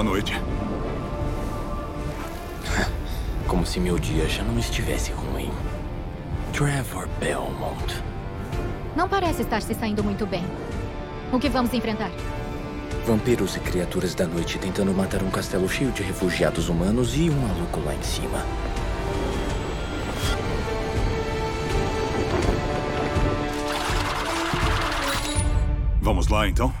Boa 0.00 0.12
noite. 0.12 0.32
Como 3.46 3.66
se 3.66 3.78
meu 3.78 3.98
dia 3.98 4.26
já 4.30 4.42
não 4.42 4.58
estivesse 4.58 5.12
ruim. 5.12 5.50
Trevor 6.54 7.06
Belmont. 7.18 8.02
Não 8.96 9.06
parece 9.06 9.42
estar 9.42 9.60
se 9.60 9.74
saindo 9.74 10.02
muito 10.02 10.24
bem. 10.24 10.42
O 11.30 11.38
que 11.38 11.50
vamos 11.50 11.74
enfrentar? 11.74 12.10
Vampiros 13.06 13.56
e 13.56 13.60
criaturas 13.60 14.14
da 14.14 14.26
noite 14.26 14.58
tentando 14.58 14.94
matar 14.94 15.22
um 15.22 15.30
castelo 15.30 15.68
cheio 15.68 15.92
de 15.92 16.02
refugiados 16.02 16.70
humanos 16.70 17.14
e 17.14 17.28
um 17.28 17.36
maluco 17.38 17.80
lá 17.80 17.94
em 17.94 18.02
cima. 18.02 18.42
Vamos 26.00 26.28
lá, 26.28 26.48
então? 26.48 26.79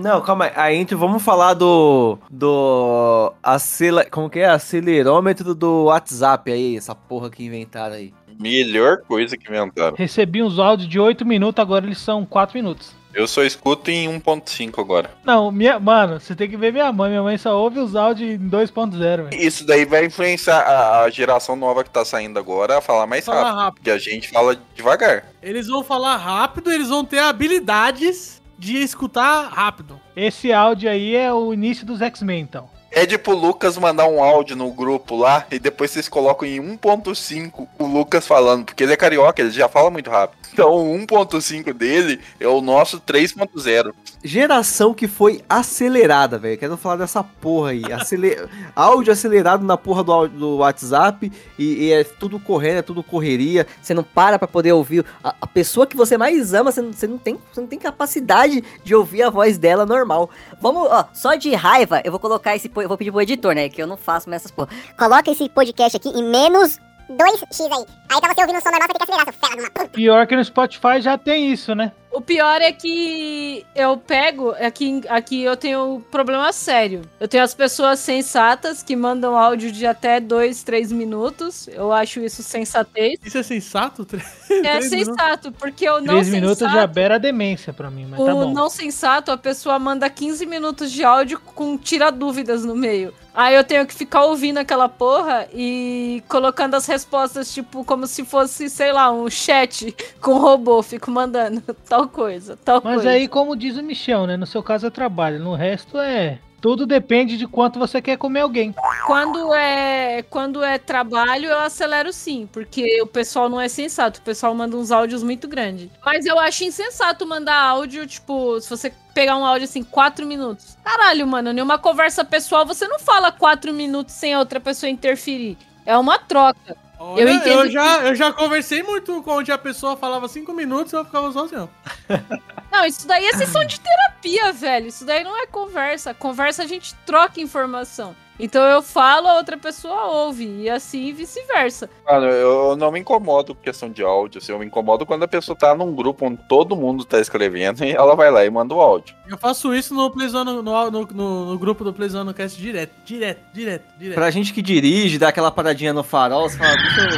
Não, 0.00 0.20
calma 0.20 0.46
aí. 0.46 0.52
A 0.56 0.74
intro, 0.74 0.98
vamos 0.98 1.22
falar 1.22 1.54
do. 1.54 2.18
Do. 2.30 3.32
Acela, 3.42 4.04
como 4.04 4.30
que 4.30 4.38
é? 4.40 4.46
Acelerômetro 4.46 5.54
do 5.54 5.84
WhatsApp 5.84 6.50
aí, 6.50 6.76
essa 6.76 6.94
porra 6.94 7.30
que 7.30 7.44
inventaram 7.44 7.94
aí. 7.94 8.12
Melhor 8.38 9.02
coisa 9.06 9.36
que 9.36 9.48
inventaram. 9.48 9.94
Recebi 9.96 10.42
uns 10.42 10.58
áudios 10.58 10.88
de 10.88 10.98
8 10.98 11.26
minutos, 11.26 11.60
agora 11.60 11.84
eles 11.84 11.98
são 11.98 12.24
4 12.24 12.56
minutos. 12.56 12.98
Eu 13.12 13.26
só 13.26 13.42
escuto 13.42 13.90
em 13.90 14.08
1.5 14.20 14.78
agora. 14.78 15.10
Não, 15.24 15.50
minha, 15.50 15.80
mano, 15.80 16.20
você 16.20 16.34
tem 16.34 16.48
que 16.48 16.56
ver 16.56 16.72
minha 16.72 16.92
mãe. 16.92 17.10
Minha 17.10 17.22
mãe 17.24 17.36
só 17.36 17.60
ouve 17.60 17.80
os 17.80 17.96
áudios 17.96 18.30
em 18.30 18.38
2.0, 18.48 18.98
velho. 18.98 19.28
Isso 19.32 19.66
daí 19.66 19.84
vai 19.84 20.06
influenciar 20.06 20.60
a, 20.60 21.00
a 21.02 21.10
geração 21.10 21.56
nova 21.56 21.82
que 21.82 21.90
tá 21.90 22.04
saindo 22.04 22.38
agora 22.38 22.78
a 22.78 22.80
falar 22.80 23.06
mais 23.08 23.24
Falar 23.24 23.42
rápido. 23.42 23.56
rápido. 23.58 23.74
Porque 23.74 23.90
a 23.90 23.98
gente 23.98 24.28
fala 24.30 24.56
devagar. 24.76 25.24
Eles 25.42 25.66
vão 25.66 25.82
falar 25.82 26.16
rápido, 26.18 26.70
eles 26.70 26.88
vão 26.88 27.04
ter 27.04 27.18
habilidades 27.18 28.39
de 28.60 28.76
escutar 28.76 29.48
rápido. 29.48 29.98
Esse 30.14 30.52
áudio 30.52 30.90
aí 30.90 31.16
é 31.16 31.32
o 31.32 31.52
início 31.54 31.86
dos 31.86 32.02
X-Men, 32.02 32.42
então. 32.42 32.68
É 32.92 33.06
tipo 33.06 33.32
o 33.32 33.36
Lucas 33.36 33.78
mandar 33.78 34.06
um 34.06 34.22
áudio 34.22 34.54
no 34.54 34.70
grupo 34.72 35.16
lá 35.16 35.46
e 35.50 35.58
depois 35.58 35.92
vocês 35.92 36.08
colocam 36.08 36.46
em 36.46 36.60
1.5 36.76 37.66
o 37.78 37.86
Lucas 37.86 38.26
falando, 38.26 38.64
porque 38.64 38.82
ele 38.82 38.92
é 38.92 38.96
carioca, 38.96 39.40
ele 39.40 39.50
já 39.50 39.68
fala 39.68 39.90
muito 39.90 40.10
rápido. 40.10 40.40
Então 40.52 40.70
o 40.70 40.98
1.5 40.98 41.72
dele 41.72 42.20
é 42.38 42.48
o 42.48 42.60
nosso 42.60 43.00
3.0. 43.00 43.94
Geração 44.22 44.92
que 44.92 45.08
foi 45.08 45.40
acelerada, 45.48 46.38
velho. 46.38 46.58
Quero 46.58 46.76
falar 46.76 46.96
dessa 46.96 47.24
porra 47.24 47.70
aí. 47.70 47.82
Acele... 47.90 48.36
áudio 48.76 49.12
acelerado 49.12 49.64
na 49.64 49.78
porra 49.78 50.04
do, 50.04 50.28
do 50.28 50.56
WhatsApp 50.58 51.32
e, 51.58 51.86
e 51.86 51.92
é 51.92 52.04
tudo 52.04 52.38
correndo, 52.38 52.78
é 52.78 52.82
tudo 52.82 53.02
correria. 53.02 53.66
Você 53.80 53.94
não 53.94 54.04
para 54.04 54.38
pra 54.38 54.46
poder 54.46 54.72
ouvir 54.72 55.06
a, 55.24 55.34
a 55.40 55.46
pessoa 55.46 55.86
que 55.86 55.96
você 55.96 56.18
mais 56.18 56.52
ama, 56.52 56.70
você 56.70 56.82
não, 56.82 56.92
você, 56.92 57.06
não 57.06 57.16
tem, 57.16 57.38
você 57.50 57.60
não 57.62 57.68
tem 57.68 57.78
capacidade 57.78 58.62
de 58.84 58.94
ouvir 58.94 59.22
a 59.22 59.30
voz 59.30 59.56
dela 59.56 59.86
normal. 59.86 60.28
Vamos, 60.60 60.86
ó, 60.90 61.08
só 61.14 61.34
de 61.34 61.54
raiva, 61.54 62.02
eu 62.04 62.10
vou 62.10 62.20
colocar 62.20 62.54
esse, 62.54 62.70
eu 62.76 62.88
vou 62.88 62.98
pedir 62.98 63.10
pro 63.10 63.22
editor, 63.22 63.54
né, 63.54 63.70
que 63.70 63.82
eu 63.82 63.86
não 63.86 63.96
faço 63.96 64.28
mais 64.28 64.42
essas 64.42 64.50
porra. 64.50 64.68
Coloca 64.98 65.30
esse 65.30 65.48
podcast 65.48 65.96
aqui 65.96 66.10
em 66.10 66.22
menos 66.22 66.78
2x 67.10 67.72
aí. 67.72 67.86
Aí 68.08 68.20
pra 68.20 68.34
você 68.34 68.40
ouvir 68.42 68.52
no 68.52 68.60
som 68.60 68.70
normal, 68.70 68.88
você 68.88 68.98
tem 68.98 69.06
que 69.06 69.12
acelerar, 69.12 69.34
seu 69.34 69.48
fela 69.48 69.70
puta. 69.70 69.88
Pior 69.88 70.26
que 70.26 70.36
no 70.36 70.44
Spotify 70.44 71.00
já 71.00 71.18
tem 71.18 71.50
isso, 71.50 71.74
né? 71.74 71.92
O 72.12 72.20
pior 72.20 72.60
é 72.60 72.72
que 72.72 73.64
eu 73.74 73.96
pego, 73.96 74.50
aqui, 74.50 75.00
aqui 75.08 75.42
eu 75.42 75.56
tenho 75.56 75.94
um 75.94 76.00
problema 76.00 76.52
sério. 76.52 77.02
Eu 77.20 77.28
tenho 77.28 77.44
as 77.44 77.54
pessoas 77.54 78.00
sensatas 78.00 78.82
que 78.82 78.96
mandam 78.96 79.36
áudio 79.36 79.70
de 79.70 79.86
até 79.86 80.18
2, 80.18 80.62
3 80.64 80.90
minutos. 80.90 81.68
Eu 81.68 81.92
acho 81.92 82.20
isso 82.20 82.42
sensatez. 82.42 83.18
Isso 83.24 83.38
é 83.38 83.42
sensato? 83.42 84.04
É 84.50 84.80
minutos? 84.80 84.88
sensato, 84.88 85.52
porque 85.52 85.88
o 85.88 86.00
não 86.00 86.14
3 86.14 86.28
minutos 86.28 86.58
sensato, 86.58 86.76
já 86.76 86.86
beira 86.86 87.14
a 87.14 87.18
demência 87.18 87.72
pra 87.72 87.90
mim, 87.90 88.06
mas 88.10 88.20
o 88.20 88.24
tá 88.26 88.32
bom. 88.32 88.52
não 88.52 88.68
sensato, 88.68 89.30
a 89.30 89.36
pessoa 89.36 89.78
manda 89.78 90.08
15 90.08 90.44
minutos 90.46 90.90
de 90.90 91.04
áudio 91.04 91.40
com 91.40 91.78
tira 91.78 92.10
dúvidas 92.10 92.64
no 92.64 92.74
meio. 92.74 93.14
Aí 93.32 93.54
eu 93.54 93.62
tenho 93.62 93.86
que 93.86 93.94
ficar 93.94 94.24
ouvindo 94.24 94.58
aquela 94.58 94.88
porra 94.88 95.46
e 95.54 96.22
colocando 96.28 96.74
as 96.74 96.86
respostas, 96.86 97.52
tipo, 97.54 97.84
como 97.84 98.06
se 98.06 98.24
fosse, 98.24 98.68
sei 98.68 98.92
lá, 98.92 99.10
um 99.12 99.30
chat 99.30 99.94
com 100.20 100.36
robô. 100.36 100.82
Fico 100.82 101.10
mandando 101.10 101.62
tal 101.88 102.08
coisa, 102.08 102.58
tal 102.64 102.80
Mas 102.82 102.94
coisa. 102.96 103.10
aí, 103.10 103.28
como 103.28 103.56
diz 103.56 103.76
o 103.76 103.82
Michel, 103.82 104.26
né? 104.26 104.36
No 104.36 104.46
seu 104.46 104.62
caso 104.62 104.86
é 104.86 104.90
trabalho, 104.90 105.38
no 105.38 105.54
resto 105.54 105.96
é. 105.98 106.38
Tudo 106.60 106.86
depende 106.86 107.36
de 107.36 107.46
quanto 107.46 107.78
você 107.78 108.02
quer 108.02 108.18
comer 108.18 108.40
alguém. 108.40 108.74
Quando 109.06 109.54
é, 109.54 110.22
quando 110.28 110.62
é 110.62 110.78
trabalho, 110.78 111.46
eu 111.46 111.58
acelero 111.58 112.12
sim, 112.12 112.48
porque 112.52 113.00
o 113.02 113.06
pessoal 113.06 113.48
não 113.48 113.60
é 113.60 113.68
sensato. 113.68 114.20
O 114.20 114.22
pessoal 114.22 114.54
manda 114.54 114.76
uns 114.76 114.90
áudios 114.90 115.22
muito 115.22 115.48
grandes. 115.48 115.88
Mas 116.04 116.26
eu 116.26 116.38
acho 116.38 116.64
insensato 116.64 117.26
mandar 117.26 117.56
áudio, 117.56 118.06
tipo, 118.06 118.60
se 118.60 118.68
você 118.68 118.92
pegar 119.14 119.36
um 119.36 119.44
áudio 119.44 119.64
assim, 119.64 119.82
quatro 119.82 120.26
minutos. 120.26 120.76
Caralho, 120.84 121.26
mano, 121.26 121.50
em 121.50 121.62
uma 121.62 121.78
conversa 121.78 122.24
pessoal, 122.24 122.66
você 122.66 122.86
não 122.86 122.98
fala 122.98 123.32
quatro 123.32 123.72
minutos 123.72 124.14
sem 124.14 124.34
a 124.34 124.38
outra 124.38 124.60
pessoa 124.60 124.90
interferir. 124.90 125.56
É 125.86 125.96
uma 125.96 126.18
troca. 126.18 126.76
Olha, 126.98 127.22
Eu 127.22 127.28
eu, 127.28 127.34
entendo 127.34 127.70
já, 127.70 128.02
eu 128.02 128.14
já 128.14 128.30
conversei 128.30 128.82
muito 128.82 129.22
com 129.22 129.30
onde 129.30 129.50
a 129.50 129.56
pessoa 129.56 129.96
falava 129.96 130.28
5 130.28 130.52
minutos 130.52 130.92
e 130.92 130.96
eu 130.96 131.04
ficava 131.04 131.32
sozinho. 131.32 131.70
Não, 132.70 132.86
isso 132.86 133.06
daí 133.06 133.26
é 133.26 133.32
sessão 133.34 133.64
de 133.64 133.80
terapia, 133.80 134.52
velho. 134.52 134.86
Isso 134.86 135.04
daí 135.04 135.24
não 135.24 135.36
é 135.36 135.46
conversa. 135.46 136.14
Conversa 136.14 136.62
a 136.62 136.66
gente 136.66 136.94
troca 137.06 137.40
informação. 137.40 138.14
Então 138.40 138.62
eu 138.64 138.82
falo, 138.82 139.28
a 139.28 139.36
outra 139.36 139.56
pessoa 139.56 140.06
ouve. 140.06 140.44
E 140.62 140.70
assim 140.70 141.12
vice-versa. 141.12 141.88
Mano, 142.06 142.26
eu 142.26 142.76
não 142.76 142.90
me 142.90 143.00
incomodo 143.00 143.54
com 143.54 143.60
questão 143.62 143.90
de 143.90 144.02
áudio. 144.02 144.38
Assim, 144.38 144.52
eu 144.52 144.58
me 144.58 144.66
incomodo 144.66 145.04
quando 145.06 145.22
a 145.24 145.28
pessoa 145.28 145.56
tá 145.56 145.74
num 145.74 145.94
grupo 145.94 146.26
onde 146.26 146.38
todo 146.48 146.74
mundo 146.76 147.04
tá 147.04 147.20
escrevendo 147.20 147.82
e 147.84 147.92
ela 147.92 148.14
vai 148.16 148.30
lá 148.30 148.44
e 148.44 148.50
manda 148.50 148.74
o 148.74 148.80
áudio. 148.80 149.14
Eu 149.28 149.38
faço 149.38 149.74
isso 149.74 149.94
no 149.94 150.10
Playzone, 150.10 150.50
no, 150.52 150.62
no, 150.62 150.90
no, 150.90 151.46
no 151.52 151.58
grupo 151.58 151.84
do 151.84 151.92
Playzone 151.92 152.32
Cast 152.34 152.60
direto, 152.60 152.92
direto, 153.04 153.40
direto, 153.52 153.84
direto. 153.98 154.14
Pra 154.16 154.30
gente 154.30 154.52
que 154.52 154.60
dirige, 154.62 155.18
dá 155.18 155.28
aquela 155.28 155.50
paradinha 155.50 155.92
no 155.92 156.02
farol, 156.02 156.48
você 156.48 156.58
fala, 156.58 156.74
deixa 156.76 157.00
eu 157.00 157.10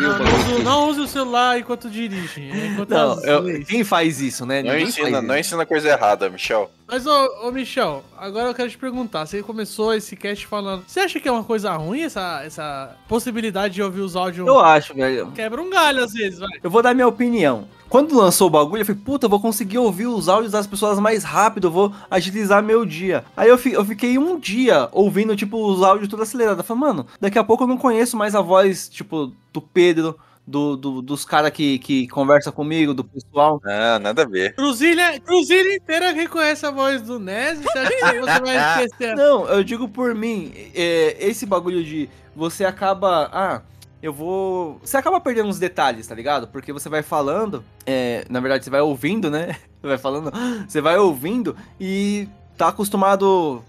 Não, 0.00 0.08
não, 0.08 0.18
bagulho 0.18 0.36
use, 0.44 0.52
aqui." 0.54 0.62
não 0.64 0.88
use 0.88 1.00
o 1.00 1.06
celular 1.06 1.58
enquanto 1.58 1.88
dirige. 1.90 2.40
enquanto 2.72 2.90
Não, 2.90 3.12
as 3.12 3.24
eu- 3.24 3.64
quem 3.66 3.84
faz 3.84 4.20
isso, 4.20 4.44
né? 4.46 4.62
Não 4.62 4.70
Ninguém 4.72 4.88
ensina, 4.88 5.10
faz 5.10 5.24
não 5.24 5.38
ensina 5.38 5.66
coisa 5.66 5.88
errada, 5.88 6.28
Michel. 6.28 6.70
Mas, 6.90 7.06
ô, 7.06 7.46
ô, 7.46 7.52
Michel, 7.52 8.02
agora 8.18 8.48
eu 8.48 8.54
quero 8.54 8.68
te 8.68 8.76
perguntar. 8.76 9.24
Você 9.24 9.42
começou 9.42 9.94
esse 9.94 10.16
cast 10.16 10.46
falando. 10.46 10.82
Você 10.86 10.98
acha 11.00 11.20
que 11.20 11.28
é 11.28 11.32
uma 11.32 11.44
coisa 11.44 11.72
ruim 11.76 12.00
essa, 12.02 12.42
essa 12.44 12.96
possibilidade 13.08 13.74
de 13.74 13.82
ouvir 13.82 14.00
os 14.00 14.16
áudios? 14.16 14.46
Eu 14.46 14.58
acho, 14.58 14.92
velho. 14.94 15.30
Quebra 15.32 15.62
um 15.62 15.70
galho 15.70 16.02
às 16.02 16.12
vezes, 16.12 16.38
vai. 16.40 16.48
Eu 16.62 16.70
vou 16.70 16.82
dar 16.82 16.92
minha 16.94 17.06
opinião. 17.06 17.68
Quando 17.88 18.16
lançou 18.16 18.46
o 18.48 18.50
bagulho, 18.50 18.82
eu 18.82 18.86
falei, 18.86 19.00
puta, 19.04 19.26
eu 19.26 19.30
vou 19.30 19.40
conseguir 19.40 19.78
ouvir 19.78 20.06
os 20.06 20.28
áudios 20.28 20.52
das 20.52 20.66
pessoas 20.66 20.98
mais 21.00 21.24
rápido, 21.24 21.66
eu 21.66 21.70
vou 21.72 21.92
agilizar 22.10 22.62
meu 22.62 22.84
dia. 22.86 23.24
Aí 23.36 23.48
eu, 23.48 23.58
fi- 23.58 23.72
eu 23.72 23.84
fiquei 23.84 24.16
um 24.16 24.38
dia 24.38 24.88
ouvindo, 24.92 25.34
tipo, 25.36 25.56
os 25.64 25.82
áudios 25.82 26.08
tudo 26.08 26.22
acelerado. 26.22 26.58
Eu 26.58 26.64
falei, 26.64 26.80
mano, 26.82 27.06
daqui 27.20 27.38
a 27.38 27.44
pouco 27.44 27.64
eu 27.64 27.68
não 27.68 27.76
conheço 27.76 28.16
mais 28.16 28.34
a 28.34 28.40
voz, 28.40 28.88
tipo, 28.88 29.32
do 29.52 29.60
Pedro, 29.60 30.16
do, 30.50 30.76
do- 30.76 31.02
dos 31.02 31.24
caras 31.24 31.50
que, 31.50 31.78
que 31.78 32.08
conversa 32.08 32.50
comigo, 32.50 32.92
do 32.92 33.04
pessoal. 33.04 33.60
Ah, 33.64 33.98
nada 33.98 34.22
a 34.22 34.26
ver. 34.26 34.54
Cruzilha, 34.54 35.20
Cruzilha 35.20 35.76
inteira 35.76 36.12
reconhece 36.12 36.66
a 36.66 36.70
voz 36.70 37.00
do 37.02 37.18
Nes. 37.18 37.60
Você 37.60 37.78
acha 37.78 37.90
que 38.12 38.20
você 38.20 38.40
vai 38.40 38.56
esquecer? 38.84 39.14
Não, 39.16 39.46
eu 39.48 39.62
digo 39.64 39.88
por 39.88 40.14
mim, 40.14 40.52
é, 40.74 41.16
esse 41.20 41.46
bagulho 41.46 41.82
de 41.84 42.08
você 42.34 42.64
acaba. 42.64 43.30
Ah, 43.32 43.62
eu 44.02 44.12
vou. 44.12 44.78
Você 44.82 44.96
acaba 44.96 45.20
perdendo 45.20 45.48
uns 45.48 45.58
detalhes, 45.58 46.06
tá 46.06 46.14
ligado? 46.14 46.48
Porque 46.48 46.72
você 46.72 46.88
vai 46.88 47.02
falando, 47.02 47.62
é, 47.86 48.24
na 48.28 48.40
verdade 48.40 48.64
você 48.64 48.70
vai 48.70 48.80
ouvindo, 48.80 49.30
né? 49.30 49.56
Você 49.80 49.86
vai 49.88 49.96
falando, 49.96 50.30
você 50.68 50.78
vai 50.82 50.98
ouvindo 50.98 51.56
e 51.80 52.28
tá 52.58 52.68
acostumado. 52.68 53.64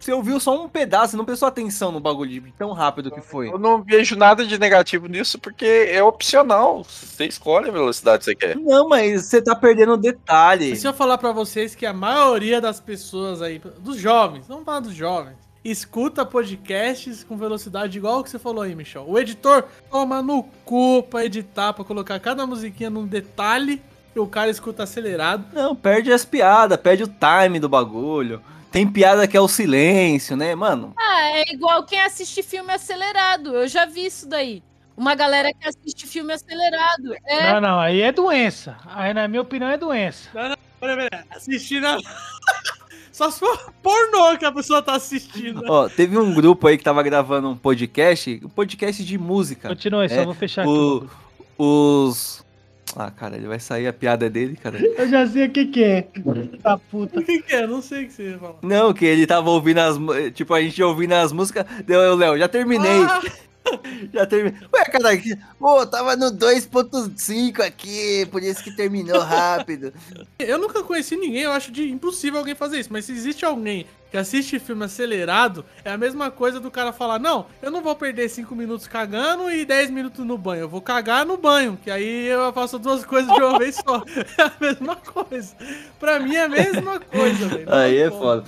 Você 0.00 0.12
ouviu 0.12 0.38
só 0.38 0.62
um 0.62 0.68
pedaço, 0.68 1.16
não 1.16 1.24
prestou 1.24 1.48
atenção 1.48 1.90
no 1.90 2.00
bagulho 2.00 2.40
de 2.40 2.52
tão 2.52 2.72
rápido 2.72 3.10
que 3.10 3.20
foi. 3.20 3.48
Eu 3.48 3.58
não 3.58 3.82
vejo 3.82 4.16
nada 4.16 4.46
de 4.46 4.58
negativo 4.58 5.06
nisso 5.06 5.38
porque 5.38 5.88
é 5.90 6.02
opcional. 6.02 6.84
Você 6.84 7.26
escolhe 7.26 7.68
a 7.68 7.72
velocidade 7.72 8.18
que 8.18 8.24
você 8.26 8.34
quer. 8.34 8.56
Não, 8.56 8.88
mas 8.88 9.26
você 9.26 9.42
tá 9.42 9.54
perdendo 9.54 9.96
detalhe. 9.96 10.72
E 10.72 10.76
se 10.76 10.86
eu 10.86 10.94
falar 10.94 11.18
pra 11.18 11.32
vocês 11.32 11.74
que 11.74 11.86
a 11.86 11.92
maioria 11.92 12.60
das 12.60 12.80
pessoas 12.80 13.42
aí, 13.42 13.60
dos 13.80 13.98
jovens, 13.98 14.46
vamos 14.46 14.64
falar 14.64 14.80
dos 14.80 14.94
jovens, 14.94 15.36
escuta 15.64 16.24
podcasts 16.24 17.24
com 17.24 17.36
velocidade 17.36 17.98
igual 17.98 18.20
o 18.20 18.24
que 18.24 18.30
você 18.30 18.38
falou 18.38 18.62
aí, 18.62 18.74
Michel. 18.74 19.04
O 19.06 19.18
editor 19.18 19.64
toma 19.90 20.22
no 20.22 20.42
cu 20.64 21.02
pra 21.02 21.24
editar, 21.24 21.72
pra 21.72 21.84
colocar 21.84 22.18
cada 22.20 22.46
musiquinha 22.46 22.90
num 22.90 23.06
detalhe 23.06 23.82
e 24.14 24.18
o 24.18 24.26
cara 24.26 24.50
escuta 24.50 24.82
acelerado. 24.84 25.44
Não, 25.52 25.74
perde 25.74 26.12
as 26.12 26.24
piadas, 26.24 26.78
perde 26.78 27.04
o 27.04 27.08
time 27.08 27.60
do 27.60 27.68
bagulho. 27.68 28.40
Tem 28.70 28.86
piada 28.86 29.26
que 29.26 29.36
é 29.36 29.40
o 29.40 29.48
silêncio, 29.48 30.36
né, 30.36 30.54
mano? 30.54 30.92
Ah, 30.98 31.22
é 31.38 31.52
igual 31.52 31.84
quem 31.84 32.00
assiste 32.00 32.42
filme 32.42 32.72
acelerado. 32.72 33.54
Eu 33.54 33.66
já 33.68 33.86
vi 33.86 34.06
isso 34.06 34.28
daí. 34.28 34.62
Uma 34.96 35.14
galera 35.14 35.52
que 35.52 35.66
assiste 35.66 36.06
filme 36.06 36.32
acelerado. 36.32 37.14
É. 37.24 37.52
Não, 37.54 37.60
não, 37.60 37.80
aí 37.80 38.00
é 38.02 38.10
doença. 38.12 38.76
Aí, 38.86 39.14
na 39.14 39.26
minha 39.28 39.42
opinião, 39.42 39.70
é 39.70 39.76
doença. 39.78 40.28
Pera, 40.32 40.56
pera, 40.80 41.24
assistindo. 41.30 41.86
a- 41.86 41.98
Só 43.12 43.30
se 43.32 43.40
for 43.40 43.72
pornô 43.82 44.36
que 44.38 44.44
a 44.44 44.52
pessoa 44.52 44.80
tá 44.80 44.94
assistindo. 44.94 45.62
Ó, 45.68 45.88
teve 45.88 46.16
um 46.16 46.32
grupo 46.32 46.68
aí 46.68 46.78
que 46.78 46.84
tava 46.84 47.02
gravando 47.02 47.48
um 47.48 47.56
podcast, 47.56 48.40
um 48.44 48.48
podcast 48.48 49.04
de 49.04 49.18
música. 49.18 49.68
Continua 49.68 50.02
aí, 50.02 50.08
só 50.08 50.14
É, 50.16 50.24
vou 50.24 50.34
fechar 50.34 50.64
o- 50.66 50.98
aqui. 50.98 51.08
Os. 51.58 52.44
Ah, 52.96 53.10
cara, 53.10 53.36
ele 53.36 53.46
vai 53.46 53.60
sair 53.60 53.86
a 53.86 53.92
piada 53.92 54.28
dele, 54.30 54.56
cara. 54.56 54.78
Eu 54.80 55.08
já 55.08 55.26
sei 55.26 55.46
o 55.46 55.50
que 55.50 55.66
que 55.66 55.84
é. 55.84 56.08
Tá 56.62 56.78
puta. 56.78 57.20
O 57.20 57.24
que, 57.24 57.42
que 57.42 57.54
é? 57.54 57.66
Não 57.66 57.82
sei 57.82 58.04
o 58.04 58.06
que 58.06 58.12
você 58.12 58.30
ia 58.30 58.38
falar. 58.38 58.56
Não, 58.62 58.92
que 58.92 59.04
ele 59.04 59.26
tava 59.26 59.50
ouvindo 59.50 59.78
as. 59.78 59.96
Tipo, 60.34 60.54
a 60.54 60.60
gente 60.60 60.82
ouvindo 60.82 61.12
as 61.12 61.32
músicas. 61.32 61.64
Deu 61.84 62.00
eu, 62.00 62.16
Léo, 62.16 62.38
já 62.38 62.48
terminei. 62.48 63.02
Ah, 63.02 63.22
Já 64.12 64.26
terminei. 64.26 64.58
Ué, 64.72 64.84
cara, 64.84 65.10
pô, 65.58 65.86
tava 65.86 66.16
no 66.16 66.30
2.5 66.32 67.60
aqui, 67.60 68.26
por 68.30 68.42
isso 68.42 68.62
que 68.62 68.74
terminou 68.74 69.20
rápido. 69.20 69.92
eu 70.38 70.58
nunca 70.58 70.82
conheci 70.82 71.16
ninguém, 71.16 71.42
eu 71.42 71.52
acho 71.52 71.70
de 71.70 71.90
impossível 71.90 72.38
alguém 72.38 72.54
fazer 72.54 72.80
isso. 72.80 72.92
Mas 72.92 73.04
se 73.04 73.12
existe 73.12 73.44
alguém 73.44 73.86
que 74.10 74.16
assiste 74.16 74.58
filme 74.58 74.84
acelerado, 74.84 75.64
é 75.84 75.90
a 75.92 75.98
mesma 75.98 76.30
coisa 76.30 76.58
do 76.60 76.70
cara 76.70 76.92
falar: 76.92 77.18
Não, 77.18 77.46
eu 77.62 77.70
não 77.70 77.82
vou 77.82 77.94
perder 77.94 78.28
5 78.28 78.54
minutos 78.54 78.86
cagando 78.86 79.50
e 79.50 79.64
10 79.64 79.90
minutos 79.90 80.24
no 80.24 80.38
banho. 80.38 80.62
Eu 80.62 80.68
vou 80.68 80.80
cagar 80.80 81.26
no 81.26 81.36
banho, 81.36 81.78
que 81.82 81.90
aí 81.90 82.26
eu 82.26 82.52
faço 82.52 82.78
duas 82.78 83.04
coisas 83.04 83.32
de 83.32 83.42
uma 83.42 83.58
vez 83.58 83.76
só. 83.76 84.02
É 84.38 84.42
a 84.42 84.52
mesma 84.60 84.96
coisa. 84.96 85.54
Pra 85.98 86.18
mim 86.20 86.34
é 86.36 86.44
a 86.44 86.48
mesma 86.48 87.00
coisa, 87.00 87.48
velho. 87.48 87.72
Aí 87.74 87.98
é 87.98 88.10
foda. 88.10 88.44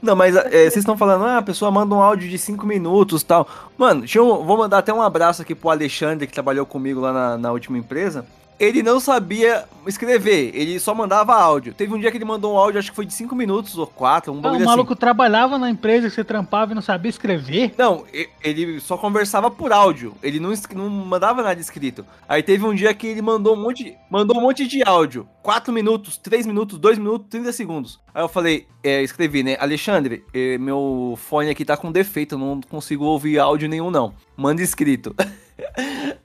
Não, 0.00 0.14
mas 0.14 0.36
é, 0.36 0.48
vocês 0.50 0.76
estão 0.76 0.96
falando, 0.96 1.24
ah, 1.24 1.38
a 1.38 1.42
pessoa 1.42 1.70
manda 1.70 1.94
um 1.94 2.00
áudio 2.00 2.28
de 2.28 2.38
5 2.38 2.64
minutos 2.66 3.22
e 3.22 3.24
tal. 3.24 3.48
Mano, 3.76 4.04
um- 4.04 4.44
vou 4.44 4.56
mandar 4.56 4.78
até 4.78 4.92
um 4.92 5.02
abraço 5.02 5.42
aqui 5.42 5.54
pro 5.54 5.70
Alexandre, 5.70 6.26
que 6.26 6.32
trabalhou 6.32 6.64
comigo 6.66 7.00
lá 7.00 7.12
na, 7.12 7.38
na 7.38 7.52
última 7.52 7.76
empresa. 7.78 8.24
Ele 8.58 8.82
não 8.82 8.98
sabia 8.98 9.64
escrever, 9.86 10.50
ele 10.54 10.80
só 10.80 10.94
mandava 10.94 11.34
áudio. 11.34 11.74
Teve 11.74 11.94
um 11.94 11.98
dia 12.00 12.10
que 12.10 12.16
ele 12.16 12.24
mandou 12.24 12.54
um 12.54 12.56
áudio, 12.56 12.78
acho 12.78 12.90
que 12.90 12.96
foi 12.96 13.04
de 13.06 13.12
5 13.12 13.34
minutos 13.36 13.76
ou 13.76 13.86
4, 13.86 14.32
um 14.32 14.40
Ah, 14.42 14.52
o 14.52 14.54
assim. 14.56 14.64
maluco 14.64 14.96
trabalhava 14.96 15.58
na 15.58 15.70
empresa 15.70 16.08
que 16.08 16.14
você 16.14 16.24
trampava 16.24 16.72
e 16.72 16.74
não 16.74 16.82
sabia 16.82 17.10
escrever. 17.10 17.74
Não, 17.76 18.04
ele 18.42 18.80
só 18.80 18.96
conversava 18.96 19.50
por 19.50 19.72
áudio. 19.72 20.14
Ele 20.22 20.40
não, 20.40 20.52
não 20.74 20.88
mandava 20.88 21.42
nada 21.42 21.60
escrito. 21.60 22.04
Aí 22.28 22.42
teve 22.42 22.64
um 22.64 22.74
dia 22.74 22.92
que 22.94 23.06
ele 23.06 23.22
mandou 23.22 23.54
um 23.54 23.62
monte, 23.62 23.94
mandou 24.10 24.38
um 24.38 24.40
monte 24.40 24.66
de 24.66 24.82
áudio. 24.82 25.28
4 25.42 25.72
minutos, 25.72 26.16
3 26.16 26.46
minutos, 26.46 26.78
2 26.78 26.98
minutos, 26.98 27.28
30 27.28 27.52
segundos. 27.52 28.00
Aí 28.14 28.22
eu 28.22 28.28
falei, 28.28 28.66
é, 28.82 29.02
escrevi, 29.02 29.42
né? 29.42 29.56
Alexandre, 29.60 30.24
eh, 30.34 30.58
meu 30.58 31.16
fone 31.16 31.50
aqui 31.50 31.64
tá 31.64 31.76
com 31.76 31.92
defeito, 31.92 32.34
eu 32.34 32.38
não 32.38 32.60
consigo 32.62 33.04
ouvir 33.04 33.38
áudio 33.38 33.68
nenhum, 33.68 33.90
não. 33.90 34.14
Manda 34.36 34.62
escrito. 34.62 35.14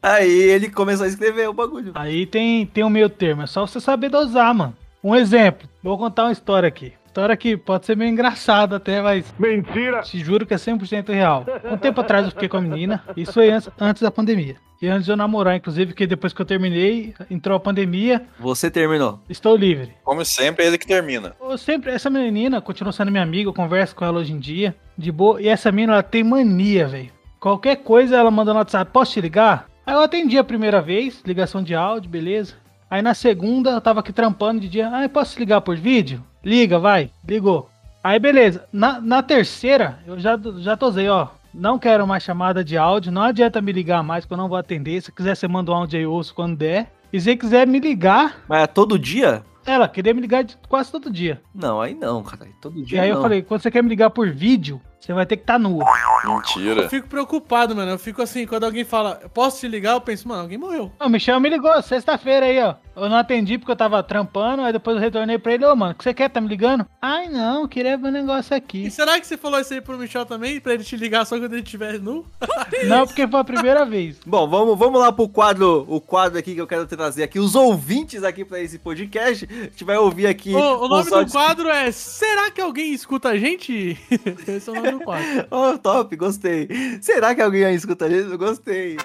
Aí 0.01 0.29
ele 0.31 0.69
começou 0.69 1.05
a 1.05 1.09
escrever 1.09 1.47
o 1.49 1.53
bagulho. 1.53 1.91
Aí 1.95 2.25
tem, 2.25 2.65
tem 2.65 2.83
um 2.83 2.89
meio 2.89 3.09
termo, 3.09 3.43
é 3.43 3.47
só 3.47 3.65
você 3.65 3.79
saber 3.79 4.09
dosar, 4.09 4.53
mano. 4.53 4.75
Um 5.03 5.15
exemplo, 5.15 5.67
vou 5.81 5.97
contar 5.97 6.23
uma 6.25 6.31
história 6.31 6.67
aqui. 6.67 6.93
História 7.05 7.35
que 7.35 7.57
pode 7.57 7.85
ser 7.85 7.97
meio 7.97 8.09
engraçada 8.09 8.77
até, 8.77 9.01
mas. 9.01 9.33
Mentira! 9.37 10.01
Te 10.01 10.17
juro 10.19 10.45
que 10.45 10.53
é 10.53 10.57
100% 10.57 11.09
real. 11.09 11.45
Um 11.69 11.75
tempo 11.75 11.99
atrás 11.99 12.23
eu 12.25 12.31
fiquei 12.31 12.47
com 12.47 12.55
a 12.57 12.61
menina, 12.61 13.03
isso 13.17 13.33
foi 13.33 13.49
antes, 13.51 13.69
antes 13.79 14.01
da 14.01 14.09
pandemia. 14.09 14.55
E 14.81 14.87
antes 14.87 15.05
de 15.05 15.11
eu 15.11 15.17
namorar, 15.17 15.55
inclusive, 15.55 15.93
que 15.93 16.07
depois 16.07 16.33
que 16.33 16.41
eu 16.41 16.45
terminei, 16.45 17.13
entrou 17.29 17.55
a 17.55 17.59
pandemia, 17.59 18.25
Você 18.39 18.71
terminou. 18.71 19.19
estou 19.29 19.55
livre. 19.55 19.91
Como 20.03 20.23
sempre, 20.25 20.63
é 20.63 20.67
ele 20.69 20.77
que 20.77 20.87
termina. 20.87 21.35
Eu 21.39 21.57
sempre, 21.57 21.91
essa 21.91 22.09
menina 22.09 22.61
continua 22.61 22.91
sendo 22.93 23.11
minha 23.11 23.21
amiga, 23.23 23.49
eu 23.49 23.53
converso 23.53 23.95
com 23.95 24.05
ela 24.05 24.19
hoje 24.19 24.31
em 24.33 24.39
dia, 24.39 24.73
de 24.97 25.11
boa. 25.11 25.39
E 25.41 25.47
essa 25.47 25.71
menina, 25.71 25.93
ela 25.93 26.03
tem 26.03 26.23
mania, 26.23 26.87
velho. 26.87 27.09
Qualquer 27.41 27.77
coisa 27.77 28.17
ela 28.17 28.29
manda 28.29 28.53
no 28.53 28.59
WhatsApp, 28.59 28.91
posso 28.93 29.13
te 29.13 29.19
ligar? 29.21 29.65
Aí 29.83 29.95
eu 29.95 30.01
atendi 30.01 30.37
a 30.37 30.43
primeira 30.43 30.79
vez, 30.79 31.23
ligação 31.25 31.63
de 31.63 31.73
áudio, 31.73 32.07
beleza. 32.07 32.53
Aí 32.87 33.01
na 33.01 33.15
segunda, 33.15 33.71
eu 33.71 33.81
tava 33.81 33.99
aqui 34.01 34.13
trampando 34.13 34.61
de 34.61 34.69
dia, 34.69 34.87
ah, 34.93 35.09
posso 35.09 35.33
te 35.33 35.39
ligar 35.39 35.59
por 35.61 35.75
vídeo? 35.75 36.23
Liga, 36.45 36.77
vai. 36.77 37.09
Ligou. 37.27 37.67
Aí 38.03 38.19
beleza. 38.19 38.65
Na, 38.71 39.01
na 39.01 39.23
terceira, 39.23 39.97
eu 40.05 40.19
já, 40.19 40.39
já 40.59 40.77
tosei, 40.77 41.09
ó. 41.09 41.29
Não 41.51 41.79
quero 41.79 42.05
mais 42.05 42.21
chamada 42.21 42.63
de 42.63 42.77
áudio, 42.77 43.11
não 43.11 43.23
adianta 43.23 43.59
me 43.59 43.71
ligar 43.71 44.03
mais 44.03 44.23
que 44.23 44.31
eu 44.31 44.37
não 44.37 44.47
vou 44.47 44.57
atender. 44.57 45.01
Se 45.01 45.11
quiser, 45.11 45.35
você 45.35 45.47
manda 45.47 45.71
um 45.71 45.75
áudio 45.75 45.97
aí, 45.97 46.05
ouço 46.05 46.35
quando 46.35 46.55
der. 46.55 46.91
E 47.11 47.19
se 47.19 47.35
quiser 47.35 47.65
me 47.65 47.79
ligar, 47.79 48.43
Mas 48.47 48.61
é 48.61 48.67
todo 48.67 48.99
dia? 48.99 49.41
ela 49.65 49.87
queria 49.87 50.13
me 50.13 50.21
ligar 50.21 50.45
quase 50.69 50.91
todo 50.91 51.09
dia. 51.09 51.41
Não, 51.55 51.81
aí 51.81 51.95
não, 51.95 52.21
cara. 52.21 52.47
Todo 52.61 52.79
E 52.79 52.83
dia 52.85 53.01
aí 53.01 53.09
não. 53.09 53.15
eu 53.17 53.21
falei, 53.23 53.41
quando 53.41 53.61
você 53.61 53.71
quer 53.71 53.81
me 53.81 53.89
ligar 53.89 54.11
por 54.11 54.29
vídeo, 54.29 54.79
você 55.01 55.13
vai 55.13 55.25
ter 55.25 55.37
que 55.37 55.43
estar 55.43 55.57
nua. 55.57 55.85
Mentira. 56.23 56.83
Eu 56.83 56.89
fico 56.89 57.07
preocupado, 57.07 57.75
mano. 57.75 57.91
Eu 57.91 57.99
fico 57.99 58.21
assim, 58.21 58.45
quando 58.45 58.65
alguém 58.65 58.83
fala, 58.83 59.15
posso 59.33 59.59
te 59.59 59.67
ligar? 59.67 59.93
Eu 59.93 60.01
penso, 60.01 60.27
mano, 60.27 60.41
alguém 60.43 60.57
morreu. 60.57 60.91
O 60.99 61.09
Michel 61.09 61.39
me 61.39 61.49
ligou 61.49 61.81
sexta-feira 61.81 62.45
aí, 62.45 62.61
ó. 62.61 62.75
Eu 62.95 63.09
não 63.09 63.17
atendi 63.17 63.57
porque 63.57 63.71
eu 63.71 63.75
tava 63.75 64.03
trampando, 64.03 64.61
aí 64.63 64.73
depois 64.73 64.97
eu 64.97 65.01
retornei 65.01 65.39
pra 65.39 65.53
ele, 65.53 65.65
ô 65.65 65.75
mano, 65.75 65.93
o 65.93 65.95
que 65.95 66.03
você 66.03 66.13
quer? 66.13 66.29
Tá 66.29 66.41
me 66.41 66.47
ligando? 66.47 66.85
Ai 67.01 67.29
não, 67.29 67.65
queria 67.65 67.97
ver 67.97 68.09
um 68.09 68.11
negócio 68.11 68.53
E 68.53 68.57
aqui. 68.57 68.91
será 68.91 69.17
que 69.19 69.25
você 69.25 69.37
falou 69.37 69.59
isso 69.61 69.73
aí 69.73 69.79
pro 69.79 69.97
Michel 69.97 70.25
também? 70.25 70.59
Pra 70.59 70.73
ele 70.73 70.83
te 70.83 70.97
ligar 70.97 71.25
só 71.25 71.39
quando 71.39 71.53
ele 71.53 71.63
estiver 71.63 71.99
nu? 71.99 72.25
Não, 72.87 73.05
porque 73.07 73.27
foi 73.27 73.39
a 73.39 73.43
primeira 73.43 73.85
vez. 73.85 74.19
Bom, 74.25 74.47
vamos, 74.47 74.77
vamos 74.77 74.99
lá 74.99 75.11
pro 75.11 75.27
quadro, 75.29 75.85
o 75.87 76.01
quadro 76.01 76.37
aqui 76.37 76.53
que 76.53 76.61
eu 76.61 76.67
quero 76.67 76.85
trazer 76.85 77.23
aqui, 77.23 77.39
os 77.39 77.55
ouvintes 77.55 78.23
aqui 78.23 78.43
pra 78.43 78.59
esse 78.59 78.77
podcast. 78.77 79.47
A 79.49 79.63
gente 79.63 79.83
vai 79.83 79.97
ouvir 79.97 80.27
aqui. 80.27 80.53
O, 80.53 80.85
o 80.85 80.87
nome 80.87 81.09
do 81.09 81.31
quadro 81.31 81.69
é 81.69 81.91
Será 81.91 82.51
que 82.51 82.59
alguém 82.59 82.93
escuta 82.93 83.29
a 83.29 83.37
gente? 83.37 83.97
Esse 84.47 84.69
é 84.69 84.73
o 84.73 84.75
nome 84.75 84.90
Oh, 85.51 85.77
top, 85.77 86.15
gostei. 86.15 86.67
Será 87.01 87.33
que 87.35 87.41
alguém 87.41 87.63
aí 87.65 87.75
escuta 87.75 88.05
a 88.05 88.09
gente? 88.09 88.31
Eu 88.31 88.37
gostei. 88.37 88.97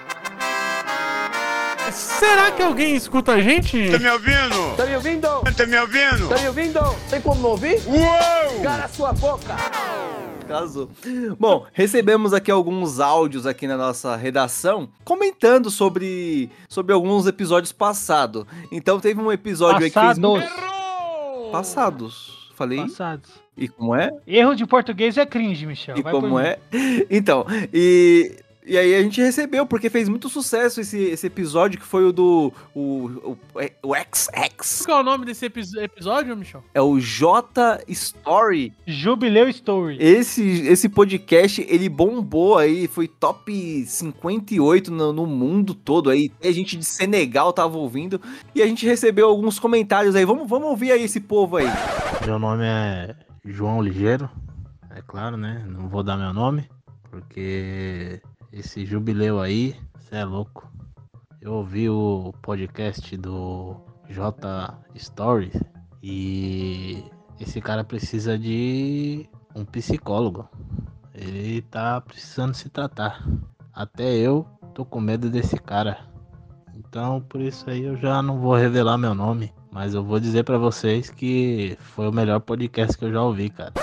Será 1.93 2.51
que 2.51 2.63
alguém 2.63 2.97
escuta 2.97 3.33
a 3.33 3.41
gente? 3.41 3.91
Tá 3.91 3.99
me 3.99 4.09
ouvindo? 4.11 4.77
Tá 4.77 4.87
me 4.87 4.95
ouvindo? 4.97 5.29
Tá 5.57 5.67
me 5.67 5.79
ouvindo? 5.79 6.29
Tá 6.29 6.39
me 6.39 6.49
ouvindo? 6.49 6.81
Tem 7.09 7.21
como 7.21 7.41
não 7.41 7.51
ouvir? 7.51 7.81
Uou! 7.87 8.63
Cara, 8.63 8.89
sua 8.89 9.13
boca! 9.13 9.55
Casou. 10.49 10.89
Bom, 11.39 11.67
recebemos 11.73 12.33
aqui 12.33 12.51
alguns 12.51 13.01
áudios 13.01 13.47
aqui 13.47 13.67
na 13.67 13.77
nossa 13.77 14.15
redação 14.17 14.89
comentando 15.05 15.71
sobre, 15.71 16.51
sobre 16.69 16.93
alguns 16.93 17.27
episódios 17.27 17.73
passados. 17.73 18.45
Então 18.71 19.01
teve 19.01 19.21
um 19.21 19.31
episódio 19.31 19.85
aí 19.85 19.91
que 19.91 19.99
fez 19.99 20.19
Passados. 20.19 21.51
passados. 21.51 22.51
Falei? 22.55 22.81
Passados. 22.83 23.46
E 23.57 23.69
como 23.69 23.95
é? 23.95 24.11
Erro 24.27 24.55
de 24.55 24.67
português 24.67 25.17
é 25.17 25.25
cringe, 25.25 25.67
Michel. 25.67 25.97
E 25.97 26.03
Vai 26.03 26.13
como 26.13 26.39
mim. 26.39 26.43
é? 26.45 26.59
Então, 27.11 27.47
e, 27.73 28.37
e 28.67 28.77
aí 28.77 28.95
a 28.97 29.03
gente 29.03 29.21
recebeu, 29.21 29.65
porque 29.65 29.89
fez 29.89 30.09
muito 30.09 30.29
sucesso 30.29 30.81
esse, 30.81 30.99
esse 31.05 31.27
episódio, 31.27 31.79
que 31.81 31.87
foi 31.87 32.05
o 32.05 32.13
do. 32.13 32.53
O, 32.75 33.37
o, 33.55 33.61
o 33.83 33.95
XX. 33.95 34.85
Qual 34.85 34.99
é 34.99 35.01
o 35.01 35.05
nome 35.05 35.25
desse 35.25 35.47
epi- 35.47 35.63
episódio, 35.79 36.37
Michel? 36.37 36.63
É 36.75 36.83
o 36.83 36.99
J 37.01 37.81
Story. 37.89 38.73
Jubileu 38.87 39.49
Story. 39.49 39.97
Esse, 40.01 40.43
esse 40.67 40.89
podcast, 40.89 41.65
ele 41.67 41.89
bombou 41.89 42.59
aí, 42.59 42.87
foi 42.89 43.09
top 43.09 43.87
58 43.87 44.91
no, 44.93 45.13
no 45.13 45.27
mundo 45.27 45.73
todo 45.73 46.11
aí. 46.11 46.31
A 46.45 46.51
gente 46.53 46.77
de 46.77 46.85
Senegal 46.85 47.53
tava 47.55 47.79
ouvindo 47.79 48.21
e 48.55 48.61
a 48.63 48.67
gente 48.67 48.85
recebeu 48.85 49.29
alguns 49.29 49.59
comentários 49.59 50.15
aí. 50.15 50.25
Vamos, 50.27 50.49
vamos 50.49 50.69
ouvir 50.69 50.93
aí 50.93 51.05
esse 51.05 51.21
povo 51.21 51.57
aí. 51.57 51.67
Meu 52.27 52.39
nome 52.39 52.65
é 52.67 53.15
João 53.47 53.81
Ligeiro, 53.81 54.29
é 54.91 55.01
claro, 55.03 55.37
né? 55.37 55.65
Não 55.69 55.89
vou 55.89 56.03
dar 56.03 56.17
meu 56.17 56.33
nome, 56.33 56.69
porque 57.11 58.21
esse 58.53 58.85
jubileu 58.85 59.41
aí, 59.41 59.77
você 59.99 60.17
é 60.17 60.25
louco. 60.25 60.71
Eu 61.41 61.55
ouvi 61.55 61.89
o 61.89 62.33
podcast 62.43 63.17
do 63.17 63.77
J 64.09 64.75
Stories 64.97 65.55
e 66.03 67.05
esse 67.39 67.61
cara 67.61 67.85
precisa 67.85 68.39
de 68.39 69.29
um 69.55 69.65
psicólogo. 69.65 70.49
Ele 71.15 71.63
tá 71.63 72.01
precisando 72.01 72.55
se 72.55 72.69
tratar. 72.69 73.25
Até 73.73 74.15
eu 74.15 74.47
tô 74.75 74.85
com 74.85 75.01
medo 75.01 75.31
desse 75.31 75.57
cara. 75.57 75.99
Então, 76.75 77.21
por 77.21 77.41
isso 77.41 77.71
aí 77.71 77.85
eu 77.85 77.97
já 77.97 78.21
não 78.23 78.41
vou 78.41 78.55
revelar 78.55 78.99
meu 78.99 79.15
nome. 79.15 79.53
Mas 79.77 79.93
eu 79.93 80.03
vou 80.03 80.19
dizer 80.19 80.43
pra 80.43 80.57
vocês 80.57 81.11
que 81.11 81.77
foi 81.95 82.09
o 82.09 82.11
melhor 82.13 82.41
podcast 82.41 82.97
que 82.97 83.05
eu 83.05 83.13
já 83.13 83.21
ouvi, 83.23 83.51
cara. 83.51 83.75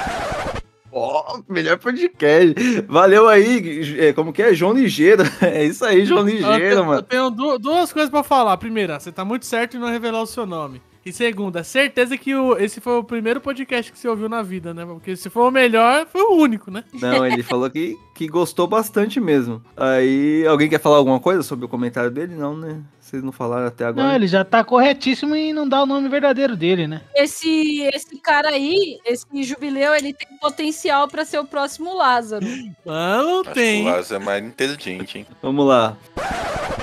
Ó, 0.91 1.39
melhor 1.47 1.77
podcast. 1.77 2.55
Valeu 2.87 3.29
aí, 3.29 3.99
é, 3.99 4.11
como 4.11 4.33
que 4.33 4.41
é? 4.41 4.55
João 4.55 4.73
Ligeiro. 4.73 5.21
É 5.39 5.63
isso 5.63 5.85
aí, 5.85 6.03
João 6.03 6.21
Eu 6.21 6.25
Ligeiro, 6.35 6.57
tenho- 6.57 6.71
eu 6.79 6.83
mano. 6.85 7.01
tenho 7.03 7.29
du- 7.29 7.59
duas 7.59 7.93
coisas 7.93 8.09
pra 8.09 8.23
falar. 8.23 8.57
Primeira, 8.57 8.99
você 8.99 9.11
tá 9.11 9.23
muito 9.23 9.45
certo 9.45 9.77
em 9.77 9.79
não 9.79 9.87
revelar 9.87 10.23
o 10.23 10.25
seu 10.25 10.47
nome. 10.47 10.81
E 11.05 11.11
segunda, 11.13 11.63
certeza 11.63 12.17
que 12.17 12.33
o- 12.33 12.57
esse 12.57 12.81
foi 12.81 12.93
o 12.97 13.03
primeiro 13.03 13.39
podcast 13.39 13.91
que 13.91 13.99
você 13.99 14.07
ouviu 14.07 14.27
na 14.27 14.41
vida, 14.41 14.73
né? 14.73 14.83
Porque 14.87 15.15
se 15.15 15.29
for 15.29 15.47
o 15.49 15.51
melhor, 15.51 16.07
foi 16.07 16.21
o 16.21 16.37
único, 16.41 16.71
né? 16.71 16.83
Não, 16.93 17.23
ele 17.23 17.43
falou 17.43 17.69
que, 17.69 17.95
que 18.15 18.27
gostou 18.27 18.65
bastante 18.65 19.19
mesmo. 19.19 19.61
Aí, 19.77 20.43
alguém 20.47 20.69
quer 20.69 20.79
falar 20.79 20.97
alguma 20.97 21.19
coisa 21.19 21.43
sobre 21.43 21.65
o 21.65 21.69
comentário 21.69 22.09
dele? 22.09 22.33
Não, 22.33 22.57
né? 22.57 22.81
Vocês 23.13 23.23
não 23.23 23.31
falaram 23.31 23.67
até 23.67 23.85
agora. 23.85 24.07
Não, 24.07 24.15
ele 24.15 24.25
já 24.25 24.43
tá 24.43 24.63
corretíssimo 24.63 25.35
em 25.35 25.53
não 25.53 25.69
dar 25.69 25.83
o 25.83 25.85
nome 25.85 26.09
verdadeiro 26.09 26.57
dele, 26.57 26.87
né? 26.87 27.03
Esse, 27.15 27.83
esse 27.93 28.17
cara 28.17 28.49
aí, 28.49 28.97
esse 29.05 29.27
jubileu, 29.43 29.93
ele 29.93 30.13
tem 30.13 30.35
potencial 30.39 31.07
pra 31.07 31.23
ser 31.23 31.37
o 31.37 31.45
próximo 31.45 31.95
Lázaro. 31.95 32.43
Acho 32.87 33.43
que 33.43 33.49
o 33.51 33.53
tem. 33.53 33.85
Lázaro 33.85 34.19
é 34.19 34.25
mais 34.25 34.43
inteligente, 34.43 35.19
hein? 35.19 35.27
Vamos 35.43 35.67
lá. 35.67 35.95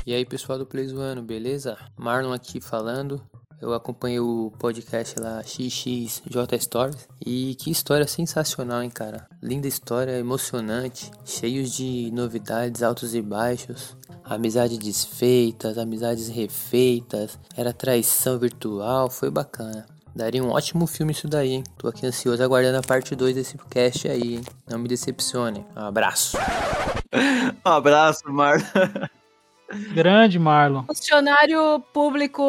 E 0.07 0.15
aí 0.15 0.25
pessoal 0.25 0.57
do 0.57 0.65
Playzoano, 0.65 1.21
beleza? 1.21 1.77
Marlon 1.97 2.33
aqui 2.33 2.61
falando. 2.61 3.21
Eu 3.61 3.75
acompanhei 3.75 4.21
o 4.21 4.53
podcast 4.59 5.21
lá 5.21 5.43
XXJ 5.43 6.59
Stories 6.61 7.09
e 7.27 7.57
que 7.57 7.71
história 7.71 8.07
sensacional, 8.07 8.83
hein, 8.83 8.89
cara? 8.89 9.29
Linda 9.43 9.69
história, 9.69 10.13
emocionante, 10.13 11.11
cheios 11.25 11.73
de 11.73 12.11
novidades, 12.13 12.83
altos 12.83 13.15
e 13.15 13.21
baixos. 13.21 13.99
Amizade 14.31 14.79
desfeitas, 14.79 15.77
amizades 15.77 16.29
refeitas, 16.29 17.37
era 17.57 17.73
traição 17.73 18.39
virtual, 18.39 19.11
foi 19.11 19.29
bacana. 19.29 19.85
Daria 20.15 20.41
um 20.41 20.51
ótimo 20.51 20.87
filme 20.87 21.11
isso 21.11 21.27
daí, 21.27 21.51
hein? 21.51 21.65
Tô 21.77 21.89
aqui 21.89 22.07
ansioso 22.07 22.41
aguardando 22.41 22.79
a 22.79 22.83
parte 22.83 23.17
2 23.17 23.35
desse 23.35 23.59
cast 23.69 24.07
aí, 24.07 24.37
hein? 24.37 24.43
Não 24.69 24.79
me 24.79 24.87
decepcione. 24.87 25.67
Um 25.77 25.81
abraço. 25.81 26.39
Um 27.67 27.69
abraço, 27.69 28.23
Marlon. 28.29 28.65
Grande 29.93 30.39
Marlon. 30.39 30.85
Funcionário 30.85 31.81
público 31.93 32.45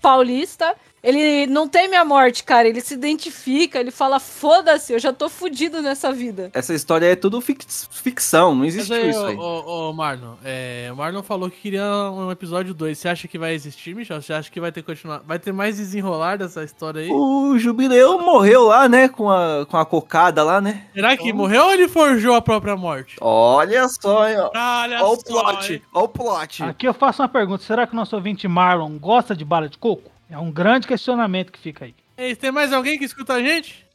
paulista. 0.00 0.74
Ele 1.02 1.46
não 1.48 1.66
teme 1.66 1.96
a 1.96 2.04
morte, 2.04 2.44
cara. 2.44 2.68
Ele 2.68 2.80
se 2.80 2.94
identifica, 2.94 3.80
ele 3.80 3.90
fala: 3.90 4.20
foda-se, 4.20 4.92
eu 4.92 4.98
já 5.00 5.12
tô 5.12 5.28
fudido 5.28 5.82
nessa 5.82 6.12
vida. 6.12 6.50
Essa 6.54 6.72
história 6.74 7.06
é 7.06 7.16
tudo 7.16 7.40
fic- 7.40 7.64
ficção, 7.90 8.54
não 8.54 8.64
existe 8.64 8.92
aí, 8.92 9.10
isso 9.10 9.24
aí. 9.24 9.36
ô, 9.36 9.88
ô, 9.88 9.92
Marlon, 9.92 10.34
é, 10.44 10.88
o 10.92 10.96
Marlon 10.96 11.22
falou 11.22 11.50
que 11.50 11.60
queria 11.60 11.84
um 12.10 12.30
episódio 12.30 12.72
2. 12.72 12.96
Você 12.96 13.08
acha 13.08 13.26
que 13.26 13.36
vai 13.36 13.52
existir, 13.52 13.96
Michel? 13.96 14.22
Você 14.22 14.32
acha 14.32 14.48
que 14.50 14.60
vai 14.60 14.70
ter 14.70 14.82
continuar? 14.82 15.22
Vai 15.26 15.40
ter 15.40 15.52
mais 15.52 15.78
desenrolar 15.78 16.36
dessa 16.38 16.62
história 16.62 17.02
aí? 17.02 17.10
O 17.10 17.58
Jubileu 17.58 18.20
morreu 18.20 18.62
lá, 18.68 18.88
né? 18.88 19.08
Com 19.08 19.28
a, 19.28 19.66
com 19.66 19.76
a 19.76 19.84
cocada 19.84 20.44
lá, 20.44 20.60
né? 20.60 20.86
Será 20.94 21.16
que 21.16 21.32
morreu 21.32 21.64
ou 21.64 21.72
ele 21.72 21.88
forjou 21.88 22.36
a 22.36 22.40
própria 22.40 22.76
morte? 22.76 23.16
Olha 23.20 23.88
só, 23.88 24.28
hein, 24.28 24.36
ó. 24.38 24.50
Olha 24.54 25.04
Ó 25.04 25.14
o 25.14 25.16
plot, 25.24 25.72
hein? 25.72 25.82
ó 25.92 26.04
o 26.04 26.08
plot. 26.08 26.62
Aqui 26.62 26.86
eu 26.86 26.94
faço 26.94 27.22
uma 27.22 27.28
pergunta: 27.28 27.64
será 27.64 27.88
que 27.88 27.92
o 27.92 27.96
nosso 27.96 28.14
ouvinte 28.14 28.46
Marlon 28.46 28.96
gosta 28.98 29.34
de 29.34 29.44
bala 29.44 29.68
de 29.68 29.78
coco? 29.78 30.11
É 30.32 30.38
um 30.38 30.50
grande 30.50 30.86
questionamento 30.86 31.52
que 31.52 31.58
fica 31.58 31.84
aí. 31.84 31.94
Ei, 32.16 32.34
tem 32.34 32.50
mais 32.50 32.72
alguém 32.72 32.98
que 32.98 33.04
escuta 33.04 33.34
a 33.34 33.42
gente? 33.42 33.86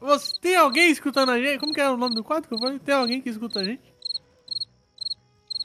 Você, 0.00 0.32
tem 0.40 0.54
alguém 0.54 0.88
escutando 0.88 1.30
a 1.30 1.38
gente? 1.38 1.58
Como 1.58 1.72
que 1.72 1.80
é 1.80 1.90
o 1.90 1.96
nome 1.96 2.14
do 2.14 2.22
quadro 2.22 2.48
que 2.48 2.54
eu 2.54 2.58
falei? 2.60 2.78
Tem 2.78 2.94
alguém 2.94 3.20
que 3.20 3.28
escuta 3.28 3.58
a 3.58 3.64
gente? 3.64 3.82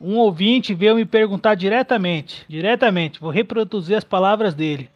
Um 0.02 0.16
ouvinte 0.16 0.74
veio 0.74 0.96
me 0.96 1.06
perguntar 1.06 1.54
diretamente, 1.54 2.44
diretamente, 2.50 3.20
vou 3.20 3.30
reproduzir 3.30 3.96
as 3.96 4.04
palavras 4.04 4.56
dele. 4.56 4.90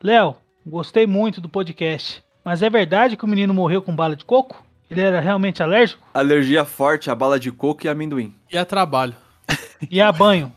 Léo, 0.00 0.36
gostei 0.64 1.04
muito 1.04 1.40
do 1.40 1.48
podcast, 1.48 2.22
mas 2.44 2.62
é 2.62 2.70
verdade 2.70 3.16
que 3.16 3.24
o 3.24 3.28
menino 3.28 3.52
morreu 3.52 3.82
com 3.82 3.96
bala 3.96 4.14
de 4.14 4.24
coco? 4.24 4.64
Ele 4.88 5.00
era 5.00 5.18
realmente 5.18 5.64
alérgico? 5.64 6.06
Alergia 6.14 6.64
forte 6.64 7.10
a 7.10 7.14
bala 7.14 7.40
de 7.40 7.50
coco 7.50 7.86
e 7.86 7.88
amendoim. 7.88 8.32
E 8.52 8.56
a 8.56 8.64
trabalho. 8.64 9.16
E 9.90 10.00
a 10.00 10.12
banho? 10.12 10.52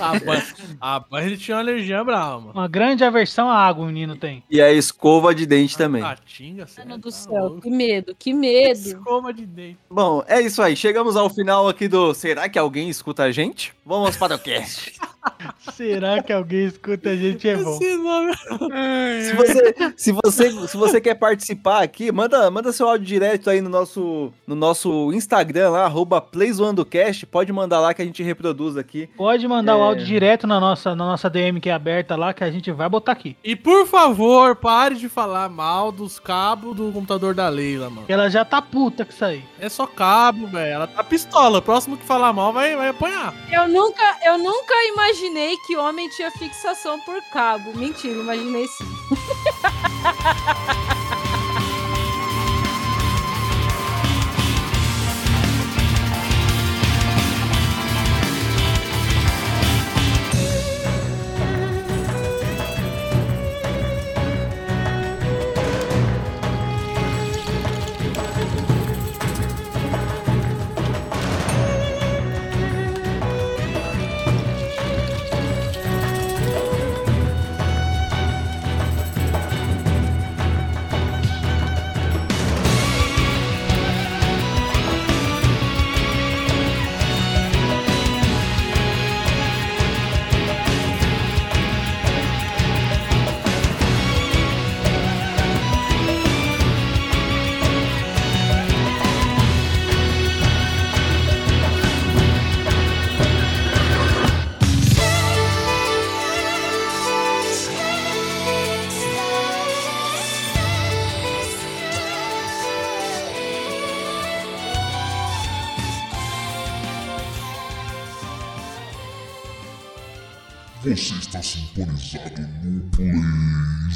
A 0.00 0.18
banho, 0.18 0.42
a 0.80 1.00
banho 1.00 1.26
ele 1.26 1.36
tinha 1.36 1.56
uma 1.56 1.62
alergia 1.62 2.02
brava, 2.04 2.40
mano. 2.40 2.52
Uma 2.52 2.68
grande 2.68 3.04
aversão 3.04 3.50
à 3.50 3.56
água 3.56 3.84
o 3.84 3.86
menino 3.88 4.16
tem. 4.16 4.42
E 4.50 4.60
a 4.60 4.72
escova 4.72 5.34
de 5.34 5.46
dente 5.46 5.76
também. 5.76 6.02
Caatinga, 6.02 6.66
você 6.66 6.80
Mano 6.80 6.92
tá 6.92 6.96
do 6.98 7.10
céu, 7.10 7.42
louco. 7.44 7.60
que 7.60 7.70
medo, 7.70 8.14
que 8.18 8.32
medo. 8.32 8.78
Escova 8.78 9.32
de 9.32 9.44
dente. 9.44 9.78
Bom, 9.90 10.24
é 10.26 10.40
isso 10.40 10.62
aí. 10.62 10.76
Chegamos 10.76 11.16
ao 11.16 11.28
final 11.28 11.68
aqui 11.68 11.88
do 11.88 12.14
Será 12.14 12.48
que 12.48 12.58
alguém 12.58 12.88
escuta 12.88 13.24
a 13.24 13.32
gente? 13.32 13.72
Vamos 13.84 14.16
para 14.16 14.36
o 14.36 14.38
cast. 14.38 14.98
Será 15.72 16.22
que 16.22 16.32
alguém 16.32 16.66
escuta 16.66 17.10
a 17.10 17.16
gente 17.16 17.48
é 17.48 17.56
bom? 17.56 17.78
Nome... 17.78 18.32
Se 19.22 19.32
você, 19.34 19.74
se 19.96 20.12
você, 20.12 20.68
se 20.68 20.76
você 20.76 21.00
quer 21.00 21.14
participar 21.14 21.82
aqui, 21.82 22.12
manda, 22.12 22.50
manda 22.50 22.72
seu 22.72 22.88
áudio 22.88 23.06
direto 23.06 23.48
aí 23.50 23.60
no 23.60 23.68
nosso, 23.70 24.32
no 24.46 24.54
nosso 24.54 25.12
Instagram 25.12 25.70
lá, 25.70 25.84
arroba 25.84 26.20
PlayZoandoCast. 26.20 27.26
Pode 27.26 27.52
mandar 27.52 27.80
lá 27.80 27.94
que 27.94 28.02
a 28.02 28.04
gente 28.04 28.22
reproduz 28.22 28.76
aqui. 28.76 29.08
Pode 29.16 29.46
mandar 29.48 29.76
o 29.76 29.80
É. 29.80 29.82
áudio 29.82 30.04
direto 30.04 30.46
na 30.46 30.60
nossa, 30.60 30.90
na 30.94 31.04
nossa 31.06 31.28
DM 31.30 31.60
que 31.60 31.70
é 31.70 31.72
aberta 31.72 32.14
lá, 32.16 32.32
que 32.34 32.44
a 32.44 32.50
gente 32.50 32.70
vai 32.70 32.88
botar 32.88 33.12
aqui. 33.12 33.36
E 33.42 33.56
por 33.56 33.86
favor, 33.86 34.54
pare 34.56 34.94
de 34.96 35.08
falar 35.08 35.48
mal 35.48 35.90
dos 35.90 36.18
cabos 36.18 36.76
do 36.76 36.92
computador 36.92 37.34
da 37.34 37.48
Leila, 37.48 37.88
mano. 37.90 38.04
Ela 38.08 38.28
já 38.28 38.44
tá 38.44 38.60
puta 38.60 39.04
com 39.04 39.10
isso 39.12 39.24
aí. 39.24 39.42
É 39.58 39.68
só 39.68 39.86
cabo, 39.86 40.46
velho. 40.46 40.72
Ela 40.72 40.86
tá 40.86 41.02
pistola. 41.02 41.58
O 41.58 41.62
próximo 41.62 41.96
que 41.96 42.04
falar 42.04 42.32
mal 42.32 42.52
vai, 42.52 42.76
vai 42.76 42.88
apanhar. 42.90 43.34
Eu 43.50 43.66
nunca, 43.68 44.02
eu 44.24 44.38
nunca 44.38 44.74
imaginei 44.92 45.13
que 45.58 45.76
homem 45.76 46.08
tinha 46.08 46.30
fixação 46.30 46.98
por 47.00 47.22
cabo. 47.30 47.76
Mentira, 47.76 48.20
imaginei 48.20 48.66
sim. 48.66 48.84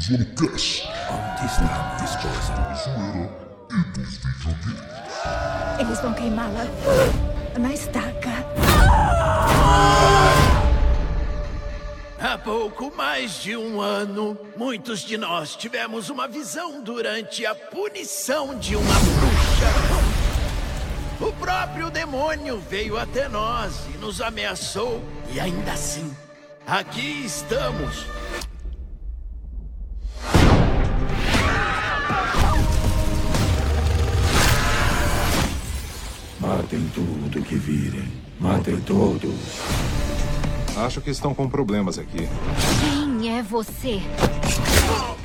PlayZonecast. 0.09 0.87
Onde 1.11 1.45
está 1.45 1.97
a 1.99 2.03
esposa? 2.03 2.53
Zoeira 2.83 3.29
e 3.69 3.73
dos 3.91 4.17
videogames. 4.17 5.79
Eles 5.79 5.99
vão 6.01 6.13
queimá-la 6.13 6.65
na 7.59 7.73
estaca. 7.73 8.29
Há 12.19 12.37
pouco 12.37 12.91
mais 12.95 13.41
de 13.41 13.55
um 13.55 13.79
ano, 13.79 14.37
muitos 14.57 15.01
de 15.01 15.17
nós 15.17 15.55
tivemos 15.55 16.09
uma 16.09 16.27
visão 16.27 16.81
durante 16.81 17.45
a 17.45 17.53
punição 17.53 18.57
de 18.57 18.75
uma 18.75 18.93
bruxa. 18.93 19.69
O 21.21 21.31
próprio 21.33 21.89
demônio 21.89 22.59
veio 22.59 22.97
até 22.97 23.27
nós 23.29 23.73
e 23.93 23.97
nos 23.97 24.21
ameaçou, 24.21 25.03
e 25.31 25.39
ainda 25.39 25.73
assim, 25.73 26.13
aqui 26.65 27.25
estamos. 27.25 28.05
Matem 36.69 36.91
tudo 36.93 37.41
que 37.41 37.55
virem. 37.55 38.07
Matem 38.39 38.79
todos. 38.81 39.33
Acho 40.77 41.01
que 41.01 41.09
estão 41.09 41.33
com 41.33 41.49
problemas 41.49 41.97
aqui. 41.97 42.29
Quem 42.79 43.39
é 43.39 43.41
você? 43.41 43.99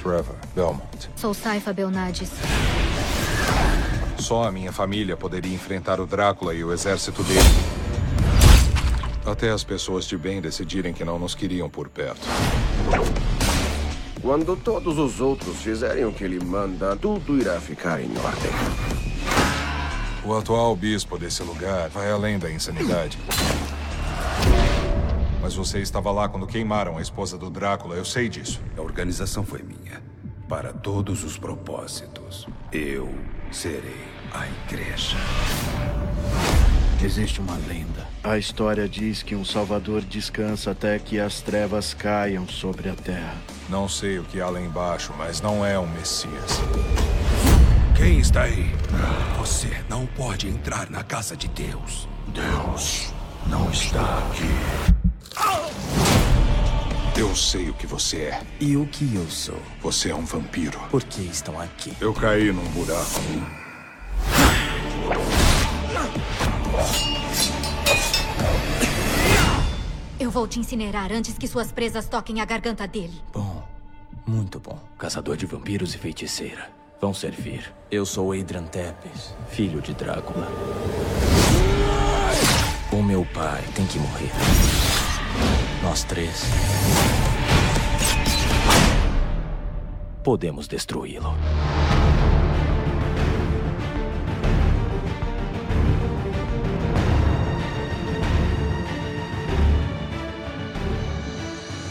Trevor 0.02 0.36
Belmont. 0.54 1.10
Sou 1.14 1.34
Saifa 1.34 1.70
Belnades. 1.74 2.30
Só 4.18 4.44
a 4.44 4.50
minha 4.50 4.72
família 4.72 5.18
poderia 5.18 5.54
enfrentar 5.54 6.00
o 6.00 6.06
Drácula 6.06 6.54
e 6.54 6.64
o 6.64 6.72
exército 6.72 7.22
dele. 7.22 7.40
Até 9.26 9.50
as 9.50 9.62
pessoas 9.62 10.06
de 10.06 10.16
bem 10.16 10.40
decidirem 10.40 10.94
que 10.94 11.04
não 11.04 11.18
nos 11.18 11.34
queriam 11.34 11.68
por 11.68 11.90
perto. 11.90 12.26
Quando 14.22 14.56
todos 14.56 14.96
os 14.96 15.20
outros 15.20 15.58
fizerem 15.58 16.06
o 16.06 16.12
que 16.12 16.24
ele 16.24 16.42
manda, 16.42 16.96
tudo 16.96 17.36
irá 17.36 17.60
ficar 17.60 18.00
em 18.00 18.08
ordem. 18.16 18.93
O 20.26 20.32
atual 20.32 20.74
bispo 20.74 21.18
desse 21.18 21.42
lugar 21.42 21.90
vai 21.90 22.10
além 22.10 22.38
da 22.38 22.50
insanidade. 22.50 23.18
Mas 25.42 25.54
você 25.54 25.80
estava 25.80 26.10
lá 26.10 26.26
quando 26.30 26.46
queimaram 26.46 26.96
a 26.96 27.02
esposa 27.02 27.36
do 27.36 27.50
Drácula, 27.50 27.94
eu 27.94 28.06
sei 28.06 28.30
disso. 28.30 28.58
A 28.74 28.80
organização 28.80 29.44
foi 29.44 29.62
minha. 29.62 30.02
Para 30.48 30.72
todos 30.72 31.24
os 31.24 31.36
propósitos, 31.36 32.46
eu 32.72 33.14
serei 33.52 34.06
a 34.32 34.46
igreja. 34.46 35.18
Existe 37.04 37.40
uma 37.40 37.58
lenda. 37.68 38.08
A 38.22 38.38
história 38.38 38.88
diz 38.88 39.22
que 39.22 39.36
um 39.36 39.44
salvador 39.44 40.00
descansa 40.00 40.70
até 40.70 40.98
que 40.98 41.20
as 41.20 41.42
trevas 41.42 41.92
caiam 41.92 42.48
sobre 42.48 42.88
a 42.88 42.94
terra. 42.94 43.36
Não 43.68 43.86
sei 43.90 44.20
o 44.20 44.24
que 44.24 44.40
há 44.40 44.48
lá 44.48 44.58
embaixo, 44.58 45.12
mas 45.18 45.42
não 45.42 45.66
é 45.66 45.78
um 45.78 45.86
Messias. 45.86 46.62
Quem 47.96 48.18
está 48.18 48.42
aí? 48.42 48.70
Você 49.38 49.68
não 49.88 50.04
pode 50.04 50.48
entrar 50.48 50.90
na 50.90 51.04
casa 51.04 51.36
de 51.36 51.48
Deus. 51.48 52.08
Deus 52.28 53.12
não 53.46 53.70
está 53.70 54.18
aqui. 54.18 54.50
Eu 57.16 57.34
sei 57.36 57.70
o 57.70 57.74
que 57.74 57.86
você 57.86 58.16
é. 58.22 58.42
E 58.60 58.76
o 58.76 58.86
que 58.86 59.14
eu 59.14 59.28
sou? 59.30 59.60
Você 59.80 60.10
é 60.10 60.14
um 60.14 60.24
vampiro. 60.24 60.78
Por 60.90 61.04
que 61.04 61.22
estão 61.22 61.60
aqui? 61.60 61.96
Eu 62.00 62.12
caí 62.12 62.52
num 62.52 62.68
buraco. 62.70 63.20
Eu 70.18 70.30
vou 70.30 70.48
te 70.48 70.58
incinerar 70.58 71.12
antes 71.12 71.38
que 71.38 71.46
suas 71.46 71.70
presas 71.70 72.08
toquem 72.08 72.40
a 72.40 72.44
garganta 72.44 72.88
dele. 72.88 73.22
Bom, 73.32 73.62
muito 74.26 74.58
bom. 74.58 74.80
Caçador 74.98 75.36
de 75.36 75.46
vampiros 75.46 75.94
e 75.94 75.98
feiticeira. 75.98 76.68
Vão 77.00 77.12
servir. 77.12 77.72
Eu 77.90 78.06
sou 78.06 78.32
Adrian 78.32 78.64
Tepes, 78.64 79.34
filho 79.50 79.80
de 79.80 79.92
Drácula. 79.94 80.48
O 82.92 83.02
meu 83.02 83.26
pai 83.34 83.62
tem 83.74 83.86
que 83.86 83.98
morrer. 83.98 84.30
Nós 85.82 86.04
três. 86.04 86.44
Podemos 90.22 90.66
destruí-lo. 90.66 91.34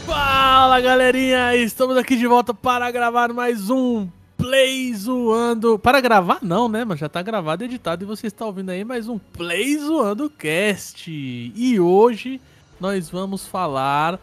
Fala 0.05 0.81
galerinha, 0.81 1.55
estamos 1.55 1.97
aqui 1.97 2.15
de 2.15 2.25
volta 2.25 2.53
para 2.53 2.89
gravar 2.89 3.31
mais 3.31 3.69
um 3.69 4.07
Play 4.43 4.93
Zoando. 4.93 5.79
Para 5.79 6.01
gravar 6.01 6.39
não, 6.41 6.67
né? 6.67 6.83
Mas 6.83 6.99
já 6.99 7.07
tá 7.07 7.21
gravado 7.21 7.63
editado 7.63 8.03
e 8.03 8.05
você 8.05 8.27
está 8.27 8.45
ouvindo 8.45 8.71
aí 8.71 8.83
mais 8.83 9.07
um 9.07 9.17
Play 9.17 9.77
Zoando 9.77 10.29
Cast. 10.29 11.09
E 11.09 11.79
hoje 11.79 12.41
nós 12.77 13.09
vamos 13.09 13.47
falar. 13.47 14.19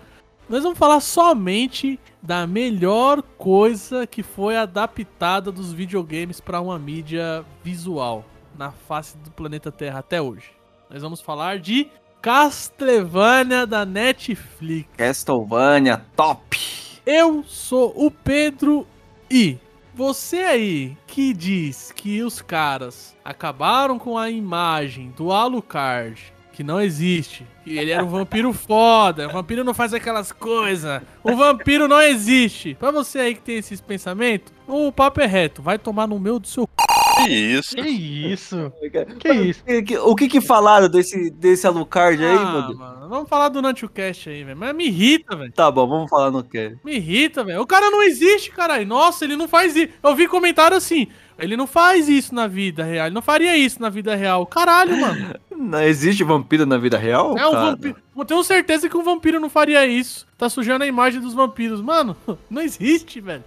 Nós 0.47 0.63
vamos 0.63 0.79
falar 0.79 1.01
somente 1.01 1.99
da 2.21 2.47
melhor 2.47 3.23
coisa 3.39 4.07
que 4.07 4.23
foi 4.23 4.59
adaptada 4.59 5.51
dos 5.51 5.73
videogames 5.73 6.39
para 6.39 6.61
uma 6.61 6.79
mídia 6.79 7.43
visual 7.65 8.23
na 8.59 8.73
face 8.73 9.17
do 9.17 9.31
planeta 9.31 9.73
Terra 9.73 10.01
até 10.01 10.21
hoje. 10.21 10.51
Nós 10.91 11.01
vamos 11.01 11.23
falar 11.23 11.59
de 11.59 11.89
Castlevania 12.21 13.67
da 13.67 13.87
Netflix. 13.87 14.87
Castlevania 14.99 16.05
top. 16.15 16.59
Eu 17.07 17.43
sou 17.49 17.95
o 17.97 18.11
Pedro 18.11 18.87
e 19.31 19.57
você 20.01 20.39
aí 20.39 20.97
que 21.07 21.35
diz 21.35 21.93
que 21.95 22.23
os 22.23 22.41
caras 22.41 23.15
acabaram 23.23 23.99
com 23.99 24.17
a 24.17 24.31
imagem 24.31 25.13
do 25.15 25.31
Alucard, 25.31 26.33
que 26.55 26.65
não 26.65 26.81
existe, 26.81 27.47
que 27.63 27.77
ele 27.77 27.91
era 27.91 28.03
um 28.03 28.09
vampiro 28.09 28.51
foda, 28.55 29.29
o 29.29 29.33
vampiro 29.33 29.63
não 29.63 29.75
faz 29.75 29.93
aquelas 29.93 30.33
coisas, 30.33 31.03
o 31.23 31.37
vampiro 31.37 31.87
não 31.87 32.01
existe. 32.01 32.75
Pra 32.77 32.91
você 32.91 33.19
aí 33.19 33.35
que 33.35 33.43
tem 33.43 33.59
esses 33.59 33.79
pensamentos, 33.83 34.51
o 34.67 34.91
papo 34.91 35.21
é 35.21 35.27
reto, 35.27 35.61
vai 35.61 35.79
tomar 35.79 36.07
no 36.07 36.19
meu 36.19 36.39
do 36.39 36.49
seu 36.49 36.67
Que 37.27 37.33
isso? 37.33 37.77
Que 37.77 37.89
isso? 37.89 38.73
Que 39.19 39.33
isso? 39.33 39.65
O 40.05 40.15
que 40.15 40.29
que 40.29 40.41
falaram 40.41 40.89
desse, 40.89 41.31
desse 41.31 41.67
Alucard 41.67 42.23
aí, 42.25 42.37
Ah, 42.37 42.69
meu 42.69 42.77
mano, 42.77 43.09
vamos 43.09 43.29
falar 43.29 43.49
durante 43.49 43.85
o 43.85 43.89
cast 43.89 44.29
aí, 44.31 44.45
velho. 44.45 44.57
Mas 44.57 44.75
me 44.75 44.87
irrita, 44.87 45.37
velho. 45.37 45.53
Tá 45.53 45.71
bom, 45.71 45.87
vamos 45.87 46.09
falar 46.09 46.31
no 46.31 46.43
que. 46.43 46.77
Me 46.85 46.97
irrita, 46.97 47.45
velho. 47.45 47.61
O 47.61 47.67
cara 47.67 47.91
não 47.91 48.03
existe, 48.03 48.51
caralho. 48.51 48.87
Nossa, 48.87 49.25
ele 49.25 49.37
não 49.37 49.47
faz 49.49 49.77
isso. 49.77 49.93
Eu 50.03 50.15
vi 50.15 50.27
comentário 50.27 50.77
assim. 50.77 51.09
Ele 51.39 51.57
não 51.57 51.67
faz 51.67 52.09
isso 52.09 52.35
na 52.35 52.47
vida 52.47 52.85
real. 52.85 53.07
Ele 53.07 53.15
não 53.15 53.23
faria 53.23 53.57
isso 53.57 53.81
na 53.81 53.89
vida 53.89 54.15
real. 54.15 54.45
Caralho, 54.47 55.01
mano. 55.01 55.35
Não 55.61 55.83
existe 55.83 56.25
vampiro 56.25 56.65
na 56.65 56.79
vida 56.79 56.97
real? 56.97 57.37
É 57.37 57.47
um 57.47 57.53
cara? 57.53 57.71
vampiro. 57.73 57.97
Eu 58.17 58.25
tenho 58.25 58.43
certeza 58.43 58.89
que 58.89 58.97
um 58.97 59.03
vampiro 59.03 59.39
não 59.39 59.51
faria 59.51 59.87
isso. 59.87 60.27
Tá 60.39 60.49
sujando 60.49 60.85
a 60.85 60.87
imagem 60.87 61.21
dos 61.21 61.35
vampiros. 61.35 61.83
Mano, 61.83 62.17
não 62.49 62.63
existe, 62.63 63.21
velho. 63.21 63.45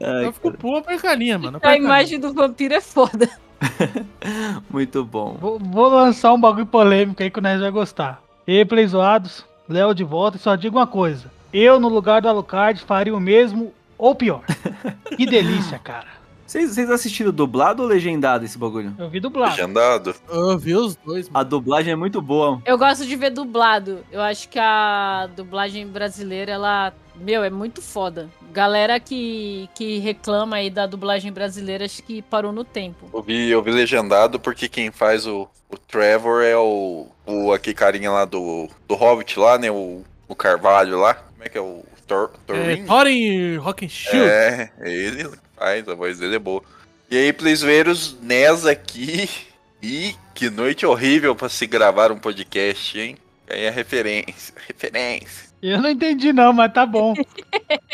Ai, 0.00 0.26
Eu 0.26 0.32
fico 0.32 0.52
pô, 0.52 0.80
percalinha, 0.82 1.38
mano. 1.38 1.58
A 1.62 1.76
imagem 1.76 2.18
do 2.18 2.32
vampiro 2.32 2.74
é 2.74 2.80
foda. 2.80 3.28
Muito 4.70 5.04
bom. 5.04 5.36
Vou, 5.40 5.58
vou 5.58 5.88
lançar 5.88 6.32
um 6.32 6.40
bagulho 6.40 6.66
polêmico 6.66 7.22
aí 7.22 7.30
que 7.30 7.38
o 7.38 7.42
Nerd 7.42 7.60
vai 7.60 7.70
gostar. 7.70 8.22
E 8.46 8.58
aí, 8.58 8.64
Play 8.64 8.86
Zoados, 8.86 9.44
Léo 9.68 9.94
de 9.94 10.04
volta 10.04 10.36
e 10.36 10.40
só 10.40 10.56
digo 10.56 10.78
uma 10.78 10.86
coisa. 10.86 11.30
Eu, 11.52 11.78
no 11.80 11.88
lugar 11.88 12.22
do 12.22 12.28
Alucard, 12.28 12.80
faria 12.82 13.14
o 13.14 13.20
mesmo 13.20 13.72
ou 13.98 14.14
pior. 14.14 14.42
Que 15.16 15.26
delícia, 15.26 15.78
cara. 15.78 16.19
Vocês, 16.50 16.90
assistiram 16.90 17.30
dublado 17.30 17.84
ou 17.84 17.88
legendado 17.88 18.44
esse 18.44 18.58
bagulho? 18.58 18.92
Eu 18.98 19.08
vi 19.08 19.20
dublado. 19.20 19.52
Legendado. 19.52 20.16
Eu 20.28 20.58
vi 20.58 20.74
os 20.74 20.96
dois, 20.96 21.30
A 21.32 21.44
dublagem 21.44 21.92
é 21.92 21.96
muito 21.96 22.20
boa. 22.20 22.60
Eu 22.66 22.76
gosto 22.76 23.06
de 23.06 23.14
ver 23.14 23.30
dublado. 23.30 24.04
Eu 24.10 24.20
acho 24.20 24.48
que 24.48 24.58
a 24.58 25.28
dublagem 25.36 25.86
brasileira, 25.86 26.50
ela. 26.50 26.92
Meu, 27.14 27.44
é 27.44 27.50
muito 27.50 27.80
foda. 27.80 28.28
Galera 28.52 28.98
que, 28.98 29.70
que 29.76 29.98
reclama 29.98 30.56
aí 30.56 30.70
da 30.70 30.86
dublagem 30.86 31.30
brasileira, 31.30 31.84
acho 31.84 32.02
que 32.02 32.20
parou 32.20 32.50
no 32.50 32.64
tempo. 32.64 33.08
Eu 33.14 33.22
vi, 33.22 33.48
eu 33.48 33.62
vi 33.62 33.70
legendado 33.70 34.40
porque 34.40 34.68
quem 34.68 34.90
faz 34.90 35.28
o, 35.28 35.48
o 35.68 35.78
Trevor 35.78 36.42
é 36.42 36.56
o, 36.56 37.06
o 37.26 37.52
aquele 37.52 37.76
carinha 37.76 38.10
lá 38.10 38.24
do, 38.24 38.68
do 38.88 38.96
Hobbit 38.96 39.38
lá, 39.38 39.56
né? 39.56 39.70
O, 39.70 40.02
o 40.26 40.34
Carvalho 40.34 40.98
lá. 40.98 41.14
Como 41.14 41.44
é 41.44 41.48
que 41.48 41.58
é 41.58 41.60
o 41.60 41.84
Thor, 42.08 42.30
É, 42.48 42.52
Thorin? 42.52 42.86
Thorin 42.86 43.56
Rock 43.58 43.84
and 43.84 43.88
Shield. 43.88 44.28
É, 44.28 44.72
é 44.80 44.92
ele 44.92 45.30
faz, 45.60 45.86
a 45.86 45.94
voz 45.94 46.18
dele 46.18 46.36
é 46.36 46.38
boa. 46.38 46.62
E 47.10 47.16
aí, 47.18 47.32
Plisveiros, 47.32 48.16
Nes 48.22 48.64
aqui. 48.66 49.28
E 49.82 50.14
que 50.34 50.50
noite 50.50 50.84
horrível 50.84 51.34
pra 51.34 51.48
se 51.48 51.66
gravar 51.66 52.12
um 52.12 52.18
podcast, 52.18 53.00
hein? 53.00 53.16
Aí 53.48 53.62
é 53.62 53.70
referência, 53.70 54.52
referência. 54.68 55.48
Eu 55.62 55.80
não 55.80 55.88
entendi 55.88 56.34
não, 56.34 56.52
mas 56.52 56.70
tá 56.70 56.84
bom. 56.84 57.14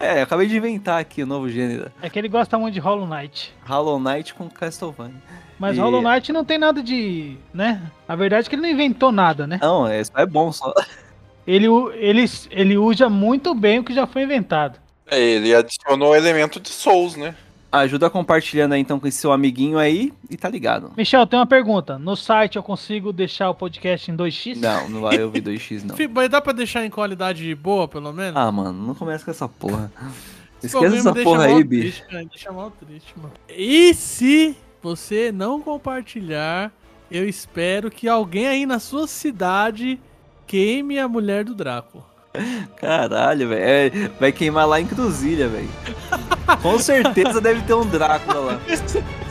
É, 0.00 0.18
eu 0.18 0.22
acabei 0.24 0.48
de 0.48 0.56
inventar 0.56 1.00
aqui 1.00 1.22
o 1.22 1.26
novo 1.26 1.48
gênero. 1.48 1.88
É 2.02 2.10
que 2.10 2.18
ele 2.18 2.28
gosta 2.28 2.58
muito 2.58 2.74
de 2.74 2.80
Hollow 2.80 3.06
Knight. 3.06 3.54
Hollow 3.64 4.00
Knight 4.00 4.34
com 4.34 4.50
Castlevania. 4.50 5.22
Mas 5.56 5.76
E- 5.76 5.80
Hollow 5.80 6.02
Knight 6.02 6.32
não 6.32 6.44
tem 6.44 6.58
nada 6.58 6.82
de. 6.82 7.36
né? 7.54 7.80
A 8.08 8.16
verdade 8.16 8.48
é 8.48 8.50
que 8.50 8.56
ele 8.56 8.62
não 8.62 8.68
inventou 8.68 9.12
nada, 9.12 9.46
né? 9.46 9.60
Não, 9.62 9.86
é, 9.86 10.02
é 10.16 10.26
bom 10.26 10.50
só. 10.50 10.74
Ele, 11.46 11.68
ele, 11.94 12.24
ele 12.50 12.76
usa 12.76 13.08
muito 13.08 13.54
bem 13.54 13.78
o 13.78 13.84
que 13.84 13.94
já 13.94 14.04
foi 14.04 14.24
inventado. 14.24 14.82
É, 15.10 15.20
ele 15.20 15.54
adicionou 15.54 16.10
o 16.10 16.14
elemento 16.16 16.58
de 16.60 16.68
Souls, 16.68 17.16
né? 17.16 17.34
Ajuda 17.70 18.08
compartilhando 18.08 18.72
aí 18.74 18.80
então 18.80 19.00
com 19.00 19.06
esse 19.08 19.18
seu 19.18 19.32
amiguinho 19.32 19.78
aí 19.78 20.12
e 20.30 20.36
tá 20.36 20.48
ligado. 20.48 20.92
Michel, 20.96 21.26
tem 21.26 21.36
uma 21.38 21.46
pergunta. 21.46 21.98
No 21.98 22.14
site 22.14 22.54
eu 22.54 22.62
consigo 22.62 23.12
deixar 23.12 23.50
o 23.50 23.54
podcast 23.54 24.08
em 24.10 24.16
2x? 24.16 24.56
Não, 24.58 24.88
não 24.88 25.00
vai 25.00 25.20
ouvir 25.20 25.42
2x 25.42 25.82
não. 25.82 25.96
Fi- 25.96 26.06
Mas 26.06 26.28
dá 26.30 26.40
pra 26.40 26.52
deixar 26.52 26.84
em 26.86 26.90
qualidade 26.90 27.52
boa, 27.56 27.88
pelo 27.88 28.12
menos? 28.12 28.36
Ah, 28.36 28.50
mano, 28.52 28.72
não 28.86 28.94
começa 28.94 29.24
com 29.24 29.30
essa 29.32 29.48
porra. 29.48 29.90
Esquece 30.62 30.96
essa 30.98 31.12
porra 31.12 31.44
aí, 31.46 31.64
bicho. 31.64 31.82
triste, 31.98 32.06
cara, 32.06 32.24
deixa 32.24 32.52
mal 32.52 32.70
triste, 32.70 33.12
mano. 33.16 33.32
E 33.50 33.92
se 33.92 34.56
você 34.80 35.30
não 35.32 35.60
compartilhar, 35.60 36.72
eu 37.10 37.28
espero 37.28 37.90
que 37.90 38.08
alguém 38.08 38.46
aí 38.46 38.64
na 38.66 38.78
sua 38.78 39.06
cidade 39.08 40.00
queime 40.46 40.98
a 40.98 41.08
mulher 41.08 41.44
do 41.44 41.54
Drácula. 41.56 42.04
Caralho, 42.76 43.48
velho. 43.48 43.62
É, 43.62 43.90
vai 44.18 44.32
queimar 44.32 44.66
lá 44.66 44.80
em 44.80 44.86
Cruzilha, 44.86 45.48
velho. 45.48 45.68
Com 46.62 46.78
certeza 46.78 47.40
deve 47.40 47.62
ter 47.62 47.74
um 47.74 47.86
Drácula 47.86 48.40
lá. 48.40 48.60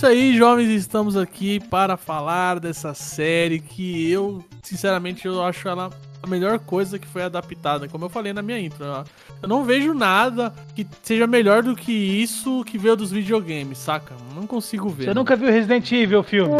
isso 0.00 0.06
aí, 0.06 0.34
jovens. 0.36 0.70
Estamos 0.70 1.14
aqui 1.14 1.60
para 1.60 1.94
falar 1.96 2.58
dessa 2.58 2.94
série 2.94 3.60
que 3.60 4.10
eu, 4.10 4.42
sinceramente, 4.62 5.26
eu 5.26 5.42
acho 5.44 5.68
ela 5.68 5.90
a 6.22 6.26
melhor 6.26 6.58
coisa 6.58 6.98
que 6.98 7.06
foi 7.06 7.22
adaptada. 7.22 7.86
Como 7.86 8.06
eu 8.06 8.08
falei 8.08 8.32
na 8.32 8.40
minha 8.40 8.58
intro, 8.58 8.82
eu- 8.84 9.04
não 9.48 9.62
vejo 9.64 9.92
nada 9.92 10.54
que 10.74 10.86
seja 11.02 11.26
melhor 11.26 11.62
do 11.62 11.74
que 11.76 11.92
isso 11.92 12.64
que 12.64 12.78
veio 12.78 12.96
dos 12.96 13.10
videogames, 13.10 13.76
saca? 13.76 14.14
Não 14.34 14.46
consigo 14.46 14.88
ver. 14.88 15.04
Você 15.04 15.14
nunca 15.14 15.36
viu 15.36 15.48
Resident 15.50 15.90
Evil, 15.92 16.22
filme? 16.22 16.54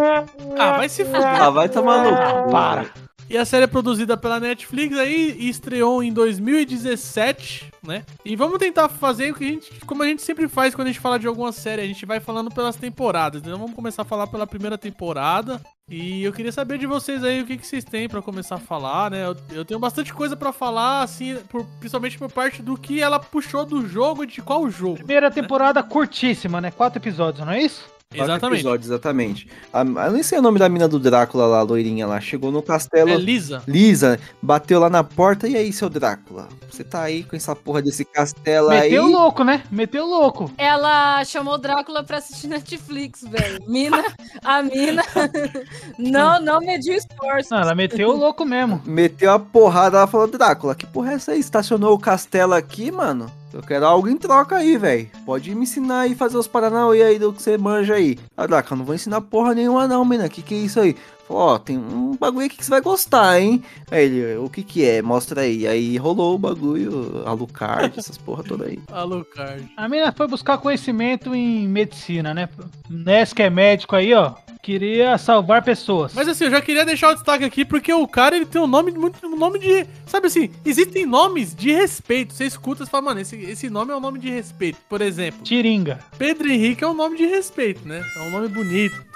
Ah, 0.59 0.77
vai 0.77 0.87
se 0.89 1.03
fuder. 1.03 1.25
Ah, 1.41 1.49
vai 1.49 1.67
tomar 1.69 2.03
no 2.03 2.09
Ah, 2.15 2.43
cu. 2.43 2.51
para. 2.51 2.85
E 3.31 3.37
a 3.37 3.45
série 3.45 3.63
é 3.63 3.67
produzida 3.67 4.17
pela 4.17 4.41
Netflix 4.41 4.97
aí 4.97 5.37
e 5.39 5.47
estreou 5.47 6.03
em 6.03 6.11
2017, 6.11 7.71
né? 7.81 8.03
E 8.25 8.35
vamos 8.35 8.59
tentar 8.59 8.89
fazer 8.89 9.31
o 9.31 9.35
que 9.35 9.45
a 9.45 9.47
gente, 9.47 9.71
como 9.85 10.03
a 10.03 10.05
gente 10.05 10.21
sempre 10.21 10.49
faz 10.49 10.75
quando 10.75 10.87
a 10.87 10.91
gente 10.91 10.99
fala 10.99 11.17
de 11.17 11.27
alguma 11.27 11.53
série, 11.53 11.81
a 11.81 11.85
gente 11.87 12.05
vai 12.05 12.19
falando 12.19 12.51
pelas 12.51 12.75
temporadas. 12.75 13.41
Então 13.41 13.57
vamos 13.57 13.73
começar 13.73 14.01
a 14.01 14.05
falar 14.05 14.27
pela 14.27 14.45
primeira 14.45 14.77
temporada. 14.77 15.61
E 15.89 16.21
eu 16.25 16.33
queria 16.33 16.51
saber 16.51 16.77
de 16.77 16.85
vocês 16.85 17.23
aí 17.23 17.41
o 17.41 17.45
que, 17.45 17.55
que 17.55 17.65
vocês 17.65 17.85
têm 17.85 18.09
pra 18.09 18.21
começar 18.21 18.55
a 18.55 18.59
falar, 18.59 19.09
né? 19.11 19.25
Eu, 19.25 19.37
eu 19.51 19.63
tenho 19.63 19.79
bastante 19.79 20.13
coisa 20.13 20.35
pra 20.35 20.51
falar, 20.51 21.01
assim, 21.01 21.37
por- 21.49 21.65
principalmente 21.79 22.17
por 22.17 22.29
parte 22.29 22.61
do 22.61 22.77
que 22.77 23.01
ela 23.01 23.17
puxou 23.17 23.65
do 23.65 23.87
jogo 23.87 24.25
e 24.25 24.27
de 24.27 24.41
qual 24.41 24.69
jogo. 24.69 24.97
Primeira 24.97 25.31
temporada 25.31 25.81
curtíssima, 25.81 26.59
né? 26.59 26.69
Quatro 26.69 26.99
episódios, 26.99 27.45
não 27.45 27.53
é 27.53 27.61
isso? 27.63 27.89
Exatamente. 28.13 28.59
episódios, 28.59 28.89
exatamente. 28.89 29.47
A, 29.71 29.81
eu 29.81 30.11
nem 30.11 30.23
sei 30.23 30.39
o 30.39 30.41
nome 30.41 30.59
da 30.59 30.67
mina 30.67 30.87
do 30.87 30.99
Drácula 30.99 31.45
lá, 31.45 31.59
a 31.59 31.63
loirinha 31.63 32.05
lá. 32.05 32.19
Chegou 32.19 32.51
no 32.51 32.61
castelo. 32.61 33.09
É 33.09 33.15
Lisa. 33.17 33.63
Lisa, 33.67 34.19
bateu 34.41 34.79
lá 34.79 34.89
na 34.89 35.03
porta. 35.03 35.47
E 35.47 35.55
aí, 35.55 35.71
seu 35.71 35.89
Drácula? 35.89 36.49
Você 36.69 36.83
tá 36.83 37.01
aí 37.01 37.23
com 37.23 37.35
essa 37.35 37.55
porra 37.55 37.81
desse 37.81 38.03
castelo 38.03 38.69
Meteu 38.69 39.05
aí. 39.05 39.11
louco, 39.11 39.43
né? 39.43 39.63
Meteu 39.71 40.05
louco. 40.05 40.51
Ela 40.57 41.23
chamou 41.25 41.53
o 41.53 41.57
Drácula 41.57 42.03
pra 42.03 42.17
assistir 42.17 42.47
Netflix, 42.47 43.21
velho. 43.21 43.59
Mina, 43.67 44.03
a 44.43 44.61
mina. 44.61 45.03
não, 45.97 46.41
não 46.41 46.59
mediu 46.59 46.93
esforço. 46.93 47.53
Não, 47.53 47.61
ela 47.61 47.75
meteu 47.75 48.11
louco 48.11 48.45
mesmo. 48.45 48.81
Meteu 48.85 49.31
a 49.31 49.39
porrada, 49.39 49.97
ela 49.97 50.07
falou, 50.07 50.27
Drácula, 50.27 50.75
que 50.75 50.85
porra 50.85 51.11
é 51.11 51.15
essa 51.15 51.31
aí? 51.31 51.39
Estacionou 51.39 51.93
o 51.93 51.99
castelo 51.99 52.53
aqui, 52.53 52.91
mano? 52.91 53.31
Eu 53.53 53.61
quero 53.61 53.85
algo 53.85 54.07
em 54.07 54.17
troca 54.17 54.55
aí, 54.55 54.77
velho. 54.77 55.09
Pode 55.25 55.53
me 55.53 55.63
ensinar 55.63 56.01
aí, 56.01 56.15
fazer 56.15 56.37
os 56.37 56.47
paranauê 56.47 57.03
aí 57.03 57.19
do 57.19 57.33
que 57.33 57.41
você 57.41 57.57
manja 57.57 57.95
aí. 57.95 58.17
Ah, 58.35 58.47
Drácula, 58.47 58.77
não 58.77 58.85
vou 58.85 58.95
ensinar 58.95 59.19
porra 59.21 59.53
nenhuma 59.53 59.87
não, 59.87 60.05
mina. 60.05 60.29
Que 60.29 60.41
que 60.41 60.55
é 60.55 60.57
isso 60.57 60.79
aí? 60.79 60.95
Falou, 61.31 61.47
ó, 61.47 61.57
tem 61.57 61.77
um 61.77 62.17
bagulho 62.17 62.45
aqui 62.45 62.57
que 62.57 62.65
você 62.65 62.69
vai 62.69 62.81
gostar, 62.81 63.39
hein? 63.39 63.63
Aí 63.89 64.03
ele, 64.03 64.35
o 64.35 64.49
que 64.49 64.63
que 64.63 64.83
é? 64.83 65.01
Mostra 65.01 65.41
aí. 65.41 65.65
Aí 65.65 65.95
rolou 65.95 66.35
o 66.35 66.37
bagulho, 66.37 67.23
Alucard, 67.25 67.97
essas 67.97 68.17
porra 68.17 68.43
toda 68.43 68.65
aí. 68.65 68.77
Alucard. 68.91 69.65
A 69.77 69.87
menina 69.87 70.11
foi 70.11 70.27
buscar 70.27 70.57
conhecimento 70.57 71.33
em 71.33 71.65
medicina, 71.69 72.33
né? 72.33 72.49
Ness 72.89 73.31
que 73.31 73.41
é 73.41 73.49
médico 73.49 73.95
aí, 73.95 74.13
ó. 74.13 74.33
Queria 74.61 75.17
salvar 75.17 75.63
pessoas. 75.63 76.13
Mas 76.13 76.27
assim, 76.27 76.43
eu 76.43 76.51
já 76.51 76.61
queria 76.61 76.85
deixar 76.85 77.11
o 77.11 77.15
destaque 77.15 77.45
aqui 77.45 77.63
porque 77.63 77.91
o 77.91 78.07
cara 78.07 78.35
ele 78.35 78.45
tem 78.45 78.61
um 78.61 78.67
nome 78.67 78.91
muito 78.91 79.25
um 79.25 79.35
nome 79.35 79.57
de, 79.57 79.87
sabe 80.05 80.27
assim, 80.27 80.51
existem 80.65 81.05
nomes 81.05 81.55
de 81.55 81.71
respeito. 81.71 82.33
Você 82.33 82.45
escuta 82.45 82.83
e 82.83 82.87
fala, 82.87 83.05
mano, 83.05 83.21
esse, 83.21 83.35
esse 83.37 83.69
nome 83.69 83.91
é 83.91 83.95
um 83.95 84.01
nome 84.01 84.19
de 84.19 84.29
respeito. 84.29 84.77
Por 84.87 85.01
exemplo, 85.01 85.41
Tiringa. 85.41 85.99
Pedro 86.17 86.51
Henrique 86.51 86.83
é 86.83 86.87
um 86.87 86.93
nome 86.93 87.17
de 87.17 87.25
respeito, 87.25 87.87
né? 87.87 88.03
É 88.17 88.19
um 88.19 88.29
nome 88.29 88.49
bonito. 88.49 89.10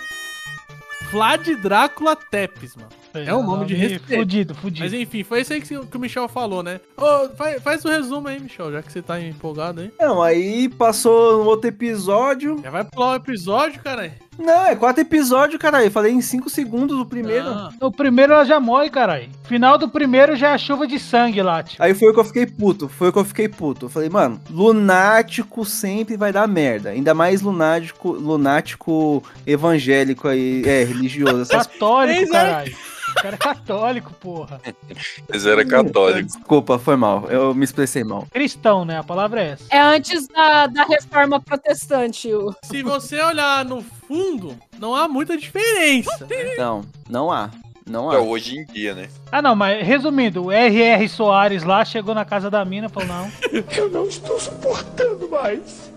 Vlad 1.15 1.47
Drácula 1.61 2.13
Tepes, 2.13 2.75
mano. 2.75 2.89
É 3.13 3.33
um 3.33 3.41
nome 3.41 3.65
de 3.65 3.73
respeito. 3.73 4.19
Fudido, 4.19 4.53
fudido. 4.53 4.83
Mas 4.83 4.91
enfim, 4.91 5.23
foi 5.23 5.39
isso 5.39 5.53
aí 5.53 5.61
que, 5.61 5.67
que 5.85 5.95
o 5.95 5.99
Michel 5.99 6.27
falou, 6.27 6.61
né? 6.61 6.81
Ô, 6.97 7.29
faz, 7.29 7.63
faz 7.63 7.85
o 7.85 7.87
resumo 7.87 8.27
aí, 8.27 8.37
Michel, 8.37 8.69
já 8.73 8.81
que 8.81 8.91
você 8.91 9.01
tá 9.01 9.21
empolgado 9.21 9.79
aí. 9.79 9.93
Não, 9.97 10.21
aí 10.21 10.67
passou 10.67 11.37
no 11.37 11.49
outro 11.49 11.69
episódio. 11.69 12.59
Já 12.61 12.69
vai 12.69 12.83
pular 12.83 13.13
o 13.13 13.15
episódio, 13.15 13.81
cara. 13.81 14.11
Não, 14.37 14.65
é 14.65 14.75
quatro 14.75 15.01
episódios, 15.01 15.59
caralho. 15.59 15.89
Falei 15.89 16.11
em 16.11 16.21
cinco 16.21 16.49
segundos 16.49 16.99
o 16.99 17.05
primeiro. 17.05 17.47
Ah. 17.47 17.69
No 17.79 17.91
primeiro 17.91 18.33
ela 18.33 18.43
já 18.43 18.59
morre, 18.59 18.89
caralho. 18.89 19.29
Final 19.43 19.77
do 19.77 19.89
primeiro 19.89 20.35
já 20.35 20.49
é 20.49 20.53
a 20.53 20.57
chuva 20.57 20.85
de 20.85 20.99
sangue 20.99 21.41
lá, 21.41 21.63
tipo. 21.63 21.81
Aí 21.81 21.93
foi 21.93 22.09
o 22.09 22.13
que 22.13 22.19
eu 22.19 22.25
fiquei 22.25 22.45
puto, 22.45 22.87
foi 22.89 23.09
o 23.09 23.13
que 23.13 23.19
eu 23.19 23.25
fiquei 23.25 23.47
puto. 23.47 23.85
Eu 23.85 23.89
falei, 23.89 24.09
mano, 24.09 24.39
lunático 24.49 25.63
sempre 25.65 26.17
vai 26.17 26.31
dar 26.31 26.47
merda. 26.47 26.89
Ainda 26.89 27.13
mais 27.13 27.41
lunático, 27.41 28.11
lunático 28.11 29.23
evangélico 29.45 30.27
aí, 30.27 30.63
é, 30.65 30.83
religioso. 30.83 31.41
Essas... 31.41 31.67
Católico, 31.67 32.31
caralho. 32.31 32.75
O 33.17 33.21
cara 33.21 33.35
é 33.35 33.37
católico, 33.37 34.13
porra. 34.13 34.61
Mas 35.29 35.45
era 35.45 35.65
católico. 35.65 36.23
Desculpa, 36.27 36.77
foi 36.77 36.95
mal. 36.95 37.29
Eu 37.29 37.53
me 37.55 37.63
expressei 37.63 38.03
mal. 38.03 38.27
Cristão, 38.31 38.83
né? 38.85 38.97
A 38.99 39.03
palavra 39.03 39.41
é 39.41 39.47
essa. 39.51 39.63
É 39.69 39.79
antes 39.79 40.27
da, 40.27 40.67
da 40.67 40.83
reforma 40.85 41.39
protestante. 41.39 42.31
O... 42.33 42.53
Se 42.63 42.83
você 42.83 43.21
olhar 43.21 43.63
no 43.65 43.81
fundo, 44.07 44.55
não 44.79 44.95
há 44.95 45.07
muita 45.07 45.37
diferença. 45.37 46.27
Não, 46.57 46.81
não 47.09 47.31
há. 47.31 47.49
Não 47.87 48.11
É 48.11 48.15
há. 48.17 48.19
hoje 48.19 48.57
em 48.57 48.65
dia, 48.65 48.95
né? 48.95 49.07
Ah, 49.31 49.41
não, 49.43 49.55
mas 49.55 49.85
resumindo, 49.85 50.45
o 50.45 50.51
R.R. 50.51 51.07
Soares 51.07 51.63
lá 51.63 51.85
chegou 51.85 52.15
na 52.15 52.25
casa 52.25 52.49
da 52.49 52.65
mina 52.65 52.87
e 52.87 52.89
falou: 52.89 53.07
não, 53.07 53.31
Eu 53.77 53.89
não 53.89 54.05
estou 54.07 54.39
suportando 54.39 55.29
mais. 55.29 55.91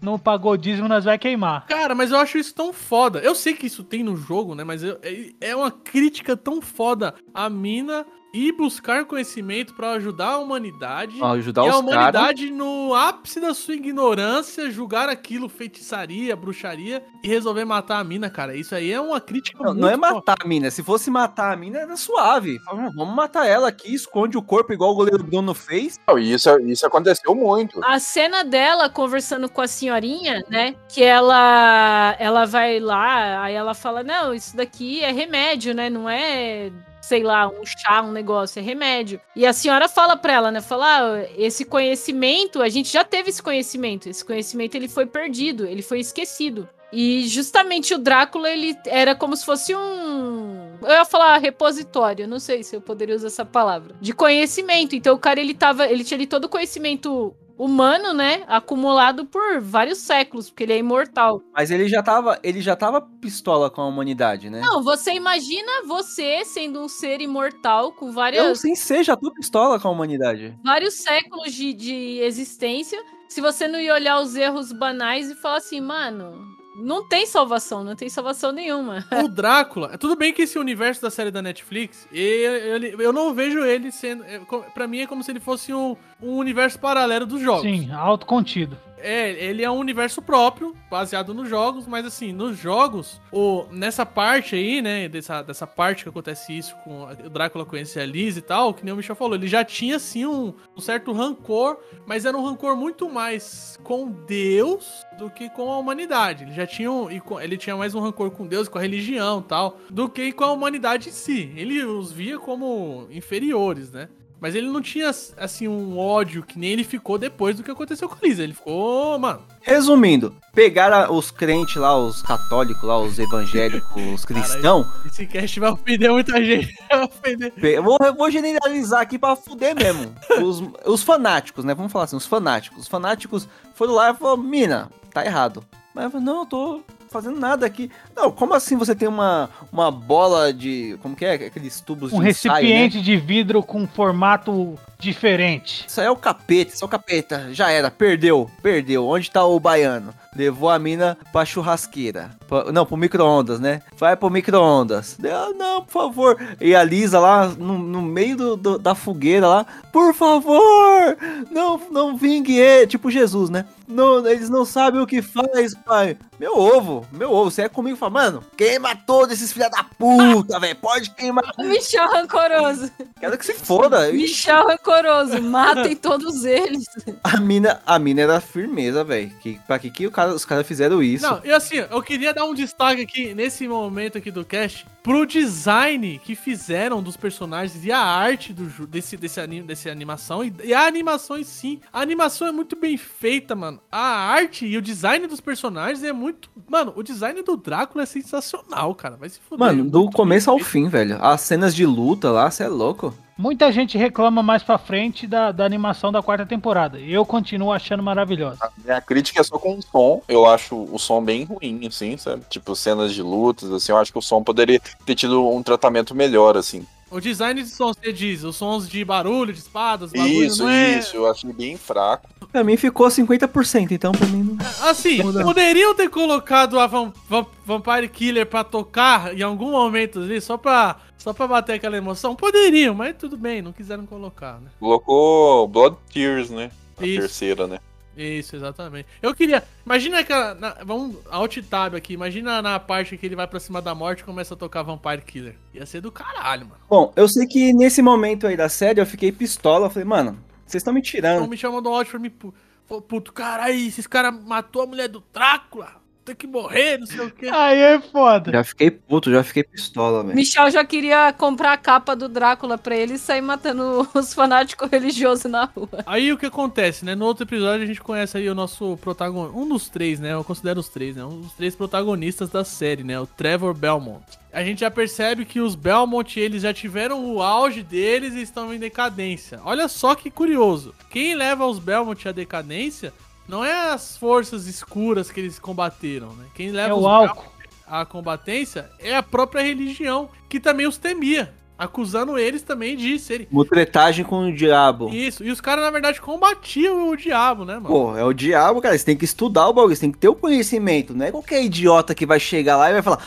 Não 0.00 0.18
pagou 0.18 0.56
dízimo, 0.56 0.88
nós 0.88 1.04
vai 1.04 1.18
queimar. 1.18 1.66
Cara, 1.66 1.94
mas 1.94 2.10
eu 2.10 2.18
acho 2.18 2.38
isso 2.38 2.54
tão 2.54 2.72
foda. 2.72 3.18
Eu 3.20 3.34
sei 3.34 3.54
que 3.54 3.66
isso 3.66 3.82
tem 3.84 4.02
no 4.02 4.16
jogo, 4.16 4.54
né? 4.54 4.64
Mas 4.64 4.82
eu- 4.82 4.98
é, 5.02 5.30
é 5.50 5.56
uma 5.56 5.70
crítica 5.70 6.36
tão 6.36 6.60
foda 6.60 7.14
a 7.34 7.48
mina 7.50 8.06
ir 8.32 8.52
buscar 8.52 9.04
conhecimento 9.04 9.74
pra 9.74 9.92
ajudar 9.92 10.32
a 10.32 10.38
humanidade. 10.38 11.18
Ó, 11.20 11.32
ajudar 11.32 11.64
e 11.64 11.68
a 11.68 11.78
humanidade, 11.78 12.50
no 12.50 12.94
ápice 12.94 13.40
da 13.40 13.54
sua 13.54 13.74
ignorância, 13.74 14.70
julgar 14.70 15.08
aquilo 15.08 15.48
feitiçaria, 15.48 16.36
bruxaria 16.36 17.02
e 17.22 17.28
resolver 17.28 17.64
matar 17.64 17.98
a 17.98 18.04
mina, 18.04 18.28
cara. 18.28 18.54
Isso 18.54 18.74
aí 18.74 18.92
é 18.92 19.00
uma 19.00 19.20
crítica 19.20 19.58
Não, 19.58 19.70
muito 19.72 19.80
não 19.80 19.88
é 19.88 19.96
matar 19.96 20.36
a 20.40 20.46
mina. 20.46 20.70
Se 20.70 20.82
fosse 20.82 21.10
matar 21.10 21.52
a 21.52 21.56
mina, 21.56 21.78
era 21.78 21.96
suave. 21.96 22.58
Fala, 22.64 22.82
"Não, 22.82 22.92
Vamos 22.92 23.14
matar 23.14 23.46
ela 23.46 23.68
aqui, 23.68 23.94
esconde 23.94 24.36
o 24.36 24.42
corpo 24.42 24.72
igual 24.72 24.90
o 24.90 24.94
goleiro 24.94 25.22
Bruno 25.22 25.54
fez. 25.54 25.98
Não, 26.06 26.18
e 26.18 26.32
isso, 26.32 26.50
isso 26.60 26.86
aconteceu 26.86 27.34
muito. 27.34 27.80
A 27.84 27.98
cena 27.98 28.44
dela 28.44 28.88
conversando 28.88 29.48
com 29.48 29.60
a 29.60 29.68
senhorinha, 29.68 30.44
né? 30.48 30.74
Que 30.88 31.02
ela 31.02 32.16
ela 32.18 32.44
vai 32.44 32.80
lá, 32.80 33.42
aí 33.42 33.54
ela 33.54 33.74
fala: 33.74 34.02
Não, 34.02 34.34
isso 34.34 34.56
daqui 34.56 35.02
é 35.02 35.12
remédio, 35.12 35.74
né? 35.74 35.88
Não 35.88 36.08
é, 36.08 36.70
sei 37.08 37.22
lá, 37.22 37.48
um 37.48 37.64
chá, 37.64 38.02
um 38.02 38.12
negócio, 38.12 38.60
é 38.60 38.62
remédio. 38.62 39.18
E 39.34 39.46
a 39.46 39.52
senhora 39.52 39.88
fala 39.88 40.16
pra 40.16 40.34
ela, 40.34 40.50
né? 40.50 40.60
Fala: 40.60 40.86
ah, 40.86 41.26
esse 41.36 41.64
conhecimento, 41.64 42.60
a 42.60 42.68
gente 42.68 42.92
já 42.92 43.02
teve 43.02 43.30
esse 43.30 43.42
conhecimento. 43.42 44.08
Esse 44.08 44.24
conhecimento 44.24 44.74
ele 44.74 44.88
foi 44.88 45.06
perdido, 45.06 45.66
ele 45.66 45.82
foi 45.82 46.00
esquecido. 46.00 46.68
E 46.92 47.26
justamente 47.28 47.94
o 47.94 47.98
Drácula, 47.98 48.50
ele 48.50 48.76
era 48.86 49.14
como 49.14 49.36
se 49.36 49.44
fosse 49.44 49.74
um. 49.74 50.76
Eu 50.82 50.90
ia 50.90 51.04
falar 51.04 51.38
repositório, 51.38 52.28
não 52.28 52.38
sei 52.38 52.62
se 52.62 52.76
eu 52.76 52.80
poderia 52.80 53.16
usar 53.16 53.26
essa 53.26 53.44
palavra. 53.44 53.94
De 54.00 54.12
conhecimento. 54.12 54.94
Então 54.94 55.14
o 55.14 55.18
cara, 55.18 55.40
ele 55.40 55.54
tava. 55.54 55.86
Ele 55.86 56.04
tinha 56.04 56.16
ali 56.16 56.26
todo 56.26 56.44
o 56.44 56.48
conhecimento 56.48 57.34
humano, 57.58 58.12
né? 58.14 58.44
Acumulado 58.46 59.26
por 59.26 59.60
vários 59.60 59.98
séculos, 59.98 60.48
porque 60.48 60.62
ele 60.62 60.72
é 60.74 60.78
imortal. 60.78 61.42
Mas 61.52 61.70
ele 61.70 61.88
já 61.88 62.02
tava, 62.02 62.38
ele 62.42 62.60
já 62.60 62.76
tava 62.76 63.00
pistola 63.00 63.68
com 63.68 63.80
a 63.82 63.86
humanidade, 63.86 64.48
né? 64.48 64.60
Não, 64.60 64.82
você 64.82 65.12
imagina 65.12 65.70
você 65.86 66.44
sendo 66.44 66.80
um 66.80 66.88
ser 66.88 67.20
imortal 67.20 67.92
com 67.92 68.06
Eu, 68.06 68.12
várias, 68.12 68.60
sem 68.60 68.74
ser, 68.74 69.02
já 69.02 69.16
tô 69.16 69.32
pistola 69.32 69.80
com 69.80 69.88
a 69.88 69.90
humanidade. 69.90 70.56
vários 70.64 70.94
séculos 70.94 71.52
de, 71.52 71.72
de 71.72 72.20
existência. 72.20 72.98
Se 73.28 73.40
você 73.40 73.66
não 73.68 73.78
ia 73.80 73.92
olhar 73.92 74.20
os 74.20 74.36
erros 74.36 74.72
banais 74.72 75.30
e 75.30 75.34
falar 75.34 75.58
assim, 75.58 75.80
mano, 75.80 76.46
não 76.80 77.06
tem 77.06 77.26
salvação, 77.26 77.82
não 77.84 77.94
tem 77.96 78.08
salvação 78.08 78.52
nenhuma. 78.52 79.04
O 79.22 79.28
Drácula, 79.28 79.98
tudo 79.98 80.16
bem 80.16 80.32
que 80.32 80.42
esse 80.42 80.58
universo 80.58 81.02
da 81.02 81.10
série 81.10 81.30
da 81.30 81.42
Netflix, 81.42 82.06
eu, 82.12 82.56
eu, 82.56 83.00
eu 83.00 83.12
não 83.12 83.34
vejo 83.34 83.58
ele 83.64 83.90
sendo. 83.90 84.24
é, 84.24 84.40
Pra 84.72 84.86
mim 84.86 85.00
é 85.00 85.06
como 85.06 85.22
se 85.22 85.30
ele 85.30 85.40
fosse 85.40 85.74
um, 85.74 85.96
um 86.22 86.36
universo 86.36 86.78
paralelo 86.78 87.26
dos 87.26 87.40
jogos. 87.40 87.62
Sim, 87.62 87.90
autocontido. 87.92 88.76
É, 89.00 89.30
ele 89.44 89.62
é 89.62 89.70
um 89.70 89.76
universo 89.78 90.20
próprio, 90.20 90.74
baseado 90.90 91.32
nos 91.32 91.48
jogos, 91.48 91.86
mas 91.86 92.04
assim, 92.04 92.32
nos 92.32 92.58
jogos, 92.58 93.20
o, 93.30 93.64
nessa 93.70 94.04
parte 94.04 94.56
aí, 94.56 94.82
né, 94.82 95.08
dessa, 95.08 95.40
dessa 95.40 95.68
parte 95.68 96.02
que 96.02 96.08
acontece 96.08 96.52
isso 96.58 96.74
com 96.82 97.06
a- 97.06 97.12
o 97.12 97.30
Drácula 97.30 97.64
conhecer 97.64 98.00
a 98.00 98.04
Liz 98.06 98.36
e 98.36 98.40
tal, 98.42 98.74
que 98.74 98.84
nem 98.84 98.92
o 98.92 98.96
Michel 98.96 99.14
falou, 99.14 99.36
ele 99.36 99.46
já 99.46 99.64
tinha, 99.64 99.94
assim, 99.94 100.26
um, 100.26 100.52
um 100.76 100.80
certo 100.80 101.12
rancor, 101.12 101.78
mas 102.04 102.24
era 102.24 102.36
um 102.36 102.44
rancor 102.44 102.76
muito 102.76 103.08
mais 103.08 103.78
com 103.84 104.10
Deus 104.26 105.06
do 105.16 105.30
que 105.30 105.48
com 105.50 105.70
a 105.70 105.78
humanidade. 105.78 106.42
Ele 106.42 106.52
já 106.52 106.66
tinha, 106.66 106.90
um, 106.90 107.08
ele 107.40 107.56
tinha 107.56 107.76
mais 107.76 107.94
um 107.94 108.00
rancor 108.00 108.32
com 108.32 108.48
Deus, 108.48 108.66
com 108.66 108.78
a 108.78 108.82
religião 108.82 109.38
e 109.38 109.44
tal, 109.48 109.78
do 109.88 110.08
que 110.08 110.32
com 110.32 110.42
a 110.42 110.50
humanidade 110.50 111.10
em 111.10 111.12
si. 111.12 111.52
Ele 111.54 111.84
os 111.84 112.10
via 112.10 112.36
como 112.36 113.06
inferiores, 113.12 113.92
né? 113.92 114.08
Mas 114.40 114.54
ele 114.54 114.68
não 114.68 114.80
tinha, 114.80 115.10
assim, 115.36 115.66
um 115.66 115.98
ódio 115.98 116.42
que 116.42 116.58
nem 116.58 116.70
ele 116.70 116.84
ficou 116.84 117.18
depois 117.18 117.56
do 117.56 117.62
que 117.62 117.70
aconteceu 117.70 118.08
com 118.08 118.14
a 118.14 118.18
Liz. 118.22 118.38
Ele 118.38 118.54
ficou, 118.54 119.18
mano, 119.18 119.42
Resumindo, 119.68 120.34
pegaram 120.54 121.14
os 121.14 121.30
crentes 121.30 121.76
lá, 121.76 121.94
os 121.94 122.22
católicos 122.22 122.82
lá, 122.82 122.98
os 122.98 123.18
evangélicos, 123.18 124.02
os 124.14 124.24
cristãos. 124.26 124.86
Esse 125.04 125.26
cast 125.26 125.60
vai 125.60 125.70
ofender 125.70 126.10
muita 126.10 126.42
gente. 126.42 126.74
Vai 126.88 127.04
ofender. 127.04 127.82
Vou, 127.82 127.98
vou 128.16 128.30
generalizar 128.30 129.02
aqui 129.02 129.18
pra 129.18 129.36
fuder 129.36 129.76
mesmo. 129.76 130.14
Os, 130.42 130.62
os 130.86 131.02
fanáticos, 131.02 131.66
né? 131.66 131.74
Vamos 131.74 131.92
falar 131.92 132.06
assim, 132.06 132.16
os 132.16 132.24
fanáticos. 132.24 132.78
Os 132.78 132.88
fanáticos 132.88 133.46
foram 133.74 133.92
lá 133.92 134.10
e 134.10 134.14
falaram, 134.14 134.42
mina, 134.42 134.90
tá 135.12 135.24
errado. 135.24 135.62
Mas 135.94 136.04
eu 136.04 136.10
falei, 136.12 136.26
não, 136.26 136.40
eu 136.40 136.46
tô 136.46 136.82
fazendo 137.08 137.38
nada 137.38 137.66
aqui. 137.66 137.90
Não, 138.14 138.30
como 138.30 138.54
assim 138.54 138.76
você 138.76 138.94
tem 138.94 139.08
uma, 139.08 139.50
uma 139.72 139.90
bola 139.90 140.52
de. 140.52 140.98
Como 141.02 141.16
que 141.16 141.24
é? 141.24 141.34
Aqueles 141.34 141.80
tubos 141.80 142.12
Um 142.12 142.22
de 142.22 142.28
ensaio, 142.30 142.52
né? 142.54 142.60
recipiente 142.60 143.02
de 143.02 143.16
vidro 143.16 143.62
com 143.62 143.86
formato 143.86 144.78
diferente. 144.98 145.84
Isso 145.86 146.00
aí 146.00 146.06
é 146.06 146.10
o 146.10 146.16
capeta, 146.16 146.74
isso 146.74 146.84
é 146.84 146.86
o 146.86 146.88
capeta. 146.88 147.48
Já 147.52 147.70
era, 147.70 147.90
perdeu, 147.90 148.50
perdeu. 148.62 149.06
Onde 149.06 149.30
tá 149.30 149.44
o 149.44 149.58
baiano? 149.58 150.12
Levou 150.36 150.68
a 150.70 150.78
mina 150.78 151.16
pra 151.32 151.44
churrasqueira. 151.44 152.30
Pra- 152.46 152.70
não, 152.72 152.84
pro 152.86 152.96
micro-ondas, 152.96 153.58
né? 153.60 153.82
Vai 153.96 154.16
pro 154.16 154.30
micro-ondas. 154.30 155.16
Deu, 155.18 155.54
não, 155.54 155.82
por 155.82 155.92
favor. 155.92 156.36
E 156.60 156.74
a 156.74 156.82
Lisa 156.84 157.18
lá, 157.18 157.46
no, 157.48 157.78
no 157.78 158.02
meio 158.02 158.36
do- 158.36 158.56
do- 158.56 158.78
da 158.78 158.94
fogueira 158.94 159.46
lá, 159.48 159.66
por 159.92 160.14
favor, 160.14 161.16
não, 161.50 161.80
não 161.90 162.16
vingue 162.16 162.56
ele. 162.58 162.86
Tipo 162.86 163.10
Jesus, 163.10 163.50
né? 163.50 163.64
Não, 163.86 164.26
eles 164.28 164.50
não 164.50 164.64
sabem 164.66 165.00
o 165.00 165.06
que 165.06 165.22
faz, 165.22 165.74
pai. 165.74 166.16
Meu 166.38 166.56
ovo, 166.56 167.06
meu 167.10 167.32
ovo. 167.32 167.50
Você 167.50 167.62
é 167.62 167.68
comigo 167.70 167.96
e 167.96 167.98
fala, 167.98 168.12
mano, 168.12 168.44
queima 168.56 168.94
todos 168.94 169.32
esses 169.32 169.50
filha 169.52 169.70
da 169.70 169.82
puta, 169.82 170.60
velho. 170.60 170.76
Pode 170.76 171.10
queimar. 171.10 171.42
Michel 171.58 172.06
rancoroso. 172.10 172.90
Quero 173.18 173.38
que 173.38 173.46
se 173.46 173.54
foda. 173.54 174.12
Michel 174.12 174.66
rancoroso. 174.66 175.40
Matem 175.42 175.96
todos 175.96 176.44
eles. 176.44 176.84
A 177.24 177.38
mina, 177.40 177.80
a 177.86 177.98
mina 177.98 178.20
era 178.20 178.40
firmeza, 178.42 179.02
velho. 179.02 179.30
Que, 179.40 179.58
pra 179.66 179.78
que, 179.78 179.90
que 179.90 180.06
o 180.06 180.10
cara, 180.10 180.27
os 180.34 180.44
caras 180.44 180.66
fizeram 180.66 181.02
isso? 181.02 181.24
Não, 181.24 181.40
e 181.44 181.50
assim, 181.50 181.76
eu 181.76 182.02
queria 182.02 182.32
dar 182.32 182.44
um 182.44 182.54
destaque 182.54 183.02
aqui, 183.02 183.34
nesse 183.34 183.66
momento 183.66 184.18
aqui 184.18 184.30
do 184.30 184.44
cast, 184.44 184.86
pro 185.02 185.26
design 185.26 186.20
que 186.22 186.34
fizeram 186.34 187.02
dos 187.02 187.16
personagens 187.16 187.84
e 187.84 187.90
a 187.90 188.00
arte 188.00 188.52
do, 188.52 188.86
desse, 188.86 189.16
desse, 189.16 189.40
anim, 189.40 189.62
desse 189.62 189.88
animação. 189.88 190.44
E, 190.44 190.52
e 190.64 190.74
a 190.74 190.86
animação 190.86 191.38
em 191.38 191.44
si. 191.44 191.80
A 191.92 192.00
animação 192.00 192.46
é 192.48 192.52
muito 192.52 192.76
bem 192.76 192.96
feita, 192.96 193.54
mano. 193.54 193.80
A 193.90 194.00
arte 194.00 194.66
e 194.66 194.76
o 194.76 194.82
design 194.82 195.26
dos 195.26 195.40
personagens 195.40 196.02
é 196.02 196.12
muito. 196.12 196.50
Mano, 196.68 196.92
o 196.96 197.02
design 197.02 197.42
do 197.42 197.56
Drácula 197.56 198.02
é 198.02 198.06
sensacional, 198.06 198.94
cara. 198.94 199.16
Vai 199.16 199.28
se 199.28 199.40
fuder. 199.40 199.66
Mano, 199.66 199.88
do 199.88 200.10
começo 200.10 200.50
ao 200.50 200.58
fim, 200.58 200.88
velho. 200.88 201.22
As 201.22 201.40
cenas 201.40 201.74
de 201.74 201.86
luta 201.86 202.30
lá, 202.30 202.50
você 202.50 202.64
é 202.64 202.68
louco. 202.68 203.14
Muita 203.38 203.70
gente 203.70 203.96
reclama 203.96 204.42
mais 204.42 204.64
pra 204.64 204.76
frente 204.78 205.24
da, 205.24 205.52
da 205.52 205.64
animação 205.64 206.10
da 206.10 206.20
quarta 206.20 206.44
temporada. 206.44 206.98
Eu 206.98 207.24
continuo 207.24 207.70
achando 207.70 208.02
maravilhosa. 208.02 208.58
Minha 208.84 209.00
crítica 209.00 209.40
é 209.40 209.44
só 209.44 209.56
com 209.60 209.78
o 209.78 209.80
som. 209.80 210.20
Eu 210.26 210.44
acho 210.44 210.74
o 210.74 210.98
som 210.98 211.22
bem 211.22 211.44
ruim, 211.44 211.86
assim, 211.86 212.16
sabe? 212.16 212.42
Tipo, 212.50 212.74
cenas 212.74 213.14
de 213.14 213.22
lutas, 213.22 213.70
assim, 213.70 213.92
eu 213.92 213.98
acho 213.98 214.10
que 214.10 214.18
o 214.18 214.22
som 214.22 214.42
poderia 214.42 214.80
ter 215.04 215.14
tido 215.14 215.48
um 215.48 215.62
tratamento 215.62 216.14
melhor, 216.14 216.56
assim. 216.56 216.86
O 217.10 217.20
design 217.20 217.62
de 217.62 217.68
som, 217.70 217.92
você 217.94 218.12
diz, 218.12 218.44
os 218.44 218.54
sons 218.56 218.86
de 218.86 219.02
barulho, 219.02 219.50
de 219.52 219.58
espadas, 219.60 220.12
bagulho, 220.12 220.44
Isso, 220.44 220.62
não 220.62 220.68
é... 220.68 220.98
isso, 220.98 221.16
eu 221.16 221.30
achei 221.30 221.50
bem 221.52 221.74
fraco. 221.76 222.28
Pra 222.52 222.62
mim 222.62 222.76
ficou 222.76 223.06
50%, 223.08 223.92
então 223.92 224.12
pra 224.12 224.26
mim 224.26 224.42
não. 224.42 224.88
Assim, 224.88 225.18
poderiam 225.42 225.94
ter 225.94 226.10
colocado 226.10 226.78
a 226.78 226.86
Vam- 226.86 227.12
Vam- 227.28 227.46
Vampire 227.64 228.08
Killer 228.08 228.44
pra 228.46 228.62
tocar 228.62 229.34
em 229.34 229.40
algum 229.42 229.70
momento 229.70 230.18
ali, 230.18 230.38
só 230.40 230.58
pra, 230.58 230.96
só 231.16 231.32
pra 231.32 231.46
bater 231.46 231.74
aquela 231.74 231.96
emoção? 231.96 232.34
Poderiam, 232.36 232.94
mas 232.94 233.16
tudo 233.18 233.36
bem, 233.38 233.62
não 233.62 233.72
quiseram 233.72 234.04
colocar, 234.04 234.60
né? 234.60 234.70
Colocou 234.78 235.66
Blood 235.66 235.96
Tears, 236.12 236.50
né? 236.50 236.70
A 236.98 237.06
Isso. 237.06 237.20
terceira, 237.20 237.66
né? 237.66 237.78
Isso, 238.18 238.56
exatamente. 238.56 239.06
Eu 239.22 239.34
queria. 239.34 239.62
Imagina 239.86 240.18
aquela. 240.18 240.54
na- 240.54 240.76
vamos. 240.84 241.16
Alt 241.30 241.58
tab 241.70 241.94
aqui. 241.94 242.14
Imagina 242.14 242.60
na 242.60 242.80
parte 242.80 243.16
que 243.16 243.24
ele 243.24 243.36
vai 243.36 243.46
pra 243.46 243.60
cima 243.60 243.80
da 243.80 243.94
morte 243.94 244.20
e 244.20 244.24
começa 244.24 244.54
a 244.54 244.56
tocar 244.56 244.82
Vampire 244.82 245.22
Killer. 245.22 245.54
Ia 245.72 245.86
ser 245.86 246.00
do 246.00 246.10
caralho, 246.10 246.66
mano. 246.66 246.80
Bom, 246.90 247.12
eu 247.14 247.28
sei 247.28 247.46
que 247.46 247.72
nesse 247.72 248.02
momento 248.02 248.46
aí 248.46 248.56
da 248.56 248.68
série 248.68 249.00
eu 249.00 249.06
fiquei 249.06 249.30
pistola. 249.30 249.86
Eu 249.86 249.90
falei, 249.90 250.04
mano, 250.06 250.38
vocês 250.66 250.80
estão 250.80 250.92
me 250.92 251.00
tirando. 251.00 251.48
me 251.48 251.56
chamou 251.56 251.80
do 251.80 251.88
áudio 251.88 252.10
pra 252.10 252.52
Falou, 252.86 253.02
puto, 253.02 253.32
caralho, 253.34 253.74
esses 253.74 254.06
caras 254.06 254.34
matou 254.44 254.82
a 254.82 254.86
mulher 254.86 255.08
do 255.08 255.22
Drácula. 255.32 255.97
Tem 256.28 256.36
que 256.36 256.46
morrer, 256.46 256.98
não 256.98 257.06
sei 257.06 257.20
o 257.20 257.30
quê. 257.30 257.48
Aí 257.50 257.78
é 257.78 258.00
foda. 258.00 258.52
Já 258.52 258.62
fiquei 258.62 258.90
puto, 258.90 259.30
já 259.30 259.42
fiquei 259.42 259.64
pistola, 259.64 260.22
velho. 260.22 260.34
Michel 260.34 260.70
já 260.70 260.84
queria 260.84 261.32
comprar 261.32 261.72
a 261.72 261.78
capa 261.78 262.14
do 262.14 262.28
Drácula 262.28 262.76
pra 262.76 262.94
ele 262.94 263.14
e 263.14 263.18
sair 263.18 263.40
matando 263.40 264.06
os 264.12 264.34
fanáticos 264.34 264.90
religiosos 264.90 265.50
na 265.50 265.64
rua. 265.64 265.88
Aí 266.04 266.30
o 266.30 266.36
que 266.36 266.44
acontece, 266.44 267.02
né? 267.02 267.14
No 267.14 267.24
outro 267.24 267.44
episódio 267.44 267.82
a 267.82 267.86
gente 267.86 268.02
conhece 268.02 268.36
aí 268.36 268.46
o 268.50 268.54
nosso 268.54 268.98
protagonista. 268.98 269.58
Um 269.58 269.66
dos 269.66 269.88
três, 269.88 270.20
né? 270.20 270.34
Eu 270.34 270.44
considero 270.44 270.80
os 270.80 270.90
três, 270.90 271.16
né? 271.16 271.24
Um 271.24 271.40
dos 271.40 271.52
três 271.54 271.74
protagonistas 271.74 272.50
da 272.50 272.62
série, 272.62 273.02
né? 273.02 273.18
O 273.18 273.26
Trevor 273.26 273.72
Belmont. 273.72 274.22
A 274.52 274.62
gente 274.62 274.80
já 274.80 274.90
percebe 274.90 275.46
que 275.46 275.60
os 275.60 275.74
Belmont, 275.74 276.38
eles 276.38 276.62
já 276.62 276.74
tiveram 276.74 277.24
o 277.24 277.42
auge 277.42 277.82
deles 277.82 278.34
e 278.34 278.42
estão 278.42 278.74
em 278.74 278.78
decadência. 278.78 279.60
Olha 279.64 279.88
só 279.88 280.14
que 280.14 280.30
curioso. 280.30 280.94
Quem 281.08 281.34
leva 281.34 281.64
os 281.64 281.78
Belmont 281.78 282.28
à 282.28 282.32
decadência 282.32 283.14
não 283.48 283.64
é 283.64 283.92
as 283.92 284.16
forças 284.16 284.66
escuras 284.66 285.30
que 285.30 285.40
eles 285.40 285.58
combateram, 285.58 286.32
né? 286.34 286.44
Quem 286.54 286.70
leva 286.70 286.90
É 286.90 286.94
o 286.94 287.08
álcool. 287.08 287.50
À 287.86 288.04
combatência 288.04 288.90
é 288.98 289.16
a 289.16 289.22
própria 289.22 289.62
religião, 289.62 290.28
que 290.48 290.60
também 290.60 290.86
os 290.86 290.98
temia. 290.98 291.54
Acusando 291.78 292.36
eles 292.36 292.62
também 292.62 292.96
de 292.96 293.18
serem 293.20 293.46
Mutretagem 293.50 294.24
com 294.24 294.48
o 294.48 294.52
diabo. 294.52 295.10
isso, 295.10 295.44
e 295.44 295.50
os 295.50 295.60
caras, 295.60 295.84
na 295.84 295.90
verdade, 295.92 296.20
combatiam 296.20 297.08
o 297.08 297.16
diabo, 297.16 297.64
né, 297.64 297.74
mano? 297.74 297.86
Pô, 297.86 298.16
é 298.16 298.24
o 298.24 298.32
diabo, 298.32 298.80
cara. 298.80 298.98
Você 298.98 299.04
tem 299.04 299.16
que 299.16 299.24
estudar 299.24 299.68
o 299.68 299.72
bagulho, 299.72 299.94
você 299.94 300.00
tem 300.00 300.10
que 300.10 300.18
ter 300.18 300.28
o 300.28 300.34
conhecimento. 300.34 301.14
Não 301.14 301.24
é 301.24 301.30
qualquer 301.30 301.62
idiota 301.62 302.16
que 302.16 302.26
vai 302.26 302.40
chegar 302.40 302.76
lá 302.76 302.90
e 302.90 302.94
vai 302.94 303.02
falar. 303.02 303.20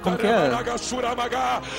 Como 0.00 0.16
que 0.16 0.26
é? 0.26 0.50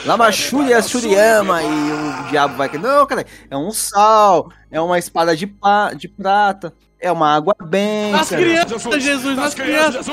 Lamachuri 0.05 0.83
Suriyama 0.83 1.63
e 1.63 1.65
o 1.65 2.29
diabo 2.29 2.57
vai. 2.57 2.69
Não, 2.77 3.05
cara, 3.05 3.25
é 3.49 3.55
um 3.55 3.71
sal, 3.71 4.51
é 4.69 4.81
uma 4.81 4.99
espada 4.99 5.35
de, 5.37 5.47
pa, 5.47 5.93
de 5.93 6.09
prata, 6.09 6.73
é 7.03 7.11
uma 7.11 7.35
água 7.35 7.53
bem. 7.61 8.11
Nas 8.11 8.29
crianças, 8.29 9.03
Jesus, 9.03 9.35
nas 9.35 9.53
crianças. 9.53 10.07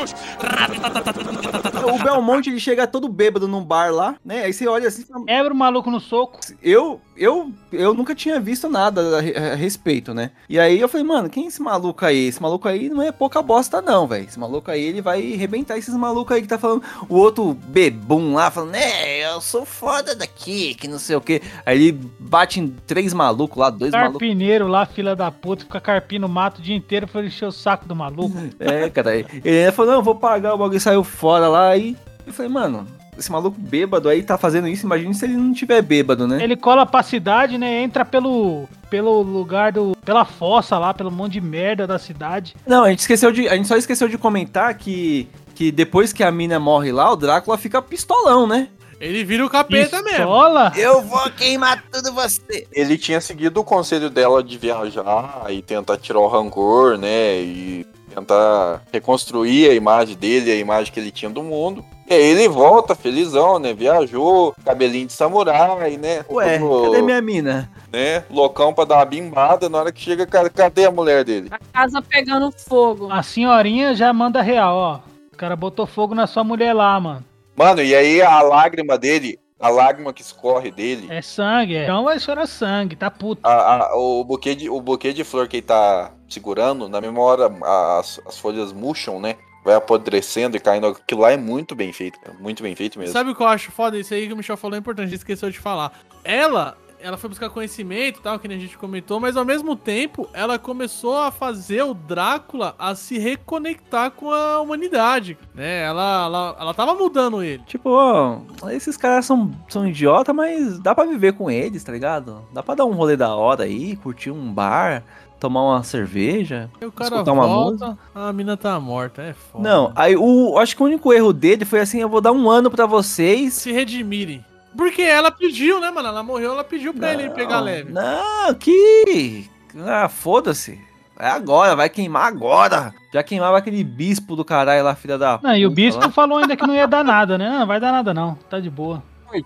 O 1.94 2.02
Belmonte 2.02 2.50
ele 2.50 2.60
chega 2.60 2.86
todo 2.86 3.08
bêbado 3.08 3.48
num 3.48 3.64
bar 3.64 3.92
lá, 3.92 4.16
né? 4.24 4.44
Aí 4.44 4.52
você 4.52 4.66
olha 4.66 4.88
assim. 4.88 5.04
fala, 5.04 5.24
Quebra 5.24 5.52
o 5.52 5.56
maluco 5.56 5.90
no 5.90 6.00
soco. 6.00 6.38
Eu, 6.62 7.00
eu, 7.16 7.52
eu 7.72 7.94
nunca 7.94 8.14
tinha 8.14 8.38
visto 8.40 8.68
nada 8.68 9.18
a, 9.18 9.20
re- 9.20 9.36
a 9.36 9.54
respeito, 9.54 10.12
né? 10.12 10.30
E 10.48 10.58
aí 10.58 10.80
eu 10.80 10.88
falei, 10.88 11.06
mano, 11.06 11.28
quem 11.30 11.44
é 11.44 11.48
esse 11.48 11.62
maluco 11.62 12.04
aí? 12.04 12.26
Esse 12.26 12.40
maluco 12.42 12.68
aí 12.68 12.88
não 12.88 13.02
é 13.02 13.12
pouca 13.12 13.40
bosta, 13.42 13.80
não, 13.80 14.06
velho. 14.06 14.24
Esse 14.28 14.38
maluco 14.38 14.70
aí, 14.70 14.82
ele 14.82 15.00
vai 15.00 15.32
arrebentar 15.34 15.78
esses 15.78 15.94
malucos 15.94 16.34
aí 16.34 16.42
que 16.42 16.48
tá 16.48 16.58
falando. 16.58 16.82
O 17.08 17.16
outro 17.16 17.54
bebum 17.54 18.34
lá, 18.34 18.50
falando, 18.50 18.70
né, 18.72 19.20
eu 19.32 19.40
sou 19.40 19.64
foda 19.64 20.14
daqui, 20.14 20.74
que 20.74 20.88
não 20.88 20.98
sei 20.98 21.16
o 21.16 21.20
quê. 21.20 21.40
Aí 21.64 21.76
ele 21.88 22.00
bate 22.18 22.60
em 22.60 22.68
três 22.68 23.12
malucos 23.12 23.56
lá, 23.58 23.70
dois 23.70 23.92
malucos. 23.92 24.20
Carpineiro 24.20 24.66
lá, 24.68 24.86
fila 24.86 25.14
da 25.16 25.30
puta, 25.30 25.64
fica 25.64 25.80
carpindo 25.80 26.26
o 26.26 26.28
mato 26.28 26.60
dia 26.60 26.79
inteiro 26.80 27.06
pra 27.06 27.24
encher 27.24 27.46
o 27.46 27.52
saco 27.52 27.86
do 27.86 27.94
maluco. 27.94 28.36
É, 28.58 28.90
cara. 28.90 29.16
Ele 29.16 29.30
ainda 29.44 29.72
falou, 29.72 29.92
não, 29.92 29.98
eu 30.00 30.04
vou 30.04 30.14
pagar 30.14 30.54
o 30.54 30.58
bagulho 30.58 30.80
saiu 30.80 31.04
fora 31.04 31.48
lá. 31.48 31.76
E 31.76 31.96
eu 32.26 32.32
falei, 32.32 32.50
mano, 32.50 32.86
esse 33.18 33.30
maluco 33.30 33.60
bêbado 33.60 34.08
aí 34.08 34.22
tá 34.22 34.36
fazendo 34.36 34.66
isso, 34.66 34.86
imagine 34.86 35.14
se 35.14 35.24
ele 35.24 35.34
não 35.34 35.52
tiver 35.52 35.82
bêbado, 35.82 36.26
né? 36.26 36.42
Ele 36.42 36.56
cola 36.56 36.86
pra 36.86 37.02
cidade, 37.02 37.58
né? 37.58 37.82
Entra 37.82 38.04
pelo, 38.04 38.68
pelo 38.88 39.22
lugar 39.22 39.72
do. 39.72 39.96
pela 40.04 40.24
fossa 40.24 40.78
lá, 40.78 40.92
pelo 40.92 41.10
monte 41.10 41.32
de 41.34 41.40
merda 41.40 41.86
da 41.86 41.98
cidade. 41.98 42.56
Não, 42.66 42.84
a 42.84 42.90
gente 42.90 43.00
esqueceu 43.00 43.30
de. 43.30 43.48
A 43.48 43.54
gente 43.56 43.68
só 43.68 43.76
esqueceu 43.76 44.08
de 44.08 44.18
comentar 44.18 44.74
que. 44.74 45.28
Que 45.54 45.70
depois 45.70 46.10
que 46.10 46.24
a 46.24 46.30
mina 46.30 46.58
morre 46.58 46.90
lá, 46.90 47.12
o 47.12 47.16
Drácula 47.16 47.58
fica 47.58 47.82
pistolão, 47.82 48.46
né? 48.46 48.68
Ele 49.00 49.24
vira 49.24 49.46
o 49.46 49.48
capeta 49.48 50.02
mesmo. 50.02 50.18
Pistola? 50.18 50.72
Eu 50.76 51.00
vou 51.00 51.30
queimar 51.30 51.82
tudo 51.90 52.12
você. 52.12 52.68
Ele 52.70 52.98
tinha 52.98 53.20
seguido 53.20 53.60
o 53.60 53.64
conselho 53.64 54.10
dela 54.10 54.42
de 54.42 54.58
viajar 54.58 55.46
e 55.48 55.62
tentar 55.62 55.96
tirar 55.96 56.20
o 56.20 56.28
rancor, 56.28 56.98
né? 56.98 57.40
E 57.40 57.86
tentar 58.14 58.82
reconstruir 58.92 59.70
a 59.70 59.74
imagem 59.74 60.16
dele, 60.16 60.52
a 60.52 60.56
imagem 60.56 60.92
que 60.92 61.00
ele 61.00 61.10
tinha 61.10 61.30
do 61.30 61.42
mundo. 61.42 61.82
E 62.06 62.12
aí 62.12 62.22
ele 62.22 62.48
volta 62.48 62.94
felizão, 62.94 63.58
né? 63.58 63.72
Viajou, 63.72 64.54
cabelinho 64.64 65.06
de 65.06 65.12
samurai, 65.12 65.96
né? 65.96 66.24
Ué, 66.28 66.58
Todo, 66.58 66.90
cadê 66.90 67.02
minha 67.02 67.22
mina? 67.22 67.70
Né? 67.90 68.24
Loucão 68.28 68.74
pra 68.74 68.84
dar 68.84 68.96
uma 68.96 69.04
bimbada. 69.04 69.68
Na 69.68 69.78
hora 69.78 69.92
que 69.92 70.02
chega, 70.02 70.26
cadê 70.26 70.84
a 70.84 70.90
mulher 70.90 71.24
dele? 71.24 71.48
A 71.50 71.58
casa 71.72 72.02
pegando 72.02 72.52
fogo. 72.52 73.10
A 73.10 73.22
senhorinha 73.22 73.94
já 73.94 74.12
manda 74.12 74.42
real, 74.42 74.76
ó. 74.76 75.00
O 75.32 75.36
cara 75.36 75.56
botou 75.56 75.86
fogo 75.86 76.14
na 76.14 76.26
sua 76.26 76.44
mulher 76.44 76.74
lá, 76.74 77.00
mano. 77.00 77.29
Mano, 77.64 77.82
e 77.82 77.94
aí 77.94 78.22
a 78.22 78.40
lágrima 78.42 78.96
dele, 78.96 79.38
a 79.58 79.68
lágrima 79.68 80.12
que 80.12 80.22
escorre 80.22 80.70
dele, 80.70 81.06
É 81.10 81.20
sangue, 81.20 81.76
é. 81.76 81.84
Então 81.84 82.04
vai 82.04 82.18
chorar 82.18 82.46
sangue, 82.46 82.96
tá 82.96 83.10
puto. 83.10 83.40
a- 83.46 83.84
a- 83.86 83.96
o, 83.96 84.24
buquê 84.24 84.54
de, 84.54 84.70
o 84.70 84.80
buquê 84.80 85.12
de 85.12 85.24
flor 85.24 85.46
que 85.46 85.58
ele 85.58 85.66
tá 85.66 86.12
segurando, 86.28 86.88
na 86.88 87.00
mesma 87.00 87.20
hora 87.20 87.52
as, 87.98 88.20
as 88.26 88.38
folhas 88.38 88.72
murcham, 88.72 89.20
né? 89.20 89.36
Vai 89.62 89.74
apodrecendo 89.74 90.56
e 90.56 90.60
caindo. 90.60 90.86
Aquilo 90.86 91.20
lá 91.20 91.32
é 91.32 91.36
muito 91.36 91.74
bem 91.74 91.92
feito, 91.92 92.18
cara. 92.18 92.34
Muito 92.40 92.62
bem 92.62 92.74
feito 92.74 92.98
mesmo. 92.98 93.12
Sabe 93.12 93.30
o 93.30 93.34
que 93.34 93.42
eu 93.42 93.46
acho 93.46 93.70
foda? 93.70 93.98
Isso 93.98 94.14
aí 94.14 94.26
que 94.26 94.32
o 94.32 94.36
Michel 94.36 94.56
falou 94.56 94.74
é 94.74 94.78
importante, 94.78 95.08
a 95.08 95.10
gente 95.10 95.18
esqueceu 95.18 95.50
de 95.50 95.58
falar. 95.58 95.92
Ela, 96.24 96.78
ela 97.02 97.16
foi 97.16 97.28
buscar 97.28 97.50
conhecimento 97.50 98.18
e 98.20 98.22
tal, 98.22 98.38
que 98.38 98.48
nem 98.48 98.56
a 98.56 98.60
gente 98.60 98.76
comentou, 98.76 99.20
mas 99.20 99.36
ao 99.36 99.44
mesmo 99.44 99.74
tempo, 99.76 100.28
ela 100.32 100.58
começou 100.58 101.16
a 101.16 101.30
fazer 101.30 101.82
o 101.82 101.94
Drácula 101.94 102.74
a 102.78 102.94
se 102.94 103.18
reconectar 103.18 104.10
com 104.10 104.30
a 104.30 104.60
humanidade, 104.60 105.38
né? 105.54 105.82
Ela, 105.82 106.24
ela, 106.24 106.56
ela 106.60 106.74
tava 106.74 106.94
mudando 106.94 107.42
ele. 107.42 107.62
Tipo, 107.66 108.44
esses 108.70 108.96
caras 108.96 109.26
são, 109.26 109.50
são 109.68 109.86
idiota, 109.86 110.32
mas 110.32 110.78
dá 110.78 110.94
pra 110.94 111.04
viver 111.04 111.34
com 111.34 111.50
eles, 111.50 111.82
tá 111.82 111.92
ligado? 111.92 112.44
Dá 112.52 112.62
pra 112.62 112.74
dar 112.74 112.84
um 112.84 112.92
rolê 112.92 113.16
da 113.16 113.34
hora 113.34 113.64
aí, 113.64 113.96
curtir 113.96 114.30
um 114.30 114.52
bar, 114.52 115.02
tomar 115.40 115.62
uma 115.62 115.82
cerveja, 115.82 116.70
o 116.82 116.92
cara 116.92 117.14
escutar 117.14 117.32
uma 117.32 117.46
volta, 117.46 117.86
música. 117.86 117.98
a 118.14 118.32
mina 118.32 118.56
tá 118.56 118.78
morta, 118.78 119.22
é 119.22 119.32
foda. 119.32 119.66
Não, 119.66 119.92
aí 119.96 120.14
o, 120.14 120.58
acho 120.58 120.76
que 120.76 120.82
o 120.82 120.86
único 120.86 121.12
erro 121.12 121.32
dele 121.32 121.64
foi 121.64 121.80
assim, 121.80 122.00
eu 122.00 122.08
vou 122.08 122.20
dar 122.20 122.32
um 122.32 122.50
ano 122.50 122.70
pra 122.70 122.84
vocês. 122.84 123.54
Se 123.54 123.72
redimirem. 123.72 124.44
Porque 124.76 125.02
ela 125.02 125.30
pediu, 125.30 125.80
né, 125.80 125.90
mano? 125.90 126.08
Ela 126.08 126.22
morreu, 126.22 126.52
ela 126.52 126.64
pediu 126.64 126.94
pra 126.94 127.12
ele 127.12 127.30
pegar 127.30 127.60
leve. 127.60 127.92
Não, 127.92 128.54
que... 128.54 129.48
Ah, 129.86 130.08
foda-se. 130.08 130.80
É 131.18 131.28
agora, 131.28 131.76
vai 131.76 131.88
queimar 131.90 132.26
agora. 132.28 132.94
Já 133.12 133.22
queimava 133.22 133.58
aquele 133.58 133.84
bispo 133.84 134.34
do 134.34 134.44
caralho 134.44 134.82
lá, 134.84 134.94
filha 134.94 135.18
da 135.18 135.38
Não, 135.42 135.54
e 135.54 135.66
o 135.66 135.70
puta 135.70 135.74
bispo 135.82 136.00
lá. 136.02 136.10
falou 136.10 136.38
ainda 136.38 136.56
que 136.56 136.66
não 136.66 136.74
ia 136.74 136.86
dar 136.88 137.04
nada, 137.04 137.36
né? 137.36 137.50
Não, 137.58 137.66
vai 137.66 137.78
dar 137.78 137.92
nada 137.92 138.14
não, 138.14 138.36
tá 138.48 138.58
de 138.58 138.70
boa. 138.70 139.02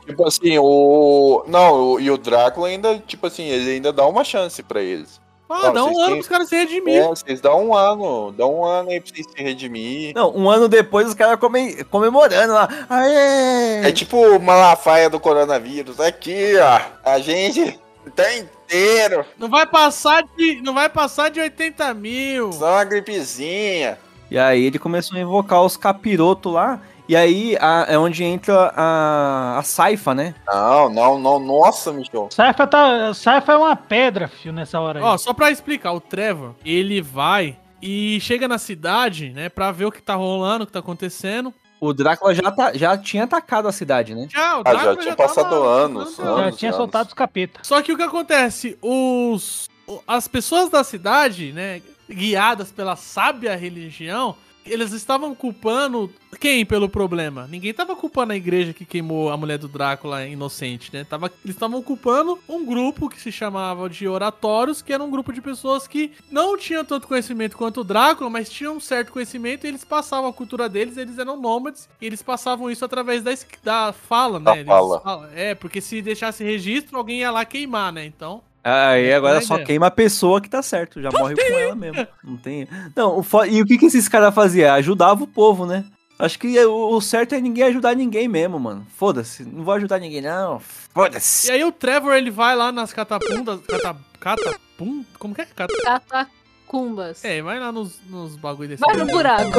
Tipo 0.06 0.26
assim, 0.26 0.56
o. 0.58 1.44
Não, 1.48 1.74
o- 1.94 2.00
e 2.00 2.10
o 2.10 2.16
Drácula 2.16 2.68
ainda, 2.68 2.98
tipo 3.06 3.26
assim, 3.26 3.42
ele 3.44 3.70
ainda 3.72 3.92
dá 3.92 4.06
uma 4.06 4.24
chance 4.24 4.62
pra 4.62 4.80
eles. 4.80 5.20
Ah, 5.48 5.64
Não, 5.64 5.72
dá 5.74 5.84
um 5.84 5.98
ano 6.00 6.06
têm- 6.06 6.14
pros 6.16 6.28
caras 6.28 6.48
se 6.48 6.56
redimirem. 6.56 7.00
É, 7.00 7.08
vocês 7.08 7.40
dão 7.40 7.68
um 7.68 7.74
ano, 7.76 8.32
dão 8.32 8.60
um 8.60 8.64
ano 8.64 8.90
aí 8.90 9.00
pra 9.00 9.12
vocês 9.14 9.26
se 9.30 9.42
redimir. 9.42 10.12
Não, 10.14 10.34
um 10.34 10.48
ano 10.48 10.68
depois 10.68 11.08
os 11.08 11.14
caras 11.14 11.38
come- 11.38 11.84
comemorando 11.84 12.54
lá. 12.54 12.66
Aê! 12.88 13.86
É 13.86 13.92
tipo 13.92 14.16
o 14.16 14.40
Malafaia 14.40 15.10
do 15.10 15.20
coronavírus. 15.20 16.00
Aqui, 16.00 16.54
ó. 16.58 16.80
A 17.10 17.18
gente 17.18 17.78
tá 18.16 18.24
inteiro. 18.36 19.24
Não 19.38 19.48
vai 19.50 19.66
passar 19.66 20.24
de, 20.36 20.60
não 20.62 20.72
vai 20.72 20.88
passar 20.88 21.28
de 21.30 21.40
80 21.40 21.92
mil. 21.92 22.50
Só 22.52 22.72
uma 22.72 22.84
gripezinha. 22.84 23.98
E 24.30 24.38
aí 24.38 24.64
ele 24.64 24.78
começou 24.78 25.16
a 25.16 25.20
invocar 25.20 25.62
os 25.62 25.76
capirotos 25.76 26.52
lá. 26.52 26.80
E 27.08 27.14
aí 27.14 27.56
a- 27.60 27.84
é 27.88 27.98
onde 27.98 28.24
entra 28.24 28.72
a, 28.74 29.58
a 29.58 29.62
Saifa, 29.62 30.14
né? 30.14 30.34
Não, 30.46 30.88
não, 30.88 31.18
não. 31.18 31.38
Nossa, 31.38 31.92
Michel. 31.92 32.28
Saifa, 32.30 32.66
tá, 32.66 33.12
Saifa 33.12 33.52
é 33.52 33.56
uma 33.56 33.76
pedra, 33.76 34.26
fio, 34.28 34.52
nessa 34.52 34.80
hora 34.80 34.98
aí. 35.00 35.04
Ó, 35.04 35.18
só 35.18 35.34
pra 35.34 35.50
explicar, 35.50 35.92
o 35.92 36.00
Trevor, 36.00 36.54
ele 36.64 37.02
vai 37.02 37.56
e 37.82 38.18
chega 38.20 38.48
na 38.48 38.56
cidade, 38.56 39.30
né, 39.30 39.50
pra 39.50 39.70
ver 39.70 39.84
o 39.84 39.92
que 39.92 40.00
tá 40.02 40.14
rolando, 40.14 40.64
o 40.64 40.66
que 40.66 40.72
tá 40.72 40.78
acontecendo. 40.78 41.52
O 41.78 41.92
Drácula 41.92 42.34
já, 42.34 42.50
tá, 42.50 42.72
já 42.72 42.96
tinha 42.96 43.24
atacado 43.24 43.68
a 43.68 43.72
cidade, 43.72 44.14
né? 44.14 44.26
Já, 44.30 44.56
o 44.56 44.62
Ah, 44.64 44.70
já 44.72 44.72
Drácula 44.72 44.96
tinha 44.96 45.14
tava- 45.16 45.28
passado 45.28 45.54
anos. 45.62 46.16
Já 46.16 46.22
anos, 46.24 46.56
tinha 46.56 46.70
anos. 46.70 46.76
soltado 46.78 47.08
os 47.08 47.12
capeta. 47.14 47.60
Só 47.62 47.82
que 47.82 47.92
o 47.92 47.96
que 47.98 48.02
acontece? 48.02 48.78
Os. 48.80 49.68
As 50.08 50.26
pessoas 50.26 50.70
da 50.70 50.82
cidade, 50.82 51.52
né, 51.52 51.82
guiadas 52.08 52.72
pela 52.72 52.96
sábia 52.96 53.54
religião, 53.54 54.34
eles 54.66 54.92
estavam 54.92 55.34
culpando 55.34 56.10
quem 56.40 56.64
pelo 56.64 56.88
problema? 56.88 57.46
Ninguém 57.46 57.72
tava 57.72 57.94
culpando 57.94 58.32
a 58.32 58.36
igreja 58.36 58.72
que 58.72 58.84
queimou 58.84 59.30
a 59.30 59.36
mulher 59.36 59.58
do 59.58 59.68
Drácula 59.68 60.26
inocente, 60.26 60.90
né? 60.92 61.04
Tava, 61.04 61.32
eles 61.44 61.56
estavam 61.56 61.82
culpando 61.82 62.38
um 62.48 62.64
grupo 62.64 63.08
que 63.08 63.20
se 63.20 63.30
chamava 63.30 63.88
de 63.88 64.06
oratórios, 64.06 64.82
que 64.82 64.92
era 64.92 65.02
um 65.02 65.10
grupo 65.10 65.32
de 65.32 65.40
pessoas 65.40 65.86
que 65.86 66.12
não 66.30 66.56
tinham 66.56 66.84
tanto 66.84 67.08
conhecimento 67.08 67.56
quanto 67.56 67.80
o 67.80 67.84
Drácula, 67.84 68.28
mas 68.28 68.50
tinham 68.50 68.76
um 68.76 68.80
certo 68.80 69.12
conhecimento 69.12 69.64
e 69.64 69.68
eles 69.68 69.84
passavam 69.84 70.28
a 70.28 70.32
cultura 70.32 70.68
deles, 70.68 70.96
eles 70.96 71.18
eram 71.18 71.40
nômades, 71.40 71.88
e 72.00 72.06
eles 72.06 72.22
passavam 72.22 72.70
isso 72.70 72.84
através 72.84 73.22
da, 73.22 73.32
da 73.62 73.92
fala, 73.92 74.38
né? 74.38 74.60
Eles 74.60 74.66
fala. 74.66 75.30
É, 75.34 75.54
porque 75.54 75.80
se 75.80 76.02
deixasse 76.02 76.44
registro, 76.44 76.98
alguém 76.98 77.20
ia 77.20 77.30
lá 77.30 77.44
queimar, 77.44 77.92
né? 77.92 78.04
Então. 78.04 78.42
Aí 78.64 79.12
agora 79.12 79.40
só 79.42 79.58
queima 79.58 79.86
a 79.88 79.90
pessoa 79.90 80.40
que 80.40 80.48
tá 80.48 80.62
certo, 80.62 81.02
já 81.02 81.10
morre 81.12 81.34
com 81.36 81.42
ela 81.58 81.74
mesmo. 81.74 82.06
Não 82.24 82.36
tem. 82.38 82.66
Não, 82.96 83.18
o 83.18 83.22
fo- 83.22 83.44
e 83.44 83.60
o 83.60 83.66
que, 83.66 83.76
que 83.76 83.86
esses 83.86 84.08
caras 84.08 84.34
faziam? 84.34 84.72
Ajudava 84.74 85.22
o 85.22 85.26
povo, 85.26 85.66
né? 85.66 85.84
Acho 86.18 86.38
que 86.38 86.58
o 86.64 87.00
certo 87.00 87.34
é 87.34 87.40
ninguém 87.40 87.64
ajudar 87.64 87.94
ninguém 87.94 88.26
mesmo, 88.28 88.58
mano. 88.58 88.86
Foda-se, 88.96 89.44
não 89.44 89.64
vou 89.64 89.74
ajudar 89.74 89.98
ninguém, 89.98 90.22
não. 90.22 90.60
Foda-se. 90.60 91.48
E 91.48 91.50
aí 91.50 91.64
o 91.64 91.72
Trevor, 91.72 92.14
ele 92.14 92.30
vai 92.30 92.54
lá 92.56 92.70
nas 92.72 92.92
catapundas. 92.92 93.60
Cata, 93.66 93.96
catapum? 94.20 95.04
Como 95.18 95.34
que 95.34 95.42
é? 95.42 95.44
Cata, 95.46 95.74
Catacumbas. 95.82 97.24
é, 97.24 97.42
vai 97.42 97.58
lá 97.60 97.70
nos, 97.72 98.00
nos 98.08 98.36
bagulho 98.36 98.68
desse. 98.68 98.80
Vai 98.80 98.96
no 98.96 99.06
buraco. 99.06 99.50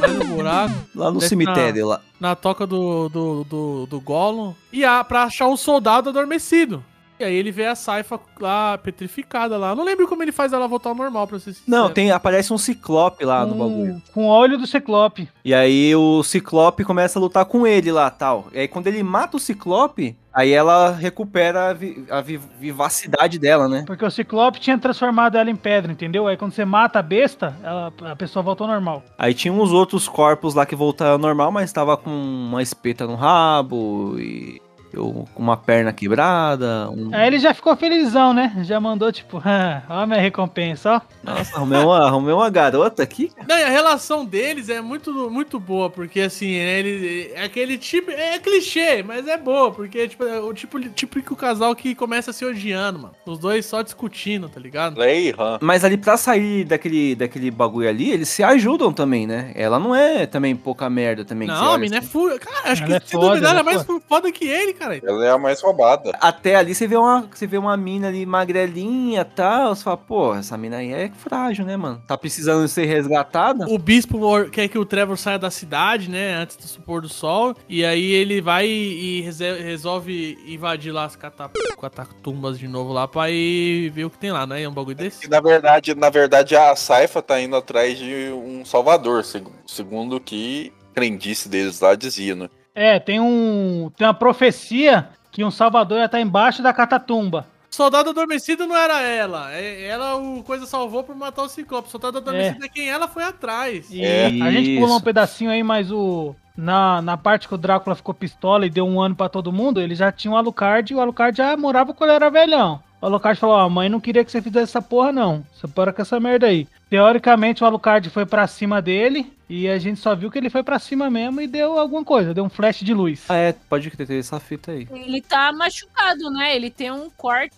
Vai 0.00 0.10
no 0.10 0.24
buraco. 0.24 0.74
Lá 0.94 1.10
no 1.10 1.20
cemitério, 1.20 1.82
na, 1.82 1.88
lá. 1.90 2.00
Na 2.18 2.34
toca 2.34 2.66
do, 2.66 3.08
do, 3.08 3.44
do, 3.44 3.86
do 3.86 4.00
Gollum. 4.00 4.54
E 4.72 4.84
a, 4.84 5.04
pra 5.04 5.24
achar 5.24 5.46
um 5.46 5.56
soldado 5.56 6.08
adormecido. 6.08 6.82
E 7.20 7.24
aí 7.24 7.34
ele 7.34 7.50
vê 7.50 7.66
a 7.66 7.74
Saifa 7.74 8.18
lá, 8.40 8.78
petrificada 8.78 9.56
lá. 9.56 9.70
Eu 9.70 9.76
Não 9.76 9.84
lembro 9.84 10.06
como 10.06 10.22
ele 10.22 10.32
faz 10.32 10.52
ela 10.52 10.68
voltar 10.68 10.90
ao 10.90 10.94
normal, 10.94 11.26
pra 11.26 11.38
ser 11.38 11.52
sincero. 11.52 11.64
Não, 11.70 11.90
tem, 11.90 12.10
aparece 12.12 12.52
um 12.52 12.58
ciclope 12.58 13.24
lá 13.24 13.44
no 13.44 13.54
bagulho. 13.54 14.02
com 14.14 14.24
o 14.26 14.28
óleo 14.28 14.56
do 14.58 14.66
Ciclope. 14.66 15.28
E 15.44 15.52
aí 15.54 15.94
o 15.96 16.22
Ciclope 16.22 16.84
começa 16.84 17.18
a 17.18 17.22
lutar 17.22 17.44
com 17.44 17.66
ele 17.66 17.90
lá, 17.90 18.10
tal. 18.10 18.46
E 18.52 18.60
aí 18.60 18.68
quando 18.68 18.86
ele 18.86 19.02
mata 19.02 19.36
o 19.36 19.40
Ciclope, 19.40 20.16
aí 20.32 20.52
ela 20.52 20.90
recupera 20.92 21.70
a, 21.70 21.72
vi- 21.72 22.04
a 22.10 22.20
vi- 22.20 22.40
vivacidade 22.60 23.38
dela, 23.38 23.66
né? 23.68 23.82
Porque 23.86 24.04
o 24.04 24.10
Ciclope 24.10 24.60
tinha 24.60 24.78
transformado 24.78 25.36
ela 25.36 25.50
em 25.50 25.56
pedra, 25.56 25.90
entendeu? 25.90 26.26
Aí 26.28 26.36
quando 26.36 26.52
você 26.52 26.64
mata 26.64 26.98
a 26.98 27.02
besta, 27.02 27.56
ela- 27.62 27.92
a 28.02 28.14
pessoa 28.16 28.42
volta 28.42 28.62
ao 28.64 28.68
normal. 28.70 29.02
Aí 29.18 29.34
tinha 29.34 29.52
uns 29.52 29.72
outros 29.72 30.06
corpos 30.08 30.54
lá 30.54 30.64
que 30.64 30.76
voltaram 30.76 31.12
ao 31.12 31.18
normal, 31.18 31.50
mas 31.50 31.72
tava 31.72 31.96
com 31.96 32.10
uma 32.10 32.62
espeta 32.62 33.06
no 33.06 33.14
rabo 33.16 34.14
e 34.18 34.60
eu 34.92 35.26
com 35.34 35.42
uma 35.42 35.56
perna 35.56 35.92
quebrada. 35.92 36.90
Um... 36.90 37.14
Aí 37.14 37.26
ele 37.26 37.38
já 37.38 37.54
ficou 37.54 37.76
felizão, 37.76 38.32
né? 38.32 38.52
Já 38.62 38.80
mandou 38.80 39.12
tipo, 39.12 39.40
"Ah, 39.44 39.82
ó 39.88 39.98
a 40.00 40.06
minha 40.06 40.20
recompensa, 40.20 40.94
ó. 40.96 41.00
Nossa, 41.22 41.56
arrumei 41.56 41.78
uma, 41.78 42.06
arrumei 42.06 42.34
uma 42.34 42.50
garota 42.50 43.02
aqui. 43.02 43.30
Não, 43.48 43.58
e 43.58 43.62
a 43.62 43.68
relação 43.68 44.24
deles 44.24 44.68
é 44.68 44.80
muito, 44.80 45.30
muito 45.30 45.58
boa, 45.58 45.90
porque 45.90 46.20
assim, 46.20 46.52
né, 46.58 46.78
ele 46.78 47.32
é 47.34 47.44
aquele 47.44 47.76
tipo. 47.78 48.10
É 48.10 48.38
clichê, 48.38 49.02
mas 49.02 49.26
é 49.26 49.36
boa, 49.36 49.70
porque 49.70 50.08
tipo, 50.08 50.24
é 50.24 50.40
o 50.40 50.52
tipo, 50.52 50.80
tipo 50.90 51.22
que 51.22 51.32
o 51.32 51.36
casal 51.36 51.74
que 51.74 51.94
começa 51.94 52.32
se 52.32 52.44
odiando, 52.44 52.98
mano. 52.98 53.14
Os 53.26 53.38
dois 53.38 53.66
só 53.66 53.82
discutindo, 53.82 54.48
tá 54.48 54.60
ligado? 54.60 54.98
Lei. 54.98 55.34
Mas 55.60 55.84
ali 55.84 55.96
pra 55.96 56.16
sair 56.16 56.64
daquele, 56.64 57.14
daquele 57.14 57.50
bagulho 57.50 57.88
ali, 57.88 58.10
eles 58.10 58.28
se 58.28 58.42
ajudam 58.42 58.92
também, 58.92 59.26
né? 59.26 59.52
Ela 59.54 59.78
não 59.78 59.94
é 59.94 60.26
também 60.26 60.54
pouca 60.56 60.88
merda 60.88 61.24
também. 61.24 61.48
Não, 61.48 61.74
a 61.74 61.78
mina 61.78 61.96
é 61.96 61.98
assim. 61.98 62.08
full. 62.08 62.38
Cara, 62.38 62.72
acho 62.72 62.84
Ela 62.84 62.96
é 62.96 63.00
que 63.00 63.08
sem 63.08 63.20
foda, 63.20 63.30
duvidar, 63.30 63.50
ela 63.50 63.58
é 63.58 63.62
ela 63.62 63.70
é 63.70 63.74
mais 63.74 64.02
foda 64.08 64.32
que 64.32 64.46
ele, 64.46 64.72
cara. 64.72 64.87
Ela 64.96 65.26
é 65.26 65.30
a 65.30 65.38
mais 65.38 65.60
roubada. 65.62 66.12
Até 66.20 66.56
ali 66.56 66.74
você 66.74 66.86
vê 66.86 66.96
uma, 66.96 67.28
você 67.32 67.46
vê 67.46 67.58
uma 67.58 67.76
mina 67.76 68.08
ali 68.08 68.24
magrelinha 68.26 69.20
e 69.20 69.24
tal. 69.24 69.74
Você 69.74 69.82
fala, 69.84 69.96
pô, 69.96 70.34
essa 70.34 70.56
mina 70.56 70.78
aí 70.78 70.92
é 70.92 71.10
frágil, 71.10 71.64
né, 71.64 71.76
mano? 71.76 72.02
Tá 72.06 72.16
precisando 72.16 72.66
ser 72.68 72.86
resgatada. 72.86 73.66
O 73.68 73.78
bispo 73.78 74.18
quer 74.50 74.68
que 74.68 74.78
o 74.78 74.84
Trevor 74.84 75.16
saia 75.16 75.38
da 75.38 75.50
cidade, 75.50 76.10
né? 76.10 76.34
Antes 76.34 76.56
do 76.56 76.64
supor 76.66 77.02
do 77.02 77.08
sol. 77.08 77.54
E 77.68 77.84
aí 77.84 78.10
ele 78.12 78.40
vai 78.40 78.66
e 78.66 79.20
resolve 79.62 80.38
invadir 80.46 80.92
lá 80.92 81.04
as 81.04 81.16
cata- 81.16 81.50
catatumbas 81.80 82.58
de 82.58 82.68
novo 82.68 82.92
lá 82.92 83.06
pra 83.08 83.30
ir 83.30 83.90
ver 83.90 84.04
o 84.04 84.10
que 84.10 84.18
tem 84.18 84.32
lá, 84.32 84.46
né? 84.46 84.62
É 84.62 84.68
um 84.68 84.72
bagulho 84.72 84.96
desse. 84.96 85.26
E 85.26 85.28
na 85.28 85.40
verdade, 85.40 85.94
na 85.94 86.10
verdade, 86.10 86.56
a 86.56 86.74
Saifa 86.76 87.20
tá 87.22 87.40
indo 87.40 87.56
atrás 87.56 87.98
de 87.98 88.30
um 88.32 88.64
salvador, 88.64 89.24
seg- 89.24 89.46
segundo 89.66 90.16
o 90.16 90.20
que 90.20 90.72
crendice 90.94 91.48
deles 91.48 91.80
lá 91.80 91.94
dizia, 91.94 92.34
né? 92.34 92.48
É, 92.78 92.98
tem 93.00 93.18
um. 93.20 93.90
Tem 93.96 94.06
uma 94.06 94.14
profecia 94.14 95.08
que 95.32 95.44
um 95.44 95.50
salvador 95.50 95.98
ia 95.98 96.04
estar 96.04 96.20
embaixo 96.20 96.62
da 96.62 96.72
catatumba. 96.72 97.46
Soldado 97.70 98.10
adormecido 98.10 98.66
não 98.66 98.76
era 98.76 99.00
ela. 99.02 99.52
É- 99.52 99.86
Ela, 99.86 100.16
o 100.16 100.42
coisa 100.42 100.64
salvou 100.66 101.04
por 101.04 101.14
matar 101.14 101.42
o 101.42 101.48
Ciclope. 101.48 101.90
Soldado 101.90 102.18
adormecido 102.18 102.64
é, 102.64 102.68
quem 102.68 102.88
ela 102.88 103.06
foi 103.06 103.22
atrás. 103.24 103.88
E 103.90 104.04
a 104.42 104.50
gente 104.50 104.78
pulou 104.80 104.96
um 104.96 105.00
pedacinho 105.00 105.50
aí, 105.50 105.62
mas 105.62 105.90
o. 105.92 106.34
Na, 106.56 107.00
na 107.02 107.16
parte 107.16 107.46
que 107.46 107.54
o 107.54 107.58
Drácula 107.58 107.94
ficou 107.94 108.12
pistola 108.12 108.66
e 108.66 108.70
deu 108.70 108.84
um 108.84 109.00
ano 109.00 109.14
pra 109.14 109.28
todo 109.28 109.52
mundo, 109.52 109.80
ele 109.80 109.94
já 109.94 110.10
tinha 110.10 110.32
o 110.32 110.36
Alucard 110.36 110.92
e 110.92 110.96
o 110.96 111.00
Alucard 111.00 111.36
já 111.36 111.56
morava 111.56 111.94
quando 111.94 112.10
ele 112.10 112.16
era 112.16 112.30
velhão. 112.30 112.80
O 113.00 113.06
Alucard 113.06 113.38
falou: 113.40 113.56
Ó, 113.56 113.60
a 113.60 113.68
mãe 113.68 113.88
não 113.88 114.00
queria 114.00 114.24
que 114.24 114.30
você 114.32 114.42
fizesse 114.42 114.64
essa 114.70 114.82
porra, 114.82 115.12
não. 115.12 115.44
Você 115.54 115.68
para 115.68 115.92
com 115.92 116.02
essa 116.02 116.18
merda 116.18 116.46
aí. 116.46 116.66
Teoricamente, 116.90 117.62
o 117.62 117.66
Alucard 117.66 118.08
foi 118.10 118.26
pra 118.26 118.46
cima 118.46 118.80
dele 118.82 119.32
e 119.48 119.68
a 119.68 119.78
gente 119.78 120.00
só 120.00 120.14
viu 120.16 120.30
que 120.30 120.38
ele 120.38 120.50
foi 120.50 120.62
pra 120.62 120.78
cima 120.78 121.08
mesmo 121.10 121.40
e 121.40 121.46
deu 121.46 121.78
alguma 121.78 122.04
coisa, 122.04 122.34
deu 122.34 122.44
um 122.44 122.48
flash 122.48 122.80
de 122.80 122.92
luz. 122.94 123.24
Ah, 123.28 123.36
é, 123.36 123.54
pode 123.68 123.90
ter 123.90 124.18
essa 124.18 124.40
fita 124.40 124.72
aí. 124.72 124.88
Ele 124.90 125.20
tá 125.20 125.52
machucado, 125.52 126.30
né? 126.30 126.54
Ele 126.56 126.70
tem 126.70 126.90
um 126.90 127.08
corte 127.16 127.54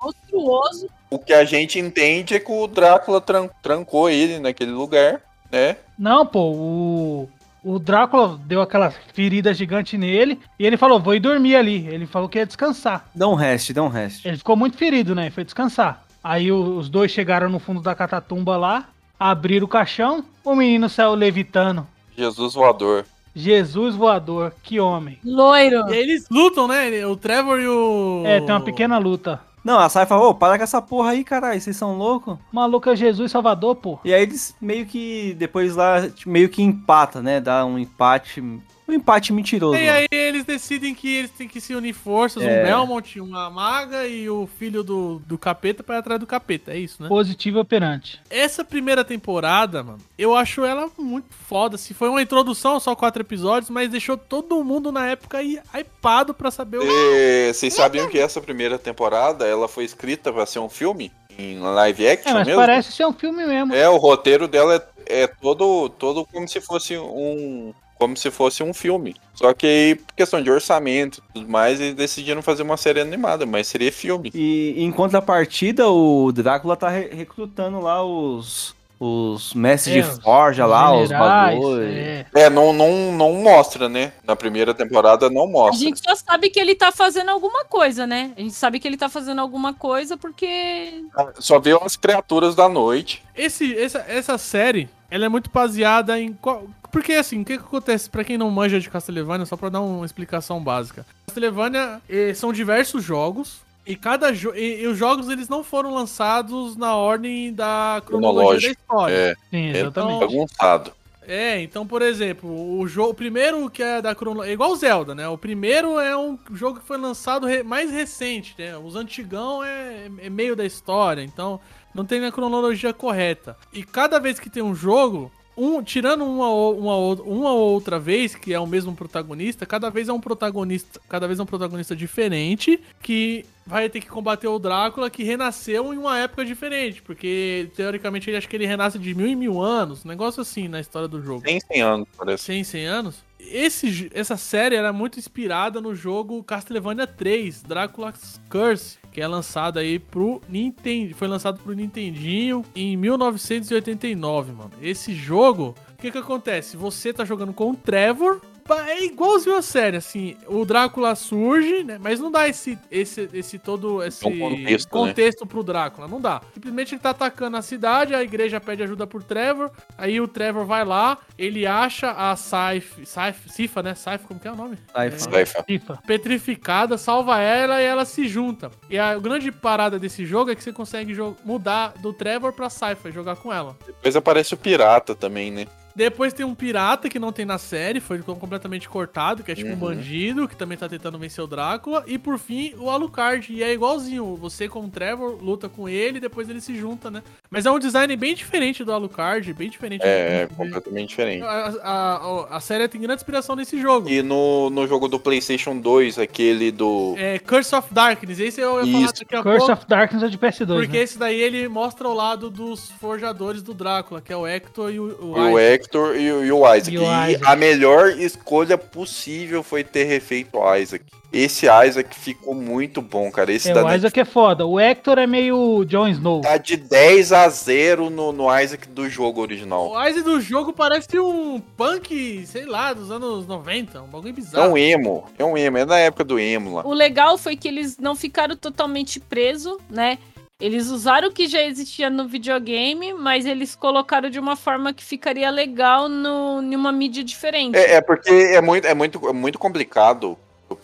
monstruoso. 0.00 0.88
O 1.10 1.18
que 1.18 1.32
a 1.32 1.44
gente 1.44 1.78
entende 1.78 2.34
é 2.34 2.40
que 2.40 2.50
o 2.50 2.66
Drácula 2.66 3.20
tran- 3.20 3.48
trancou 3.62 4.08
ele 4.08 4.38
naquele 4.38 4.70
lugar, 4.70 5.20
né? 5.50 5.76
Não, 5.98 6.24
pô, 6.26 6.50
o. 6.52 7.28
O 7.64 7.78
Drácula 7.78 8.40
deu 8.44 8.60
aquela 8.60 8.90
ferida 8.90 9.54
gigante 9.54 9.96
nele 9.96 10.40
e 10.58 10.66
ele 10.66 10.76
falou: 10.76 10.98
vou 10.98 11.14
ir 11.14 11.20
dormir 11.20 11.54
ali. 11.54 11.86
Ele 11.86 12.06
falou 12.06 12.28
que 12.28 12.38
ia 12.38 12.46
descansar. 12.46 13.08
Dá 13.14 13.28
um 13.28 13.34
rest, 13.34 13.72
dá 13.72 13.82
um 13.82 13.88
rest. 13.88 14.24
Ele 14.24 14.36
ficou 14.36 14.56
muito 14.56 14.76
ferido, 14.76 15.14
né? 15.14 15.30
Foi 15.30 15.44
descansar. 15.44 16.04
Aí 16.22 16.50
os 16.50 16.88
dois 16.88 17.10
chegaram 17.10 17.48
no 17.48 17.58
fundo 17.58 17.80
da 17.80 17.94
catatumba 17.94 18.56
lá, 18.56 18.88
abriram 19.18 19.66
o 19.66 19.68
caixão, 19.68 20.24
o 20.44 20.54
menino 20.54 20.88
saiu 20.88 21.14
levitando. 21.14 21.86
Jesus 22.16 22.54
voador. 22.54 23.04
Jesus 23.34 23.94
voador, 23.94 24.52
que 24.62 24.78
homem. 24.78 25.18
Loiro. 25.24 25.88
E 25.88 25.96
eles 25.96 26.26
lutam, 26.30 26.68
né? 26.68 27.04
O 27.06 27.16
Trevor 27.16 27.60
e 27.60 27.66
o. 27.66 28.22
É, 28.26 28.40
tem 28.40 28.50
uma 28.50 28.60
pequena 28.60 28.98
luta. 28.98 29.40
Não, 29.64 29.78
a 29.78 29.88
Sai 29.88 30.06
falou, 30.06 30.30
ô, 30.30 30.34
para 30.34 30.58
com 30.58 30.64
essa 30.64 30.82
porra 30.82 31.10
aí, 31.10 31.22
caralho, 31.22 31.60
vocês 31.60 31.76
são 31.76 31.96
loucos? 31.96 32.36
Maluco 32.50 32.90
é 32.90 32.96
Jesus 32.96 33.30
Salvador, 33.30 33.76
pô. 33.76 33.98
E 34.04 34.12
aí 34.12 34.22
eles 34.22 34.54
meio 34.60 34.86
que, 34.86 35.34
depois 35.38 35.76
lá, 35.76 36.08
meio 36.26 36.48
que 36.48 36.62
empata, 36.62 37.22
né? 37.22 37.40
Dá 37.40 37.64
um 37.64 37.78
empate, 37.78 38.42
um 38.86 38.92
empate 38.92 39.32
mentiroso. 39.32 39.76
E 39.76 39.88
aí 39.88 40.06
eles 40.10 40.44
decidem 40.44 40.94
que 40.94 41.14
eles 41.16 41.30
têm 41.30 41.46
que 41.48 41.60
se 41.60 41.74
unir 41.74 41.92
forças, 41.92 42.42
É. 42.42 42.46
um 42.46 42.64
Belmont, 42.64 43.20
uma 43.20 43.48
maga 43.48 44.06
e 44.06 44.28
o 44.28 44.48
filho 44.58 44.82
do, 44.82 45.20
do 45.26 45.38
capeta 45.38 45.82
pra 45.82 45.96
ir 45.96 45.98
atrás 45.98 46.20
do 46.20 46.26
capeta, 46.26 46.72
é 46.72 46.78
isso, 46.78 47.02
né? 47.02 47.08
Positivo 47.08 47.60
operante. 47.60 48.20
Essa 48.28 48.64
primeira 48.64 49.04
temporada, 49.04 49.82
mano, 49.82 49.98
eu 50.18 50.34
acho 50.36 50.64
ela 50.64 50.90
muito 50.98 51.26
foda. 51.48 51.78
Se 51.78 51.94
foi 51.94 52.08
uma 52.08 52.20
introdução, 52.22 52.78
só 52.80 52.94
quatro 52.94 53.22
episódios, 53.22 53.70
mas 53.70 53.88
deixou 53.90 54.16
todo 54.16 54.62
mundo 54.64 54.90
na 54.92 55.06
época 55.08 55.38
aí 55.38 55.58
hypado 55.74 56.34
pra 56.34 56.50
saber 56.50 56.78
o. 56.78 56.82
E 56.84 57.52
vocês 57.52 57.72
sabiam 57.74 58.08
que 58.08 58.18
essa 58.18 58.40
primeira 58.40 58.78
temporada 58.78 59.46
ela 59.46 59.68
foi 59.68 59.84
escrita 59.84 60.32
pra 60.32 60.44
ser 60.46 60.58
um 60.58 60.68
filme? 60.68 61.12
Em 61.38 61.58
live 61.60 62.08
action 62.08 62.30
É, 62.30 62.34
mas 62.34 62.46
mesmo? 62.46 62.60
parece 62.60 62.92
ser 62.92 63.06
um 63.06 63.12
filme 63.12 63.46
mesmo. 63.46 63.74
É, 63.74 63.88
o 63.88 63.96
roteiro 63.96 64.46
dela 64.46 64.74
é, 65.06 65.22
é 65.22 65.26
todo, 65.26 65.88
todo 65.88 66.26
como 66.26 66.46
se 66.46 66.60
fosse 66.60 66.98
um. 66.98 67.72
Como 68.02 68.16
se 68.16 68.30
fosse 68.32 68.62
um 68.64 68.74
filme. 68.74 69.14
Só 69.32 69.54
que 69.54 69.64
aí, 69.66 69.94
por 69.94 70.12
questão 70.14 70.42
de 70.42 70.50
orçamento 70.50 71.22
e 71.30 71.34
tudo 71.34 71.48
mais, 71.48 71.80
eles 71.80 71.94
decidiram 71.94 72.42
fazer 72.42 72.62
uma 72.64 72.76
série 72.76 73.00
animada, 73.00 73.46
mas 73.46 73.68
seria 73.68 73.92
filme. 73.92 74.28
E 74.34 74.74
em 74.76 74.90
contrapartida, 74.90 75.88
o 75.88 76.32
Drácula 76.32 76.76
tá 76.76 76.88
re- 76.88 77.10
recrutando 77.14 77.78
lá 77.80 78.04
os, 78.04 78.74
os 78.98 79.54
mestres 79.54 79.96
É, 79.96 80.00
de 80.10 80.20
forja 80.22 80.66
lá, 80.66 80.92
os 80.94 81.08
generais, 81.08 81.54
bagulhos. 81.58 81.86
é. 81.86 82.26
É, 82.34 82.50
não, 82.50 82.72
não, 82.72 83.12
não 83.12 83.32
mostra, 83.34 83.88
né? 83.88 84.12
Na 84.24 84.34
primeira 84.34 84.74
temporada 84.74 85.30
não 85.30 85.44
A 85.44 85.46
mostra. 85.46 85.78
gente 85.78 86.00
só 86.02 86.14
sabe 86.16 86.50
que 86.50 86.58
ele 86.58 86.74
tá 86.74 86.90
fazendo 86.90 87.30
alguma 87.30 87.64
coisa, 87.64 88.04
né? 88.06 88.32
A 88.36 88.40
gente 88.40 88.54
sabe 88.54 88.80
que 88.80 88.88
ele 88.88 88.96
tá 88.96 89.08
fazendo 89.08 89.40
alguma 89.40 89.72
coisa 89.72 90.16
porque. 90.16 91.04
Só 91.38 91.58
vê 91.60 91.72
umas 91.74 91.94
criaturas 91.96 92.54
da 92.56 92.68
noite. 92.68 93.22
Esse, 93.34 93.76
essa, 93.78 94.04
essa 94.08 94.36
série, 94.38 94.88
ela 95.14 95.26
é 95.26 95.28
muito 95.28 95.50
baseada 95.50 96.18
em. 96.18 96.32
qual- 96.32 96.64
Porque 96.90 97.12
assim, 97.12 97.42
o 97.42 97.44
que, 97.44 97.56
que 97.58 97.64
acontece 97.64 98.08
pra 98.10 98.24
quem 98.24 98.36
não 98.38 98.50
manja 98.50 98.80
de 98.80 98.88
Castlevania, 98.90 99.46
só 99.46 99.56
pra 99.56 99.68
dar 99.68 99.80
uma 99.80 100.04
explicação 100.06 100.62
básica. 100.62 101.06
Castlevania 101.26 102.00
eh, 102.08 102.34
são 102.34 102.52
diversos 102.52 103.04
jogos. 103.04 103.60
E 103.84 103.96
cada 103.96 104.32
jo 104.32 104.54
e, 104.54 104.82
e 104.82 104.86
os 104.86 104.96
jogos 104.96 105.28
eles 105.28 105.48
não 105.48 105.64
foram 105.64 105.92
lançados 105.92 106.76
na 106.76 106.94
ordem 106.94 107.52
da 107.52 108.00
cronologia 108.06 108.68
da 108.68 108.72
história. 108.80 109.14
É, 109.14 109.34
Sim, 109.50 109.66
é 109.72 109.80
exatamente. 109.80 110.20
bagunçado. 110.20 110.92
É, 111.26 111.60
então, 111.62 111.84
por 111.86 112.00
exemplo, 112.02 112.48
o 112.78 112.86
jogo, 112.86 113.10
o 113.10 113.14
primeiro 113.14 113.68
que 113.70 113.82
é 113.82 114.00
da 114.02 114.14
cronologia, 114.14 114.52
é 114.52 114.54
igual 114.54 114.70
o 114.70 114.76
Zelda, 114.76 115.14
né? 115.16 115.28
O 115.28 115.36
primeiro 115.38 115.98
é 115.98 116.16
um 116.16 116.38
jogo 116.52 116.78
que 116.80 116.86
foi 116.86 116.96
lançado 116.98 117.46
re- 117.46 117.62
mais 117.64 117.90
recente, 117.92 118.54
né? 118.58 118.76
Os 118.76 118.94
antigão 118.96 119.62
é, 119.64 120.08
é 120.18 120.30
meio 120.30 120.54
da 120.56 120.64
história, 120.64 121.22
então 121.22 121.60
não 121.94 122.04
tem 122.04 122.24
a 122.24 122.32
cronologia 122.32 122.92
correta. 122.92 123.56
E 123.72 123.82
cada 123.82 124.18
vez 124.18 124.38
que 124.40 124.48
tem 124.50 124.62
um 124.62 124.74
jogo, 124.74 125.30
um, 125.56 125.82
tirando 125.82 126.24
uma, 126.24 126.48
ou- 126.48 126.78
uma, 126.78 126.96
uma 127.22 127.52
ou 127.52 127.72
outra 127.72 127.98
vez 127.98 128.34
que 128.34 128.54
é 128.54 128.58
o 128.58 128.66
mesmo 128.66 128.94
protagonista, 128.94 129.66
cada 129.66 129.90
vez 129.90 130.08
é 130.08 130.12
um 130.12 130.20
protagonista, 130.20 131.00
cada 131.08 131.26
vez 131.26 131.38
é 131.38 131.42
um 131.42 131.46
protagonista 131.46 131.94
diferente 131.94 132.80
que 133.02 133.44
vai 133.66 133.88
ter 133.88 134.00
que 134.00 134.08
combater 134.08 134.48
o 134.48 134.58
Drácula 134.58 135.10
que 135.10 135.22
renasceu 135.22 135.92
em 135.92 135.98
uma 135.98 136.18
época 136.18 136.44
diferente, 136.44 137.02
porque 137.02 137.70
teoricamente 137.76 138.28
ele 138.30 138.36
acho 138.38 138.48
que 138.48 138.56
ele 138.56 138.66
renasce 138.66 138.98
de 138.98 139.14
mil 139.14 139.26
em 139.26 139.36
mil 139.36 139.60
anos, 139.60 140.04
um 140.04 140.08
negócio 140.08 140.40
assim 140.40 140.68
na 140.68 140.80
história 140.80 141.06
do 141.06 141.22
jogo. 141.22 141.42
Tem 141.42 141.60
100 141.60 141.82
anos, 141.82 142.08
parece. 142.16 142.44
100, 142.44 142.64
100 142.64 142.86
anos? 142.86 143.22
Esse, 143.38 144.10
essa 144.14 144.36
série 144.36 144.76
era 144.76 144.92
muito 144.92 145.18
inspirada 145.18 145.80
no 145.80 145.94
jogo 145.94 146.42
Castlevania 146.44 147.06
3, 147.06 147.62
Drácula's 147.62 148.40
Curse, 148.48 148.98
que 149.12 149.20
é 149.20 149.26
lançado 149.26 149.78
aí 149.78 149.98
pro 149.98 150.40
Nintendo, 150.48 151.14
foi 151.14 151.28
lançado 151.28 151.60
pro 151.60 151.74
Nintendinho 151.74 152.64
em 152.74 152.96
1989, 152.96 154.52
mano. 154.52 154.70
Esse 154.80 155.14
jogo, 155.14 155.74
o 155.92 155.96
que 156.00 156.10
que 156.10 156.18
acontece? 156.18 156.76
Você 156.76 157.12
tá 157.12 157.24
jogando 157.24 157.52
com 157.52 157.70
o 157.70 157.76
Trevor, 157.76 158.40
é 158.80 159.04
igualzinho 159.04 159.56
a 159.56 159.62
série, 159.62 159.96
assim, 159.96 160.36
o 160.46 160.64
Drácula 160.64 161.14
surge, 161.14 161.84
né, 161.84 161.98
mas 162.00 162.20
não 162.20 162.30
dá 162.30 162.48
esse, 162.48 162.78
esse, 162.90 163.28
esse 163.32 163.58
todo, 163.58 164.02
esse 164.02 164.24
É 164.24 164.28
um 164.28 164.38
contexto, 164.38 164.86
né? 164.86 164.90
contexto 164.90 165.46
pro 165.46 165.62
Drácula, 165.62 166.08
não 166.08 166.20
dá. 166.20 166.40
Simplesmente 166.54 166.94
ele 166.94 167.00
tá 167.00 167.10
atacando 167.10 167.56
a 167.56 167.62
cidade, 167.62 168.14
a 168.14 168.22
igreja 168.22 168.60
pede 168.60 168.82
ajuda 168.82 169.06
pro 169.06 169.22
Trevor, 169.22 169.70
aí 169.96 170.20
o 170.20 170.28
Trevor 170.28 170.64
vai 170.64 170.84
lá, 170.84 171.18
ele 171.38 171.66
acha 171.66 172.10
a 172.10 172.34
Saif, 172.36 173.04
Saif, 173.06 173.48
Sifa, 173.50 173.82
né? 173.82 173.94
Saif, 173.94 174.26
como 174.26 174.38
que 174.40 174.48
é 174.48 174.52
o 174.52 174.56
nome? 174.56 174.78
Saifa. 174.92 175.18
Saifa. 175.18 175.62
FIFA. 175.64 175.98
Petrificada, 176.06 176.96
salva 176.98 177.40
ela 177.40 177.80
e 177.80 177.84
ela 177.84 178.04
se 178.04 178.28
junta. 178.28 178.70
E 178.88 178.98
a 178.98 179.18
grande 179.18 179.50
parada 179.50 179.98
desse 179.98 180.24
jogo 180.24 180.50
é 180.50 180.54
que 180.54 180.62
você 180.62 180.72
consegue 180.72 181.14
mudar 181.44 181.94
do 182.00 182.12
Trevor 182.12 182.52
pra 182.52 182.70
Saifa 182.70 183.08
e 183.08 183.12
jogar 183.12 183.36
com 183.36 183.52
ela. 183.52 183.76
Depois 183.86 184.16
aparece 184.16 184.54
o 184.54 184.56
pirata 184.56 185.14
também, 185.14 185.50
né? 185.50 185.66
Depois 185.94 186.32
tem 186.32 186.44
um 186.46 186.54
pirata 186.54 187.08
que 187.08 187.18
não 187.18 187.32
tem 187.32 187.44
na 187.44 187.58
série, 187.58 188.00
foi 188.00 188.18
completamente 188.20 188.88
cortado, 188.88 189.42
que 189.42 189.52
é 189.52 189.54
tipo 189.54 189.68
um 189.70 189.72
Uhum. 189.72 189.78
bandido, 189.78 190.48
que 190.48 190.56
também 190.56 190.76
tá 190.78 190.88
tentando 190.88 191.18
vencer 191.18 191.42
o 191.42 191.46
Drácula. 191.46 192.04
E 192.06 192.18
por 192.18 192.38
fim, 192.38 192.74
o 192.78 192.88
Alucard. 192.90 193.52
E 193.52 193.62
é 193.62 193.72
igualzinho, 193.72 194.36
você 194.36 194.68
como 194.68 194.88
Trevor 194.88 195.38
luta 195.42 195.68
com 195.68 195.88
ele, 195.88 196.20
depois 196.20 196.48
ele 196.48 196.60
se 196.60 196.74
junta, 196.76 197.10
né? 197.10 197.22
Mas 197.50 197.66
é 197.66 197.70
um 197.70 197.78
design 197.78 198.14
bem 198.16 198.34
diferente 198.34 198.84
do 198.84 198.92
Alucard, 198.92 199.52
bem 199.52 199.68
diferente. 199.70 200.02
É, 200.02 200.42
é 200.42 200.46
do- 200.46 200.54
completamente 200.54 201.08
diferente. 201.10 201.42
a, 201.42 201.72
a, 201.82 202.56
a, 202.56 202.60
série 202.60 202.86
tem 202.88 203.00
grande 203.00 203.20
inspiração 203.20 203.54
nesse 203.56 203.80
jogo. 203.80 204.08
E 204.08 204.22
no, 204.22 204.70
no 204.70 204.86
jogo 204.86 205.08
do 205.08 205.18
PlayStation 205.20 205.78
2, 205.78 206.18
aquele 206.18 206.70
do. 206.70 207.14
É 207.16 207.38
Curse 207.38 207.74
of 207.74 207.92
Darkness, 207.92 208.38
esse 208.38 208.60
eu 208.60 208.84
ia 208.84 208.92
falar 208.92 209.04
Isso. 209.04 209.14
daqui 209.20 209.36
a 209.36 209.42
Curse 209.42 209.58
pouco. 209.58 209.72
of 209.72 209.86
Darkness 209.86 210.22
é 210.22 210.28
de 210.28 210.38
PS2. 210.38 210.66
Porque 210.66 210.96
né? 210.98 211.02
esse 211.02 211.18
daí 211.18 211.40
ele 211.40 211.68
mostra 211.68 212.08
o 212.08 212.14
lado 212.14 212.48
dos 212.50 212.90
forjadores 212.92 213.62
do 213.62 213.74
Drácula, 213.74 214.20
que 214.20 214.32
é 214.32 214.36
o 214.36 214.46
Hector 214.46 214.90
e 214.92 214.98
o, 215.00 215.04
o 215.22 215.36
E 215.38 215.40
o 215.52 215.58
Isaac. 215.58 215.81
Hector 215.82 216.16
e 216.16 216.32
o, 216.32 216.44
e 216.44 216.52
o 216.52 216.74
Isaac. 216.74 216.94
E 216.94 216.98
o 216.98 217.02
E 217.02 217.30
Isaac. 217.32 217.44
a 217.46 217.56
melhor 217.56 218.08
escolha 218.18 218.78
possível 218.78 219.62
foi 219.62 219.82
ter 219.84 220.04
refeito 220.04 220.56
o 220.58 220.74
Isaac. 220.76 221.04
Esse 221.32 221.64
Isaac 221.66 222.14
ficou 222.14 222.54
muito 222.54 223.00
bom, 223.00 223.30
cara. 223.30 223.50
Esse 223.50 223.70
É, 223.70 223.74
da 223.74 223.82
o 223.82 223.90
Isaac 223.94 224.20
é 224.20 224.24
foda. 224.24 224.66
O 224.66 224.78
Hector 224.78 225.18
é 225.18 225.26
meio 225.26 225.82
Jon 225.86 226.06
Snow. 226.08 226.42
tá 226.42 226.58
de 226.58 226.76
10 226.76 227.32
a 227.32 227.48
0 227.48 228.10
no, 228.10 228.32
no 228.32 228.60
Isaac 228.60 228.86
do 228.88 229.08
jogo 229.08 229.40
original. 229.40 229.90
O 229.92 230.06
Isaac 230.06 230.22
do 230.24 230.38
jogo 230.42 230.74
parece 230.74 231.18
um 231.18 231.58
punk, 231.74 232.44
sei 232.46 232.66
lá, 232.66 232.92
dos 232.92 233.10
anos 233.10 233.46
90, 233.46 234.02
um 234.02 234.08
bagulho 234.08 234.28
É 234.28 234.32
bizarro. 234.32 234.72
um 234.72 234.76
emo, 234.76 235.24
é 235.38 235.44
um 235.44 235.56
emo, 235.56 235.78
é 235.78 235.84
na 235.86 235.98
época 235.98 236.22
do 236.24 236.38
emo 236.38 236.74
lá. 236.74 236.86
O 236.86 236.92
legal 236.92 237.38
foi 237.38 237.56
que 237.56 237.66
eles 237.66 237.96
não 237.96 238.14
ficaram 238.14 238.54
totalmente 238.54 239.18
presos, 239.18 239.78
né? 239.88 240.18
Eles 240.62 240.90
usaram 240.90 241.28
o 241.28 241.32
que 241.32 241.48
já 241.48 241.60
existia 241.60 242.08
no 242.08 242.28
videogame, 242.28 243.12
mas 243.12 243.46
eles 243.46 243.74
colocaram 243.74 244.30
de 244.30 244.38
uma 244.38 244.54
forma 244.54 244.94
que 244.94 245.02
ficaria 245.02 245.50
legal 245.50 246.08
no, 246.08 246.62
em 246.62 246.76
uma 246.76 246.92
mídia 246.92 247.24
diferente. 247.24 247.76
É, 247.76 247.94
é 247.94 248.00
porque 248.00 248.30
é 248.30 248.60
muito, 248.60 248.86
é 248.86 248.94
muito, 248.94 249.28
é 249.28 249.32
muito 249.32 249.58
complicado 249.58 250.38
o 250.70 250.76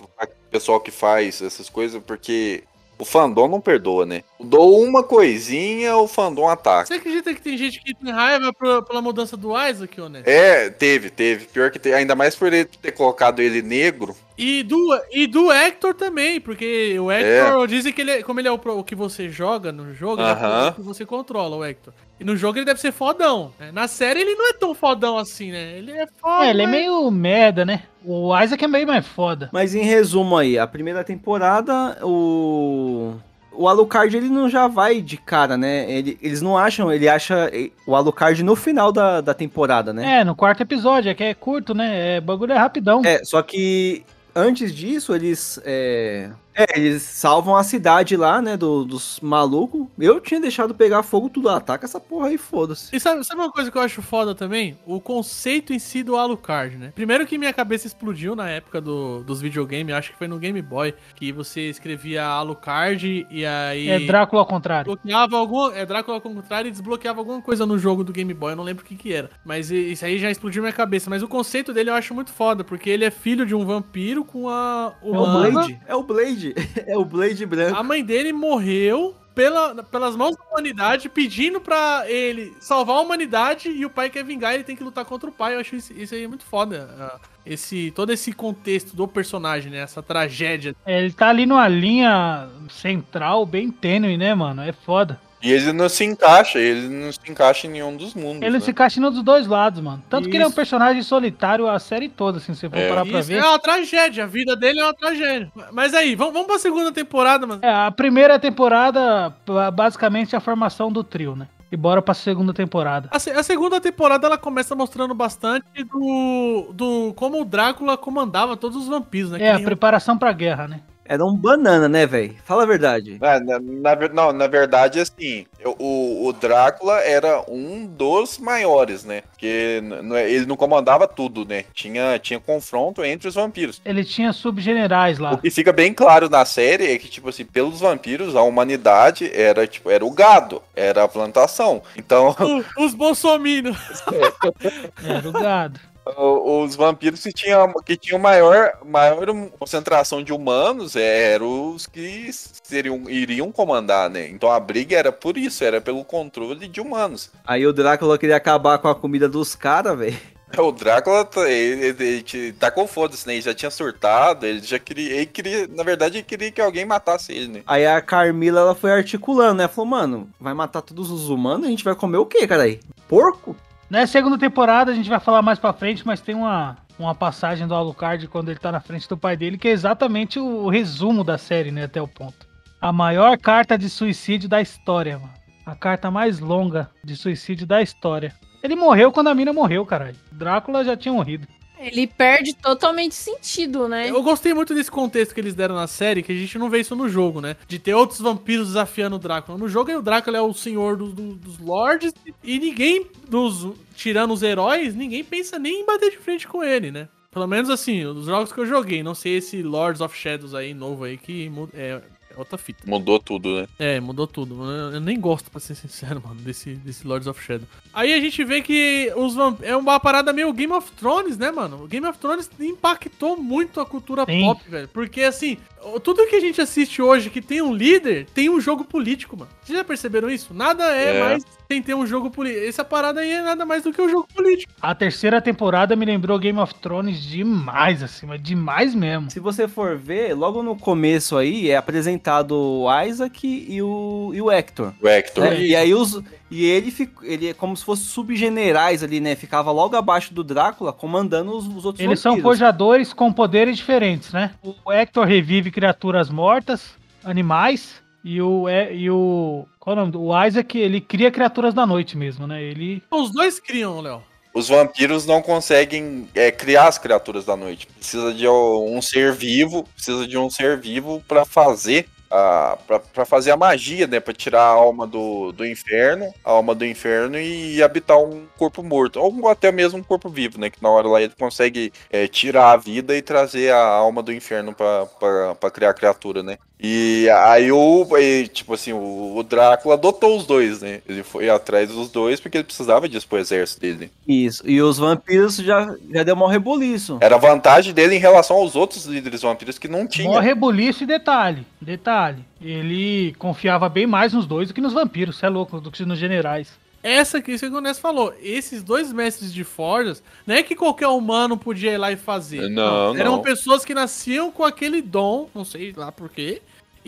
pessoal 0.50 0.80
que 0.80 0.90
faz 0.90 1.40
essas 1.40 1.68
coisas, 1.70 2.02
porque 2.02 2.64
O 2.98 3.04
fandom 3.04 3.46
não 3.46 3.60
perdoa, 3.60 4.04
né? 4.04 4.24
Dou 4.40 4.82
uma 4.82 5.04
coisinha, 5.04 5.96
o 5.96 6.08
fandom 6.08 6.48
ataca. 6.48 6.86
Você 6.86 6.94
acredita 6.94 7.32
que 7.32 7.40
tem 7.40 7.56
gente 7.56 7.80
que 7.80 7.94
tem 7.94 8.12
raiva 8.12 8.52
pela 8.52 9.00
mudança 9.00 9.36
do 9.36 9.50
Isaac, 9.56 10.00
ô, 10.00 10.08
né? 10.08 10.22
É, 10.26 10.68
teve, 10.68 11.08
teve. 11.08 11.46
Pior 11.46 11.70
que 11.70 11.78
teve. 11.78 11.94
Ainda 11.94 12.16
mais 12.16 12.34
por 12.34 12.52
ele 12.52 12.64
ter 12.64 12.90
colocado 12.90 13.40
ele 13.40 13.62
negro. 13.62 14.16
E 14.38 14.62
do, 14.62 14.78
e 15.10 15.26
do 15.26 15.50
Hector 15.50 15.92
também, 15.94 16.40
porque 16.40 16.96
o 17.00 17.10
Hector 17.10 17.66
dizem 17.66 17.92
que 17.92 18.00
ele 18.02 18.10
é, 18.12 18.22
como 18.22 18.38
ele 18.38 18.46
é 18.46 18.52
o, 18.52 18.54
o 18.54 18.84
que 18.84 18.94
você 18.94 19.28
joga 19.28 19.72
no 19.72 19.92
jogo, 19.92 20.22
ele 20.22 20.28
é 20.30 20.32
Aham. 20.32 20.68
o 20.68 20.72
que 20.74 20.80
você 20.82 21.04
controla, 21.04 21.56
o 21.56 21.64
Hector. 21.64 21.92
E 22.20 22.24
no 22.24 22.36
jogo 22.36 22.56
ele 22.58 22.64
deve 22.64 22.80
ser 22.80 22.92
fodão. 22.92 23.52
né? 23.58 23.70
Na 23.72 23.88
série 23.88 24.20
ele 24.20 24.34
não 24.36 24.48
é 24.48 24.52
tão 24.52 24.74
fodão 24.76 25.18
assim, 25.18 25.50
né? 25.50 25.76
Ele 25.78 25.90
é 25.90 26.06
foda. 26.20 26.46
É, 26.46 26.50
ele 26.50 26.62
é 26.62 26.66
meio 26.68 27.10
merda, 27.10 27.64
né? 27.64 27.82
O 28.04 28.32
Isaac 28.40 28.64
é 28.64 28.68
meio 28.68 28.86
mais 28.86 29.04
foda. 29.06 29.50
Mas 29.52 29.74
em 29.74 29.82
resumo 29.82 30.36
aí, 30.36 30.56
a 30.56 30.66
primeira 30.68 31.02
temporada, 31.02 31.98
o. 32.02 33.14
O 33.52 33.66
Alucard 33.66 34.16
ele 34.16 34.28
não 34.28 34.48
já 34.48 34.68
vai 34.68 35.00
de 35.00 35.16
cara, 35.16 35.56
né? 35.56 35.90
Ele- 35.90 36.16
eles 36.22 36.40
não 36.40 36.56
acham, 36.56 36.92
ele 36.92 37.08
acha 37.08 37.50
o 37.88 37.96
Alucard 37.96 38.40
no 38.44 38.54
final 38.54 38.92
da, 38.92 39.20
da 39.20 39.34
temporada, 39.34 39.92
né? 39.92 40.20
É, 40.20 40.24
no 40.24 40.36
quarto 40.36 40.62
episódio, 40.62 41.10
é 41.10 41.14
que 41.14 41.24
é 41.24 41.34
curto, 41.34 41.74
né? 41.74 42.18
É, 42.18 42.20
bagulho 42.20 42.52
é 42.52 42.56
rapidão. 42.56 43.02
É, 43.04 43.24
só 43.24 43.42
que 43.42 44.04
antes 44.38 44.74
disso, 44.74 45.14
eles. 45.14 45.60
É, 45.64 46.30
é, 46.58 46.78
eles 46.78 47.02
salvam 47.02 47.54
a 47.56 47.62
cidade 47.62 48.16
lá, 48.16 48.42
né? 48.42 48.56
do- 48.56 48.84
dos 48.84 49.20
malucos. 49.22 49.86
Eu 49.98 50.20
tinha 50.20 50.40
deixado 50.40 50.74
pegar 50.74 51.02
fogo 51.02 51.28
tudo. 51.28 51.48
Ataca 51.48 51.86
essa 51.86 52.00
porra 52.00 52.28
aí, 52.28 52.36
foda-se. 52.38 52.94
E 52.94 52.98
sabe, 53.00 53.24
sabe 53.24 53.40
uma 53.40 53.50
coisa 53.52 53.70
que 53.70 53.78
eu 53.78 53.82
acho 53.82 54.02
foda 54.02 54.34
também? 54.34 54.76
O 54.84 55.00
conceito 55.00 55.72
em 55.72 55.78
si 55.78 56.02
do 56.02 56.16
Alucard, 56.16 56.76
né? 56.76 56.92
Primeiro 56.94 57.26
que 57.26 57.38
minha 57.38 57.52
cabeça 57.52 57.86
explodiu 57.86 58.34
na 58.34 58.48
época 58.50 58.80
do, 58.80 59.22
dos 59.22 59.40
videogames, 59.40 59.94
acho 59.94 60.10
que 60.12 60.18
foi 60.18 60.26
no 60.28 60.38
Game 60.38 60.60
Boy, 60.60 60.94
que 61.14 61.30
você 61.32 61.68
escrevia 61.70 62.24
Alucard 62.24 63.26
e 63.30 63.46
aí... 63.46 63.88
É 63.88 64.00
Drácula 64.00 64.42
ao 64.42 64.46
contrário. 64.46 64.84
Bloqueava 64.86 65.36
algum, 65.36 65.70
é 65.70 65.84
Drácula 65.86 66.16
ao 66.16 66.20
contrário 66.20 66.68
e 66.68 66.70
desbloqueava 66.72 67.20
alguma 67.20 67.40
coisa 67.40 67.64
no 67.66 67.78
jogo 67.78 68.02
do 68.02 68.12
Game 68.12 68.32
Boy, 68.34 68.52
eu 68.52 68.56
não 68.56 68.64
lembro 68.64 68.84
o 68.84 68.86
que 68.86 68.96
que 68.96 69.12
era. 69.12 69.30
Mas 69.44 69.70
i- 69.70 69.92
isso 69.92 70.04
aí 70.04 70.18
já 70.18 70.30
explodiu 70.30 70.62
minha 70.62 70.72
cabeça. 70.72 71.08
Mas 71.10 71.22
o 71.22 71.28
conceito 71.28 71.72
dele 71.72 71.90
eu 71.90 71.94
acho 71.94 72.14
muito 72.14 72.32
foda, 72.32 72.64
porque 72.64 72.90
ele 72.90 73.04
é 73.04 73.10
filho 73.10 73.46
de 73.46 73.54
um 73.54 73.64
vampiro 73.64 74.24
com 74.24 74.48
a 74.48 74.92
É 75.02 75.06
o 75.06 75.10
humana. 75.22 75.50
Blade. 75.50 75.80
É 75.86 75.94
o 75.94 76.02
Blade. 76.02 76.47
É 76.86 76.96
o 76.96 77.04
Blade 77.04 77.44
branco. 77.46 77.76
A 77.76 77.82
mãe 77.82 78.04
dele 78.04 78.32
morreu 78.32 79.14
pela, 79.34 79.84
pelas 79.84 80.16
mãos 80.16 80.36
da 80.36 80.42
humanidade, 80.50 81.08
pedindo 81.08 81.60
pra 81.60 82.04
ele 82.08 82.52
salvar 82.60 82.96
a 82.96 83.00
humanidade 83.00 83.68
e 83.70 83.86
o 83.86 83.90
pai 83.90 84.10
quer 84.10 84.24
vingar, 84.24 84.54
ele 84.54 84.64
tem 84.64 84.74
que 84.74 84.82
lutar 84.82 85.04
contra 85.04 85.30
o 85.30 85.32
pai. 85.32 85.54
Eu 85.54 85.60
acho 85.60 85.76
isso, 85.76 85.92
isso 85.92 86.14
aí 86.14 86.26
muito 86.26 86.44
foda. 86.44 86.90
ah, 86.98 87.20
Esse, 87.46 87.92
todo 87.92 88.12
esse 88.12 88.32
contexto 88.32 88.96
do 88.96 89.06
personagem, 89.06 89.70
né? 89.70 89.78
Essa 89.78 90.02
tragédia. 90.02 90.74
É, 90.84 91.00
ele 91.00 91.12
tá 91.12 91.28
ali 91.28 91.46
numa 91.46 91.68
linha 91.68 92.48
central 92.68 93.46
bem 93.46 93.70
tênue, 93.70 94.16
né, 94.16 94.34
mano? 94.34 94.62
É 94.62 94.72
foda. 94.72 95.20
E 95.40 95.52
ele 95.52 95.72
não 95.72 95.88
se 95.88 96.04
encaixa, 96.04 96.58
ele 96.58 96.88
não 96.88 97.12
se 97.12 97.18
encaixa 97.28 97.66
em 97.66 97.70
nenhum 97.70 97.96
dos 97.96 98.14
mundos. 98.14 98.42
Ele 98.42 98.58
né? 98.58 98.60
se 98.60 98.70
encaixa 98.70 99.00
nos 99.00 99.22
dois 99.22 99.46
lados, 99.46 99.80
mano. 99.80 100.02
Tanto 100.10 100.28
que 100.28 100.36
ele 100.36 100.42
é 100.42 100.46
um 100.46 100.48
Isso. 100.48 100.56
personagem 100.56 101.02
solitário 101.02 101.68
a 101.68 101.78
série 101.78 102.08
toda, 102.08 102.38
assim, 102.38 102.54
se 102.54 102.60
você 102.60 102.68
for 102.68 102.76
É. 102.78 102.88
parar 102.88 103.06
pra 103.06 103.20
Isso 103.20 103.28
ver. 103.28 103.38
é 103.38 103.44
uma 103.46 103.58
tragédia, 103.58 104.24
a 104.24 104.26
vida 104.26 104.56
dele 104.56 104.80
é 104.80 104.84
uma 104.84 104.94
tragédia. 104.94 105.50
Mas 105.72 105.94
aí, 105.94 106.14
vamos, 106.16 106.32
vamos 106.32 106.48
pra 106.48 106.58
segunda 106.58 106.90
temporada, 106.90 107.46
mano. 107.46 107.60
É, 107.62 107.72
a 107.72 107.90
primeira 107.90 108.38
temporada, 108.38 109.34
ba- 109.46 109.70
basicamente, 109.70 110.34
é 110.34 110.38
a 110.38 110.40
formação 110.40 110.90
do 110.90 111.04
trio, 111.04 111.36
né? 111.36 111.46
E 111.70 111.76
bora 111.76 112.00
pra 112.00 112.14
segunda 112.14 112.54
temporada. 112.54 113.08
A, 113.12 113.18
se- 113.18 113.30
a 113.30 113.42
segunda 113.42 113.78
temporada 113.80 114.26
ela 114.26 114.38
começa 114.38 114.74
mostrando 114.74 115.14
bastante 115.14 115.66
do, 115.84 116.70
do 116.72 117.12
como 117.14 117.40
o 117.42 117.44
Drácula 117.44 117.96
comandava 117.96 118.56
todos 118.56 118.76
os 118.78 118.88
vampiros, 118.88 119.30
né? 119.32 119.38
É, 119.42 119.52
a 119.52 119.60
preparação 119.60 120.16
pra 120.16 120.32
guerra, 120.32 120.66
né? 120.66 120.80
Era 121.08 121.24
um 121.24 121.34
banana, 121.34 121.88
né, 121.88 122.06
velho? 122.06 122.36
Fala 122.44 122.64
a 122.64 122.66
verdade. 122.66 123.16
Na, 123.18 123.40
na, 123.40 123.58
na 123.58 124.08
não, 124.12 124.32
na 124.32 124.46
verdade, 124.46 125.00
assim, 125.00 125.46
eu- 125.58 125.74
o, 125.78 126.26
o 126.26 126.32
Drácula 126.34 127.00
era 127.00 127.42
um 127.48 127.86
dos 127.86 128.38
maiores, 128.38 129.04
né? 129.04 129.22
Porque 129.30 129.80
n- 129.82 130.20
ele 130.20 130.44
não 130.44 130.54
comandava 130.56 131.08
tudo, 131.08 131.46
né? 131.46 131.64
Tinha, 131.72 132.18
tinha 132.18 132.38
confronto 132.38 133.02
entre 133.02 133.26
os 133.26 133.34
vampiros. 133.34 133.80
Ele 133.86 134.04
tinha 134.04 134.32
subgenerais 134.34 135.18
lá. 135.18 135.32
O 135.32 135.38
que 135.38 135.50
fica 135.50 135.72
bem 135.72 135.94
claro 135.94 136.28
na 136.28 136.44
série 136.44 136.92
é 136.92 136.98
que, 136.98 137.08
tipo 137.08 137.30
assim, 137.30 137.44
pelos 137.44 137.80
vampiros, 137.80 138.36
a 138.36 138.42
humanidade 138.42 139.30
era, 139.34 139.66
tipo, 139.66 139.90
era 139.90 140.04
o 140.04 140.10
gado, 140.10 140.62
era 140.76 141.04
a 141.04 141.08
plantação. 141.08 141.82
Então, 141.96 142.36
O- 142.76 142.84
os 142.84 142.92
bolsominions. 142.94 143.78
Era 145.02 145.28
o 145.28 145.32
gado. 145.32 145.80
Os 146.16 146.74
vampiros 146.74 147.22
que 147.22 147.32
tinham, 147.32 147.72
que 147.84 147.96
tinham 147.96 148.18
maior, 148.18 148.78
maior 148.84 149.26
concentração 149.58 150.22
de 150.22 150.32
humanos 150.32 150.96
eram 150.96 151.74
os 151.74 151.86
que 151.86 152.30
seriam, 152.32 153.08
iriam 153.08 153.52
comandar, 153.52 154.08
né? 154.08 154.28
Então 154.28 154.50
a 154.50 154.58
briga 154.60 154.96
era 154.96 155.12
por 155.12 155.36
isso, 155.36 155.64
era 155.64 155.80
pelo 155.80 156.04
controle 156.04 156.66
de 156.68 156.80
humanos. 156.80 157.30
Aí 157.46 157.66
o 157.66 157.72
Drácula 157.72 158.18
queria 158.18 158.36
acabar 158.36 158.78
com 158.78 158.88
a 158.88 158.94
comida 158.94 159.28
dos 159.28 159.54
caras, 159.54 159.98
velho. 159.98 160.16
O 160.56 160.72
Drácula, 160.72 161.26
tá- 161.26 161.46
ele, 161.46 161.88
ele, 161.88 162.24
ele 162.32 162.52
tacou 162.54 162.86
foda-se, 162.86 163.26
né? 163.26 163.34
Ele 163.34 163.42
já 163.42 163.52
tinha 163.52 163.70
surtado, 163.70 164.46
ele 164.46 164.60
já 164.62 164.78
queria, 164.78 165.16
ele 165.16 165.26
queria, 165.26 165.68
na 165.68 165.82
verdade, 165.82 166.16
ele 166.16 166.24
queria 166.24 166.50
que 166.50 166.58
alguém 166.58 166.86
matasse 166.86 167.32
ele, 167.32 167.48
né? 167.48 167.62
Aí 167.66 167.86
a 167.86 168.00
Carmila, 168.00 168.60
ela 168.60 168.74
foi 168.74 168.90
articulando, 168.90 169.56
né? 169.56 169.68
Falou, 169.68 169.90
mano, 169.90 170.30
vai 170.40 170.54
matar 170.54 170.80
todos 170.80 171.10
os 171.10 171.28
humanos, 171.28 171.66
a 171.66 171.70
gente 171.70 171.84
vai 171.84 171.94
comer 171.94 172.16
o 172.16 172.24
quê, 172.24 172.46
cara 172.46 172.62
aí? 172.62 172.80
Porco? 173.06 173.54
Na 173.90 174.06
segunda 174.06 174.36
temporada, 174.36 174.92
a 174.92 174.94
gente 174.94 175.08
vai 175.08 175.18
falar 175.18 175.40
mais 175.40 175.58
pra 175.58 175.72
frente, 175.72 176.06
mas 176.06 176.20
tem 176.20 176.34
uma, 176.34 176.76
uma 176.98 177.14
passagem 177.14 177.66
do 177.66 177.74
Alucard 177.74 178.28
quando 178.28 178.50
ele 178.50 178.58
tá 178.58 178.70
na 178.70 178.80
frente 178.80 179.08
do 179.08 179.16
pai 179.16 179.34
dele, 179.34 179.56
que 179.56 179.66
é 179.66 179.70
exatamente 179.70 180.38
o, 180.38 180.64
o 180.64 180.68
resumo 180.68 181.24
da 181.24 181.38
série, 181.38 181.70
né? 181.70 181.84
Até 181.84 182.00
o 182.00 182.06
ponto. 182.06 182.46
A 182.80 182.92
maior 182.92 183.38
carta 183.38 183.78
de 183.78 183.88
suicídio 183.88 184.46
da 184.46 184.60
história, 184.60 185.18
mano. 185.18 185.32
A 185.64 185.74
carta 185.74 186.10
mais 186.10 186.38
longa 186.38 186.90
de 187.02 187.16
suicídio 187.16 187.66
da 187.66 187.80
história. 187.80 188.34
Ele 188.62 188.76
morreu 188.76 189.10
quando 189.10 189.28
a 189.28 189.34
mina 189.34 189.52
morreu, 189.54 189.86
caralho. 189.86 190.16
Drácula 190.30 190.84
já 190.84 190.96
tinha 190.96 191.12
morrido. 191.12 191.46
Ele 191.80 192.06
perde 192.06 192.54
totalmente 192.54 193.14
sentido, 193.14 193.88
né? 193.88 194.10
Eu 194.10 194.22
gostei 194.22 194.52
muito 194.54 194.74
desse 194.74 194.90
contexto 194.90 195.34
que 195.34 195.40
eles 195.40 195.54
deram 195.54 195.74
na 195.74 195.86
série, 195.86 196.22
que 196.22 196.32
a 196.32 196.34
gente 196.34 196.58
não 196.58 196.68
vê 196.68 196.80
isso 196.80 196.96
no 196.96 197.08
jogo, 197.08 197.40
né? 197.40 197.56
De 197.66 197.78
ter 197.78 197.94
outros 197.94 198.20
vampiros 198.20 198.68
desafiando 198.68 199.16
o 199.16 199.18
Drácula. 199.18 199.56
No 199.58 199.68
jogo, 199.68 199.92
o 199.92 200.02
Drácula 200.02 200.38
é 200.38 200.40
o 200.40 200.52
senhor 200.52 200.96
do- 200.96 201.12
do- 201.12 201.34
dos 201.34 201.58
lords 201.58 202.12
e 202.42 202.58
ninguém, 202.58 203.06
dos, 203.28 203.66
tirando 203.94 204.32
os 204.32 204.42
heróis, 204.42 204.94
ninguém 204.94 205.22
pensa 205.24 205.58
nem 205.58 205.82
em 205.82 205.86
bater 205.86 206.10
de 206.10 206.18
frente 206.18 206.46
com 206.46 206.62
ele, 206.64 206.90
né? 206.90 207.08
Pelo 207.30 207.46
menos 207.46 207.68
assim, 207.70 208.04
os 208.04 208.26
jogos 208.26 208.52
que 208.52 208.58
eu 208.58 208.66
joguei. 208.66 209.02
Não 209.02 209.14
sei 209.14 209.36
esse 209.36 209.62
Lords 209.62 210.00
of 210.00 210.16
Shadows 210.16 210.54
aí, 210.54 210.72
novo 210.74 211.04
aí, 211.04 211.16
que 211.18 211.50
é 211.74 212.00
outra 212.38 212.58
fita. 212.58 212.84
Mudou 212.86 213.18
tudo, 213.18 213.60
né? 213.60 213.68
É, 213.78 214.00
mudou 214.00 214.26
tudo. 214.26 214.64
Eu, 214.64 214.94
eu 214.94 215.00
nem 215.00 215.18
gosto, 215.18 215.50
pra 215.50 215.60
ser 215.60 215.74
sincero, 215.74 216.22
mano, 216.26 216.40
desse, 216.40 216.74
desse 216.74 217.06
Lords 217.06 217.26
of 217.26 217.42
Shadow. 217.42 217.66
Aí 217.92 218.12
a 218.12 218.20
gente 218.20 218.44
vê 218.44 218.62
que 218.62 219.12
os 219.16 219.34
vamp... 219.34 219.62
é 219.62 219.76
uma 219.76 219.98
parada 219.98 220.32
meio 220.32 220.52
Game 220.52 220.72
of 220.72 220.90
Thrones, 220.92 221.36
né, 221.36 221.50
mano? 221.50 221.84
O 221.84 221.86
Game 221.86 222.06
of 222.06 222.18
Thrones 222.18 222.50
impactou 222.60 223.36
muito 223.36 223.80
a 223.80 223.86
cultura 223.86 224.24
Sim. 224.24 224.42
pop, 224.42 224.62
velho. 224.68 224.88
Porque, 224.88 225.22
assim, 225.22 225.58
tudo 226.02 226.26
que 226.26 226.36
a 226.36 226.40
gente 226.40 226.60
assiste 226.60 227.00
hoje 227.00 227.30
que 227.30 227.40
tem 227.40 227.62
um 227.62 227.72
líder, 227.74 228.26
tem 228.34 228.48
um 228.50 228.60
jogo 228.60 228.84
político, 228.84 229.36
mano. 229.36 229.50
Vocês 229.62 229.76
já 229.78 229.84
perceberam 229.84 230.28
isso? 230.30 230.52
Nada 230.54 230.84
é, 230.94 231.16
É. 231.16 231.20
mais 231.20 231.44
sem 231.70 231.82
ter 231.82 231.94
um 231.94 232.06
jogo 232.06 232.30
político. 232.30 232.64
Essa 232.66 232.84
parada 232.84 233.20
aí 233.20 233.30
é 233.30 233.42
nada 233.42 233.64
mais 233.66 233.82
do 233.82 233.92
que 233.92 234.00
um 234.00 234.08
jogo 234.08 234.26
político. 234.34 234.72
A 234.80 234.94
terceira 234.94 235.40
temporada 235.40 235.94
me 235.94 236.04
lembrou 236.06 236.38
Game 236.38 236.58
of 236.58 236.74
Thrones 236.76 237.20
demais, 237.22 238.02
assim, 238.02 238.26
mas 238.26 238.42
demais 238.42 238.94
mesmo. 238.94 239.30
Se 239.30 239.38
você 239.40 239.68
for 239.68 239.96
ver, 239.96 240.34
logo 240.34 240.62
no 240.62 240.76
começo 240.76 241.36
aí 241.36 241.70
é 241.70 241.76
apresentado 241.76 242.52
o 242.52 243.02
Isaac 243.04 243.66
e 243.68 243.82
o, 243.82 244.30
e 244.34 244.40
o 244.40 244.50
Hector. 244.50 244.92
O 245.02 245.08
Hector. 245.08 245.44
né? 245.44 245.60
E 245.60 245.76
aí 245.76 245.94
os. 245.94 246.20
E 246.50 246.64
ele, 246.64 246.92
ele 247.22 247.48
é 247.48 247.54
como 247.54 247.76
se 247.76 247.84
fosse 247.84 248.04
subgenerais 248.04 249.02
ali, 249.02 249.20
né? 249.20 249.34
Ficava 249.36 249.70
logo 249.70 249.96
abaixo 249.96 250.32
do 250.32 250.42
Drácula, 250.42 250.92
comandando 250.92 251.54
os, 251.56 251.66
os 251.66 251.84
outros 251.84 252.02
Eles 252.04 252.20
são 252.20 252.32
vampiros. 252.32 252.50
forjadores 252.50 253.12
com 253.12 253.32
poderes 253.32 253.76
diferentes, 253.76 254.32
né? 254.32 254.52
O 254.62 254.90
Hector 254.92 255.26
revive 255.26 255.70
criaturas 255.70 256.30
mortas, 256.30 256.90
animais, 257.22 257.96
e 258.24 258.40
o, 258.40 258.68
é- 258.68 258.94
e 258.94 259.10
o 259.10 259.66
qual 259.78 259.96
é 259.96 260.02
o 260.02 260.06
nome? 260.06 260.16
O 260.16 260.44
Isaac, 260.46 260.78
ele 260.78 261.00
cria 261.00 261.30
criaturas 261.30 261.74
da 261.74 261.86
noite 261.86 262.16
mesmo, 262.16 262.46
né? 262.46 262.62
Ele 262.62 263.02
Os 263.10 263.30
dois 263.30 263.60
criam, 263.60 264.00
Léo. 264.00 264.22
Os 264.54 264.68
vampiros 264.68 265.24
não 265.26 265.40
conseguem 265.42 266.26
é, 266.34 266.50
criar 266.50 266.88
as 266.88 266.98
criaturas 266.98 267.44
da 267.44 267.54
noite. 267.56 267.86
Precisa 267.86 268.32
de 268.32 268.48
um 268.48 269.00
ser 269.00 269.32
vivo, 269.32 269.84
precisa 269.94 270.26
de 270.26 270.36
um 270.36 270.50
ser 270.50 270.78
vivo 270.78 271.22
para 271.28 271.44
fazer 271.44 272.08
a 272.30 272.76
pra- 272.86 273.00
pra 273.00 273.24
fazer 273.26 273.50
a 273.50 273.56
magia, 273.56 274.06
né, 274.06 274.20
Pra 274.20 274.34
tirar 274.34 274.60
a 274.62 274.66
alma 274.66 275.06
do, 275.06 275.52
do 275.52 275.66
inferno, 275.66 276.32
a 276.44 276.50
alma 276.50 276.74
do 276.74 276.84
inferno 276.84 277.38
e 277.38 277.82
habitar 277.82 278.18
um 278.18 278.46
corpo 278.56 278.82
morto, 278.82 279.18
ou 279.20 279.48
até 279.48 279.72
mesmo 279.72 279.98
um 279.98 280.02
corpo 280.04 280.28
vivo, 280.28 280.58
né, 280.60 280.70
que 280.70 280.82
na 280.82 280.90
hora 280.90 281.08
lá 281.08 281.20
ele 281.22 281.34
consegue 281.38 281.92
é, 282.10 282.26
tirar 282.28 282.72
a 282.72 282.76
vida 282.76 283.16
e 283.16 283.22
trazer 283.22 283.72
a 283.72 283.78
alma 283.84 284.22
do 284.22 284.32
inferno 284.32 284.74
pra 284.74 285.70
criar 285.70 285.90
a 285.90 285.94
criatura, 285.94 286.42
né? 286.42 286.58
E 286.80 287.28
aí 287.30 287.72
o, 287.72 288.06
e, 288.18 288.46
tipo 288.46 288.74
assim, 288.74 288.92
o, 288.92 289.36
o 289.36 289.42
Drácula 289.42 289.94
adotou 289.94 290.36
os 290.36 290.46
dois, 290.46 290.80
né? 290.80 291.00
Ele 291.08 291.24
foi 291.24 291.50
atrás 291.50 291.88
dos 291.88 292.08
dois 292.10 292.38
porque 292.40 292.58
ele 292.58 292.64
precisava 292.64 293.08
disso 293.08 293.26
pro 293.26 293.38
exército 293.38 293.80
dele. 293.80 294.10
Isso. 294.26 294.62
E 294.64 294.80
os 294.80 294.96
vampiros 294.98 295.56
já, 295.56 295.92
já 296.10 296.22
deu 296.22 296.36
maior 296.36 296.50
reboliço. 296.50 297.18
Era 297.20 297.34
a 297.34 297.38
vantagem 297.38 297.92
dele 297.92 298.14
em 298.14 298.20
relação 298.20 298.56
aos 298.56 298.76
outros 298.76 299.06
líderes 299.06 299.42
vampiros 299.42 299.78
que 299.78 299.88
não 299.88 300.06
tinham. 300.06 300.32
morre 300.32 300.46
rebuliço 300.46 301.02
e 301.02 301.06
detalhe. 301.06 301.66
Detalhe. 301.80 302.44
ele 302.62 303.34
confiava 303.38 303.88
bem 303.88 304.06
mais 304.06 304.32
nos 304.32 304.46
dois 304.46 304.68
do 304.68 304.74
que 304.74 304.80
nos 304.80 304.92
vampiros, 304.92 305.36
você 305.36 305.46
é 305.46 305.48
louco, 305.48 305.80
do 305.80 305.90
que 305.90 306.04
nos 306.04 306.18
generais. 306.18 306.68
Essa 307.02 307.38
aqui, 307.38 307.52
isso 307.52 307.68
que 307.68 307.76
o 307.76 307.80
Ness 307.80 307.98
falou. 307.98 308.34
Esses 308.42 308.82
dois 308.82 309.12
mestres 309.12 309.52
de 309.52 309.62
forjas, 309.62 310.22
não 310.46 310.54
é 310.54 310.62
que 310.62 310.74
qualquer 310.74 311.06
humano 311.08 311.56
podia 311.56 311.92
ir 311.92 311.96
lá 311.96 312.10
e 312.10 312.16
fazer. 312.16 312.68
Não, 312.68 313.16
Eram 313.16 313.32
não. 313.32 313.42
pessoas 313.42 313.84
que 313.84 313.94
nasciam 313.94 314.50
com 314.50 314.64
aquele 314.64 315.00
dom, 315.00 315.48
não 315.54 315.64
sei 315.64 315.92
lá 315.96 316.10
por 316.10 316.28
quê. 316.28 316.60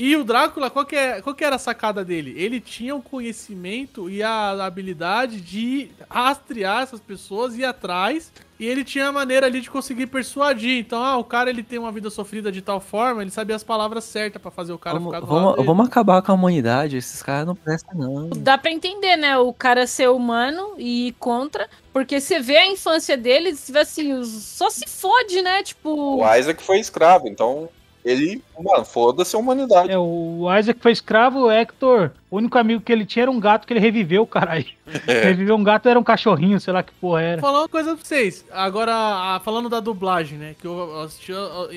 E 0.02 0.16
o 0.16 0.24
Drácula, 0.24 0.70
qual 0.70 0.86
que, 0.86 0.96
é, 0.96 1.20
qual 1.20 1.34
que 1.34 1.44
era 1.44 1.56
a 1.56 1.58
sacada 1.58 2.02
dele? 2.02 2.32
Ele 2.34 2.58
tinha 2.58 2.96
o 2.96 3.02
conhecimento 3.02 4.08
e 4.08 4.22
a 4.22 4.64
habilidade 4.64 5.42
de 5.42 5.90
rastrear 6.08 6.84
essas 6.84 7.00
pessoas, 7.00 7.54
ir 7.54 7.66
atrás, 7.66 8.32
e 8.58 8.64
ele 8.66 8.82
tinha 8.82 9.08
a 9.08 9.12
maneira 9.12 9.46
ali 9.46 9.60
de 9.60 9.68
conseguir 9.68 10.06
persuadir. 10.06 10.78
Então, 10.78 11.04
ah, 11.04 11.18
o 11.18 11.24
cara 11.24 11.50
ele 11.50 11.62
tem 11.62 11.78
uma 11.78 11.92
vida 11.92 12.08
sofrida 12.08 12.50
de 12.50 12.62
tal 12.62 12.80
forma, 12.80 13.20
ele 13.20 13.30
sabia 13.30 13.54
as 13.54 13.62
palavras 13.62 14.04
certas 14.04 14.40
pra 14.40 14.50
fazer 14.50 14.72
o 14.72 14.78
cara 14.78 14.98
Vamos, 14.98 15.10
ficar 15.12 15.20
do 15.20 15.26
vamos, 15.26 15.44
lado 15.44 15.56
dele. 15.56 15.66
vamos 15.66 15.86
acabar 15.86 16.22
com 16.22 16.32
a 16.32 16.34
humanidade. 16.34 16.96
Esses 16.96 17.22
caras 17.22 17.46
não 17.46 17.54
prestam, 17.54 17.94
não. 17.94 18.30
Dá 18.30 18.56
pra 18.56 18.70
entender, 18.70 19.18
né? 19.18 19.36
O 19.36 19.52
cara 19.52 19.86
ser 19.86 20.08
humano 20.08 20.76
e 20.78 21.08
ir 21.08 21.12
contra. 21.18 21.68
Porque 21.92 22.18
você 22.18 22.40
vê 22.40 22.56
a 22.56 22.66
infância 22.66 23.18
dele, 23.18 23.50
assim, 23.50 24.24
só 24.24 24.70
se 24.70 24.88
fode, 24.88 25.42
né? 25.42 25.62
Tipo. 25.62 26.22
O 26.22 26.34
Isaac 26.34 26.62
foi 26.62 26.80
escravo, 26.80 27.28
então 27.28 27.68
ele, 28.04 28.42
mano, 28.58 28.84
foda-se 28.84 29.36
a 29.36 29.38
humanidade. 29.38 29.90
É, 29.90 29.98
o 29.98 30.46
Isaac 30.58 30.80
foi 30.80 30.92
escravo, 30.92 31.40
o 31.40 31.50
Hector, 31.50 32.10
o 32.30 32.36
único 32.38 32.56
amigo 32.56 32.80
que 32.80 32.90
ele 32.90 33.04
tinha 33.04 33.24
era 33.24 33.30
um 33.30 33.38
gato 33.38 33.66
que 33.66 33.72
ele 33.72 33.80
reviveu, 33.80 34.26
caralho. 34.26 34.66
É. 35.06 35.24
Reviveu 35.24 35.54
um 35.54 35.62
gato, 35.62 35.88
era 35.88 35.98
um 35.98 36.02
cachorrinho, 36.02 36.58
sei 36.58 36.72
lá 36.72 36.82
que 36.82 36.92
porra 36.94 37.22
era. 37.22 37.40
Vou 37.40 37.50
falar 37.50 37.62
uma 37.62 37.68
coisa 37.68 37.94
pra 37.94 38.04
vocês. 38.04 38.44
Agora, 38.50 39.40
falando 39.44 39.68
da 39.68 39.80
dublagem, 39.80 40.38
né? 40.38 40.54
Que 40.58 40.66
eu 40.66 41.00
assisti 41.02 41.32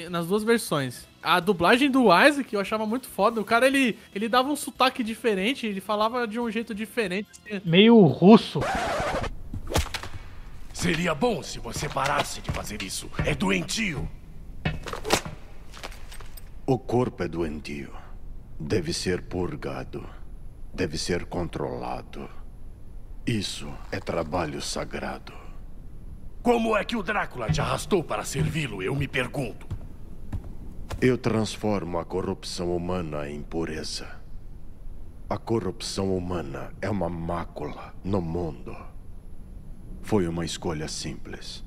nas 0.10 0.28
duas 0.28 0.44
versões. 0.44 1.06
A 1.22 1.40
dublagem 1.40 1.90
do 1.90 2.06
Isaac 2.06 2.54
eu 2.54 2.60
achava 2.60 2.86
muito 2.86 3.08
foda. 3.08 3.40
O 3.40 3.46
cara, 3.46 3.68
ele, 3.68 3.98
ele 4.14 4.28
dava 4.28 4.50
um 4.50 4.56
sotaque 4.56 5.04
diferente, 5.04 5.66
ele 5.68 5.80
falava 5.80 6.28
de 6.28 6.40
um 6.40 6.50
jeito 6.50 6.74
diferente. 6.74 7.30
assim. 7.46 7.62
Meio 7.64 8.02
russo. 8.06 8.62
Seria 10.74 11.14
bom 11.16 11.42
se 11.42 11.60
você 11.60 11.88
parasse 11.88 12.42
de 12.42 12.52
fazer 12.52 12.82
isso. 12.82 13.10
É 13.26 13.34
doentio. 13.34 14.08
O 16.66 16.80
corpo 16.80 17.22
é 17.24 17.28
doentio. 17.28 17.92
Deve 18.58 18.94
ser 18.94 19.24
purgado. 19.24 20.08
Deve 20.74 20.98
ser 20.98 21.26
controlado. 21.26 22.30
Isso 23.28 23.70
é 23.92 24.00
trabalho 24.00 24.62
sagrado. 24.62 25.34
Como 26.42 26.78
é 26.78 26.86
que 26.86 26.96
o 26.96 27.04
Drácula 27.04 27.52
te 27.52 27.60
arrastou 27.60 28.02
para 28.02 28.24
servi-lo? 28.24 28.82
Eu 28.82 28.96
me 28.96 29.10
pergunto. 29.10 29.68
Eu 31.02 31.18
transformo 31.18 32.00
a 32.00 32.06
corrupção 32.06 32.74
humana 32.74 33.30
em 33.30 33.42
pureza. 33.42 34.22
A 35.30 35.38
corrupção 35.38 36.16
humana 36.16 36.72
é 36.82 36.90
uma 36.90 37.10
mácula 37.10 37.94
no 38.06 38.22
mundo. 38.22 38.74
Foi 40.02 40.30
uma 40.30 40.46
escolha 40.46 40.88
simples. 40.88 41.66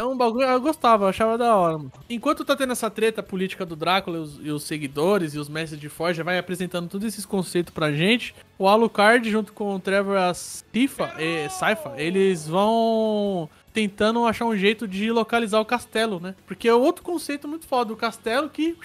É 0.00 0.02
um 0.02 0.16
bagulho, 0.16 0.46
eu 0.46 0.60
gostava, 0.62 1.04
eu 1.04 1.08
achava 1.10 1.36
da 1.36 1.54
hora, 1.54 1.76
mano. 1.76 1.92
Enquanto 2.08 2.42
tá 2.42 2.56
tendo 2.56 2.72
essa 2.72 2.88
treta 2.88 3.22
política 3.22 3.66
do 3.66 3.76
Drácula 3.76 4.16
e 4.16 4.20
os, 4.20 4.40
e 4.46 4.50
os 4.50 4.62
seguidores 4.62 5.34
e 5.34 5.38
os 5.38 5.46
mestres 5.46 5.78
de 5.78 5.90
Forja 5.90 6.24
vai 6.24 6.38
apresentando 6.38 6.88
todos 6.88 7.06
esses 7.06 7.26
conceitos 7.26 7.70
pra 7.74 7.92
gente, 7.92 8.34
o 8.58 8.66
Alucard 8.66 9.30
junto 9.30 9.52
com 9.52 9.74
o 9.74 9.78
Trevor 9.78 10.16
Saifa, 10.34 11.12
eh, 11.18 11.50
Saifa, 11.50 11.92
eles 11.98 12.48
vão 12.48 13.46
tentando 13.74 14.24
achar 14.24 14.46
um 14.46 14.56
jeito 14.56 14.88
de 14.88 15.12
localizar 15.12 15.60
o 15.60 15.66
castelo, 15.66 16.18
né? 16.18 16.34
Porque 16.46 16.66
é 16.66 16.74
outro 16.74 17.02
conceito 17.04 17.46
muito 17.46 17.66
foda, 17.66 17.92
o 17.92 17.96
castelo 17.96 18.48
que 18.48 18.78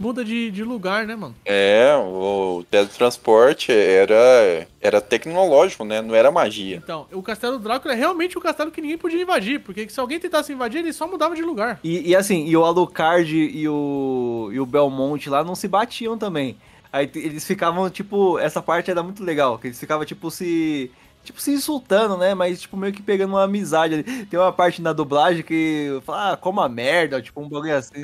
muda 0.00 0.24
de, 0.24 0.50
de 0.50 0.64
lugar, 0.64 1.06
né, 1.06 1.14
mano? 1.14 1.34
É, 1.44 1.94
o 1.94 2.64
teletransporte 2.70 3.70
era, 3.70 4.66
era 4.80 5.00
tecnológico, 5.00 5.84
né? 5.84 6.00
Não 6.00 6.14
era 6.14 6.30
magia. 6.30 6.80
Então, 6.82 7.06
o 7.12 7.22
castelo 7.22 7.58
do 7.58 7.64
Drácula 7.64 7.92
é 7.92 7.96
realmente 7.96 8.38
um 8.38 8.40
castelo 8.40 8.70
que 8.70 8.80
ninguém 8.80 8.96
podia 8.96 9.20
invadir, 9.20 9.60
porque 9.60 9.86
se 9.90 10.00
alguém 10.00 10.18
tentasse 10.18 10.52
invadir, 10.52 10.78
ele 10.78 10.92
só 10.94 11.06
mudava 11.06 11.36
de 11.36 11.42
lugar. 11.42 11.78
E, 11.84 12.08
e 12.10 12.16
assim, 12.16 12.46
e 12.46 12.56
o 12.56 12.64
Alucard 12.64 13.36
e 13.36 13.68
o, 13.68 14.48
e 14.50 14.58
o 14.58 14.64
Belmonte 14.64 15.28
lá 15.28 15.44
não 15.44 15.54
se 15.54 15.68
batiam 15.68 16.16
também. 16.16 16.56
Aí 16.92 17.08
eles 17.14 17.46
ficavam, 17.46 17.88
tipo, 17.90 18.38
essa 18.38 18.62
parte 18.62 18.90
era 18.90 19.02
muito 19.02 19.22
legal, 19.22 19.58
que 19.58 19.68
eles 19.68 19.78
ficavam, 19.78 20.04
tipo, 20.04 20.30
se. 20.30 20.90
Tipo, 21.22 21.38
se 21.38 21.52
insultando, 21.52 22.16
né? 22.16 22.34
Mas, 22.34 22.62
tipo, 22.62 22.78
meio 22.78 22.94
que 22.94 23.02
pegando 23.02 23.34
uma 23.34 23.44
amizade 23.44 23.94
ali. 23.94 24.26
Tem 24.26 24.40
uma 24.40 24.50
parte 24.50 24.80
na 24.80 24.94
dublagem 24.94 25.42
que 25.42 26.00
fala, 26.04 26.32
ah, 26.32 26.36
como 26.36 26.62
a 26.62 26.68
merda, 26.68 27.20
tipo, 27.20 27.40
um 27.42 27.48
bagulho 27.48 27.76
assim. 27.76 28.02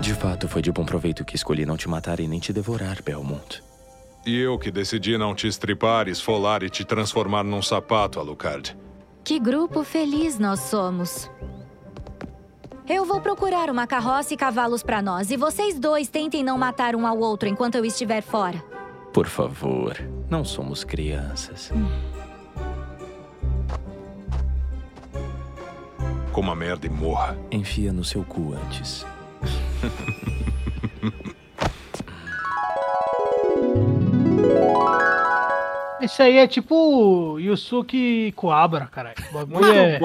De 0.00 0.14
fato, 0.14 0.48
foi 0.48 0.60
de 0.60 0.72
bom 0.72 0.84
proveito 0.84 1.24
que 1.24 1.36
escolhi 1.36 1.64
não 1.64 1.76
te 1.76 1.88
matar 1.88 2.18
e 2.20 2.26
nem 2.26 2.40
te 2.40 2.52
devorar, 2.52 3.02
Belmont. 3.02 3.62
E 4.26 4.38
eu 4.38 4.58
que 4.58 4.70
decidi 4.70 5.18
não 5.18 5.34
te 5.34 5.46
estripar, 5.46 6.08
esfolar 6.08 6.62
e 6.62 6.70
te 6.70 6.84
transformar 6.84 7.44
num 7.44 7.62
sapato, 7.62 8.20
Alucard. 8.20 8.76
Que 9.24 9.38
grupo 9.38 9.84
feliz 9.84 10.38
nós 10.38 10.60
somos. 10.60 11.30
Eu 12.88 13.04
vou 13.04 13.20
procurar 13.20 13.70
uma 13.70 13.86
carroça 13.86 14.34
e 14.34 14.36
cavalos 14.36 14.82
pra 14.82 15.00
nós, 15.00 15.30
e 15.30 15.36
vocês 15.36 15.78
dois 15.78 16.08
tentem 16.08 16.42
não 16.42 16.58
matar 16.58 16.96
um 16.96 17.06
ao 17.06 17.18
outro 17.18 17.48
enquanto 17.48 17.76
eu 17.76 17.84
estiver 17.84 18.22
fora. 18.22 18.62
Por 19.12 19.26
favor, 19.26 19.96
não 20.28 20.44
somos 20.44 20.82
crianças. 20.82 21.70
Coma 26.32 26.54
merda 26.54 26.86
e 26.86 26.90
morra. 26.90 27.36
Enfia 27.50 27.92
no 27.92 28.04
seu 28.04 28.24
cu 28.24 28.54
antes. 28.54 29.04
Esse 36.00 36.20
aí 36.20 36.38
é 36.38 36.48
tipo 36.48 37.38
Yusuke 37.38 38.32
Kuabara, 38.34 38.86
caralho. 38.86 39.14
O 39.30 39.34
bagulho 39.34 39.72
é... 39.72 40.00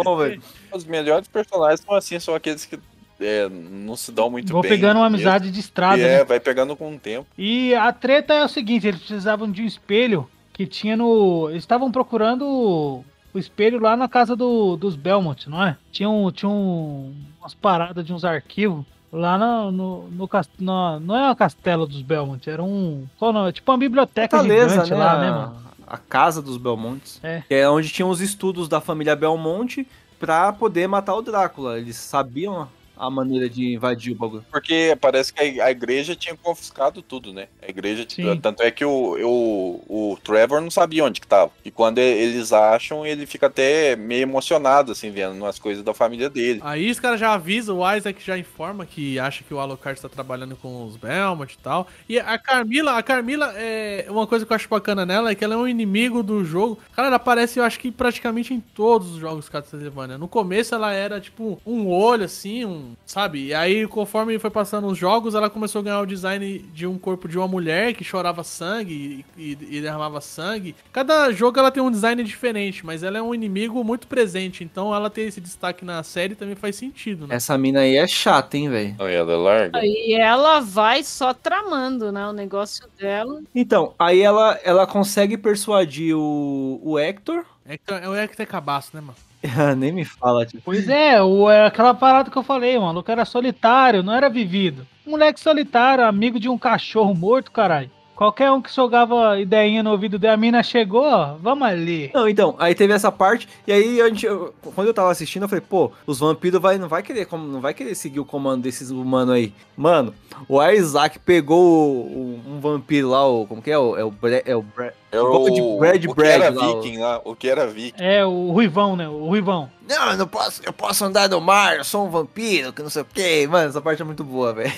Os 0.72 0.86
melhores 0.86 1.28
personagens 1.28 1.82
são 1.82 1.96
assim, 1.96 2.20
são 2.20 2.36
aqueles 2.36 2.66
que 2.66 2.78
é, 3.20 3.50
não 3.50 3.96
se 3.96 4.12
dão 4.12 4.30
muito 4.30 4.54
Vou 4.54 4.62
bem. 4.62 4.70
pegando 4.70 4.98
uma 4.98 5.10
mesmo. 5.10 5.28
amizade 5.28 5.50
de 5.50 5.60
estrada, 5.60 6.00
É, 6.00 6.20
né? 6.20 6.24
vai 6.24 6.40
pegando 6.40 6.76
com 6.76 6.94
o 6.96 7.00
tempo. 7.00 7.26
E 7.36 7.74
a 7.74 7.92
treta 7.92 8.36
é 8.36 8.46
o 8.46 8.48
seguinte, 8.48 8.86
eles 8.88 9.00
precisavam 9.00 9.52
de 9.52 9.64
um 9.64 9.66
espelho 9.66 10.30
que 10.54 10.68
tinha 10.68 10.96
no... 10.96 11.48
Eles 11.50 11.64
estavam 11.64 11.92
procurando 11.92 13.04
o 13.38 13.40
espelho 13.40 13.80
lá 13.80 13.96
na 13.96 14.08
casa 14.08 14.36
do, 14.36 14.76
dos 14.76 14.96
Belmont, 14.96 15.50
não 15.50 15.64
é? 15.64 15.78
Tinha, 15.92 16.10
um, 16.10 16.32
tinha 16.32 16.50
um, 16.50 17.14
umas 17.40 17.54
paradas 17.54 18.06
de 18.06 18.12
uns 18.14 18.26
arquivos 18.26 18.84
lá 19.12 19.38
no... 19.38 19.72
no, 19.72 20.08
no 20.10 20.30
na- 20.60 21.00
não 21.00 21.16
é 21.16 21.32
o 21.32 21.36
castelo 21.36 21.88
dos 21.88 22.02
Belmont, 22.02 22.50
era 22.50 22.62
um... 22.64 23.06
Qual 23.18 23.32
o 23.32 23.34
nome? 23.34 23.52
Tipo 23.54 23.72
uma 23.72 23.78
biblioteca 23.78 24.38
Fortaleza, 24.38 24.70
gigante 24.70 24.92
né? 24.92 24.98
lá, 24.98 25.20
né, 25.20 25.28
a- 25.30 25.32
mano? 25.32 25.56
A 25.88 25.98
casa 25.98 26.42
dos 26.42 26.58
Belmontes. 26.58 27.20
É. 27.24 27.44
Que 27.48 27.54
é 27.56 27.70
onde 27.70 27.88
tinham 27.90 28.10
os 28.10 28.20
estudos 28.20 28.68
da 28.68 28.82
família 28.82 29.16
Belmonte 29.16 29.88
pra 30.20 30.52
poder 30.52 30.86
matar 30.88 31.16
o 31.16 31.22
Drácula. 31.22 31.80
Eles 31.80 31.96
sabiam 31.96 32.68
a 32.98 33.10
maneira 33.10 33.50
de 33.50 33.74
invadir 33.74 34.14
o 34.14 34.16
bagulho. 34.16 34.46
Porque 34.52 34.98
parece 35.00 35.34
que 35.34 35.62
a, 35.62 35.72
igreja 35.72 36.16
tinha 36.16 36.36
confiscado 36.36 37.02
tudo, 37.02 37.34
né? 37.34 37.48
A 37.62 37.70
igreja, 37.70 38.06
Sim. 38.08 38.38
tanto 38.42 38.64
é 38.64 38.72
que 38.72 38.86
o, 38.86 39.18
o, 39.24 40.12
o 40.12 40.18
Trevor 40.24 40.62
não 40.62 40.72
sabia 40.72 41.04
onde 41.04 41.22
que 41.22 41.28
tava. 41.28 41.52
E 41.64 41.72
quando 41.72 42.00
eles 42.00 42.52
acham, 42.54 43.06
ele 43.06 43.26
fica 43.26 43.48
até 43.48 43.96
meio 43.96 44.24
emocionado, 44.24 44.92
assim, 44.92 45.12
vendo 45.12 45.46
as 45.46 45.60
coisas 45.60 45.84
da 45.84 45.94
família 45.94 46.30
dele. 46.30 46.60
Aí 46.64 46.90
os 46.90 47.00
caras 47.00 47.20
já 47.20 47.34
avisam, 47.34 47.80
o 47.80 47.96
Isaac 47.96 48.24
já 48.24 48.38
informa 48.38 48.86
que 48.86 49.20
acha 49.20 49.44
que 49.44 49.54
o 49.54 49.60
Alucard 49.60 49.98
está 49.98 50.10
trabalhando 50.10 50.56
com 50.56 50.86
os 50.86 50.96
Belmont 50.96 51.54
e 51.54 51.58
tal. 51.58 51.88
E 52.08 52.20
a 52.20 52.38
Carmila, 52.38 52.98
a 52.98 53.04
Carmila, 53.04 53.54
é 53.56 54.06
uma 54.10 54.28
coisa 54.28 54.46
que 54.46 54.52
eu 54.52 54.56
acho 54.56 54.70
bacana 54.70 55.06
nela 55.06 55.32
é 55.32 55.36
que 55.36 55.44
ela 55.44 55.56
é 55.56 55.58
um 55.58 55.68
inimigo 55.68 56.22
do 56.24 56.44
jogo. 56.44 56.80
Cara, 56.96 57.08
ela 57.08 57.18
aparece, 57.18 57.60
eu 57.60 57.64
acho 57.64 57.80
que 57.80 57.92
praticamente 57.92 58.54
em 58.54 58.60
todos 58.60 59.12
os 59.12 59.20
jogos 59.20 59.50
Castlevania. 59.50 60.18
No 60.18 60.28
começo 60.28 60.76
ela 60.76 60.92
era 60.92 61.20
tipo 61.20 61.60
um 61.66 61.88
olho 61.90 62.26
assim, 62.26 62.66
um, 62.66 62.87
sabe? 63.06 63.48
E 63.48 63.54
aí 63.54 63.88
conforme 63.88 64.38
foi 64.40 64.50
passando 64.50 64.88
os 64.88 64.98
jogos, 64.98 65.36
ela 65.36 65.50
começou 65.50 65.80
a 65.80 65.84
ganhar 65.84 66.02
o 66.02 66.06
design 66.06 66.60
de 66.74 66.86
um 66.88 66.98
corpo 66.98 67.28
de 67.28 67.38
uma 67.38 67.48
mulher 67.48 67.94
que 67.94 68.04
chorava 68.04 68.44
sangue 68.44 69.26
e, 69.38 69.42
e- 69.52 69.78
e 69.78 69.82
derramava 69.82 70.22
sangue. 70.22 70.76
Cada 70.92 71.32
jogo 71.32 71.60
ela 71.60 71.72
tem 71.72 71.82
um 71.82 71.92
design 71.92 72.24
diferente, 72.24 72.86
mas 72.86 73.04
ela 73.04 73.18
é 73.18 73.22
um 73.22 73.34
inimigo 73.34 73.84
muito 73.84 74.08
presente, 74.08 74.64
então 74.64 74.94
ela 74.94 75.10
ter 75.10 75.22
esse 75.22 75.42
destaque 75.42 75.84
na 75.86 76.02
série 76.04 76.36
também 76.36 76.56
faz 76.56 76.76
sentido, 76.76 77.28
né? 77.28 77.36
Essa 77.36 77.58
mina 77.58 77.82
aí 77.82 77.96
é 77.98 78.08
chata, 78.08 78.58
hein, 78.58 78.70
velho? 78.70 78.96
Ela 79.00 79.12
é 79.12 79.36
larga. 79.36 79.80
E 79.84 80.14
ela 80.14 80.60
vai 80.60 81.04
só 81.04 81.34
tramando, 81.34 82.12
né? 82.12 82.28
O 82.28 82.34
negócio 82.34 82.88
dela. 82.98 83.42
Então, 83.54 83.94
aí 83.98 84.22
ela, 84.22 84.60
ela 84.64 84.88
consegue 84.88 85.38
persuadir 85.38 86.16
o, 86.16 86.80
o 86.84 87.00
Hector. 87.00 87.46
Hector, 87.66 87.98
é 88.02 88.10
o 88.10 88.16
Hector 88.16 88.44
é 88.44 88.46
cabaço, 88.46 88.92
né, 88.94 89.02
mano? 89.02 89.27
Nem 89.78 89.92
me 89.92 90.06
fala, 90.06 90.46
tipo. 90.46 90.64
Pois 90.64 90.88
é, 90.88 91.22
o, 91.22 91.50
é 91.50 91.66
aquela 91.66 91.94
parada 91.94 92.30
que 92.30 92.38
eu 92.38 92.44
falei, 92.44 92.74
mano. 92.74 92.84
O 92.84 92.86
maluco 92.88 93.12
era 93.12 93.26
solitário, 93.26 94.04
não 94.04 94.14
era 94.14 94.30
vivido. 94.30 94.88
Moleque 95.06 95.40
solitário, 95.40 96.06
amigo 96.06 96.40
de 96.40 96.50
um 96.50 96.58
cachorro 96.58 97.14
morto, 97.14 97.52
caralho. 97.52 97.90
Qualquer 98.18 98.52
um 98.52 98.60
que 98.60 98.74
jogava 98.74 99.40
ideinha 99.40 99.84
no 99.84 99.92
ouvido 99.92 100.18
dela, 100.18 100.34
a 100.34 100.38
mina 100.38 100.64
chegou, 100.64 101.04
ó, 101.04 101.36
vamos 101.40 101.68
ali. 101.68 102.10
Não, 102.16 102.28
então, 102.28 102.56
aí 102.58 102.74
teve 102.74 102.92
essa 102.92 103.12
parte, 103.12 103.48
e 103.68 103.72
aí 103.72 104.02
a 104.02 104.08
gente, 104.10 104.26
eu- 104.26 104.52
quando 104.74 104.88
eu 104.88 104.94
tava 104.94 105.12
assistindo, 105.12 105.44
eu 105.44 105.48
falei, 105.50 105.64
pô, 105.70 105.92
os 106.08 106.18
vampiros 106.18 106.60
vai, 106.60 106.80
não, 106.80 106.88
vai 106.88 107.04
querer, 107.04 107.28
como- 107.28 107.48
não 107.48 107.62
vai 107.62 107.76
querer 107.76 107.94
seguir 107.94 108.20
o 108.20 108.26
comando 108.26 108.64
desses 108.64 108.90
humanos 108.90 109.36
aí. 109.36 109.54
Mano, 109.78 110.16
o 110.50 110.60
Isaac 110.64 111.20
pegou 111.20 111.60
o- 111.60 112.42
o- 112.48 112.54
um 112.56 112.60
vampiro 112.60 113.10
lá, 113.10 113.24
o, 113.28 113.46
como 113.46 113.62
que 113.62 113.70
é? 113.70 113.78
O, 113.78 113.96
é 113.96 114.04
o, 114.04 114.10
Bre, 114.10 114.42
é 114.48 114.56
o 114.56 114.64
Bre, 114.64 114.92
É 115.12 115.20
o, 115.22 115.78
Brad 115.78 116.06
o 116.06 116.08
que 116.10 116.16
Brad 116.16 116.30
era 116.32 116.50
lá, 116.50 116.66
viking 116.74 116.98
lá, 116.98 117.22
o 117.24 117.36
que 117.36 117.48
era 117.48 117.68
viking. 117.68 118.02
É, 118.04 118.26
o 118.26 118.50
Ruivão, 118.52 118.96
né? 118.96 119.08
O 119.08 119.28
Ruivão. 119.28 119.70
Não, 119.88 120.10
eu 120.12 120.18
não 120.18 120.28
posso, 120.28 120.62
eu 120.66 120.74
posso 120.74 121.06
andar 121.06 121.30
no 121.30 121.40
mar, 121.40 121.78
eu 121.78 121.84
sou 121.84 122.08
um 122.08 122.10
vampiro, 122.10 122.74
que 122.74 122.82
não 122.82 122.90
sei 122.90 123.04
o 123.04 123.06
que. 123.06 123.46
Mano, 123.46 123.70
essa 123.70 123.80
parte 123.80 124.02
é 124.02 124.06
muito 124.06 124.24
boa, 124.24 124.54
velho. 124.54 124.74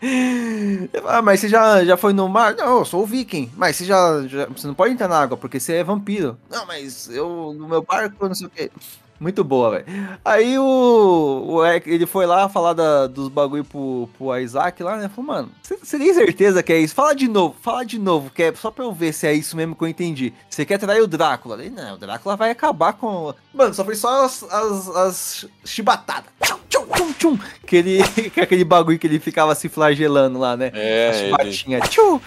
Ah, 1.06 1.22
mas 1.22 1.40
você 1.40 1.48
já, 1.48 1.84
já 1.84 1.96
foi 1.96 2.12
no 2.12 2.28
mar? 2.28 2.54
Não, 2.54 2.78
eu 2.78 2.84
sou 2.84 3.02
o 3.02 3.06
viking. 3.06 3.50
Mas 3.56 3.76
você 3.76 3.84
já, 3.84 4.26
já- 4.26 4.46
Você 4.46 4.66
não 4.66 4.74
pode 4.74 4.92
entrar 4.94 5.08
na 5.08 5.18
água, 5.20 5.36
porque 5.36 5.60
você 5.60 5.74
é 5.74 5.84
vampiro. 5.84 6.38
Não, 6.50 6.66
mas 6.66 7.08
eu. 7.10 7.54
No 7.58 7.68
meu 7.68 7.82
barco, 7.82 8.26
não 8.28 8.34
sei 8.34 8.46
o 8.46 8.50
que. 8.50 8.70
Muito 9.20 9.44
boa, 9.44 9.70
velho. 9.70 9.84
Aí 10.24 10.58
o, 10.58 11.44
o. 11.46 11.64
Ele 11.66 12.04
foi 12.04 12.26
lá 12.26 12.48
falar 12.48 12.72
da- 12.72 13.06
dos 13.06 13.28
bagulho 13.28 13.64
pro, 13.64 14.08
pro 14.18 14.36
Isaac 14.38 14.82
lá, 14.82 14.96
né? 14.96 15.08
Falou, 15.08 15.32
mano, 15.32 15.50
você, 15.62 15.98
tem 15.98 16.12
certeza 16.12 16.62
que 16.62 16.72
é 16.72 16.78
isso? 16.78 16.94
Fala 16.94 17.14
de 17.14 17.28
novo, 17.28 17.54
fala 17.62 17.84
de 17.84 17.98
novo, 17.98 18.28
que 18.30 18.42
é 18.42 18.52
só 18.54 18.70
pra 18.70 18.84
eu 18.84 18.92
ver 18.92 19.12
se 19.14 19.26
é 19.26 19.32
isso 19.32 19.56
mesmo 19.56 19.76
que 19.76 19.84
eu 19.84 19.88
entendi. 19.88 20.32
Você 20.50 20.64
quer 20.64 20.78
trair 20.78 21.00
o 21.00 21.06
Drácula? 21.06 21.60
Ele, 21.60 21.70
não, 21.70 21.94
o 21.94 21.96
Drácula 21.98 22.36
vai 22.36 22.50
acabar 22.50 22.92
com. 22.94 23.32
Mano, 23.54 23.72
só 23.72 23.84
foi 23.84 23.94
só 23.94 24.24
as, 24.24 24.42
as, 24.42 24.88
as 24.88 25.46
chibatadas. 25.64 26.24
Tchum, 26.42 26.56
tchum, 26.68 26.86
tchum, 26.86 27.12
tchum. 27.12 27.38
Que 27.66 27.76
ele. 27.76 27.98
Que 28.34 28.40
é 28.40 28.42
aquele 28.42 28.64
bagulho 28.64 28.98
que 28.98 29.06
ele 29.06 29.20
ficava 29.20 29.54
se 29.54 29.68
flagelando 29.68 30.38
lá, 30.40 30.56
né? 30.56 30.70
É, 30.74 31.08
As 31.10 31.16
ele- 31.16 31.26
chibatinhas. 31.52 31.88
Tchum, 31.88 32.20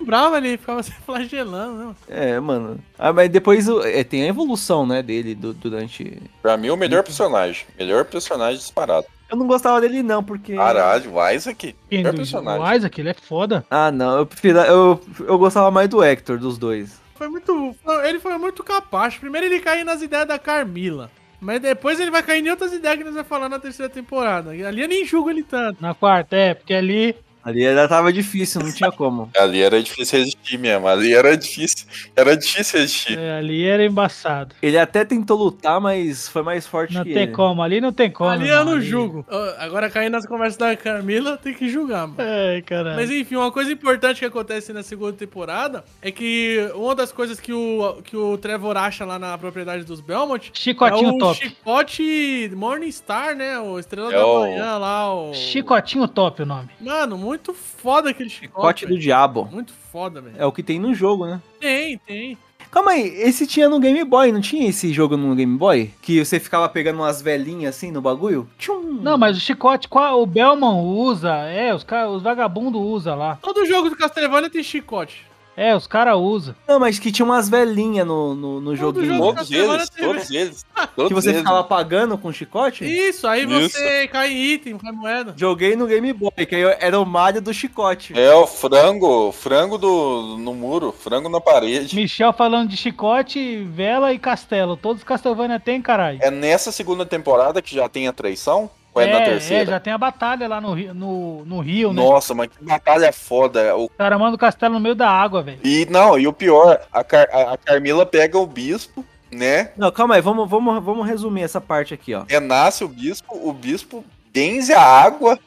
Bravo, 0.00 0.36
ele 0.36 0.56
ficava 0.56 0.82
se 0.84 0.92
flagelando, 0.92 1.88
né? 1.88 1.94
É, 2.08 2.40
mano. 2.40 2.78
Ah, 2.98 3.12
mas 3.12 3.28
depois 3.28 3.66
é, 3.68 4.02
tem 4.04 4.22
a 4.24 4.28
evolução, 4.28 4.86
né, 4.86 5.02
dele 5.02 5.34
du- 5.34 5.52
durante. 5.54 6.20
Pra 6.42 6.56
mim, 6.56 6.70
o 6.70 6.76
melhor 6.76 7.02
personagem. 7.02 7.66
Melhor 7.78 8.04
personagem 8.04 8.58
disparado. 8.58 9.06
Eu 9.30 9.36
não 9.36 9.46
gostava 9.46 9.80
dele, 9.80 10.02
não, 10.02 10.22
porque. 10.22 10.54
Caralho, 10.54 11.14
o 11.14 11.30
Isaac. 11.30 11.74
Quem 11.88 11.98
Melhor 11.98 12.12
do- 12.12 12.16
personagem. 12.18 12.62
O 12.62 12.72
Isaac, 12.76 13.00
ele 13.00 13.08
é 13.10 13.14
foda. 13.14 13.64
Ah, 13.70 13.90
não, 13.90 14.18
eu 14.18 14.26
prefiro. 14.26 14.58
Eu, 14.60 15.00
eu 15.20 15.38
gostava 15.38 15.70
mais 15.70 15.88
do 15.88 16.02
Hector, 16.02 16.38
dos 16.38 16.58
dois. 16.58 17.00
Foi 17.14 17.28
muito. 17.28 17.74
Ele 18.04 18.20
foi 18.20 18.36
muito 18.38 18.62
capaz. 18.62 19.16
Primeiro 19.16 19.46
ele 19.46 19.60
caiu 19.60 19.84
nas 19.84 20.02
ideias 20.02 20.26
da 20.28 20.38
Carmila. 20.38 21.10
Mas 21.40 21.60
depois 21.60 22.00
ele 22.00 22.10
vai 22.10 22.22
cair 22.22 22.44
em 22.44 22.50
outras 22.50 22.72
ideias 22.72 22.96
que 22.98 23.04
nós 23.04 23.12
vamos 23.14 23.28
falar 23.28 23.48
na 23.48 23.58
terceira 23.58 23.90
temporada. 23.92 24.50
Ali 24.50 24.80
eu 24.80 24.88
nem 24.88 25.04
julgo 25.04 25.30
ele 25.30 25.42
tanto. 25.42 25.80
Na 25.82 25.94
quarta, 25.94 26.34
é, 26.36 26.54
porque 26.54 26.72
ali. 26.74 27.14
Ali 27.44 27.66
ainda 27.66 27.86
tava 27.86 28.12
difícil, 28.12 28.62
não 28.62 28.72
tinha 28.72 28.90
como. 28.90 29.30
Ali 29.38 29.60
era 29.62 29.82
difícil 29.82 30.18
resistir 30.20 30.58
mesmo. 30.58 30.88
Ali 30.88 31.12
era 31.14 31.36
difícil. 31.36 31.86
Era 32.16 32.36
difícil 32.36 32.80
resistir. 32.80 33.18
é, 33.18 33.38
ali 33.38 33.64
era 33.64 33.84
embaçado. 33.84 34.54
Ele 34.62 34.78
até 34.78 35.04
tentou 35.04 35.36
lutar, 35.36 35.80
mas 35.80 36.28
foi 36.28 36.42
mais 36.42 36.66
forte 36.66 36.94
Não 36.94 37.04
que 37.04 37.12
tem 37.12 37.24
ele. 37.24 37.32
como, 37.32 37.62
ali 37.62 37.80
não 37.80 37.92
tem 37.92 38.10
como. 38.10 38.30
Ali 38.30 38.48
eu 38.48 38.64
não 38.64 38.80
julgo. 38.80 39.26
Agora 39.58 39.90
cair 39.90 40.08
nas 40.08 40.26
conversas 40.26 40.56
da 40.56 40.74
Carmila, 40.76 41.36
tem 41.36 41.52
que 41.54 41.68
julgar, 41.68 42.06
mano. 42.06 42.16
Ai, 42.20 42.62
caralho. 42.62 42.96
Mas 42.96 43.10
enfim, 43.10 43.36
uma 43.36 43.50
coisa 43.52 43.70
importante 43.72 44.20
que 44.20 44.24
acontece 44.24 44.72
na 44.72 44.82
segunda 44.82 45.12
temporada 45.12 45.84
é 46.00 46.10
que 46.10 46.70
uma 46.74 46.94
das 46.94 47.12
coisas 47.12 47.38
que 47.40 47.52
o, 47.52 48.00
que 48.02 48.16
o 48.16 48.38
Trevor 48.38 48.76
acha 48.76 49.04
lá 49.04 49.18
na 49.18 49.36
propriedade 49.36 49.84
dos 49.84 50.00
Belmont 50.00 50.50
Chicotinho 50.54 51.10
é 51.10 51.12
o 51.12 51.18
top. 51.18 51.40
chicote 51.40 52.50
Morningstar, 52.54 53.34
né? 53.36 53.58
O 53.58 53.78
Estrela 53.78 54.12
É 54.12 54.16
da 54.16 54.26
o- 54.26 54.40
Manhã 54.40 54.78
lá. 54.78 55.14
O... 55.14 55.34
Chicotinho 55.34 56.06
top 56.08 56.42
o 56.42 56.46
nome. 56.46 56.68
Mano, 56.80 57.16
muito 57.18 57.33
foda 57.38 58.10
aquele 58.10 58.28
chicote. 58.28 58.80
Chicote 58.80 58.86
do 58.86 58.98
diabo. 58.98 59.48
Muito 59.50 59.72
foda, 59.72 60.20
velho. 60.20 60.36
É 60.38 60.46
o 60.46 60.52
que 60.52 60.62
tem 60.62 60.78
no 60.78 60.94
jogo, 60.94 61.26
né? 61.26 61.40
Tem, 61.58 61.98
tem. 61.98 62.38
Calma 62.70 62.90
aí, 62.90 63.06
esse 63.20 63.46
tinha 63.46 63.68
no 63.68 63.78
Game 63.78 64.02
Boy, 64.02 64.32
não 64.32 64.40
tinha 64.40 64.68
esse 64.68 64.92
jogo 64.92 65.16
no 65.16 65.32
Game 65.36 65.56
Boy? 65.56 65.92
Que 66.02 66.24
você 66.24 66.40
ficava 66.40 66.68
pegando 66.68 66.96
umas 66.96 67.22
velhinhas 67.22 67.76
assim 67.76 67.92
no 67.92 68.02
bagulho? 68.02 68.48
Tchum. 68.58 68.98
Não, 69.00 69.16
mas 69.16 69.36
o 69.36 69.40
chicote, 69.40 69.86
qual, 69.86 70.20
o 70.20 70.26
Belman 70.26 70.80
usa, 70.82 71.32
é, 71.46 71.72
os, 71.72 71.86
os 72.12 72.22
vagabundos 72.22 72.80
usam 72.80 73.16
lá. 73.16 73.38
Todo 73.40 73.64
jogo 73.64 73.90
do 73.90 73.96
Castlevania 73.96 74.50
tem 74.50 74.62
chicote. 74.62 75.24
É, 75.56 75.74
os 75.74 75.86
caras 75.86 76.16
usam. 76.16 76.54
Não, 76.66 76.80
mas 76.80 76.98
que 76.98 77.12
tinha 77.12 77.24
umas 77.24 77.48
velhinhas 77.48 78.06
no, 78.06 78.34
no, 78.34 78.60
no 78.60 78.76
joguinho. 78.76 79.16
jogo 79.16 79.34
Todos 79.34 79.50
eles, 79.50 79.90
todos 79.90 80.30
eles. 80.30 80.66
Todos 80.94 81.08
Que 81.08 81.14
você 81.14 81.28
eles. 81.30 81.40
ficava 81.40 81.60
apagando 81.60 82.16
com 82.18 82.32
chicote? 82.32 82.84
Isso, 82.84 83.26
aí 83.26 83.44
Isso. 83.44 83.70
você 83.76 84.06
cai 84.08 84.30
em 84.32 84.52
item, 84.52 84.78
cai 84.78 84.92
moeda. 84.92 85.34
Joguei 85.36 85.74
no 85.76 85.86
Game 85.86 86.12
Boy, 86.12 86.30
que 86.46 86.54
aí 86.54 86.76
era 86.80 86.98
o 87.00 87.04
Mario 87.06 87.40
do 87.40 87.52
chicote. 87.52 88.18
É 88.18 88.32
o 88.34 88.46
frango, 88.46 89.32
frango 89.32 89.78
do, 89.78 90.36
no 90.38 90.54
muro, 90.54 90.92
frango 90.92 91.28
na 91.28 91.40
parede. 91.40 91.96
Michel 91.96 92.32
falando 92.32 92.68
de 92.68 92.76
chicote, 92.76 93.64
vela 93.64 94.12
e 94.12 94.18
castelo. 94.18 94.76
Todos 94.76 95.02
os 95.02 95.04
Castlevania 95.04 95.58
tem, 95.58 95.80
caralho. 95.80 96.18
É 96.20 96.30
nessa 96.30 96.70
segunda 96.70 97.04
temporada 97.06 97.60
que 97.62 97.74
já 97.74 97.88
tem 97.88 98.06
a 98.06 98.12
traição? 98.12 98.70
Ou 98.94 99.02
é, 99.02 99.12
na 99.12 99.20
terceira? 99.24 99.70
já 99.72 99.80
tem 99.80 99.92
a 99.92 99.98
batalha 99.98 100.46
lá 100.48 100.60
no, 100.60 100.72
Rio- 100.72 100.94
no, 100.94 101.44
no 101.44 101.60
Rio, 101.60 101.92
né? 101.92 102.02
Nossa, 102.02 102.34
mas 102.34 102.48
que 102.48 102.64
batalha 102.64 103.12
foda. 103.12 103.76
O 103.76 103.84
O 103.84 103.88
cara 103.90 104.18
manda 104.18 104.36
o 104.36 104.38
castelo 104.38 104.74
no 104.74 104.80
meio 104.80 104.94
da 104.94 105.08
água, 105.10 105.42
velho. 105.42 105.58
E 105.64 105.86
não, 105.90 106.18
e 106.18 106.26
o 106.26 106.32
pior, 106.32 106.80
a, 106.92 107.02
Car- 107.02 107.28
a- 107.32 107.52
a 107.54 107.56
Carmila 107.58 108.06
pega 108.06 108.38
o 108.38 108.46
bispo, 108.46 109.04
né? 109.32 109.70
Não, 109.76 109.90
calma 109.90 110.14
aí, 110.14 110.20
vamos, 110.20 110.48
vamos, 110.48 110.82
vamos 110.84 111.06
resumir 111.06 111.42
essa 111.42 111.60
parte 111.60 111.92
aqui, 111.92 112.14
ó. 112.14 112.24
Renasce 112.28 112.84
o 112.84 112.88
bispo, 112.88 113.34
o 113.48 113.52
bispo 113.52 114.04
benze 114.32 114.72
a 114.72 114.80
água, 114.80 115.38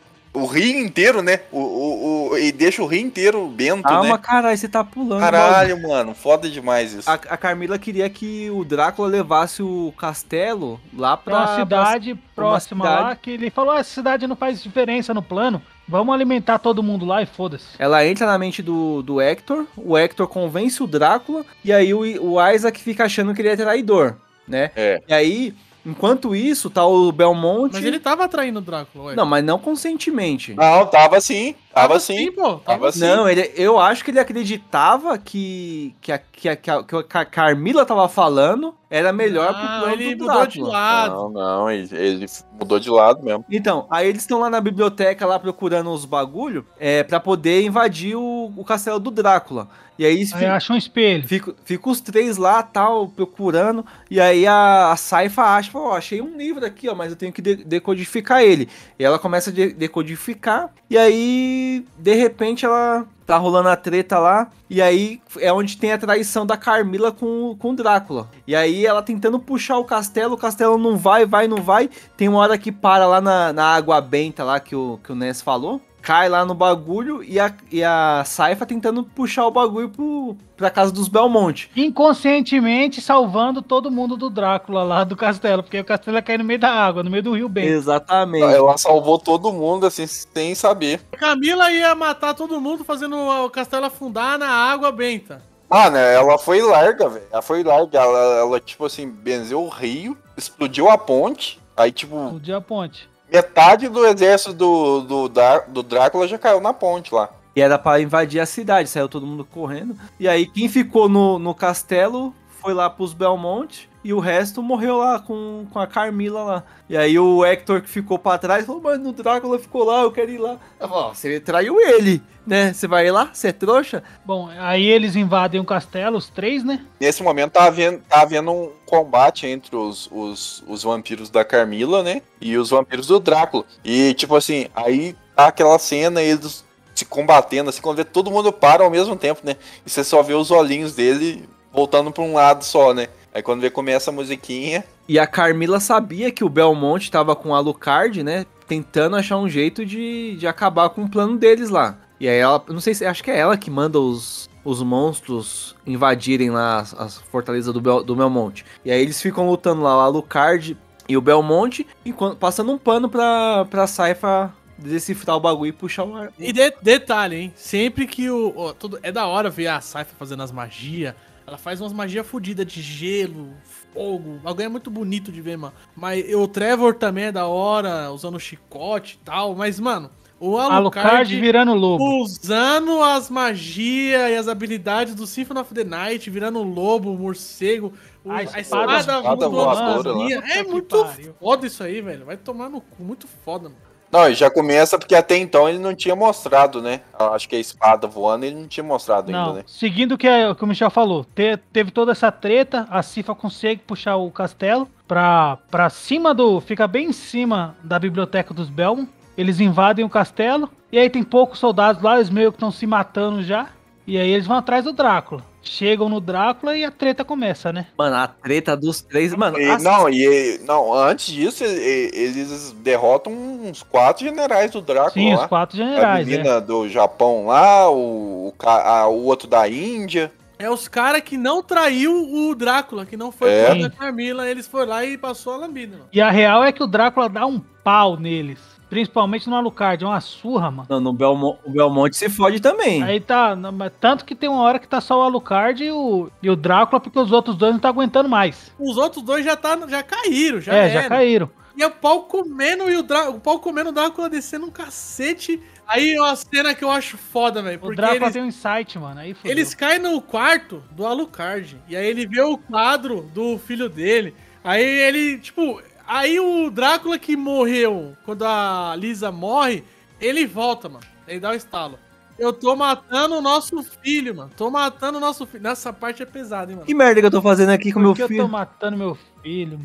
o 0.41 0.45
rio 0.45 0.79
inteiro, 0.79 1.21
né? 1.21 1.39
O, 1.51 1.59
o, 1.59 2.29
o- 2.31 2.37
e 2.37 2.51
deixa 2.51 2.81
o 2.81 2.85
rio 2.85 3.01
inteiro 3.01 3.47
bento, 3.47 3.83
Calma, 3.83 4.15
né? 4.15 4.17
caralho, 4.21 4.57
você 4.57 4.67
tá 4.67 4.83
pulando. 4.83 5.19
Caralho, 5.21 5.81
mano, 5.81 6.13
foda 6.13 6.49
demais 6.49 6.93
isso. 6.93 7.09
A, 7.09 7.13
a 7.13 7.37
Carmila 7.37 7.77
queria 7.79 8.09
que 8.09 8.49
o 8.51 8.63
Drácula 8.63 9.07
levasse 9.07 9.61
o 9.63 9.93
castelo 9.97 10.79
lá 10.95 11.15
Pra 11.17 11.33
pra. 11.33 11.39
uma 11.51 11.55
cidade 11.59 12.15
pra- 12.15 12.23
próxima 12.35 12.85
uma 12.85 12.89
lá, 12.91 12.97
cidade. 13.01 13.19
que 13.21 13.31
ele 13.31 13.49
falou, 13.49 13.71
"Ah, 13.73 13.79
essa 13.79 13.89
cidade 13.93 14.27
não 14.27 14.35
faz 14.35 14.61
diferença 14.61 15.13
no 15.13 15.21
plano. 15.21 15.61
Vamos 15.89 16.13
alimentar 16.13 16.59
todo 16.59 16.83
mundo 16.83 17.05
lá 17.05 17.21
e 17.21 17.25
foda-se. 17.25 17.67
Ela 17.79 18.05
entra 18.05 18.25
na 18.27 18.37
mente 18.37 18.61
do, 18.61 19.01
do 19.01 19.21
Hector, 19.21 19.65
o 19.77 19.97
Hector 19.97 20.27
convence 20.27 20.83
o 20.83 20.87
Drácula, 20.87 21.45
e 21.63 21.71
aí 21.71 21.93
o, 21.93 21.99
o 22.33 22.49
Isaac 22.51 22.79
fica 22.81 23.05
achando 23.05 23.33
que 23.33 23.41
ele 23.41 23.47
é 23.49 23.55
traidor, 23.55 24.15
né? 24.45 24.69
É. 24.75 25.01
E 25.07 25.13
aí, 25.13 25.53
enquanto 25.87 26.35
isso, 26.35 26.69
tá 26.69 26.85
o 26.85 27.11
Belmonte. 27.11 27.75
Mas 27.75 27.85
ele 27.85 27.99
tava 27.99 28.27
traindo 28.27 28.59
o 28.59 28.61
Drácula, 28.61 29.05
ué. 29.05 29.15
Não, 29.15 29.25
mas 29.25 29.43
não 29.43 29.57
conscientemente. 29.57 30.53
Não, 30.53 30.85
tava 30.85 31.17
assim, 31.17 31.55
tava 31.81 31.95
assim. 31.97 32.31
pô. 32.31 32.55
Tava 32.57 32.89
assim. 32.89 32.99
Não, 32.99 33.27
ele, 33.29 33.51
eu 33.55 33.77
acho 33.79 34.03
que 34.03 34.11
ele 34.11 34.19
acreditava 34.19 35.17
que, 35.17 35.95
que, 36.01 36.11
a, 36.11 36.17
que, 36.17 36.49
a, 36.49 36.55
que 36.55 36.69
a- 36.71 36.83
que 36.83 37.17
a 37.17 37.25
Carmila 37.25 37.85
tava 37.85 38.07
falando 38.09 38.75
era 38.89 39.11
melhor 39.11 39.53
pro 39.53 39.63
Ah, 39.63 39.79
plano 39.81 39.93
ele 39.93 40.15
do 40.15 40.25
mudou 40.25 40.47
de 40.47 40.61
lado. 40.61 41.15
Não, 41.15 41.29
não, 41.29 41.71
ele, 41.71 41.89
ele 41.95 42.25
mudou 42.59 42.79
de 42.79 42.89
lado 42.89 43.23
mesmo. 43.23 43.43
Então, 43.51 43.85
aí 43.89 44.07
eles 44.07 44.21
estão 44.21 44.39
lá 44.39 44.49
na 44.49 44.61
biblioteca 44.61 45.25
lá 45.25 45.37
procurando 45.39 45.91
os 45.91 46.05
bagulho 46.05 46.65
é, 46.79 47.03
para 47.03 47.19
poder 47.19 47.63
invadir 47.63 48.15
o, 48.15 48.51
o 48.55 48.63
castelo 48.63 48.99
do 48.99 49.11
Drácula. 49.11 49.67
E 49.99 50.05
aí, 50.05 50.23
Aí 50.35 50.45
acha 50.45 50.71
um 50.73 50.77
espelho. 50.77 51.27
Fica, 51.27 51.55
fica 51.65 51.89
os 51.89 51.99
três 51.99 52.37
lá, 52.37 52.61
tal, 52.61 53.07
procurando. 53.07 53.83
E 54.11 54.21
aí 54.21 54.45
a, 54.45 54.91
a 54.91 54.95
Saifa 54.95 55.41
acha, 55.41 55.75
ó, 55.75 55.95
achei 55.97 56.21
um 56.21 56.37
livro 56.37 56.63
aqui, 56.63 56.87
ó, 56.87 56.93
mas 56.93 57.09
eu 57.11 57.17
tenho 57.17 57.33
que 57.33 57.41
de- 57.41 57.63
decodificar 57.65 58.43
ele. 58.43 58.69
E 58.99 59.03
ela 59.03 59.17
começa 59.17 59.49
a 59.49 59.53
de- 59.53 59.73
decodificar. 59.73 60.69
E 60.87 60.95
aí, 60.95 61.66
de 61.97 62.13
repente, 62.13 62.65
ela 62.65 63.05
tá 63.25 63.37
rolando 63.37 63.69
a 63.69 63.75
treta 63.75 64.17
lá. 64.17 64.49
E 64.69 64.81
aí 64.81 65.21
é 65.39 65.51
onde 65.51 65.77
tem 65.77 65.91
a 65.91 65.97
traição 65.97 66.45
da 66.45 66.57
Carmila 66.57 67.11
com, 67.11 67.55
com 67.59 67.71
o 67.71 67.75
Drácula. 67.75 68.29
E 68.47 68.55
aí 68.55 68.85
ela 68.85 69.03
tentando 69.03 69.37
puxar 69.37 69.77
o 69.77 69.85
castelo, 69.85 70.35
o 70.35 70.37
castelo 70.37 70.77
não 70.77 70.97
vai, 70.97 71.25
vai, 71.25 71.47
não 71.47 71.57
vai. 71.57 71.89
Tem 72.15 72.29
uma 72.29 72.39
hora 72.39 72.57
que 72.57 72.71
para 72.71 73.05
lá 73.05 73.19
na, 73.21 73.51
na 73.51 73.65
água 73.65 73.99
benta 73.99 74.43
lá 74.43 74.59
que 74.59 74.75
o, 74.75 74.99
que 75.03 75.11
o 75.11 75.15
Ness 75.15 75.41
falou. 75.41 75.81
Cai 76.07 76.29
lá 76.29 76.45
no 76.45 76.53
bagulho 76.53 77.21
e 77.21 77.37
a, 77.37 77.53
e 77.69 77.83
a 77.83 78.23
Saifa 78.25 78.65
tentando 78.65 79.03
puxar 79.03 79.45
o 79.45 79.51
bagulho 79.51 79.89
pro, 79.89 80.37
pra 80.55 80.69
casa 80.69 80.89
dos 80.89 81.09
Belmonte. 81.09 81.69
Inconscientemente 81.75 83.01
salvando 83.01 83.61
todo 83.61 83.91
mundo 83.91 84.15
do 84.15 84.29
Drácula 84.29 84.83
lá 84.83 85.03
do 85.03 85.17
castelo, 85.17 85.61
porque 85.61 85.81
o 85.81 85.83
castelo 85.83 86.15
ia 86.15 86.21
cair 86.21 86.37
no 86.37 86.45
meio 86.45 86.61
da 86.61 86.71
água, 86.71 87.03
no 87.03 87.11
meio 87.11 87.23
do 87.23 87.35
rio 87.35 87.49
bem. 87.49 87.65
Exatamente. 87.65 88.55
Ela 88.55 88.77
salvou 88.77 89.19
todo 89.19 89.51
mundo, 89.51 89.85
assim, 89.85 90.07
sem 90.07 90.55
saber. 90.55 91.01
Camila 91.11 91.69
ia 91.73 91.93
matar 91.93 92.33
todo 92.33 92.61
mundo 92.61 92.85
fazendo 92.85 93.17
o 93.17 93.49
castelo 93.49 93.87
afundar 93.87 94.39
na 94.39 94.47
água 94.47 94.93
benta. 94.93 95.41
Ah, 95.69 95.89
né? 95.89 96.13
Ela 96.15 96.37
foi 96.37 96.61
larga, 96.61 97.09
velho. 97.09 97.25
Ela 97.29 97.41
foi 97.41 97.61
larga. 97.63 97.99
Ela, 97.99 98.39
ela, 98.39 98.59
tipo 98.61 98.85
assim, 98.85 99.09
benzeu 99.09 99.61
o 99.61 99.67
rio, 99.67 100.17
explodiu 100.37 100.89
a 100.89 100.97
ponte. 100.97 101.59
Aí, 101.75 101.91
tipo, 101.91 102.15
O 102.15 102.39
dia 102.39 102.61
ponte. 102.61 103.09
Metade 103.31 103.87
do 103.87 104.05
exército 104.05 104.53
do, 104.53 105.01
do, 105.01 105.31
do 105.67 105.83
Drácula 105.83 106.27
já 106.27 106.37
caiu 106.37 106.61
na 106.61 106.73
ponte 106.73 107.13
lá. 107.13 107.29
E 107.55 107.61
era 107.61 107.79
pra 107.79 107.99
invadir 107.99 108.39
a 108.39 108.45
cidade, 108.45 108.89
saiu 108.89 109.09
todo 109.09 109.25
mundo 109.25 109.43
correndo. 109.43 109.95
E 110.19 110.27
aí 110.27 110.45
quem 110.45 110.69
ficou 110.69 111.09
no, 111.09 111.39
no 111.39 111.55
castelo 111.55 112.33
foi 112.61 112.73
lá 112.73 112.89
pros 112.89 113.13
Belmonte. 113.13 113.89
E 114.07 114.13
o 114.13 114.19
resto 114.19 114.63
morreu 114.63 114.95
lá 114.95 115.19
com, 115.19 115.67
com 115.69 115.79
a 115.79 115.85
Carmila 115.85 116.41
lá. 116.41 116.63
E 116.87 116.95
aí 116.95 117.19
o 117.19 117.43
Hector 117.43 117.81
que 117.81 117.89
ficou 117.89 118.17
pra 118.17 118.37
trás 118.37 118.65
falou, 118.65 118.81
mano, 118.81 119.09
o 119.09 119.11
Drácula 119.11 119.59
ficou 119.59 119.83
lá, 119.83 120.03
eu 120.03 120.11
quero 120.13 120.31
ir 120.31 120.37
lá. 120.37 120.57
Ó, 120.79 121.13
você 121.13 121.41
traiu 121.41 121.77
ele, 121.81 122.23
né? 122.45 122.71
Você 122.71 122.87
vai 122.87 123.07
ir 123.07 123.11
lá? 123.11 123.29
Você 123.33 123.49
é 123.49 123.51
trouxa? 123.51 124.01
Bom, 124.23 124.49
aí 124.59 124.85
eles 124.85 125.17
invadem 125.17 125.59
o 125.59 125.65
castelo, 125.65 126.17
os 126.17 126.29
três, 126.29 126.63
né? 126.63 126.85
Nesse 127.01 127.21
momento 127.21 127.51
tá 127.51 127.65
havendo, 127.65 127.99
tá 128.07 128.21
havendo 128.21 128.49
um 128.49 128.71
combate 128.85 129.45
entre 129.45 129.75
os, 129.75 130.07
os, 130.09 130.63
os 130.65 130.83
vampiros 130.83 131.29
da 131.29 131.43
Carmila, 131.43 132.01
né? 132.01 132.21
E 132.39 132.57
os 132.57 132.69
vampiros 132.69 133.07
do 133.07 133.19
Drácula. 133.19 133.65
E, 133.83 134.13
tipo 134.13 134.37
assim, 134.37 134.67
aí 134.73 135.17
tá 135.35 135.47
aquela 135.47 135.77
cena, 135.77 136.21
eles 136.21 136.63
se 136.95 137.03
combatendo, 137.03 137.69
assim, 137.69 137.81
quando 137.81 137.97
vê 137.97 138.05
todo 138.05 138.31
mundo 138.31 138.53
para 138.53 138.85
ao 138.85 138.89
mesmo 138.89 139.17
tempo, 139.17 139.41
né? 139.43 139.57
E 139.85 139.89
você 139.89 140.01
só 140.01 140.23
vê 140.23 140.33
os 140.33 140.49
olhinhos 140.49 140.95
dele 140.95 141.43
voltando 141.73 142.09
pra 142.09 142.23
um 142.23 142.33
lado 142.33 142.63
só, 142.63 142.93
né? 142.93 143.09
Aí 143.37 143.43
quando 143.43 143.61
vê 143.61 143.69
começa 143.69 144.09
a 144.09 144.13
musiquinha. 144.13 144.83
E 145.07 145.19
a 145.19 145.27
Carmila 145.27 145.79
sabia 145.79 146.31
que 146.31 146.43
o 146.43 146.49
Belmonte 146.49 147.11
tava 147.11 147.35
com 147.35 147.53
a 147.53 147.57
Alucard, 147.59 148.23
né? 148.23 148.47
Tentando 148.67 149.15
achar 149.15 149.37
um 149.37 149.47
jeito 149.47 149.85
de, 149.85 150.35
de 150.37 150.47
acabar 150.47 150.89
com 150.89 151.03
o 151.03 151.07
plano 151.07 151.37
deles 151.37 151.69
lá. 151.69 151.99
E 152.19 152.27
aí 152.27 152.39
ela, 152.39 152.63
não 152.67 152.79
sei 152.79 152.95
se, 152.95 153.05
acho 153.05 153.23
que 153.23 153.29
é 153.29 153.37
ela 153.37 153.55
que 153.55 153.69
manda 153.69 153.99
os, 153.99 154.49
os 154.65 154.81
monstros 154.81 155.75
invadirem 155.85 156.49
lá 156.49 156.79
as, 156.79 156.95
as 156.95 157.17
fortalezas 157.17 157.71
do, 157.71 157.79
Bel, 157.79 158.03
do 158.03 158.15
Belmonte. 158.15 158.65
E 158.83 158.89
aí 158.89 158.99
eles 158.99 159.21
ficam 159.21 159.47
lutando 159.47 159.83
lá, 159.83 159.95
o 159.97 159.99
Alucard 159.99 160.75
e 161.07 161.15
o 161.15 161.21
Belmonte, 161.21 161.85
enquanto, 162.03 162.37
passando 162.37 162.71
um 162.71 162.77
pano 162.79 163.07
pra, 163.07 163.65
pra 163.69 163.85
Saifa 163.85 164.51
decifrar 164.79 165.37
o 165.37 165.39
bagulho 165.39 165.69
e 165.69 165.73
puxar 165.73 166.05
o 166.05 166.15
ar. 166.15 166.31
E 166.39 166.51
de- 166.51 166.73
detalhe, 166.81 167.35
hein? 167.35 167.53
Sempre 167.55 168.07
que 168.07 168.31
o. 168.31 168.51
ó, 168.57 168.73
tudo, 168.73 168.97
é 169.03 169.11
da 169.11 169.27
hora 169.27 169.47
ver 169.47 169.67
a 169.67 169.79
Saifa 169.79 170.15
fazendo 170.17 170.41
as 170.41 170.51
magias. 170.51 171.13
Ela 171.47 171.57
faz 171.57 171.79
umas 171.79 171.93
magias 171.93 172.27
fodidas 172.27 172.65
de 172.67 172.81
gelo, 172.81 173.53
fogo. 173.93 174.31
O 174.35 174.39
bagulho 174.39 174.65
é 174.65 174.67
muito 174.67 174.91
bonito 174.91 175.31
de 175.31 175.41
ver, 175.41 175.57
mano. 175.57 175.73
Mas 175.95 176.25
o 176.35 176.45
Trevor 176.45 176.93
também 176.95 177.25
é 177.25 177.31
da 177.31 177.47
hora, 177.47 178.11
usando 178.11 178.37
chicote 178.37 179.17
e 179.21 179.25
tal. 179.25 179.55
Mas, 179.55 179.79
mano, 179.79 180.11
o 180.41 180.57
Alucard 180.57 180.99
Alucard 181.07 181.39
virando 181.39 181.73
lobo. 181.73 182.03
usando 182.21 183.01
as 183.01 183.29
magias 183.29 184.29
e 184.29 184.35
as 184.35 184.49
habilidades 184.49 185.15
do 185.15 185.25
Symphony 185.25 185.61
of 185.61 185.73
the 185.73 185.85
Night, 185.85 186.29
virando 186.29 186.61
lobo, 186.61 187.15
morcego. 187.17 187.93
A 188.27 188.39
a 188.39 188.43
espada- 188.43 188.61
espada, 188.99 189.19
espada 189.19 189.47
voadora. 189.47 190.43
É 190.51 190.63
muito 190.63 191.01
pariu. 191.01 191.33
foda 191.39 191.65
isso 191.65 191.81
aí, 191.81 192.01
velho. 192.01 192.25
Vai 192.25 192.35
tomar 192.35 192.67
no 192.69 192.81
cu. 192.81 193.01
Muito 193.01 193.25
foda, 193.25 193.69
mano. 193.69 193.86
Não, 194.11 194.31
já 194.33 194.49
começa 194.49 194.97
porque 194.97 195.13
até 195.15 195.37
então 195.37 195.67
ele 195.67 195.79
não 195.79 195.93
tinha 195.93 196.15
mostrado, 196.15 196.81
né? 196.81 197.01
Acho 197.33 197.47
que 197.49 197.55
a 197.55 197.59
espada 197.59 198.07
voando 198.07 198.45
ele 198.45 198.55
não 198.55 198.67
tinha 198.67 198.83
mostrado 198.83 199.27
ainda, 199.27 199.39
Não, 199.45 199.53
né? 199.55 199.63
seguindo 199.67 200.13
o 200.13 200.17
que, 200.17 200.27
o 200.45 200.55
que 200.55 200.63
o 200.63 200.67
Michel 200.67 200.89
falou, 200.89 201.25
te- 201.35 201.57
teve 201.73 201.91
toda 201.91 202.11
essa 202.13 202.31
treta, 202.31 202.87
a 202.89 203.03
Cifa 203.03 203.35
consegue 203.35 203.81
puxar 203.85 204.15
o 204.15 204.31
castelo 204.31 204.87
pra, 205.07 205.57
pra 205.69 205.89
cima 205.89 206.33
do. 206.33 206.61
fica 206.61 206.87
bem 206.87 207.07
em 207.09 207.13
cima 207.13 207.75
da 207.83 207.99
biblioteca 207.99 208.53
dos 208.53 208.69
Belmont. 208.69 209.09
Eles 209.37 209.59
invadem 209.59 210.03
o 210.03 210.09
castelo, 210.09 210.69
e 210.91 210.97
aí 210.97 211.09
tem 211.09 211.21
poucos 211.23 211.59
soldados 211.59 212.01
lá, 212.01 212.15
eles 212.15 212.29
meio 212.29 212.51
que 212.51 212.55
estão 212.55 212.71
se 212.71 212.87
matando 212.87 213.43
já. 213.43 213.67
E 214.07 214.17
aí 214.17 214.29
eles 214.31 214.47
vão 214.47 214.57
atrás 214.57 214.85
do 214.85 214.93
Drácula. 214.93 215.43
Chegam 215.67 216.09
no 216.09 216.19
Drácula 216.19 216.75
e 216.77 216.83
a 216.83 216.91
treta 216.91 217.23
começa, 217.25 217.71
né? 217.73 217.87
Mano, 217.97 218.15
a 218.15 218.27
treta 218.27 218.75
dos 218.75 219.01
três, 219.01 219.33
mano. 219.35 219.59
E, 219.59 219.69
as- 219.69 219.83
não, 219.83 220.09
e 220.09 220.59
não, 220.65 220.93
antes 220.93 221.27
disso, 221.33 221.63
e- 221.65 222.09
eles 222.13 222.71
derrotam 222.79 223.33
uns 223.33 223.83
quatro 223.83 224.25
generais 224.25 224.71
do 224.71 224.81
Drácula 224.81 225.11
Sim, 225.11 225.35
lá. 225.35 225.41
os 225.43 225.47
quatro 225.47 225.81
A 225.81 225.85
generais. 225.85 226.27
menina 226.27 226.49
É. 226.55 226.61
do 226.61 226.87
Japão 226.87 227.47
lá, 227.47 227.89
o, 227.91 228.53
a- 228.65 229.07
o 229.07 229.25
outro 229.25 229.47
da 229.47 229.67
Índia. 229.67 230.31
É 230.59 230.69
os 230.71 230.87
caras 230.87 231.21
que 231.21 231.37
não 231.37 231.61
traiu 231.61 232.13
o 232.33 232.55
Drácula, 232.55 233.05
que 233.05 233.15
não 233.15 233.31
foi 233.31 233.51
É. 233.51 233.67
por 233.75 233.81
da 233.83 233.89
Camila, 233.91 234.49
eles 234.49 234.65
foram 234.65 234.87
lá 234.89 235.05
e 235.05 235.15
passou 235.17 235.53
a 235.53 235.57
lambida, 235.57 235.97
mano. 235.97 236.09
E 236.11 236.19
a 236.19 236.31
real 236.31 236.63
é 236.63 236.71
que 236.71 236.81
o 236.81 236.87
Drácula 236.87 237.29
dá 237.29 237.45
um 237.45 237.59
pau 237.83 238.17
neles. 238.19 238.59
Principalmente 238.89 239.49
no 239.49 239.55
Alucard, 239.55 240.03
é 240.03 240.07
uma 240.07 240.21
surra, 240.21 240.71
mano. 240.71 240.87
Não, 240.89 240.99
no 240.99 241.11
Belmo- 241.13 241.59
o 241.65 241.69
Belmonte 241.69 242.15
se 242.15 242.29
fode 242.29 242.61
também. 242.61 243.03
Aí 243.03 243.19
tá, 243.19 243.55
tanto 243.99 244.23
que 244.23 244.33
tem 244.33 244.49
uma 244.49 244.61
hora 244.61 244.79
que 244.79 244.87
tá 244.87 245.01
só 245.01 245.19
o 245.19 245.21
Alucard 245.23 245.83
e 245.83 245.91
o, 245.91 246.29
e 246.41 246.49
o 246.49 246.55
Drácula, 246.55 246.99
porque 247.01 247.19
os 247.19 247.31
outros 247.31 247.55
dois 247.57 247.73
não 247.73 247.79
tá 247.79 247.89
aguentando 247.89 248.29
mais. 248.29 248.71
Os 248.79 248.95
outros 248.97 249.21
dois 249.23 249.43
já, 249.43 249.55
tá, 249.57 249.77
já 249.89 250.01
caíram, 250.01 250.61
já 250.61 250.73
é, 250.73 250.89
já 250.89 250.99
era. 251.01 251.09
caíram. 251.09 251.49
E 251.75 251.83
é 251.83 251.87
o 251.87 251.91
pau 251.91 252.23
comendo 252.23 252.89
e 252.89 252.95
o, 252.97 253.03
Drá- 253.03 253.29
o 253.29 253.39
pau 253.39 253.59
comendo 253.59 253.89
o 253.89 253.93
Drácula 253.93 254.29
descendo 254.29 254.65
um 254.65 254.71
cacete. 254.71 255.61
Aí 255.87 256.15
é 256.15 256.21
uma 256.21 256.35
cena 256.35 256.73
que 256.73 256.83
eu 256.83 256.89
acho 256.89 257.17
foda, 257.17 257.61
velho. 257.61 257.79
O 257.83 257.93
Drácula 257.95 258.23
eles, 258.23 258.33
tem 258.33 258.41
um 258.41 258.47
insight, 258.47 258.97
mano. 258.97 259.19
Aí 259.19 259.33
fudeu. 259.33 259.51
eles 259.51 259.73
caem 259.75 259.99
no 259.99 260.19
quarto 260.21 260.83
do 260.91 261.05
Alucard. 261.05 261.79
E 261.87 261.95
aí 261.95 262.07
ele 262.07 262.25
vê 262.25 262.41
o 262.41 262.57
quadro 262.57 263.21
do 263.33 263.57
filho 263.59 263.87
dele. 263.89 264.33
Aí 264.63 264.83
ele, 264.83 265.37
tipo. 265.37 265.79
Aí 266.07 266.39
o 266.39 266.69
Drácula 266.71 267.19
que 267.19 267.35
morreu 267.35 268.15
quando 268.25 268.45
a 268.45 268.95
Lisa 268.97 269.31
morre, 269.31 269.83
ele 270.21 270.45
volta, 270.47 270.87
mano. 270.87 271.03
Ele 271.27 271.39
dá 271.39 271.51
o 271.51 271.53
estalo. 271.53 271.99
Eu 272.39 272.53
tô 272.53 272.75
matando 272.75 273.35
o 273.35 273.41
nosso 273.41 273.83
filho, 273.83 274.33
mano. 274.35 274.51
Tô 274.55 274.69
matando 274.69 275.17
o 275.17 275.21
nosso 275.21 275.45
filho. 275.45 275.63
Nessa 275.63 275.91
parte 275.91 276.23
é 276.23 276.25
pesada, 276.25 276.71
hein, 276.71 276.75
mano. 276.77 276.85
Que 276.85 276.93
merda 276.93 277.19
que 277.19 277.25
eu 277.25 277.31
tô 277.31 277.41
fazendo 277.41 277.69
aqui 277.71 277.91
com 277.91 277.99
Por 277.99 278.05
meu 278.05 278.13
que 278.13 278.21
eu 278.23 278.27
filho? 278.27 278.43
tô 278.43 278.47
matando 278.47 278.95
meu 278.97 279.17
filho? 279.43 279.79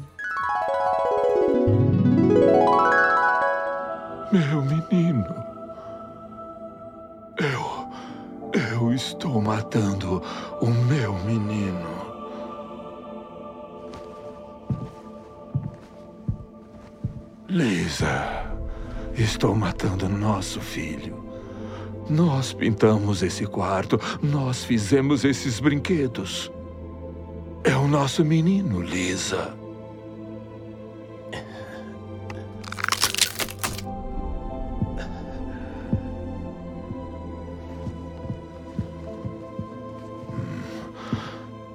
Meu 4.31 4.62
menino. 4.62 5.45
Eu. 7.39 7.83
Eu 8.70 8.93
estou 8.93 9.41
matando 9.41 10.23
o 10.61 10.66
meu 10.66 11.14
menino. 11.25 12.01
Lisa, 17.53 18.50
estou 19.14 19.55
matando 19.55 20.09
nosso 20.09 20.59
filho. 20.59 21.22
Nós 22.09 22.55
pintamos 22.55 23.22
esse 23.22 23.44
quarto, 23.44 24.00
nós 24.22 24.64
fizemos 24.64 25.22
esses 25.22 25.61
brinquedos. 25.61 26.50
É 27.62 27.76
o 27.76 27.86
nosso 27.86 28.24
menino, 28.24 28.80
Lisa. 28.80 29.55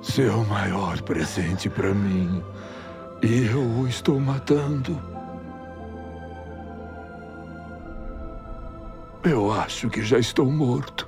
Seu 0.01 0.43
maior 0.45 0.99
presente 1.03 1.69
para 1.69 1.93
mim. 1.93 2.43
E 3.21 3.45
eu 3.45 3.61
o 3.61 3.87
estou 3.87 4.19
matando. 4.19 5.16
Eu 9.29 9.51
acho 9.51 9.89
que 9.89 10.01
já 10.01 10.17
estou 10.17 10.45
morto. 10.45 11.07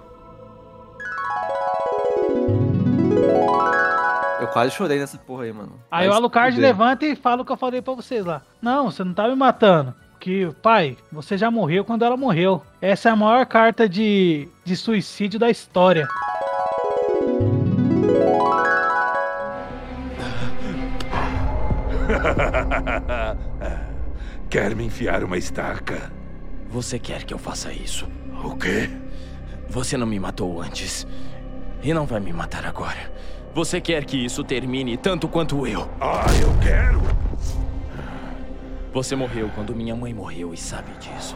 Eu 4.42 4.48
quase 4.48 4.72
chorei 4.76 5.00
nessa 5.00 5.18
porra 5.18 5.44
aí, 5.44 5.54
mano. 5.54 5.74
Aí 5.92 6.08
Vai 6.08 6.16
o 6.16 6.20
Alucard 6.20 6.56
fuder. 6.56 6.70
levanta 6.70 7.06
e 7.06 7.16
fala 7.16 7.42
o 7.42 7.46
que 7.46 7.52
eu 7.52 7.58
falei 7.58 7.82
pra 7.82 7.94
vocês 7.94 8.26
lá. 8.26 8.42
Não, 8.62 8.90
você 8.92 9.04
não 9.04 9.14
tá 9.14 9.28
me 9.28 9.36
matando. 9.36 9.94
Que, 10.20 10.52
pai, 10.62 10.98
você 11.12 11.38
já 11.38 11.50
morreu 11.50 11.86
quando 11.86 12.04
ela 12.04 12.18
morreu. 12.18 12.62
Essa 12.82 13.10
é 13.10 13.12
a 13.12 13.16
maior 13.16 13.46
carta 13.46 13.88
de, 13.88 14.50
de 14.66 14.76
suicídio 14.76 15.40
da 15.40 15.50
história. 15.50 16.08
Quer 24.50 24.76
me 24.76 24.86
enfiar 24.86 25.24
uma 25.24 25.38
estaca? 25.38 26.12
Você 26.70 27.00
quer 27.00 27.24
que 27.24 27.34
eu 27.34 27.40
faça 27.40 27.74
isso? 27.74 28.08
O 28.44 28.56
quê? 28.56 28.88
Você 29.68 29.98
não 29.98 30.06
me 30.06 30.20
matou 30.20 30.62
antes. 30.62 31.06
E 31.82 31.92
não 31.94 32.06
vai 32.06 32.20
me 32.20 32.32
matar 32.32 32.64
agora. 32.64 33.12
Você 33.56 33.82
quer 33.82 34.06
que 34.06 34.24
isso 34.24 34.44
termine 34.44 34.96
tanto 34.96 35.28
quanto 35.28 35.66
eu. 35.66 35.90
Ah, 36.00 36.26
eu 36.40 36.56
quero! 36.62 37.02
Você 38.94 39.16
morreu 39.16 39.50
quando 39.56 39.76
minha 39.76 39.96
mãe 39.96 40.14
morreu 40.14 40.54
e 40.54 40.58
sabe 40.58 40.92
disso. 41.00 41.36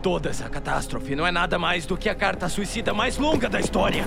Toda 0.00 0.30
essa 0.30 0.48
catástrofe 0.48 1.16
não 1.16 1.26
é 1.26 1.32
nada 1.32 1.58
mais 1.58 1.84
do 1.84 1.96
que 1.96 2.08
a 2.08 2.14
carta 2.14 2.48
suicida 2.48 2.94
mais 2.94 3.18
longa 3.18 3.48
da 3.48 3.58
história. 3.58 4.04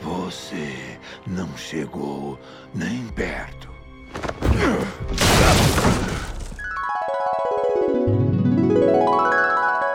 Você 0.00 0.98
não 1.26 1.54
chegou 1.56 2.38
nem 2.74 3.06
perto. 3.08 3.75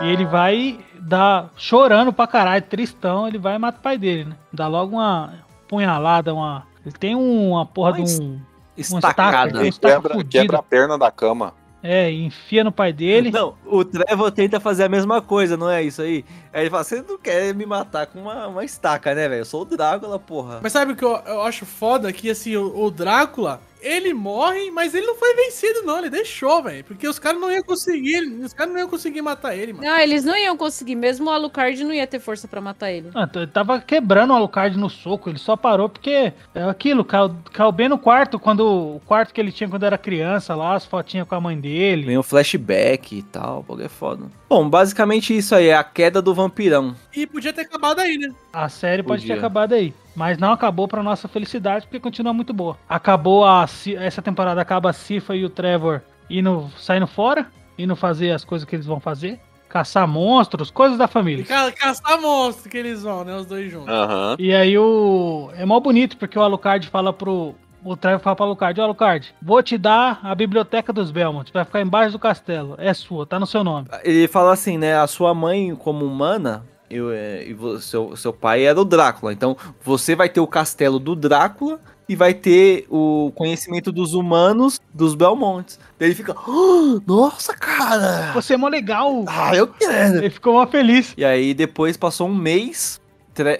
E 0.02 0.08
ele 0.08 0.24
vai 0.24 0.80
dar, 1.00 1.50
chorando 1.56 2.12
pra 2.12 2.26
caralho, 2.26 2.62
tristão, 2.62 3.28
ele 3.28 3.38
vai 3.38 3.54
e 3.54 3.58
mata 3.58 3.78
o 3.78 3.82
pai 3.82 3.96
dele, 3.96 4.24
né? 4.24 4.36
Dá 4.52 4.66
logo 4.66 4.96
uma 4.96 5.34
punhalada, 5.68 6.34
uma. 6.34 6.66
Ele 6.84 6.94
tem 6.98 7.14
uma 7.14 7.64
porra 7.64 7.92
de 7.92 8.02
um. 8.02 8.40
estacada. 8.76 9.60
Ele 9.60 9.68
estaca 9.68 10.00
quebra, 10.00 10.24
quebra 10.24 10.58
a 10.58 10.62
perna 10.62 10.98
da 10.98 11.10
cama. 11.10 11.54
É, 11.82 12.10
enfia 12.10 12.62
no 12.62 12.70
pai 12.72 12.92
dele. 12.92 13.30
Não, 13.30 13.54
o 13.66 13.84
Trevor 13.84 14.30
tenta 14.30 14.60
fazer 14.60 14.84
a 14.84 14.88
mesma 14.88 15.20
coisa, 15.20 15.56
não 15.56 15.68
é 15.68 15.82
isso 15.82 16.00
aí? 16.00 16.24
Aí 16.52 16.62
ele 16.62 16.70
fala, 16.70 16.84
você 16.84 17.02
não 17.02 17.18
quer 17.18 17.54
me 17.54 17.64
matar 17.64 18.06
com 18.06 18.20
uma, 18.20 18.46
uma 18.46 18.64
estaca, 18.64 19.14
né, 19.14 19.28
velho? 19.28 19.40
Eu 19.40 19.44
sou 19.44 19.62
o 19.62 19.64
Drácula, 19.64 20.18
porra. 20.18 20.60
Mas 20.62 20.72
sabe 20.72 20.92
o 20.92 20.96
que 20.96 21.04
eu, 21.04 21.16
eu 21.26 21.42
acho 21.42 21.64
foda? 21.64 22.12
Que 22.12 22.30
assim, 22.30 22.56
o, 22.56 22.84
o 22.84 22.90
Drácula, 22.90 23.60
ele 23.80 24.14
morre, 24.14 24.70
mas 24.70 24.94
ele 24.94 25.06
não 25.06 25.16
foi 25.16 25.34
vencido, 25.34 25.82
não. 25.82 25.98
Ele 25.98 26.10
deixou, 26.10 26.62
velho. 26.62 26.84
Porque 26.84 27.08
os 27.08 27.18
caras 27.18 27.40
não 27.40 27.50
iam 27.50 27.62
conseguir. 27.62 28.20
Os 28.42 28.52
caras 28.52 28.72
não 28.72 28.80
iam 28.80 28.88
conseguir 28.88 29.22
matar 29.22 29.56
ele, 29.56 29.72
mano. 29.72 29.84
Não, 29.84 29.98
eles 29.98 30.24
não 30.24 30.36
iam 30.36 30.56
conseguir. 30.56 30.94
Mesmo 30.94 31.30
o 31.30 31.32
Alucard 31.32 31.82
não 31.82 31.92
ia 31.92 32.06
ter 32.06 32.20
força 32.20 32.46
pra 32.46 32.60
matar 32.60 32.92
ele. 32.92 33.10
Ah, 33.14 33.28
ele 33.34 33.46
tava 33.46 33.80
quebrando 33.80 34.30
o 34.30 34.36
Alucard 34.36 34.76
no 34.78 34.88
soco, 34.88 35.30
ele 35.30 35.38
só 35.38 35.56
parou 35.56 35.88
porque 35.88 36.32
é 36.54 36.62
aquilo, 36.62 37.04
caiu, 37.04 37.34
caiu 37.52 37.72
bem 37.72 37.88
no 37.88 37.98
quarto, 37.98 38.38
quando 38.38 38.60
o 38.96 39.00
quarto 39.06 39.32
que 39.32 39.40
ele 39.40 39.50
tinha 39.50 39.68
quando 39.68 39.84
era 39.84 39.98
criança 39.98 40.54
lá, 40.54 40.74
as 40.74 40.84
fotinhas 40.84 41.26
com 41.26 41.34
a 41.34 41.40
mãe 41.40 41.58
dele. 41.58 42.06
Vem 42.06 42.18
o 42.18 42.22
flashback 42.22 43.18
e 43.18 43.22
tal, 43.22 43.60
o 43.60 43.62
bagulho 43.62 43.86
é 43.86 43.88
foda. 43.88 44.26
Bom, 44.52 44.68
basicamente 44.68 45.34
isso 45.34 45.54
aí, 45.54 45.68
é 45.68 45.74
a 45.74 45.82
queda 45.82 46.20
do 46.20 46.34
vampirão. 46.34 46.94
E 47.16 47.26
podia 47.26 47.54
ter 47.54 47.62
acabado 47.62 48.00
aí, 48.00 48.18
né? 48.18 48.28
A 48.52 48.68
série 48.68 49.02
pode 49.02 49.22
Podia. 49.22 49.34
ter 49.34 49.38
acabado 49.38 49.72
aí. 49.72 49.94
Mas 50.14 50.36
não 50.36 50.52
acabou 50.52 50.86
pra 50.86 51.02
nossa 51.02 51.26
felicidade, 51.26 51.86
porque 51.86 51.98
continua 51.98 52.34
muito 52.34 52.52
boa. 52.52 52.76
Acabou 52.86 53.46
a. 53.46 53.64
Essa 53.96 54.20
temporada 54.20 54.60
acaba 54.60 54.90
a 54.90 54.92
Cifa 54.92 55.34
e 55.34 55.42
o 55.42 55.48
Trevor 55.48 56.02
indo, 56.28 56.70
saindo 56.76 57.06
fora, 57.06 57.46
indo 57.78 57.96
fazer 57.96 58.30
as 58.32 58.44
coisas 58.44 58.68
que 58.68 58.76
eles 58.76 58.84
vão 58.84 59.00
fazer. 59.00 59.40
Caçar 59.70 60.06
monstros, 60.06 60.70
coisas 60.70 60.98
da 60.98 61.08
família. 61.08 61.46
ca 61.46 61.72
caçar 61.72 62.20
monstro 62.20 62.68
que 62.68 62.76
eles 62.76 63.02
vão, 63.02 63.24
né? 63.24 63.34
Os 63.34 63.46
dois 63.46 63.72
juntos. 63.72 63.88
Aham. 63.88 64.36
E 64.38 64.52
aí 64.52 64.76
o. 64.76 65.48
É 65.56 65.64
mó 65.64 65.80
bonito, 65.80 66.18
porque 66.18 66.38
o 66.38 66.42
Alucard 66.42 66.86
fala 66.88 67.10
pro. 67.10 67.54
O 67.84 67.96
Trevor 67.96 68.20
fala 68.20 68.36
pro 68.36 68.44
Alucard, 68.44 68.80
ó 68.80 68.84
Alucard, 68.84 69.34
vou 69.42 69.62
te 69.62 69.76
dar 69.76 70.20
a 70.22 70.34
biblioteca 70.34 70.92
dos 70.92 71.10
Belmont, 71.10 71.50
vai 71.52 71.64
ficar 71.64 71.80
embaixo 71.80 72.12
do 72.12 72.18
castelo. 72.18 72.74
É 72.78 72.94
sua, 72.94 73.26
tá 73.26 73.40
no 73.40 73.46
seu 73.46 73.64
nome. 73.64 73.88
Ele 74.04 74.28
fala 74.28 74.52
assim, 74.52 74.78
né? 74.78 74.96
A 74.96 75.06
sua 75.08 75.34
mãe, 75.34 75.74
como 75.74 76.04
humana, 76.04 76.64
eu, 76.88 77.10
é, 77.10 77.44
e 77.44 77.52
vo- 77.54 77.80
seu, 77.80 78.16
seu 78.16 78.32
pai 78.32 78.64
era 78.64 78.80
o 78.80 78.84
Drácula. 78.84 79.32
Então, 79.32 79.56
você 79.82 80.14
vai 80.14 80.28
ter 80.28 80.38
o 80.40 80.46
castelo 80.46 81.00
do 81.00 81.16
Drácula 81.16 81.80
e 82.08 82.14
vai 82.14 82.34
ter 82.34 82.86
o 82.88 83.32
conhecimento 83.34 83.90
dos 83.90 84.12
humanos 84.14 84.78
dos 84.94 85.14
Belmontes. 85.16 85.80
Daí 85.98 86.08
ele 86.08 86.14
fica, 86.14 86.34
"Ah, 86.38 87.00
nossa, 87.06 87.52
cara! 87.56 88.30
Você 88.34 88.54
é 88.54 88.56
mó 88.56 88.68
legal. 88.68 89.24
Ah, 89.26 89.56
eu 89.56 89.66
quero! 89.66 90.18
Ele 90.18 90.30
ficou 90.30 90.52
mó 90.52 90.66
feliz. 90.66 91.14
E 91.16 91.24
aí, 91.24 91.52
depois 91.54 91.96
passou 91.96 92.28
um 92.28 92.34
mês, 92.34 93.00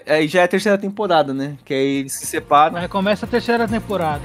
aí 0.07 0.27
já 0.27 0.41
é 0.41 0.43
a 0.43 0.47
terceira 0.47 0.77
temporada, 0.77 1.33
né? 1.33 1.57
Que 1.65 1.73
aí 1.73 1.99
eles 1.99 2.13
se 2.13 2.25
separam. 2.25 2.77
Aí 2.77 2.87
começa 2.87 3.25
a 3.25 3.29
terceira 3.29 3.67
temporada. 3.67 4.23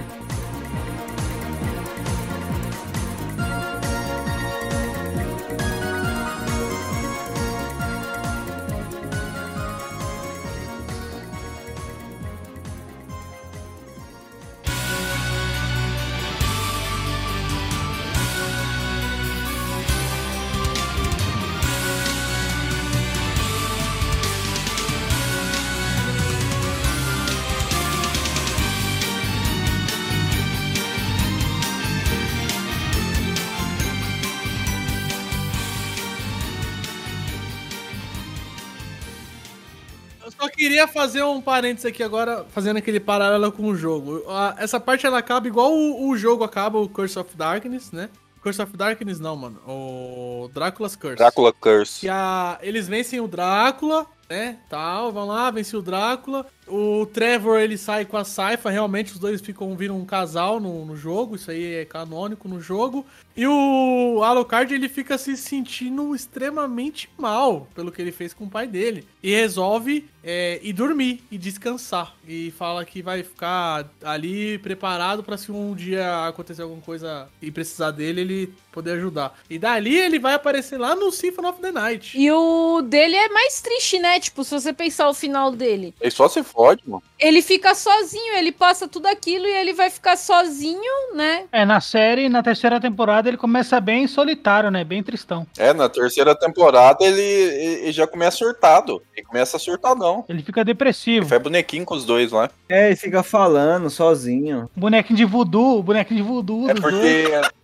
Queria 40.59 40.89
fazer 40.89 41.23
um 41.23 41.41
parênteses 41.41 41.87
aqui 41.87 42.03
agora, 42.03 42.45
fazendo 42.51 42.79
aquele 42.79 42.99
paralelo 42.99 43.53
com 43.53 43.67
o 43.67 43.77
jogo. 43.77 44.25
Essa 44.59 44.81
parte 44.81 45.07
ela 45.07 45.19
acaba 45.19 45.47
igual 45.47 45.73
o, 45.73 46.11
o 46.11 46.17
jogo 46.17 46.43
acaba, 46.43 46.79
o 46.79 46.89
Curse 46.89 47.17
of 47.19 47.37
Darkness, 47.37 47.93
né? 47.93 48.11
Curse 48.43 48.61
of 48.61 48.77
Darkness 48.77 49.21
não, 49.21 49.37
mano. 49.37 49.61
O 49.67 50.51
Drácula's 50.53 50.97
Curse. 50.97 51.17
Drácula 51.17 51.53
Curse. 51.53 52.01
Que 52.01 52.09
a, 52.09 52.59
eles 52.61 52.89
vencem 52.89 53.21
o 53.21 53.29
Drácula, 53.29 54.05
né? 54.29 54.59
Tal, 54.69 55.13
vão 55.13 55.27
lá, 55.27 55.51
vencem 55.51 55.79
o 55.79 55.83
Drácula. 55.83 56.45
O 56.69 57.07
Trevor 57.07 57.59
ele 57.59 57.79
sai 57.79 58.05
com 58.05 58.17
a 58.17 58.25
Saifa, 58.25 58.71
realmente 58.71 59.13
os 59.13 59.19
dois 59.19 59.41
ficam 59.41 59.77
viram 59.77 59.99
um 59.99 60.05
casal 60.05 60.61
no, 60.61 60.85
no 60.85 60.97
jogo, 60.97 61.37
isso 61.37 61.51
aí 61.51 61.75
é 61.77 61.85
canônico 61.85 62.49
no 62.49 62.61
jogo. 62.61 63.05
E 63.37 63.47
o 63.47 64.21
Alucard 64.25 64.75
ele 64.75 64.89
fica 64.89 65.17
se 65.17 65.37
sentindo 65.37 66.15
extremamente 66.15 67.09
mal 67.17 67.69
pelo 67.75 67.93
que 67.93 68.03
ele 68.03 68.11
fez 68.11 68.35
com 68.35 68.45
o 68.45 68.51
pai 68.51 68.67
dele. 68.67 69.07
E 69.23 69.31
resolve 69.31 70.09
é, 70.25 70.59
ir 70.63 70.73
dormir 70.73 71.23
e 71.31 71.39
descansar. 71.39 72.15
E 72.27 72.53
fala 72.59 72.85
que 72.85 73.01
vai 73.01 73.23
ficar 73.23 73.89
ali 74.03 74.59
preparado 74.59 75.23
pra 75.23 75.37
se 75.37 75.53
um 75.53 75.75
dia 75.75 76.27
acontecer 76.27 76.63
alguma 76.63 76.83
coisa 76.83 77.29
e 77.41 77.51
precisar 77.51 77.93
dele, 77.93 78.21
ele 78.21 78.55
poder 78.73 78.93
ajudar. 78.93 79.39
E 79.49 79.59
dali 79.59 79.97
ele 79.97 80.19
vai 80.19 80.35
aparecer 80.35 80.79
lá 80.79 80.95
no 80.95 81.11
Symphony 81.11 81.49
of 81.49 81.61
the 81.61 81.73
Night. 81.73 82.19
E 82.19 82.31
o 82.31 82.83
dele 82.83 83.17
é 83.17 83.29
mais 83.29 83.61
triste, 83.61 83.99
né? 83.99 84.21
Tipo, 84.21 84.45
se 84.45 84.53
você 84.53 84.73
pensar 84.73 85.09
o 85.09 85.15
final 85.15 85.53
dele. 85.53 85.95
Ele 86.01 86.11
só 86.11 86.29
se 86.29 86.43
mano. 86.87 87.03
Ele 87.19 87.43
fica 87.43 87.75
sozinho, 87.75 88.37
ele 88.37 88.53
passa 88.53 88.89
tudo 88.89 89.07
aquilo 89.07 89.47
e 89.47 89.51
ele 89.51 89.73
vai 89.73 89.91
ficar 89.91 90.17
sozinho, 90.17 91.15
né? 91.15 91.45
É, 91.53 91.65
na 91.65 91.81
série, 91.81 92.29
na 92.29 92.43
terceira 92.43 92.81
temporada, 92.81 93.29
ele 93.29 93.37
começa 93.37 93.81
bem 93.81 94.07
solitário, 94.07 94.71
né? 94.71 94.85
Bem 94.85 95.03
tristão. 95.03 95.47
É, 95.57 95.73
na 95.73 95.89
terceira 95.89 96.35
temporada 96.35 97.05
ele, 97.05 97.23
ele 97.23 97.93
já 97.93 98.07
começa 98.07 98.39
surtado. 98.39 99.03
Ele 99.17 99.27
começa 99.27 99.59
surtadão. 99.59 100.25
Ele 100.29 100.43
fica 100.43 100.65
depressivo. 100.65 101.25
Ele 101.25 101.31
faz 101.31 101.43
bonequinho 101.43 101.85
com 101.85 101.95
os 101.95 102.05
dois 102.05 102.33
lá. 102.33 102.51
É, 102.69 102.89
ele 102.89 102.97
fica 102.97 103.23
falando 103.23 103.89
sozinho. 103.91 104.69
Bonequinho 104.75 105.17
de 105.17 105.25
voodoo, 105.25 105.83
bonequinho 105.83 106.23
de 106.23 106.29
voodoo. 106.29 106.71
É 106.71 106.75
porque. 106.75 107.29
dois. 107.29 107.59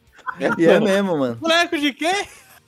E 0.59 0.66
é 0.66 0.80
mesmo, 0.80 1.16
mano. 1.16 1.36
Boneco 1.36 1.78
de 1.78 1.92
quê? 1.92 2.12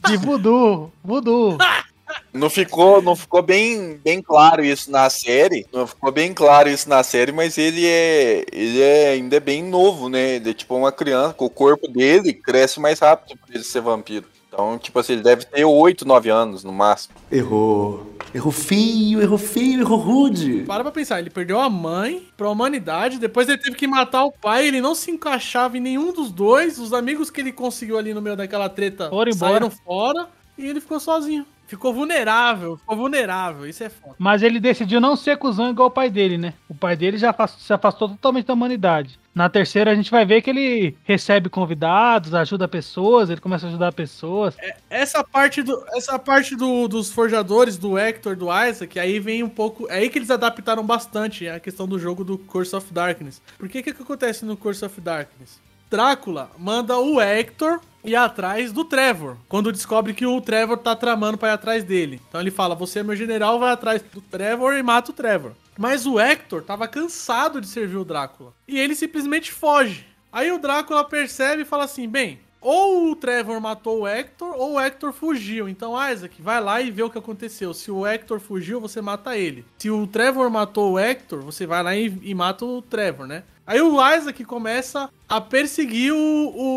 De 0.06 0.16
voodoo, 0.16 0.92
voodoo. 1.02 1.58
Não 2.32 2.50
ficou, 2.50 3.00
não 3.02 3.16
ficou 3.16 3.42
bem, 3.42 3.98
bem 4.04 4.22
claro 4.22 4.64
isso 4.64 4.90
na 4.90 5.08
série. 5.08 5.66
Não 5.72 5.86
ficou 5.86 6.12
bem 6.12 6.32
claro 6.34 6.68
isso 6.68 6.88
na 6.88 7.02
série, 7.02 7.32
mas 7.32 7.56
ele 7.58 7.86
é, 7.86 8.44
ele 8.52 8.80
é 8.80 9.08
ainda 9.10 9.36
é 9.36 9.40
bem 9.40 9.62
novo, 9.62 10.08
né? 10.08 10.36
Ele 10.36 10.50
é 10.50 10.54
tipo 10.54 10.74
uma 10.76 10.92
criança, 10.92 11.34
com 11.34 11.46
o 11.46 11.50
corpo 11.50 11.88
dele 11.88 12.32
cresce 12.32 12.78
mais 12.78 12.98
rápido 13.00 13.38
pra 13.38 13.54
ele 13.54 13.64
ser 13.64 13.80
vampiro. 13.80 14.26
Então, 14.48 14.78
tipo 14.78 14.98
assim, 14.98 15.14
ele 15.14 15.22
deve 15.22 15.44
ter 15.44 15.64
8, 15.66 16.06
9 16.06 16.30
anos 16.30 16.64
no 16.64 16.72
máximo. 16.72 17.14
Errou. 17.30 18.06
Errou 18.34 18.52
feio, 18.52 19.20
errou 19.20 19.36
feio, 19.36 19.80
errou 19.80 19.98
rude. 19.98 20.64
Para 20.66 20.82
pra 20.82 20.90
pensar, 20.92 21.18
ele 21.18 21.28
perdeu 21.28 21.60
a 21.60 21.68
mãe 21.68 22.26
pra 22.36 22.48
humanidade, 22.48 23.18
depois 23.18 23.48
ele 23.48 23.58
teve 23.58 23.76
que 23.76 23.86
matar 23.86 24.24
o 24.24 24.32
pai, 24.32 24.66
ele 24.66 24.80
não 24.80 24.94
se 24.94 25.10
encaixava 25.10 25.76
em 25.76 25.80
nenhum 25.80 26.10
dos 26.10 26.30
dois, 26.30 26.78
os 26.78 26.94
amigos 26.94 27.30
que 27.30 27.40
ele 27.40 27.52
conseguiu 27.52 27.98
ali 27.98 28.14
no 28.14 28.22
meio 28.22 28.36
daquela 28.36 28.68
treta 28.68 29.10
Foram 29.10 29.30
embora. 29.30 29.52
saíram 29.52 29.70
fora 29.70 30.28
e 30.56 30.66
ele 30.66 30.80
ficou 30.80 30.98
sozinho. 30.98 31.44
Ficou 31.66 31.92
vulnerável, 31.92 32.76
ficou 32.76 32.96
vulnerável, 32.96 33.66
isso 33.66 33.82
é 33.82 33.88
foda. 33.88 34.14
Mas 34.18 34.42
ele 34.42 34.60
decidiu 34.60 35.00
não 35.00 35.16
ser 35.16 35.36
cuzão 35.36 35.68
igual 35.70 35.88
o 35.88 35.90
pai 35.90 36.08
dele, 36.08 36.38
né? 36.38 36.54
O 36.68 36.74
pai 36.74 36.96
dele 36.96 37.18
já 37.18 37.34
se 37.48 37.72
afastou 37.72 38.08
totalmente 38.10 38.46
da 38.46 38.54
humanidade. 38.54 39.18
Na 39.34 39.48
terceira, 39.50 39.90
a 39.90 39.94
gente 39.94 40.10
vai 40.10 40.24
ver 40.24 40.40
que 40.42 40.48
ele 40.48 40.96
recebe 41.04 41.48
convidados, 41.50 42.32
ajuda 42.34 42.66
pessoas, 42.68 43.28
ele 43.28 43.40
começa 43.40 43.66
a 43.66 43.68
ajudar 43.68 43.92
pessoas. 43.92 44.56
Essa 44.88 45.22
parte, 45.22 45.62
do, 45.62 45.84
essa 45.94 46.18
parte 46.18 46.54
do- 46.56 46.88
dos 46.88 47.12
forjadores, 47.12 47.76
do 47.76 47.98
Hector, 47.98 48.34
do 48.36 48.46
Isaac, 48.46 48.98
aí 48.98 49.18
vem 49.18 49.42
um 49.42 49.48
pouco. 49.48 49.86
É 49.90 49.96
aí 49.96 50.08
que 50.08 50.18
eles 50.18 50.30
adaptaram 50.30 50.84
bastante 50.86 51.48
a 51.48 51.60
questão 51.60 51.86
do 51.86 51.98
jogo 51.98 52.24
do 52.24 52.38
Curse 52.38 52.74
of 52.76 52.92
Darkness. 52.92 53.42
Por 53.58 53.68
que 53.68 53.82
que, 53.82 53.92
que 53.92 54.02
acontece 54.02 54.44
no 54.44 54.56
Curse 54.56 54.84
of 54.84 55.00
Darkness? 55.00 55.60
Drácula 55.90 56.50
manda 56.58 56.96
o 56.98 57.20
Hector 57.20 57.80
ir 58.06 58.16
atrás 58.16 58.72
do 58.72 58.84
Trevor, 58.84 59.36
quando 59.48 59.72
descobre 59.72 60.14
que 60.14 60.24
o 60.24 60.40
Trevor 60.40 60.78
tá 60.78 60.94
tramando 60.94 61.36
pra 61.36 61.50
ir 61.50 61.52
atrás 61.52 61.84
dele. 61.84 62.20
Então 62.28 62.40
ele 62.40 62.50
fala: 62.50 62.74
Você 62.74 63.00
é 63.00 63.02
meu 63.02 63.16
general, 63.16 63.58
vai 63.58 63.72
atrás 63.72 64.02
do 64.02 64.20
Trevor 64.20 64.74
e 64.74 64.82
mata 64.82 65.10
o 65.10 65.14
Trevor. 65.14 65.52
Mas 65.76 66.06
o 66.06 66.18
Hector 66.18 66.62
tava 66.62 66.88
cansado 66.88 67.60
de 67.60 67.66
servir 67.66 67.96
o 67.96 68.04
Drácula. 68.04 68.54
E 68.66 68.78
ele 68.78 68.94
simplesmente 68.94 69.52
foge. 69.52 70.06
Aí 70.32 70.50
o 70.50 70.58
Drácula 70.58 71.04
percebe 71.04 71.62
e 71.62 71.66
fala 71.66 71.84
assim: 71.84 72.08
Bem, 72.08 72.38
ou 72.60 73.10
o 73.10 73.16
Trevor 73.16 73.60
matou 73.60 74.00
o 74.00 74.08
Hector, 74.08 74.54
ou 74.56 74.74
o 74.74 74.80
Hector 74.80 75.12
fugiu. 75.12 75.68
Então, 75.68 75.94
Isaac, 76.10 76.42
vai 76.42 76.60
lá 76.60 76.80
e 76.80 76.90
vê 76.90 77.02
o 77.02 77.10
que 77.10 77.18
aconteceu. 77.18 77.72
Se 77.72 77.90
o 77.90 78.06
Hector 78.06 78.40
fugiu, 78.40 78.80
você 78.80 79.00
mata 79.00 79.36
ele. 79.36 79.64
Se 79.78 79.90
o 79.90 80.06
Trevor 80.06 80.50
matou 80.50 80.92
o 80.92 80.98
Hector, 80.98 81.42
você 81.42 81.66
vai 81.66 81.82
lá 81.82 81.94
e, 81.94 82.18
e 82.22 82.34
mata 82.34 82.64
o 82.64 82.82
Trevor, 82.82 83.26
né? 83.26 83.44
Aí 83.66 83.80
o 83.80 83.96
Isaac 84.14 84.44
começa 84.44 85.08
a 85.28 85.40
perseguir 85.40 86.12
o. 86.12 86.18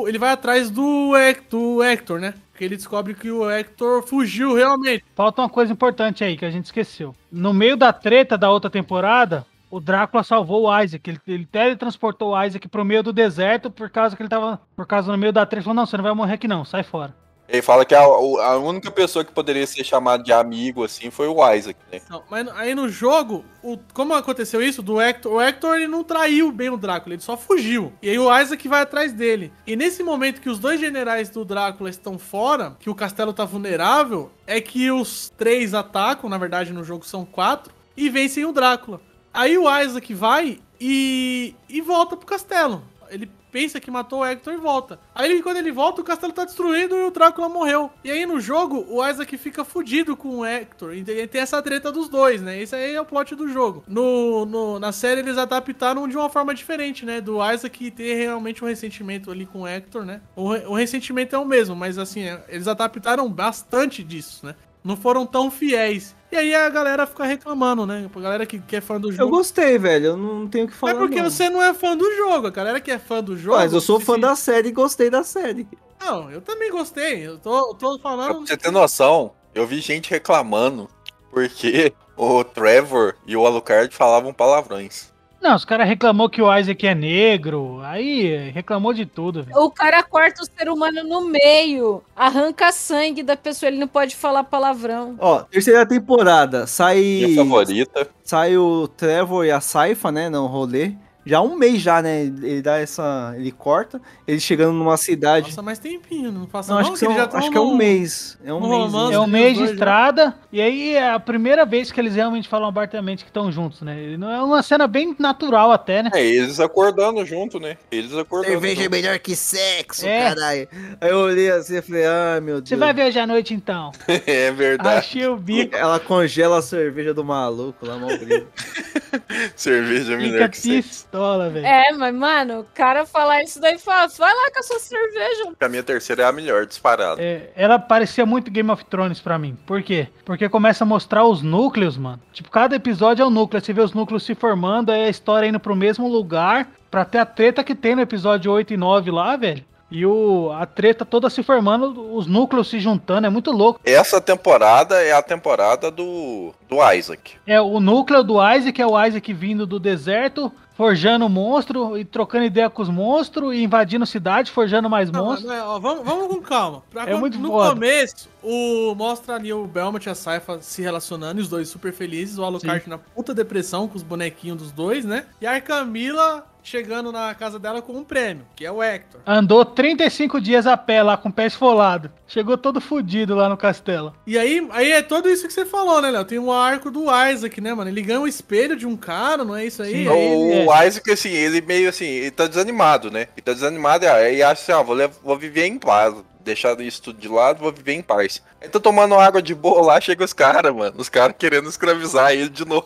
o- 0.01 0.07
ele 0.07 0.17
vai 0.17 0.31
atrás 0.31 0.69
do, 0.69 1.11
do 1.49 1.83
Hector, 1.83 2.19
né? 2.19 2.33
Porque 2.51 2.65
ele 2.65 2.75
descobre 2.75 3.13
que 3.13 3.29
o 3.31 3.49
Hector 3.49 4.05
fugiu 4.07 4.53
realmente. 4.55 5.03
Falta 5.15 5.41
uma 5.41 5.49
coisa 5.49 5.71
importante 5.71 6.23
aí 6.23 6.35
que 6.35 6.45
a 6.45 6.49
gente 6.51 6.65
esqueceu. 6.65 7.15
No 7.31 7.53
meio 7.53 7.77
da 7.77 7.93
treta 7.93 8.37
da 8.37 8.49
outra 8.51 8.69
temporada, 8.69 9.45
o 9.71 9.79
Drácula 9.79 10.23
salvou 10.23 10.63
o 10.67 10.81
Isaac. 10.81 11.09
Ele, 11.09 11.19
ele 11.27 11.45
teletransportou 11.45 12.31
o 12.33 12.43
Isaac 12.43 12.67
pro 12.67 12.83
meio 12.83 13.03
do 13.03 13.13
deserto 13.13 13.69
por 13.69 13.89
causa 13.89 14.15
que 14.15 14.21
ele 14.21 14.29
tava. 14.29 14.59
Por 14.75 14.85
causa 14.87 15.11
no 15.11 15.17
meio 15.17 15.31
da 15.31 15.45
treta. 15.45 15.57
Ele 15.57 15.63
falou: 15.65 15.75
não, 15.75 15.85
você 15.85 15.95
não 15.95 16.03
vai 16.03 16.13
morrer 16.13 16.33
aqui 16.33 16.47
não, 16.47 16.65
sai 16.65 16.83
fora. 16.83 17.15
Ele 17.49 17.63
fala 17.63 17.83
que 17.83 17.95
a, 17.95 18.01
a 18.01 18.57
única 18.57 18.91
pessoa 18.91 19.25
que 19.25 19.31
poderia 19.31 19.65
ser 19.65 19.83
chamada 19.83 20.21
de 20.21 20.31
amigo, 20.31 20.83
assim, 20.83 21.09
foi 21.09 21.27
o 21.27 21.53
Isaac, 21.53 21.79
né? 21.91 21.99
Não, 22.07 22.23
mas 22.29 22.47
aí 22.49 22.75
no 22.75 22.87
jogo, 22.87 23.43
o, 23.63 23.75
como 23.91 24.13
aconteceu 24.13 24.61
isso, 24.61 24.83
do 24.83 25.01
Hector, 25.01 25.33
o 25.33 25.41
Hector 25.41 25.75
ele 25.75 25.87
não 25.87 26.03
traiu 26.03 26.51
bem 26.51 26.69
o 26.69 26.77
Drácula, 26.77 27.15
ele 27.15 27.23
só 27.23 27.35
fugiu. 27.35 27.91
E 28.03 28.09
aí 28.09 28.19
o 28.19 28.39
Isaac 28.39 28.67
vai 28.67 28.81
atrás 28.81 29.11
dele. 29.11 29.51
E 29.65 29.75
nesse 29.75 30.03
momento 30.03 30.41
que 30.41 30.49
os 30.49 30.59
dois 30.59 30.79
generais 30.79 31.29
do 31.29 31.43
Drácula 31.43 31.89
estão 31.89 32.19
fora, 32.19 32.77
que 32.79 32.89
o 32.89 32.95
castelo 32.95 33.33
tá 33.33 33.45
vulnerável, 33.45 34.31
é 34.45 34.61
que 34.61 34.91
os 34.91 35.31
três 35.35 35.73
atacam, 35.73 36.29
na 36.29 36.37
verdade 36.37 36.71
no 36.71 36.83
jogo 36.83 37.03
são 37.03 37.25
quatro, 37.25 37.73
e 37.97 38.09
vencem 38.09 38.45
o 38.45 38.53
Drácula. 38.53 39.01
Aí 39.33 39.57
o 39.57 39.63
Isaac 39.81 40.13
vai 40.13 40.59
e, 40.79 41.55
e 41.67 41.81
volta 41.81 42.15
pro 42.15 42.27
castelo. 42.27 42.83
Ele 43.09 43.29
pensa 43.51 43.79
que 43.79 43.89
matou 43.91 44.19
o 44.19 44.25
Hector 44.25 44.53
e 44.53 44.57
volta. 44.57 44.99
Aí 45.13 45.41
quando 45.41 45.57
ele 45.57 45.71
volta, 45.71 46.01
o 46.01 46.03
castelo 46.03 46.31
tá 46.33 46.45
destruído 46.45 46.95
e 46.97 47.03
o 47.03 47.11
Drácula 47.11 47.49
morreu. 47.49 47.91
E 48.03 48.11
aí 48.11 48.25
no 48.25 48.39
jogo, 48.39 48.85
o 48.89 49.05
Isaac 49.07 49.37
fica 49.37 49.63
fudido 49.65 50.15
com 50.15 50.39
o 50.39 50.45
Hector. 50.45 50.93
E 50.95 51.03
tem 51.27 51.41
essa 51.41 51.61
treta 51.61 51.91
dos 51.91 52.07
dois, 52.09 52.41
né? 52.41 52.61
Esse 52.61 52.75
aí 52.75 52.93
é 52.95 53.01
o 53.01 53.05
plot 53.05 53.35
do 53.35 53.47
jogo. 53.47 53.83
No, 53.87 54.45
no- 54.45 54.79
na 54.79 54.91
série 54.91 55.21
eles 55.21 55.37
adaptaram 55.37 56.07
de 56.07 56.15
uma 56.17 56.29
forma 56.29 56.53
diferente, 56.53 57.05
né? 57.05 57.19
Do 57.21 57.37
Isaac 57.51 57.91
ter 57.91 58.15
realmente 58.15 58.63
um 58.63 58.67
ressentimento 58.67 59.31
ali 59.31 59.45
com 59.45 59.61
o 59.61 59.67
Hector, 59.67 60.05
né? 60.05 60.21
O, 60.35 60.49
o 60.49 60.73
ressentimento 60.75 61.35
é 61.35 61.39
o 61.39 61.45
mesmo, 61.45 61.75
mas 61.75 61.97
assim, 61.97 62.21
é- 62.23 62.43
eles 62.49 62.67
adaptaram 62.67 63.29
bastante 63.29 64.03
disso, 64.03 64.45
né? 64.45 64.55
Não 64.83 64.95
foram 64.95 65.25
tão 65.25 65.51
fiéis. 65.51 66.15
E 66.31 66.35
aí 66.35 66.53
a 66.53 66.69
galera 66.69 67.07
fica 67.07 67.25
reclamando, 67.25 67.85
né? 67.87 68.07
A 68.13 68.19
galera 68.19 68.45
que, 68.45 68.59
que 68.59 68.75
é 68.75 68.81
fã 68.81 68.99
do 69.01 69.11
jogo. 69.11 69.23
Eu 69.23 69.29
gostei, 69.29 69.77
velho. 69.79 70.05
Eu 70.07 70.17
não 70.17 70.47
tenho 70.47 70.65
o 70.65 70.67
que 70.67 70.73
falar. 70.75 70.93
É 70.93 70.95
porque 70.95 71.21
não. 71.21 71.29
você 71.29 71.49
não 71.49 71.61
é 71.61 71.73
fã 71.73 71.97
do 71.97 72.09
jogo. 72.15 72.47
A 72.47 72.51
galera 72.51 72.79
que 72.79 72.91
é 72.91 72.99
fã 72.99 73.23
do 73.23 73.35
jogo. 73.35 73.57
Mas 73.57 73.73
eu 73.73 73.81
sou 73.81 73.99
fã 73.99 74.13
se- 74.15 74.21
da 74.21 74.35
série 74.35 74.69
e 74.69 74.71
gostei 74.71 75.09
da 75.09 75.23
série. 75.23 75.67
Não, 75.99 76.29
eu 76.31 76.39
também 76.41 76.71
gostei. 76.71 77.25
Eu 77.25 77.39
tô, 77.39 77.69
eu 77.69 77.73
tô 77.73 77.97
falando. 77.99 78.27
Pra 78.29 78.39
você 78.39 78.55
ter 78.57 78.71
noção, 78.71 79.31
eu 79.55 79.65
vi 79.65 79.79
gente 79.81 80.09
reclamando 80.11 80.87
porque 81.31 81.91
o 82.15 82.43
Trevor 82.43 83.15
e 83.25 83.35
o 83.35 83.45
Alucard 83.45 83.93
falavam 83.95 84.31
palavrões. 84.33 85.11
Não, 85.41 85.55
os 85.55 85.63
caras 85.63 85.87
reclamou 85.87 86.29
que 86.29 86.41
o 86.41 86.57
Isaac 86.57 86.85
é 86.85 86.93
negro. 86.93 87.79
Aí 87.83 88.49
reclamou 88.51 88.93
de 88.93 89.05
tudo, 89.05 89.43
velho. 89.43 89.57
O 89.57 89.71
cara 89.71 90.03
corta 90.03 90.41
o 90.41 90.45
ser 90.45 90.69
humano 90.69 91.03
no 91.03 91.21
meio, 91.21 92.03
arranca 92.15 92.71
sangue 92.71 93.23
da 93.23 93.37
pessoa, 93.37 93.69
ele 93.69 93.79
não 93.79 93.87
pode 93.87 94.15
falar 94.15 94.43
palavrão. 94.43 95.15
Ó, 95.19 95.39
terceira 95.43 95.85
temporada. 95.85 96.67
Sai. 96.67 96.99
Minha 96.99 97.35
favorita. 97.35 98.09
Sai 98.23 98.57
o 98.57 98.87
Trevor 98.87 99.45
e 99.45 99.51
a 99.51 99.61
Saifa, 99.61 100.11
né? 100.11 100.29
No 100.29 100.45
rolê. 100.45 100.93
Já 101.29 101.37
há 101.37 101.41
um 101.41 101.55
mês 101.55 101.81
já, 101.81 102.01
né? 102.01 102.21
Ele 102.23 102.61
dá 102.61 102.77
essa. 102.77 103.33
Ele 103.37 103.51
corta. 103.51 104.01
Ele 104.27 104.39
chegando 104.39 104.73
numa 104.73 104.97
cidade. 104.97 105.47
Passa 105.49 105.61
mais 105.61 105.77
tempinho, 105.77 106.31
não 106.31 106.45
passa 106.45 106.69
Não, 106.73 106.75
não, 106.75 106.81
acho 106.81 106.93
que, 106.93 106.99
são- 106.99 107.15
já 107.15 107.29
acho 107.31 107.51
que 107.51 107.57
é 107.57 107.61
um 107.61 107.75
mês. 107.75 108.37
É 108.43 108.51
um 108.53 108.59
mês. 108.59 108.71
romance 108.71 109.13
É 109.13 109.19
um 109.19 109.27
mês 109.27 109.57
de 109.57 109.65
já. 109.65 109.71
estrada, 109.71 110.35
e 110.51 110.59
aí 110.61 110.95
é 110.95 111.11
a 111.11 111.19
primeira 111.19 111.65
vez 111.65 111.91
que 111.91 111.99
eles 111.99 112.15
realmente 112.15 112.47
falam 112.47 112.67
abertamente 112.67 113.23
que 113.23 113.29
estão 113.29 113.51
juntos, 113.51 113.81
né? 113.81 114.17
Não 114.17 114.31
é 114.31 114.41
uma 114.41 114.63
cena 114.63 114.87
bem 114.87 115.15
natural 115.19 115.71
até, 115.71 116.01
né? 116.01 116.09
É, 116.13 116.25
eles 116.25 116.59
acordando 116.59 117.23
junto, 117.25 117.59
né? 117.59 117.77
Eles 117.91 118.13
acordando. 118.15 118.51
Cerveja 118.51 118.83
é 118.85 118.89
melhor 118.89 119.19
que 119.19 119.35
sexo, 119.35 120.07
É. 120.07 120.29
caralho. 120.33 120.67
Aí 120.99 121.09
eu 121.11 121.17
olhei 121.19 121.51
assim 121.51 121.77
e 121.77 121.81
falei, 121.81 122.05
ah, 122.05 122.39
meu 122.41 122.55
Deus. 122.55 122.69
Você 122.69 122.75
vai 122.75 122.93
ver 122.93 123.05
hoje 123.07 123.19
à 123.19 123.27
noite 123.27 123.53
então. 123.53 123.91
é 124.25 124.51
verdade. 124.51 124.97
Achei 124.97 125.27
o 125.27 125.37
bico. 125.37 125.75
Ela 125.75 125.99
congela 125.99 126.57
a 126.57 126.61
cerveja 126.61 127.13
do 127.13 127.23
maluco 127.23 127.85
lá, 127.85 127.97
mal. 127.97 128.09
Cerveja 129.55 130.13
é 130.13 130.17
melhor 130.17 130.33
Fica 130.33 130.49
que 130.49 130.57
sexo. 130.57 131.07
Pistola, 131.19 131.49
velho. 131.49 131.65
É, 131.65 131.91
mas, 131.91 132.15
mano, 132.15 132.59
o 132.61 132.65
cara 132.73 133.05
falar 133.05 133.43
isso 133.43 133.59
daí 133.59 133.77
fala, 133.77 134.07
vai 134.07 134.33
lá 134.33 134.51
com 134.51 134.59
a 134.59 134.63
sua 134.63 134.79
cerveja. 134.79 135.51
A 135.59 135.83
terceira 135.83 136.23
é 136.23 136.25
a 136.25 136.31
melhor, 136.31 136.65
disparada. 136.65 137.21
É, 137.21 137.51
ela 137.55 137.77
parecia 137.77 138.25
muito 138.25 138.49
Game 138.49 138.69
of 138.71 138.85
Thrones 138.85 139.19
pra 139.19 139.37
mim. 139.37 139.57
Por 139.65 139.83
quê? 139.83 140.07
Porque 140.25 140.47
começa 140.47 140.83
a 140.83 140.87
mostrar 140.87 141.25
os 141.25 141.41
núcleos, 141.41 141.97
mano. 141.97 142.21
Tipo, 142.31 142.49
cada 142.49 142.75
episódio 142.75 143.23
é 143.23 143.25
um 143.25 143.29
núcleo. 143.29 143.61
Você 143.61 143.73
vê 143.73 143.81
os 143.81 143.93
núcleos 143.93 144.23
se 144.23 144.33
formando, 144.33 144.91
aí 144.91 145.05
a 145.05 145.09
história 145.09 145.47
indo 145.47 145.59
pro 145.59 145.75
mesmo 145.75 146.07
lugar. 146.07 146.69
Pra 146.89 147.05
ter 147.05 147.19
a 147.19 147.25
treta 147.25 147.63
que 147.63 147.75
tem 147.75 147.95
no 147.95 148.01
episódio 148.01 148.51
8 148.51 148.73
e 148.73 148.77
9 148.77 149.11
lá, 149.11 149.35
velho. 149.35 149.63
E 149.91 150.05
o, 150.05 150.51
a 150.51 150.65
treta 150.67 151.03
toda 151.03 151.29
se 151.29 151.41
formando, 151.41 152.15
os 152.15 152.27
núcleos 152.27 152.69
se 152.69 152.79
juntando. 152.79 153.25
É 153.25 153.29
muito 153.29 153.51
louco. 153.51 153.79
Essa 153.83 154.21
temporada 154.21 155.01
é 155.01 155.11
a 155.11 155.21
temporada 155.21 155.89
do, 155.89 156.53
do 156.69 156.93
Isaac. 156.93 157.33
É 157.45 157.59
o 157.59 157.79
núcleo 157.79 158.23
do 158.23 158.35
Isaac, 158.35 158.79
é 158.79 158.85
o 158.85 159.03
Isaac 159.03 159.33
vindo 159.33 159.65
do 159.65 159.79
deserto, 159.79 160.51
forjando 160.79 161.27
monstro 161.27 161.97
e 161.97 162.05
trocando 162.05 162.45
ideia 162.45 162.69
com 162.69 162.81
os 162.81 162.87
monstros 162.87 163.53
e 163.53 163.61
invadindo 163.61 164.05
cidade, 164.05 164.49
forjando 164.49 164.89
mais 164.89 165.11
Não, 165.11 165.25
monstros. 165.25 165.45
mas, 165.51 165.61
ó, 165.61 165.77
vamos, 165.77 166.05
vamos 166.05 166.27
com 166.29 166.41
calma. 166.41 166.81
Pra 166.89 167.03
É 167.03 167.11
com- 167.11 167.19
muito 167.19 167.37
no 167.37 167.49
foda. 167.49 167.71
começo, 167.71 168.29
o, 168.41 168.95
mostra 168.95 169.35
ali 169.35 169.51
o 169.51 169.67
Belmont 169.67 170.05
e 170.07 170.09
a 170.09 170.15
Saifa 170.15 170.61
se 170.61 170.81
relacionando, 170.81 171.41
e 171.41 171.43
os 171.43 171.49
dois 171.49 171.67
super 171.67 171.91
felizes. 171.91 172.37
O 172.37 172.45
Alucard 172.45 172.87
na 172.87 172.97
puta 172.97 173.33
depressão 173.35 173.89
com 173.89 173.97
os 173.97 174.03
bonequinhos 174.03 174.57
dos 174.57 174.71
dois, 174.71 175.03
né? 175.03 175.25
E 175.41 175.45
a 175.45 175.59
Camila 175.59 176.45
chegando 176.69 177.11
na 177.11 177.33
casa 177.33 177.57
dela 177.57 177.81
com 177.81 177.93
um 177.93 178.03
prêmio, 178.03 178.45
que 178.55 178.65
é 178.65 178.71
o 178.71 178.81
Hector. 178.83 179.19
Andou 179.25 179.65
35 179.65 180.39
dias 180.39 180.67
a 180.67 180.77
pé 180.77 181.01
lá 181.01 181.17
com 181.17 181.29
o 181.29 181.33
pé 181.33 181.47
esfolado. 181.47 182.11
Chegou 182.27 182.57
todo 182.57 182.79
fudido 182.79 183.33
lá 183.35 183.49
no 183.49 183.57
castelo. 183.57 184.13
E 184.27 184.37
aí, 184.37 184.65
aí 184.71 184.91
é 184.91 185.01
tudo 185.01 185.27
isso 185.29 185.47
que 185.47 185.53
você 185.53 185.65
falou, 185.65 185.99
né, 186.01 186.11
Léo? 186.11 186.23
Tem 186.25 186.37
um 186.37 186.51
arco 186.51 186.91
do 186.91 187.05
Isaac, 187.29 187.59
né, 187.59 187.73
mano? 187.73 187.89
Ele 187.89 188.01
ganha 188.03 188.19
um 188.21 188.27
espelho 188.27 188.75
de 188.75 188.85
um 188.85 188.95
cara, 188.95 189.43
não 189.43 189.55
é 189.55 189.65
isso 189.65 189.81
aí? 189.81 190.07
Aí 190.07 190.17
ele- 190.17 190.67
O 190.67 190.83
Isaac, 190.83 191.11
assim, 191.11 191.29
ele 191.29 191.59
meio 191.61 191.89
assim, 191.89 192.05
ele 192.05 192.31
tá 192.31 192.45
desanimado, 192.45 193.09
né? 193.09 193.21
Ele 193.35 193.41
tá 193.43 193.53
desanimado 193.53 194.05
e 194.05 194.07
aí 194.07 194.43
acha 194.43 194.61
assim, 194.61 194.71
ah, 194.71 194.83
vou, 194.83 194.95
lev- 194.95 195.15
vou 195.23 195.37
viver 195.37 195.65
em 195.65 195.79
paz. 195.79 196.13
Deixar 196.41 196.79
isso 196.81 197.01
tudo 197.01 197.19
de 197.19 197.27
lado, 197.27 197.59
vou 197.59 197.71
viver 197.71 197.93
em 197.93 198.01
paz. 198.01 198.41
Aí 198.61 198.69
tá 198.69 198.79
tomando 198.79 199.13
água 199.15 199.41
de 199.41 199.53
boa 199.53 199.81
lá, 199.81 199.99
chega 200.01 200.23
os 200.23 200.33
caras, 200.33 200.73
mano. 200.73 200.95
Os 200.97 201.09
caras 201.09 201.35
querendo 201.37 201.67
escravizar 201.67 202.31
ele 202.31 202.49
de 202.49 202.63
novo. 202.65 202.85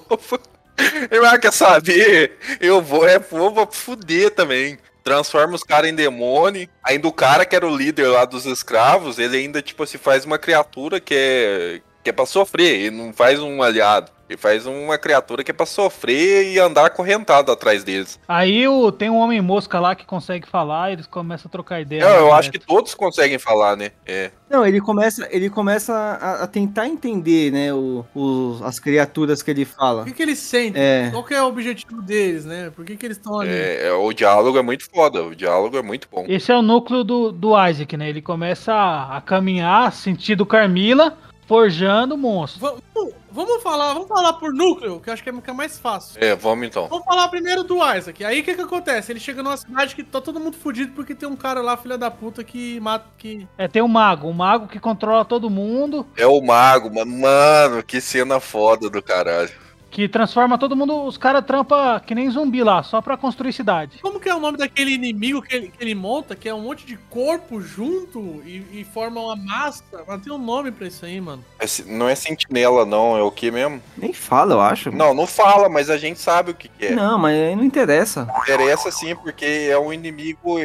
Ele 1.11 1.25
ah, 1.25 1.37
quer 1.37 1.53
saber? 1.53 2.37
Eu 2.59 2.81
vou, 2.81 3.07
é, 3.07 3.19
vou, 3.19 3.53
vou 3.53 3.67
fuder 3.71 4.31
também. 4.31 4.77
Transforma 5.03 5.55
os 5.55 5.63
caras 5.63 5.89
em 5.89 5.95
demônio. 5.95 6.67
Ainda 6.83 7.07
o 7.07 7.13
cara 7.13 7.45
que 7.45 7.55
era 7.55 7.67
o 7.67 7.75
líder 7.75 8.07
lá 8.07 8.25
dos 8.25 8.45
escravos, 8.45 9.19
ele 9.19 9.37
ainda, 9.37 9.61
tipo 9.61 9.83
assim, 9.83 9.97
faz 9.97 10.25
uma 10.25 10.37
criatura 10.37 10.99
que 10.99 11.13
é, 11.13 11.81
que 12.03 12.09
é 12.09 12.13
pra 12.13 12.25
sofrer. 12.25 12.79
Ele 12.79 12.95
não 12.95 13.13
faz 13.13 13.39
um 13.39 13.61
aliado. 13.61 14.11
Ele 14.33 14.37
faz 14.41 14.65
uma 14.65 14.97
criatura 14.97 15.43
que 15.43 15.51
é 15.51 15.53
pra 15.53 15.65
sofrer 15.65 16.51
e 16.51 16.59
andar 16.59 16.87
acorrentado 16.87 17.51
atrás 17.51 17.83
deles. 17.83 18.19
Aí 18.27 18.67
o, 18.67 18.91
tem 18.91 19.07
um 19.07 19.17
homem 19.17 19.39
mosca 19.41 19.79
lá 19.79 19.93
que 19.95 20.05
consegue 20.07 20.47
falar, 20.49 20.91
eles 20.91 21.05
começam 21.05 21.47
a 21.47 21.51
trocar 21.51 21.81
ideia. 21.81 22.01
Eu, 22.01 22.09
eu 22.09 22.33
acho 22.33 22.51
que 22.51 22.57
todos 22.57 22.95
conseguem 22.95 23.37
falar, 23.37 23.77
né? 23.77 23.91
É. 24.07 24.31
Não, 24.49 24.65
ele 24.65 24.81
começa, 24.81 25.27
ele 25.31 25.51
começa 25.51 25.93
a, 25.93 26.43
a 26.43 26.47
tentar 26.47 26.87
entender, 26.87 27.51
né, 27.51 27.71
o, 27.73 28.03
o- 28.15 28.59
as 28.63 28.79
criaturas 28.79 29.43
que 29.43 29.51
ele 29.51 29.65
fala. 29.65 30.01
O 30.01 30.05
que, 30.05 30.11
que 30.13 30.23
eles 30.23 30.39
sentem? 30.39 30.81
É. 30.81 31.09
Qual 31.11 31.23
que 31.23 31.33
é 31.35 31.41
o 31.43 31.47
objetivo 31.47 32.01
deles, 32.01 32.43
né? 32.45 32.71
Por 32.75 32.83
que, 32.85 32.97
que 32.97 33.05
eles 33.05 33.17
estão 33.17 33.39
ali? 33.39 33.51
É, 33.51 33.87
é, 33.87 33.93
o 33.93 34.11
diálogo 34.13 34.57
é 34.57 34.63
muito 34.63 34.89
foda, 34.89 35.21
o 35.23 35.35
diálogo 35.35 35.77
é 35.77 35.81
muito 35.83 36.07
bom. 36.11 36.25
Esse 36.27 36.51
é 36.51 36.57
o 36.57 36.61
núcleo 36.63 37.03
do, 37.03 37.31
do 37.31 37.49
Isaac, 37.67 37.95
né? 37.97 38.09
Ele 38.09 38.21
começa 38.21 38.73
a, 38.73 39.17
a 39.17 39.21
caminhar 39.21 39.91
sentido 39.93 40.43
Carmila, 40.45 41.17
forjando 41.45 42.17
monstros. 42.17 42.61
Vamos, 42.61 43.13
vamos 43.31 43.63
falar, 43.63 43.93
vamos 43.93 44.07
falar 44.07 44.33
por 44.33 44.53
núcleo, 44.53 44.99
que 44.99 45.09
eu 45.09 45.13
acho 45.13 45.23
que 45.23 45.29
é 45.29 45.33
que 45.33 45.49
é 45.49 45.53
mais 45.53 45.79
fácil. 45.79 46.23
É, 46.23 46.35
vamos 46.35 46.67
então. 46.67 46.87
Vamos 46.87 47.05
falar 47.05 47.27
primeiro 47.29 47.63
do 47.63 47.75
Isaac. 47.95 48.23
Aí 48.23 48.41
o 48.41 48.43
que 48.43 48.53
que 48.53 48.61
acontece? 48.61 49.11
Ele 49.11 49.19
chega 49.19 49.41
numa 49.41 49.57
cidade 49.57 49.95
que 49.95 50.03
tá 50.03 50.21
todo 50.21 50.39
mundo 50.39 50.57
fudido 50.57 50.93
porque 50.93 51.15
tem 51.15 51.27
um 51.27 51.35
cara 51.35 51.61
lá, 51.61 51.75
filha 51.75 51.97
da 51.97 52.11
puta, 52.11 52.43
que 52.43 52.79
mata. 52.79 53.05
Que... 53.17 53.47
É, 53.57 53.67
tem 53.67 53.81
um 53.81 53.87
mago, 53.87 54.27
um 54.27 54.33
mago 54.33 54.67
que 54.67 54.79
controla 54.79 55.25
todo 55.25 55.49
mundo, 55.49 56.05
É 56.15 56.27
o 56.27 56.41
mago, 56.41 56.93
mano. 56.93 57.13
Mano, 57.23 57.83
que 57.83 58.01
cena 58.01 58.39
foda 58.39 58.89
do 58.89 59.01
caralho. 59.01 59.62
Que 59.93 60.09
transforma 60.09 60.57
todo 60.57 60.75
mundo. 60.75 61.05
Os 61.05 61.17
caras 61.17 61.45
trampa 61.45 62.01
que 62.05 62.15
nem 62.15 62.29
zumbi 62.29 62.63
lá, 62.63 62.81
só 62.81 62.99
pra 62.99 63.15
construir 63.15 63.53
cidade. 63.53 63.99
Como 64.01 64.19
que 64.19 64.27
é 64.27 64.33
o 64.33 64.39
nome 64.39 64.57
daquele 64.57 64.91
inimigo 64.91 65.41
que 65.41 65.55
ele, 65.55 65.67
que 65.69 65.83
ele 65.83 65.93
monta, 65.93 66.35
que 66.35 66.49
é 66.49 66.53
um 66.53 66.61
monte 66.61 66.83
de 66.83 66.97
corpo 66.97 67.61
junto 67.61 68.41
e, 68.43 68.65
e 68.73 68.83
forma 68.83 69.21
uma 69.21 69.35
massa? 69.35 69.83
Mas 70.07 70.21
tem 70.21 70.33
um 70.33 70.39
nome 70.39 70.71
pra 70.71 70.87
isso 70.87 71.05
aí, 71.05 71.21
mano. 71.21 71.45
É 71.59 71.65
não 71.85 72.09
é 72.09 72.15
sentinela, 72.15 72.85
não, 72.85 73.15
é 73.15 73.21
o 73.21 73.29
que 73.29 73.51
mesmo? 73.51 73.81
Nem 73.95 74.11
fala, 74.13 74.55
eu 74.55 74.61
acho. 74.61 74.91
Não, 74.91 75.13
não 75.13 75.27
fala, 75.27 75.69
mas 75.69 75.91
a 75.91 75.97
gente 75.97 76.19
sabe 76.19 76.51
o 76.51 76.55
que, 76.55 76.67
que 76.67 76.87
é. 76.87 76.95
Não, 76.95 77.19
mas 77.19 77.37
aí 77.37 77.55
não 77.55 77.63
interessa. 77.63 78.27
Interessa 78.41 78.89
sim, 78.89 79.15
porque 79.15 79.45
é 79.69 79.77
um 79.77 79.93
inimigo. 79.93 80.57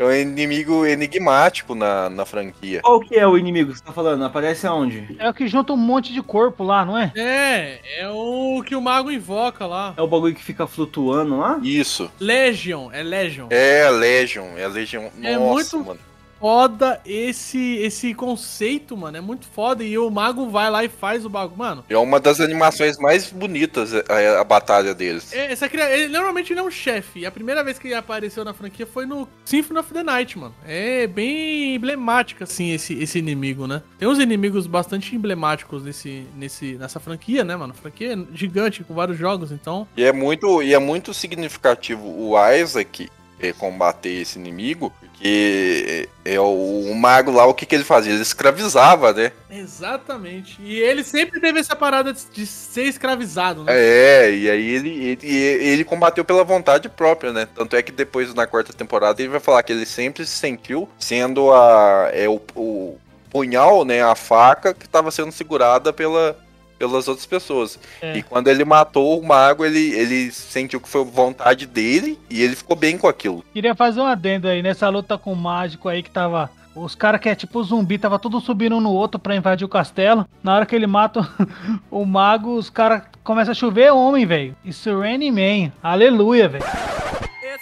É 0.00 0.04
um 0.04 0.12
inimigo 0.12 0.86
enigmático 0.86 1.74
na, 1.74 2.08
na 2.08 2.24
franquia. 2.24 2.80
Qual 2.80 3.00
que 3.00 3.16
é 3.16 3.26
o 3.26 3.36
inimigo 3.36 3.70
que 3.70 3.78
você 3.78 3.84
tá 3.84 3.92
falando? 3.92 4.24
Aparece 4.24 4.66
aonde? 4.66 5.14
É 5.18 5.28
o 5.28 5.34
que 5.34 5.46
junta 5.46 5.74
um 5.74 5.76
monte 5.76 6.10
de 6.10 6.22
corpo 6.22 6.64
lá, 6.64 6.86
não 6.86 6.96
é? 6.96 7.12
É, 7.14 7.80
é 8.00 8.08
o 8.08 8.62
que 8.64 8.74
o 8.74 8.80
mago 8.80 9.10
invoca 9.10 9.66
lá. 9.66 9.92
É 9.98 10.00
o 10.00 10.06
bagulho 10.06 10.34
que 10.34 10.42
fica 10.42 10.66
flutuando 10.66 11.36
lá? 11.38 11.60
Isso. 11.62 12.10
Legion, 12.18 12.88
é 12.92 13.02
Legion. 13.02 13.48
É 13.50 13.90
Legion, 13.90 14.46
é 14.56 14.66
Legion. 14.66 15.08
É 15.22 15.36
Nossa, 15.36 15.76
muito- 15.76 15.88
mano. 15.88 16.00
Foda 16.40 17.00
esse, 17.04 17.76
esse 17.76 18.14
conceito, 18.14 18.96
mano. 18.96 19.16
É 19.16 19.20
muito 19.20 19.46
foda. 19.46 19.84
E 19.84 19.96
o 19.98 20.10
mago 20.10 20.48
vai 20.48 20.70
lá 20.70 20.82
e 20.84 20.88
faz 20.88 21.24
o 21.24 21.28
bagulho. 21.28 21.58
Mano, 21.58 21.84
É 21.88 21.96
uma 21.98 22.18
das 22.18 22.40
animações 22.40 22.96
mais 22.98 23.30
bonitas 23.30 23.92
é, 23.92 24.02
a, 24.08 24.40
a 24.40 24.44
batalha 24.44 24.94
deles. 24.94 25.32
é- 25.32 25.52
essa 25.52 25.68
cria- 25.68 25.90
ele, 25.90 26.08
normalmente 26.08 26.52
ele 26.52 26.60
é 26.60 26.62
um 26.62 26.70
chefe. 26.70 27.20
E 27.20 27.26
a 27.26 27.30
primeira 27.30 27.62
vez 27.62 27.78
que 27.78 27.88
ele 27.88 27.94
apareceu 27.94 28.44
na 28.44 28.54
franquia 28.54 28.86
foi 28.86 29.04
no 29.04 29.28
Symphony 29.44 29.80
of 29.80 29.92
the 29.92 30.02
Night, 30.02 30.38
mano. 30.38 30.54
É 30.66 31.06
bem 31.06 31.74
emblemático, 31.74 32.42
assim, 32.44 32.70
esse, 32.72 32.94
esse 32.94 33.18
inimigo, 33.18 33.66
né? 33.66 33.82
Tem 33.98 34.08
uns 34.08 34.18
inimigos 34.18 34.66
bastante 34.66 35.14
emblemáticos 35.14 35.82
nesse, 35.82 36.24
nesse, 36.36 36.74
nessa 36.76 36.98
franquia, 37.00 37.44
né, 37.44 37.54
mano? 37.56 37.74
Franquia 37.74 38.16
gigante, 38.32 38.82
com 38.84 38.94
vários 38.94 39.18
jogos, 39.18 39.52
então. 39.52 39.86
E 39.96 40.04
é 40.04 40.12
muito, 40.12 40.62
e 40.62 40.72
é 40.72 40.78
muito 40.78 41.12
significativo 41.12 42.06
o 42.06 42.34
Isaac 42.54 43.08
é, 43.40 43.52
combater 43.52 44.20
esse 44.20 44.38
inimigo, 44.38 44.92
porque 45.00 46.08
é, 46.24 46.34
é 46.34 46.40
o, 46.40 46.90
o 46.90 46.94
mago 46.94 47.30
lá, 47.30 47.46
o 47.46 47.54
que, 47.54 47.64
que 47.64 47.74
ele 47.74 47.84
fazia? 47.84 48.12
Ele 48.12 48.22
escravizava, 48.22 49.12
né? 49.12 49.32
Exatamente. 49.50 50.60
E 50.60 50.78
ele 50.78 51.02
sempre 51.02 51.40
teve 51.40 51.58
essa 51.60 51.74
parada 51.74 52.12
de, 52.12 52.20
de 52.32 52.46
ser 52.46 52.84
escravizado, 52.84 53.64
né? 53.64 53.72
É, 53.74 54.30
e 54.32 54.50
aí 54.50 54.70
ele, 54.70 55.18
ele, 55.22 55.26
ele 55.26 55.84
combateu 55.84 56.24
pela 56.24 56.44
vontade 56.44 56.88
própria, 56.88 57.32
né? 57.32 57.48
Tanto 57.54 57.76
é 57.76 57.82
que 57.82 57.92
depois, 57.92 58.34
na 58.34 58.46
quarta 58.46 58.72
temporada, 58.72 59.20
ele 59.20 59.30
vai 59.30 59.40
falar 59.40 59.62
que 59.62 59.72
ele 59.72 59.86
sempre 59.86 60.26
se 60.26 60.36
sentiu 60.36 60.88
sendo 60.98 61.52
a, 61.52 62.10
é, 62.12 62.28
o, 62.28 62.40
o 62.54 62.98
punhal, 63.30 63.84
né? 63.84 64.02
A 64.02 64.14
faca 64.14 64.74
que 64.74 64.86
estava 64.86 65.10
sendo 65.10 65.32
segurada 65.32 65.92
pela, 65.92 66.36
pelas 66.80 67.06
outras 67.06 67.26
pessoas. 67.26 67.78
É. 68.00 68.16
E 68.16 68.22
quando 68.22 68.48
ele 68.48 68.64
matou 68.64 69.20
o 69.20 69.26
mago, 69.26 69.66
ele, 69.66 69.92
ele 69.92 70.32
sentiu 70.32 70.80
que 70.80 70.88
foi 70.88 71.04
vontade 71.04 71.66
dele 71.66 72.18
e 72.30 72.42
ele 72.42 72.56
ficou 72.56 72.74
bem 72.74 72.96
com 72.96 73.06
aquilo. 73.06 73.44
Queria 73.52 73.74
fazer 73.74 74.00
um 74.00 74.06
adendo 74.06 74.48
aí 74.48 74.62
nessa 74.62 74.88
luta 74.88 75.18
com 75.18 75.34
o 75.34 75.36
mágico 75.36 75.90
aí 75.90 76.02
que 76.02 76.10
tava. 76.10 76.50
Os 76.74 76.94
caras 76.94 77.20
que 77.20 77.28
é 77.28 77.34
tipo 77.34 77.62
zumbi, 77.62 77.98
tava 77.98 78.18
tudo 78.18 78.40
subindo 78.40 78.76
um 78.76 78.80
no 78.80 78.92
outro 78.92 79.18
pra 79.18 79.36
invadir 79.36 79.64
o 79.64 79.68
castelo. 79.68 80.26
Na 80.42 80.54
hora 80.54 80.64
que 80.64 80.74
ele 80.74 80.86
mata 80.86 81.28
o 81.90 82.06
mago, 82.06 82.54
os 82.56 82.70
caras 82.70 83.02
começam 83.22 83.52
a 83.52 83.54
chover 83.54 83.92
homem, 83.92 84.24
velho. 84.24 84.56
Isso 84.64 84.98
Rainy 84.98 85.30
Man. 85.30 85.72
Aleluia, 85.82 86.48
velho. 86.48 86.64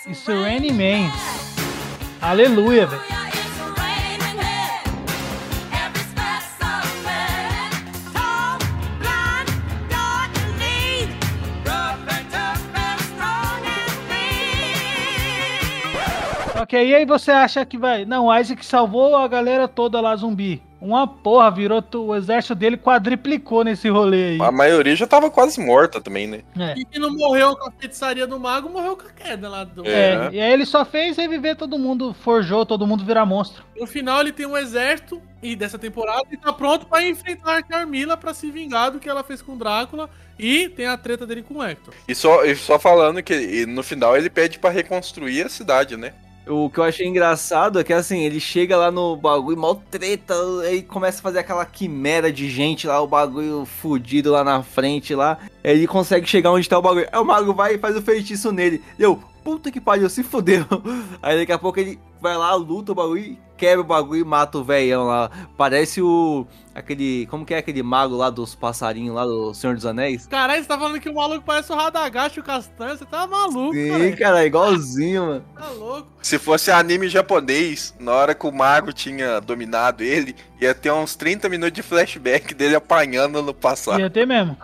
Isso 0.07 0.31
Rainy 0.31 0.71
Man. 0.73 1.11
Aleluia, 2.21 2.87
velho. 2.87 3.03
Ok, 16.69 16.87
e 16.87 16.95
aí 16.95 17.07
você 17.07 17.31
acha 17.31 17.65
que 17.65 17.79
vai. 17.79 18.05
Não, 18.05 18.27
o 18.27 18.37
Isaac 18.39 18.63
salvou 18.63 19.17
a 19.17 19.27
galera 19.27 19.67
toda 19.67 20.03
lá 20.03 20.15
zumbi. 20.15 20.63
Uma 20.79 21.07
porra, 21.09 21.51
virou. 21.51 21.81
tu- 21.81 22.09
O 22.09 22.15
exército 22.15 22.55
dele 22.55 22.77
quadriplicou 22.77 23.65
nesse 23.65 23.89
rolê 23.89 24.33
aí. 24.33 24.39
A 24.43 24.53
maioria 24.53 24.95
já 24.95 25.07
tava 25.07 25.31
quase 25.31 25.59
morta 25.65 25.99
também, 25.99 26.27
né? 26.27 26.43
É. 26.59 26.75
E 26.79 26.85
quem 26.85 27.01
não 27.01 27.11
morreu 27.17 27.57
com 27.57 27.69
a 27.71 27.73
feitiçaria 27.73 28.27
do 28.27 28.39
mago, 28.39 28.69
morreu 28.69 28.99
com 28.99 29.07
a 29.09 29.11
queda 29.11 29.49
lá 29.49 29.65
do. 29.65 29.83
É, 29.87 30.29
e 30.31 30.39
aí 30.39 30.53
ele 30.53 30.67
só 30.67 30.85
fez 30.85 31.17
reviver 31.17 31.57
todo 31.57 31.79
mundo, 31.79 32.13
forjou 32.13 32.67
todo 32.67 32.87
mundo 32.87 33.03
virar 33.03 33.25
monstro. 33.25 33.65
No 33.75 33.87
final 33.87 34.21
ele 34.21 34.31
tem 34.33 34.45
um 34.45 34.57
exército 34.57 35.23
e 35.43 35.57
dessa 35.57 35.79
temporada 35.79 36.25
ele 36.31 36.37
tá 36.37 36.53
pronto 36.53 36.85
pra 36.85 37.03
enfrentar 37.03 37.57
a 37.57 37.63
Carmila 37.63 38.15
pra 38.15 38.35
se 38.35 38.51
vingar 38.51 38.91
do 38.91 39.01
que 39.01 39.09
ela 39.09 39.25
fez 39.25 39.41
com 39.41 39.53
o 39.55 39.57
Drácula 39.57 40.11
e 40.39 40.69
tem 40.69 40.87
a 40.87 40.99
treta 40.99 41.27
dele 41.27 41.43
com 41.43 41.55
o 41.55 41.63
Hector. 41.65 41.95
E 42.07 42.15
só, 42.15 42.45
e 42.45 42.55
só 42.55 42.79
falando 42.79 43.23
que 43.23 43.33
e 43.35 43.65
no 43.65 43.83
final 43.83 44.15
ele 44.19 44.29
pede 44.29 44.59
pra 44.59 44.69
reconstruir 44.69 45.47
a 45.47 45.49
cidade, 45.49 45.97
né? 45.97 46.13
O 46.49 46.71
que 46.71 46.79
eu 46.79 46.85
achei 46.85 47.07
engraçado 47.07 47.79
é 47.79 47.85
que 47.85 47.93
assim, 47.93 48.21
ele 48.21 48.41
chega 48.41 48.77
lá 48.77 48.91
no 48.91 49.17
bagulho, 49.17 49.57
mal 49.57 49.75
treta, 49.91 50.35
aí 50.63 50.83
começa 50.83 51.19
a 51.19 51.23
fazer 51.23 51.41
aquela 51.41 51.65
quimera 51.65 52.33
de 52.33 52.49
gente 52.49 52.87
lá, 52.87 53.01
o 53.01 53.07
bagulho 53.07 53.67
fudido 53.67 54.31
lá 54.31 54.43
na 54.43 54.63
frente 54.63 55.15
lá. 55.15 55.39
Ele 55.63 55.87
consegue 55.87 56.27
chegar 56.27 56.51
onde 56.51 56.69
tá 56.69 56.79
o 56.79 56.83
bagulho. 56.83 57.09
Aí 57.13 57.21
o 57.21 57.25
mago 57.25 57.53
vai 57.53 57.75
e 57.75 57.79
faz 57.79 57.97
o 57.97 58.03
feitiço 58.03 58.51
nele. 58.51 58.83
Eu, 58.99 59.23
puta 59.43 59.71
que 59.71 59.81
pariu, 59.81 60.09
se 60.09 60.23
fudeu. 60.23 60.65
Aí 61.23 61.39
daqui 61.39 61.53
a 61.53 61.59
pouco 61.59 61.79
ele 61.81 61.99
vai 62.21 62.37
lá, 62.37 62.55
luta 62.55 62.93
o 62.93 62.95
bagulho, 62.95 63.37
quebra 63.57 63.81
o 63.81 63.85
bagulho 63.85 64.21
e 64.21 64.25
mata 64.25 64.59
o 64.59 64.65
velhão 64.65 65.07
lá. 65.07 65.31
Parece 65.57 66.01
o. 66.01 66.47
aquele. 66.75 67.27
Como 67.27 67.45
que 67.45 67.53
é 67.53 67.59
aquele 67.59 67.83
mago 67.83 68.17
lá 68.17 68.31
dos 68.31 68.55
passarinhos 68.55 69.15
lá 69.15 69.25
do 69.25 69.53
Senhor 69.53 69.75
dos 69.75 69.85
Anéis? 69.85 70.27
Caralho, 70.27 70.63
você 70.63 70.69
tá 70.69 70.79
falando 70.79 71.01
que 71.01 71.09
o 71.09 71.15
maluco 71.15 71.45
parece 71.45 71.73
o 71.73 71.77
Radagast 71.77 72.37
e 72.37 72.41
o 72.41 72.45
Castanho, 72.45 72.97
você 72.97 73.05
tá 73.05 73.27
maluco, 73.27 73.75
Sim, 73.75 73.89
cara. 73.89 74.17
cara, 74.17 74.47
igualzinho, 74.47 75.27
mano. 75.27 75.45
Tá 75.55 75.69
louco. 75.71 76.09
Se 76.23 76.39
fosse 76.39 76.71
anime 76.71 77.09
japonês, 77.09 77.95
na 77.99 78.13
hora 78.13 78.35
que 78.35 78.47
o 78.47 78.53
mago 78.53 78.93
tinha 78.93 79.41
dominado 79.41 80.03
ele, 80.03 80.35
ia 80.61 80.75
ter 80.75 80.93
uns 80.93 81.17
30 81.17 81.49
minutos 81.49 81.75
de 81.75 81.83
flashback 81.83 82.55
dele 82.55 82.77
apanhando 82.77 83.43
no 83.43 83.53
passado. 83.53 84.01
Ia 84.01 84.11
ter 84.11 84.27
mesmo. 84.27 84.57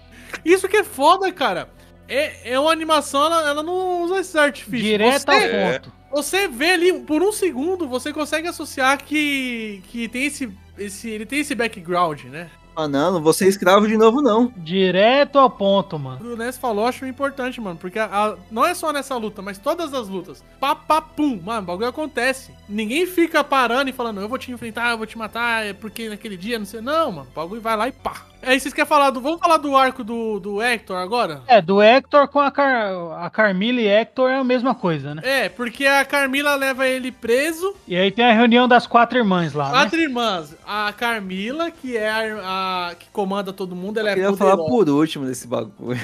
Isso 0.44 0.68
que 0.68 0.78
é 0.78 0.84
foda, 0.84 1.30
cara. 1.32 1.68
É, 2.09 2.52
é 2.52 2.60
uma 2.60 2.70
animação, 2.72 3.24
ela, 3.24 3.48
ela 3.48 3.62
não 3.62 4.02
usa 4.05 4.18
esses 4.20 4.36
artifícios. 4.36 4.82
Direto 4.82 5.28
ao 5.28 5.39
Você- 5.40 5.48
ponto. 5.72 5.93
Você 6.12 6.47
vê 6.48 6.70
ali, 6.72 6.93
por 7.01 7.22
um 7.22 7.32
segundo, 7.32 7.89
você 7.89 8.12
consegue 8.12 8.47
associar 8.47 9.02
que, 9.02 9.82
que 9.89 10.09
tem 10.09 10.26
esse, 10.26 10.48
esse. 10.78 11.09
Ele 11.10 11.26
tem 11.26 11.40
esse 11.40 11.55
background, 11.56 12.22
né? 12.26 12.48
Ah, 12.76 12.86
não, 12.89 13.12
não 13.14 13.22
vou 13.22 13.32
ser 13.32 13.47
escravo 13.48 13.86
de 13.86 13.97
novo, 13.97 14.20
não. 14.20 14.52
Direto 14.56 15.39
ao 15.39 15.48
ponto, 15.48 15.97
mano. 15.98 16.32
O 16.32 16.36
Ness 16.36 16.56
falou, 16.59 16.86
acho 16.86 17.06
importante, 17.06 17.60
mano. 17.60 17.76
Porque 17.81 17.98
a- 18.01 18.06
a- 18.06 18.36
não 18.51 18.64
é 18.66 18.74
só 18.74 18.93
nessa 18.93 19.16
luta, 19.16 19.40
mas 19.43 19.59
todas 19.59 19.94
as 19.94 20.09
lutas. 20.09 20.44
Pá, 20.60 20.74
pá, 20.74 21.01
pum. 21.01 21.40
Mano, 21.43 21.62
o 21.62 21.66
bagulho 21.66 21.89
acontece. 21.89 22.52
Ninguém 22.68 23.06
fica 23.06 23.43
parando 23.44 23.90
e 23.90 23.93
falando, 23.93 24.20
eu 24.20 24.28
vou 24.28 24.39
te 24.39 24.51
enfrentar, 24.52 24.90
eu 24.90 24.98
vou 24.98 25.06
te 25.06 25.16
matar, 25.18 25.64
é 25.64 25.72
porque 25.72 26.09
naquele 26.09 26.36
dia, 26.36 26.59
não 26.59 26.66
sei. 26.66 26.81
Não, 26.81 27.10
mano. 27.12 27.28
O 27.31 27.35
bagulho 27.35 27.60
vai 27.60 27.76
lá 27.76 27.89
e 27.89 27.93
pá. 27.93 28.22
Aí 28.47 28.61
vocês 28.61 28.73
querem 28.75 28.89
falar 28.89 29.11
do. 29.11 29.21
Vamos 29.21 29.41
falar 29.41 29.57
do 29.57 29.77
arco 29.77 30.03
do, 30.05 30.39
do 30.41 30.62
Hector 30.62 30.97
agora? 30.97 31.43
É, 31.47 31.61
do 31.62 31.81
Hector 31.83 32.29
com 32.29 32.41
a, 32.41 32.51
Car... 32.51 32.93
a 33.25 33.31
Carmila 33.31 33.81
e 33.81 33.87
Hector 33.87 34.31
é 34.31 34.37
a 34.37 34.45
mesma 34.45 34.75
coisa, 34.75 35.15
né? 35.15 35.23
É, 35.25 35.49
porque 35.49 35.87
a 35.87 36.05
Carmila 36.05 36.55
leva 36.55 36.87
ele 36.87 37.11
preso. 37.11 37.75
E 37.89 37.97
aí 37.97 38.11
tem 38.11 38.25
a 38.25 38.33
reunião 38.33 38.66
das 38.69 38.87
quatro 38.87 39.19
irmãs 39.19 39.53
lá, 39.55 39.66
né? 39.66 39.71
Quatro 39.73 40.01
irmãs. 40.01 40.57
A 40.66 40.93
Carmila, 40.93 41.71
que 41.71 41.97
é 41.97 42.11
a, 42.11 42.91
a- 42.91 42.95
que 42.95 43.09
comanda 43.11 43.53
todo 43.53 43.75
mundo, 43.75 43.99
ela 43.99 44.11
é 44.11 44.12
Eu 44.12 44.15
queria 44.16 44.31
poderosa. 44.31 44.57
falar 44.57 44.69
por 44.69 44.89
último 44.89 45.27
desse 45.27 45.47
bagulho. 45.47 46.01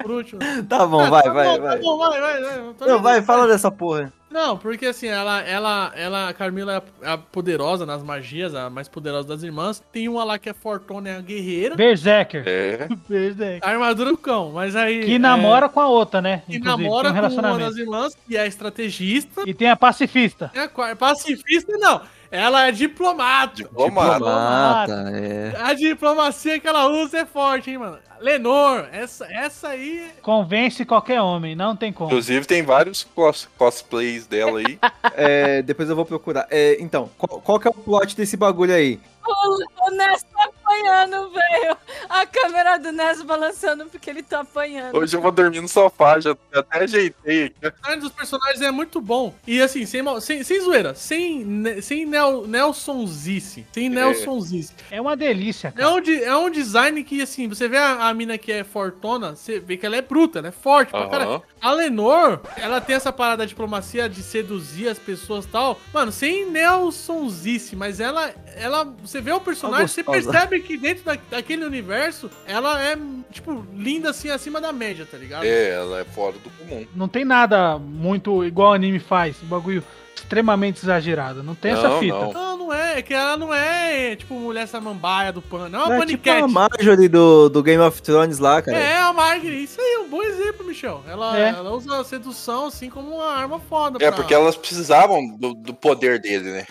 Por 0.00 0.10
último. 0.10 0.40
Tá 0.68 0.86
bom, 0.86 1.00
Ah, 1.00 1.10
vai, 1.10 1.22
tá 1.22 1.32
vai, 1.32 1.46
bom, 1.58 1.62
vai. 1.62 1.76
Tá 1.76 1.82
bom, 1.82 1.98
vai, 1.98 2.20
vai, 2.20 2.42
vai. 2.42 2.88
Não, 2.88 3.00
vai, 3.02 3.22
fala 3.22 3.46
dessa 3.46 3.70
porra. 3.70 4.12
Não, 4.32 4.56
porque 4.56 4.86
assim, 4.86 5.08
ela, 5.08 5.40
ela, 5.42 5.92
ela, 5.94 6.28
a 6.30 6.34
Carmila 6.34 6.82
é 7.02 7.10
a 7.10 7.18
poderosa 7.18 7.84
nas 7.84 8.02
magias, 8.02 8.54
a 8.54 8.70
mais 8.70 8.88
poderosa 8.88 9.28
das 9.28 9.42
irmãs. 9.42 9.82
Tem 9.92 10.08
uma 10.08 10.24
lá 10.24 10.38
que 10.38 10.48
é 10.48 10.54
Fortuna, 10.54 11.10
é 11.10 11.16
a 11.16 11.20
guerreira. 11.20 11.76
Berserker. 11.76 12.42
É. 12.46 12.88
Berserker. 13.08 13.60
A 13.62 13.70
armadura 13.70 14.10
do 14.10 14.16
cão, 14.16 14.52
mas 14.52 14.74
aí. 14.74 15.04
Que 15.04 15.14
é, 15.16 15.18
namora 15.18 15.68
com 15.68 15.80
a 15.80 15.88
outra, 15.88 16.22
né? 16.22 16.42
Que 16.46 16.56
Inclusive, 16.56 16.82
namora 16.82 17.10
um 17.12 17.14
com 17.14 17.40
uma 17.40 17.58
das 17.58 17.76
irmãs, 17.76 18.16
que 18.26 18.36
é 18.36 18.46
estrategista. 18.46 19.42
E 19.46 19.52
tem 19.52 19.68
a 19.68 19.76
pacifista. 19.76 20.50
É 20.54 20.62
a 20.62 20.96
pacifista, 20.96 21.76
não. 21.76 22.00
Ela 22.30 22.68
é 22.68 22.72
diplomata. 22.72 23.56
Diplomata, 23.62 25.12
é. 25.12 25.54
A 25.60 25.74
diplomacia 25.74 26.58
que 26.58 26.66
ela 26.66 26.86
usa 26.86 27.18
é 27.18 27.26
forte, 27.26 27.70
hein, 27.70 27.76
mano. 27.76 27.98
Lenor, 28.22 28.86
essa, 28.92 29.26
essa 29.26 29.68
aí. 29.68 30.10
Convence 30.22 30.84
qualquer 30.84 31.20
homem, 31.20 31.54
não 31.56 31.74
tem 31.76 31.92
como. 31.92 32.08
Inclusive 32.10 32.46
tem 32.46 32.62
vários 32.62 33.02
cos- 33.04 33.48
cosplays 33.58 34.26
dela 34.26 34.60
aí. 34.60 34.78
É, 35.14 35.60
depois 35.62 35.90
eu 35.90 35.96
vou 35.96 36.06
procurar. 36.06 36.46
É, 36.50 36.78
então, 36.80 37.10
qual, 37.18 37.40
qual 37.42 37.60
que 37.60 37.68
é 37.68 37.70
o 37.70 37.74
plot 37.74 38.16
desse 38.16 38.34
bagulho 38.34 38.72
aí? 38.72 38.98
O, 39.24 39.86
o 39.86 39.90
Ness 39.90 40.22
tá 40.24 40.44
apanhando, 40.46 41.30
velho. 41.30 41.76
A 42.08 42.24
câmera 42.26 42.78
do 42.78 42.90
Ness 42.92 43.20
balançando 43.22 43.84
porque 43.86 44.08
ele 44.08 44.22
tá 44.22 44.40
apanhando. 44.40 44.96
Hoje 44.96 45.14
eu 45.16 45.20
vou 45.20 45.30
dormir 45.30 45.60
no 45.60 45.68
sofá, 45.68 46.18
já 46.18 46.34
até 46.52 46.82
ajeitei 46.84 47.44
aqui. 47.44 47.66
O 47.66 47.70
design 47.70 48.02
dos 48.02 48.10
personagens 48.12 48.60
é 48.62 48.70
muito 48.70 49.00
bom. 49.02 49.34
E 49.46 49.60
assim, 49.60 49.84
sem, 49.84 50.02
sem, 50.20 50.42
sem 50.42 50.60
zoeira, 50.62 50.94
sem, 50.94 51.46
sem 51.82 52.06
Nel, 52.06 52.46
Nelsonzice. 52.46 53.66
Sem 53.72 53.88
Nelsonzice. 53.90 54.72
É 54.90 55.00
uma 55.00 55.14
delícia, 55.16 55.72
É 55.76 55.86
um, 55.86 56.00
de- 56.00 56.24
é 56.24 56.34
um 56.36 56.50
design 56.50 57.04
que, 57.04 57.20
assim, 57.22 57.46
você 57.48 57.68
vê 57.68 57.76
a, 57.76 58.08
a 58.08 58.11
mina 58.14 58.36
que 58.38 58.50
é 58.52 58.64
fortona, 58.64 59.34
você 59.36 59.58
vê 59.60 59.76
que 59.76 59.84
ela 59.86 59.96
é 59.96 60.02
bruta, 60.02 60.38
ela 60.38 60.48
é 60.48 60.52
forte 60.52 60.90
pra 60.90 61.00
Aham. 61.00 61.08
caralho. 61.10 61.42
A 61.60 61.70
Lenor, 61.72 62.40
ela 62.56 62.80
tem 62.80 62.96
essa 62.96 63.12
parada 63.12 63.38
da 63.38 63.44
diplomacia 63.44 64.08
de 64.08 64.22
seduzir 64.22 64.88
as 64.88 64.98
pessoas 64.98 65.44
e 65.44 65.48
tal. 65.48 65.78
Mano, 65.92 66.10
sem 66.12 66.46
Nelsonzice, 66.50 67.74
mas 67.76 68.00
ela, 68.00 68.32
ela. 68.56 68.84
Você 69.02 69.20
vê 69.20 69.32
o 69.32 69.40
personagem, 69.40 69.86
você 69.88 70.02
percebe 70.04 70.60
que 70.60 70.76
dentro 70.76 71.04
da- 71.04 71.18
daquele 71.30 71.64
universo, 71.64 72.30
ela 72.46 72.80
é, 72.82 72.96
tipo, 73.30 73.64
linda 73.74 74.10
assim, 74.10 74.30
acima 74.30 74.60
da 74.60 74.72
média, 74.72 75.06
tá 75.10 75.16
ligado? 75.16 75.44
É, 75.44 75.70
ela 75.70 76.00
é 76.00 76.04
fora 76.04 76.32
do 76.38 76.50
comum. 76.50 76.86
Não 76.94 77.08
tem 77.08 77.24
nada 77.24 77.78
muito 77.78 78.44
igual 78.44 78.70
o 78.70 78.74
anime 78.74 78.98
faz. 78.98 79.36
Um 79.42 79.46
bagulho 79.46 79.82
extremamente 80.22 80.82
exagerado. 80.82 81.42
Não 81.42 81.54
tem 81.54 81.72
essa 81.72 81.88
Não, 81.88 81.98
fita. 82.00 82.14
não. 82.18 82.32
Não, 82.32 82.56
não 82.56 82.72
é, 82.72 82.98
é 82.98 83.02
que 83.02 83.12
ela 83.12 83.36
não 83.36 83.52
é, 83.52 84.16
tipo, 84.16 84.34
mulher 84.34 84.66
samambaia 84.66 85.32
do 85.32 85.42
pano. 85.42 85.68
Não 85.68 85.80
é 85.80 85.84
uma 85.84 86.04
é 86.04 86.06
tipo 86.06 86.22
paniquete. 86.22 86.42
a 86.42 86.48
Marjorie 86.48 87.08
do, 87.08 87.48
do 87.48 87.62
Game 87.62 87.82
of 87.82 88.00
Thrones 88.00 88.38
lá, 88.38 88.62
cara. 88.62 88.76
É, 88.78 88.96
a 88.98 89.12
Margaret, 89.12 89.62
isso 89.62 89.80
aí 89.80 89.94
é 89.94 89.98
um 89.98 90.08
bom 90.08 90.22
exemplo, 90.22 90.64
Michel. 90.66 91.02
Ela, 91.08 91.38
É. 91.38 91.48
ela 91.50 91.70
usa 91.72 92.00
a 92.00 92.04
sedução 92.04 92.66
assim 92.66 92.88
como 92.88 93.16
uma 93.16 93.30
arma 93.32 93.60
foda. 93.68 93.98
É, 94.00 94.08
pra- 94.08 94.12
porque 94.12 94.32
elas 94.34 94.56
precisavam 94.56 95.36
do, 95.36 95.52
do 95.54 95.74
poder 95.74 96.18
dele, 96.20 96.50
né? 96.50 96.66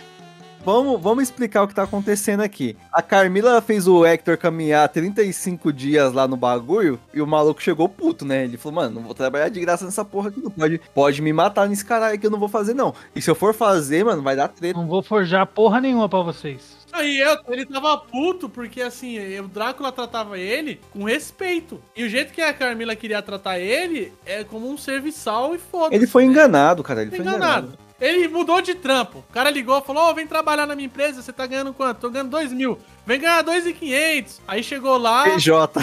Vamos, 0.64 1.02
vamos 1.02 1.24
explicar 1.24 1.64
o 1.64 1.68
que 1.68 1.74
tá 1.74 1.84
acontecendo 1.84 2.42
aqui. 2.42 2.78
A 2.92 3.02
Carmila 3.02 3.62
fez 3.62 3.88
o 3.88 4.06
Hector 4.06 4.38
caminhar 4.38 4.88
35 4.90 5.74
dias 5.74 6.14
lá 6.14 6.28
no 6.28 6.38
bagulho 6.38 7.00
e 7.14 7.22
o 7.22 7.28
maluco 7.28 7.62
chegou 7.62 7.90
puto, 7.90 8.24
né? 8.26 8.44
Ele 8.44 8.58
falou, 8.58 8.76
mano, 8.76 8.96
não 8.96 9.02
vou 9.04 9.14
trabalhar 9.16 9.50
de 9.50 9.60
graça 9.60 9.86
nessa 9.86 10.06
porra 10.06 10.30
aqui, 10.30 10.40
não 10.42 10.52
pode, 10.52 10.82
pode 10.94 11.22
me 11.22 11.34
matar 11.34 11.68
nesse 11.68 11.84
caralho 11.84 12.20
que 12.20 12.26
eu 12.26 12.32
não 12.32 12.40
vou 12.40 12.50
fazer, 12.50 12.74
não. 12.74 12.94
E 13.16 13.22
se 13.22 13.30
eu 13.30 13.36
for 13.36 13.54
fazer, 13.54 14.06
mano, 14.06 14.22
vai 14.22 14.36
dar 14.36 14.48
treta. 14.48 14.78
Não 14.78 14.88
vou 14.88 15.02
forjar 15.02 15.48
porra 15.48 15.82
nenhuma 15.82 16.08
pra 16.08 16.22
vocês. 16.22 16.80
Aí 16.92 17.20
eu, 17.20 17.38
ele 17.48 17.66
tava 17.66 17.98
puto 17.98 18.50
porque 18.50 18.82
assim, 18.82 19.18
o 19.40 19.48
Drácula 19.48 19.92
tratava 19.92 20.38
ele 20.38 20.80
com 20.92 21.06
respeito. 21.06 21.82
E 21.96 22.04
o 22.04 22.10
jeito 22.10 22.34
que 22.34 22.42
a 22.42 22.54
Carmila 22.54 22.96
queria 22.96 23.22
tratar 23.22 23.60
ele 23.60 24.14
é 24.26 24.44
como 24.44 24.70
um 24.70 24.78
serviçal 24.78 25.56
e 25.56 25.58
foda-se. 25.58 25.96
Ele 25.96 26.06
foi 26.06 26.26
enganado, 26.26 26.84
cara, 26.84 27.02
ele 27.02 27.12
foi 27.12 27.20
enganado. 27.20 27.68
enganado. 27.68 27.91
Ele 28.02 28.28
mudou 28.28 28.60
de 28.62 28.74
trampo. 28.74 29.20
O 29.20 29.34
cara 29.34 29.52
ligou 29.52 29.78
e 29.78 29.82
falou: 29.84 30.10
Ô, 30.10 30.14
vem 30.14 30.26
trabalhar 30.26 30.66
na 30.66 30.76
minha 30.76 30.88
empresa, 30.88 31.22
você 31.22 31.32
tá 31.32 31.46
ganhando 31.46 31.72
quanto? 31.72 32.00
Tô 32.00 32.10
ganhando 32.10 32.32
2 32.32 32.52
mil. 32.52 32.80
Vem 33.06 33.20
ganhar 33.20 33.44
2,500. 33.44 34.42
Aí 34.48 34.64
chegou 34.64 34.98
lá. 34.98 35.24
PJ. 35.26 35.80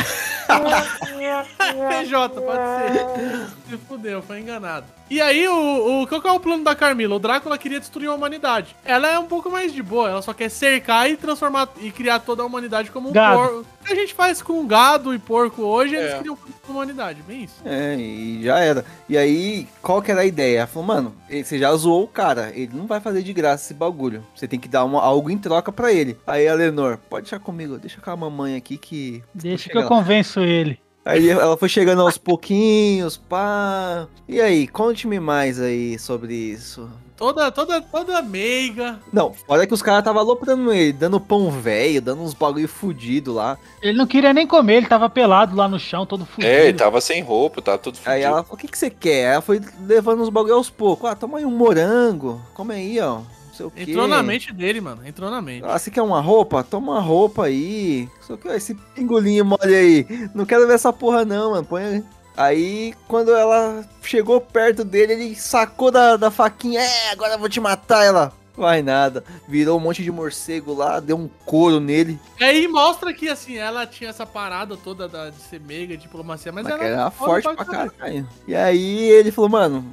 PJ, 1.88 2.40
pode 2.40 2.62
ser. 2.92 3.46
Se 3.68 3.76
fudeu, 3.86 4.20
foi 4.22 4.40
enganado. 4.40 4.86
E 5.10 5.20
aí, 5.20 5.48
o, 5.48 6.02
o, 6.02 6.06
qual 6.06 6.20
que 6.20 6.28
é 6.28 6.32
o 6.32 6.40
plano 6.40 6.64
da 6.64 6.74
Carmila? 6.74 7.16
O 7.16 7.18
Drácula 7.18 7.56
queria 7.56 7.80
destruir 7.80 8.08
a 8.08 8.14
humanidade. 8.14 8.76
Ela 8.84 9.08
é 9.08 9.18
um 9.18 9.26
pouco 9.26 9.50
mais 9.50 9.72
de 9.72 9.82
boa, 9.82 10.10
ela 10.10 10.22
só 10.22 10.34
quer 10.34 10.50
cercar 10.50 11.10
e 11.10 11.16
transformar 11.16 11.68
e 11.80 11.90
criar 11.90 12.18
toda 12.18 12.42
a 12.42 12.46
humanidade 12.46 12.90
como 12.90 13.08
um 13.08 13.12
Gado. 13.12 13.66
Que 13.88 13.92
a 13.92 13.96
gente 13.96 14.14
faz 14.14 14.40
com 14.40 14.66
gado 14.66 15.12
e 15.14 15.18
porco 15.18 15.62
hoje, 15.62 15.96
eles 15.96 16.12
É. 16.12 16.18
criam 16.18 16.36
a 16.66 16.70
humanidade, 16.70 17.22
bem 17.26 17.44
isso. 17.44 17.56
É, 17.64 17.96
e 17.96 18.42
já 18.44 18.58
era. 18.60 18.84
E 19.08 19.16
aí, 19.18 19.66
qual 19.82 20.00
que 20.00 20.10
era 20.12 20.20
a 20.20 20.24
ideia? 20.26 20.58
Ela 20.58 20.66
falou, 20.66 20.86
mano, 20.86 21.14
você 21.28 21.58
já 21.58 21.74
zoou 21.74 22.04
o 22.04 22.08
cara, 22.08 22.52
ele 22.54 22.70
não 22.74 22.86
vai 22.86 23.00
fazer 23.00 23.22
de 23.22 23.32
graça 23.32 23.64
esse 23.64 23.74
bagulho. 23.74 24.22
Você 24.34 24.46
tem 24.46 24.60
que 24.60 24.68
dar 24.68 24.84
uma- 24.84 25.02
algo 25.02 25.30
em 25.30 25.38
troca 25.38 25.72
pra 25.72 25.92
ele. 25.92 26.16
Aí 26.26 26.46
a 26.46 26.54
Lenor, 26.54 26.98
pode 27.10 27.24
deixar 27.24 27.38
comigo, 27.40 27.78
deixa 27.78 28.00
com 28.00 28.10
a 28.10 28.16
mamãe 28.16 28.54
aqui 28.56 28.76
que. 28.76 29.22
Deixa 29.34 29.68
que 29.70 29.76
eu 29.76 29.82
lá. 29.82 29.88
convenço 29.88 30.40
ele. 30.40 30.78
Aí 31.08 31.30
ela 31.30 31.56
foi 31.56 31.70
chegando 31.70 32.02
aos 32.02 32.18
pouquinhos, 32.18 33.16
pá. 33.16 34.06
E 34.28 34.42
aí, 34.42 34.68
conte-me 34.68 35.18
mais 35.18 35.58
aí 35.58 35.98
sobre 35.98 36.34
isso. 36.34 36.86
Toda, 37.16 37.50
toda, 37.50 37.80
toda 37.80 38.20
meiga. 38.20 39.00
Não, 39.10 39.32
olha 39.48 39.66
que 39.66 39.72
os 39.72 39.80
caras 39.80 40.04
tava 40.04 40.18
aloprando 40.18 40.70
ele, 40.70 40.92
dando 40.92 41.18
pão 41.18 41.50
velho, 41.50 42.02
dando 42.02 42.22
uns 42.22 42.34
bagulho 42.34 42.68
fudido 42.68 43.32
lá. 43.32 43.56
Ele 43.80 43.96
não 43.96 44.06
queria 44.06 44.34
nem 44.34 44.46
comer, 44.46 44.76
ele 44.76 44.86
tava 44.86 45.08
pelado 45.08 45.56
lá 45.56 45.66
no 45.66 45.80
chão, 45.80 46.04
todo 46.04 46.26
fudido. 46.26 46.46
É, 46.46 46.68
ele 46.68 46.76
tava 46.76 47.00
sem 47.00 47.22
roupa, 47.22 47.62
tava 47.62 47.78
tudo 47.78 47.96
fudido. 47.96 48.12
Aí 48.12 48.22
ela 48.22 48.42
falou, 48.42 48.54
o 48.54 48.58
que, 48.58 48.68
que 48.68 48.78
você 48.78 48.90
quer? 48.90 49.28
Aí 49.28 49.32
ela 49.32 49.40
foi 49.40 49.62
levando 49.86 50.20
uns 50.22 50.28
bagulho 50.28 50.56
aos 50.56 50.68
poucos. 50.68 51.08
Ah, 51.08 51.16
toma 51.16 51.38
aí 51.38 51.44
um 51.46 51.50
morango, 51.50 52.38
come 52.52 52.74
aí, 52.74 53.00
ó. 53.00 53.20
Sei 53.58 53.66
o 53.66 53.70
quê. 53.72 53.82
Entrou 53.82 54.06
na 54.06 54.22
mente 54.22 54.52
dele, 54.52 54.80
mano. 54.80 55.04
Entrou 55.04 55.28
na 55.28 55.42
mente. 55.42 55.64
Ah, 55.66 55.76
você 55.76 55.90
quer 55.90 56.00
uma 56.00 56.20
roupa? 56.20 56.62
Toma 56.62 56.92
uma 56.92 57.00
roupa 57.00 57.46
aí. 57.46 58.08
Só 58.20 58.36
que 58.36 58.46
esse 58.46 58.72
pingolinho 58.94 59.44
mole 59.44 59.74
aí. 59.74 60.06
Não 60.32 60.46
quero 60.46 60.64
ver 60.64 60.74
essa 60.74 60.92
porra 60.92 61.24
não, 61.24 61.50
mano. 61.50 61.64
Põe 61.64 61.82
aí. 61.82 62.04
Aí, 62.36 62.94
quando 63.08 63.34
ela 63.34 63.84
chegou 64.00 64.40
perto 64.40 64.84
dele, 64.84 65.14
ele 65.14 65.34
sacou 65.34 65.90
da, 65.90 66.16
da 66.16 66.30
faquinha. 66.30 66.80
É, 66.80 67.10
agora 67.10 67.34
eu 67.34 67.38
vou 67.40 67.48
te 67.48 67.58
matar. 67.58 68.04
Ela, 68.04 68.32
vai 68.56 68.80
nada. 68.80 69.24
Virou 69.48 69.76
um 69.76 69.80
monte 69.80 70.04
de 70.04 70.12
morcego 70.12 70.72
lá, 70.72 71.00
deu 71.00 71.16
um 71.16 71.28
couro 71.44 71.80
nele. 71.80 72.16
E 72.38 72.44
aí 72.44 72.68
mostra 72.68 73.12
que, 73.12 73.28
assim, 73.28 73.56
ela 73.56 73.88
tinha 73.88 74.10
essa 74.10 74.24
parada 74.24 74.76
toda 74.76 75.08
da, 75.08 75.30
de 75.30 75.40
ser 75.42 75.58
meiga, 75.58 75.96
diplomacia, 75.96 76.52
mas, 76.52 76.62
Mas 76.62 76.74
ela 76.74 76.84
era 76.84 77.10
forte 77.10 77.42
pra 77.42 77.64
caralho. 77.64 78.28
E 78.46 78.54
aí 78.54 79.10
ele 79.10 79.32
falou, 79.32 79.50
mano, 79.50 79.92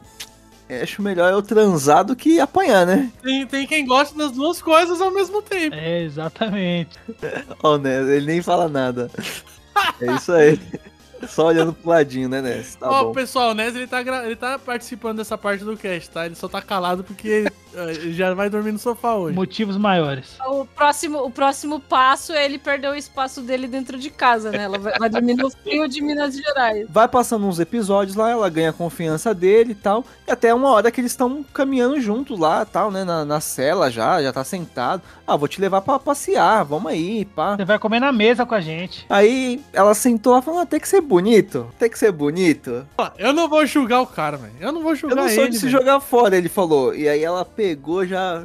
acho 0.70 1.02
melhor 1.02 1.32
eu 1.32 1.42
transar 1.42 2.04
do 2.04 2.16
que 2.16 2.40
apanhar, 2.40 2.86
né? 2.86 3.12
Tem, 3.22 3.46
tem 3.46 3.68
quem 3.68 3.86
gosta 3.86 4.18
das 4.18 4.32
duas 4.32 4.62
coisas 4.62 5.00
ao 5.00 5.12
mesmo 5.12 5.42
tempo. 5.42 5.76
É, 5.76 6.04
exatamente. 6.04 6.98
Ó, 7.62 7.78
né? 7.78 8.02
Ele 8.16 8.26
nem 8.26 8.42
fala 8.42 8.68
nada. 8.68 9.10
É 10.02 10.16
isso 10.16 10.32
aí. 10.32 10.60
Só 11.28 11.48
olhando 11.48 11.74
pro 11.74 11.90
ladinho, 11.90 12.30
né, 12.30 12.42
Ness? 12.42 12.76
Tá 12.76 12.90
Ó, 12.90 13.06
bom. 13.06 13.14
pessoal, 13.14 13.52
o 13.52 13.54
Nes, 13.54 13.76
ele 13.76 13.88
tá, 13.88 14.02
ele 14.02 14.36
tá 14.36 14.60
participando 14.60 15.18
dessa 15.18 15.38
parte 15.38 15.64
do 15.64 15.78
cast, 15.78 16.10
tá? 16.10 16.26
Ele 16.26 16.36
só 16.36 16.48
tá 16.48 16.62
calado 16.62 17.04
porque 17.04 17.46
eh, 17.74 17.92
ele 17.92 18.14
já 18.14 18.34
vai 18.34 18.50
dormir 18.50 18.72
no 18.72 18.80
sofá 18.80 19.16
hoje. 19.16 19.36
Motivos 19.36 19.78
maiores. 19.78 20.38
O 20.48 20.66
próximo, 20.66 21.20
o 21.24 21.32
próximo 21.32 21.80
passo 21.80 22.34
é 22.34 22.46
ele 22.46 22.58
perder 22.58 22.90
o 22.90 22.96
espaço 22.96 23.42
dele 23.42 23.68
dentro 23.68 23.98
de 23.98 24.10
casa, 24.10 24.52
né? 24.52 24.64
Ela 24.64 24.78
vai, 24.78 24.94
vai 24.98 25.10
dormir 25.10 25.36
no 25.36 25.50
frio 25.50 25.88
de 25.88 26.02
Minas 26.02 26.36
Gerais. 26.36 26.88
Vai 26.90 27.08
passando 27.08 27.46
uns 27.46 27.60
episódios 27.60 28.16
lá, 28.16 28.30
ela 28.32 28.50
ganha 28.50 28.70
a 28.70 28.74
confiança 28.74 29.34
dele 29.34 29.72
e 29.72 29.76
tal. 29.76 30.06
E 30.28 30.32
até 30.32 30.54
uma 30.54 30.70
hora 30.72 30.92
que 30.92 31.02
eles 31.02 31.12
estão 31.12 31.44
caminhando 31.54 32.00
juntos 32.00 32.40
lá 32.40 32.66
tal, 32.66 32.92
né? 32.92 33.04
Na, 33.04 33.24
na 33.26 33.40
cela 33.40 33.90
já, 33.92 34.22
já 34.22 34.32
tá 34.32 34.44
sentado. 34.44 35.02
Ah, 35.28 35.36
vou 35.36 35.48
te 35.48 35.60
levar 35.60 35.82
pra 35.82 36.00
passear, 36.00 36.64
vamos 36.64 36.92
aí, 36.92 37.26
pá. 37.26 37.56
Você 37.56 37.66
vai 37.66 37.80
comer 37.80 38.00
na 38.00 38.12
mesa 38.12 38.46
com 38.46 38.54
a 38.56 38.62
gente. 38.62 39.06
Aí 39.10 39.62
ela 39.74 39.94
sentou 39.94 40.34
lá 40.34 40.40
e 40.40 40.42
falou: 40.42 40.60
ah, 40.60 40.66
tem 40.66 40.80
que 40.80 40.88
ser 40.88 41.02
bonito, 41.16 41.72
tem 41.80 41.90
que 41.90 41.98
ser 41.98 42.12
bonito. 42.12 42.86
Eu 43.18 43.32
não 43.34 43.48
vou 43.48 43.66
julgar 43.66 44.02
o 44.02 44.08
cara, 44.08 44.38
velho. 44.38 44.54
Eu 44.60 44.72
não 44.72 44.82
vou 44.82 44.92
Eu 44.92 44.96
julgar 44.98 45.16
não 45.16 45.30
sou 45.30 45.44
ele. 45.44 45.52
de 45.52 45.58
se 45.58 45.66
velho. 45.66 45.78
jogar 45.78 46.00
fora, 46.00 46.36
ele 46.36 46.50
falou. 46.50 46.94
E 46.94 47.08
aí 47.08 47.24
ela 47.24 47.46
pegou, 47.46 48.06
já 48.06 48.44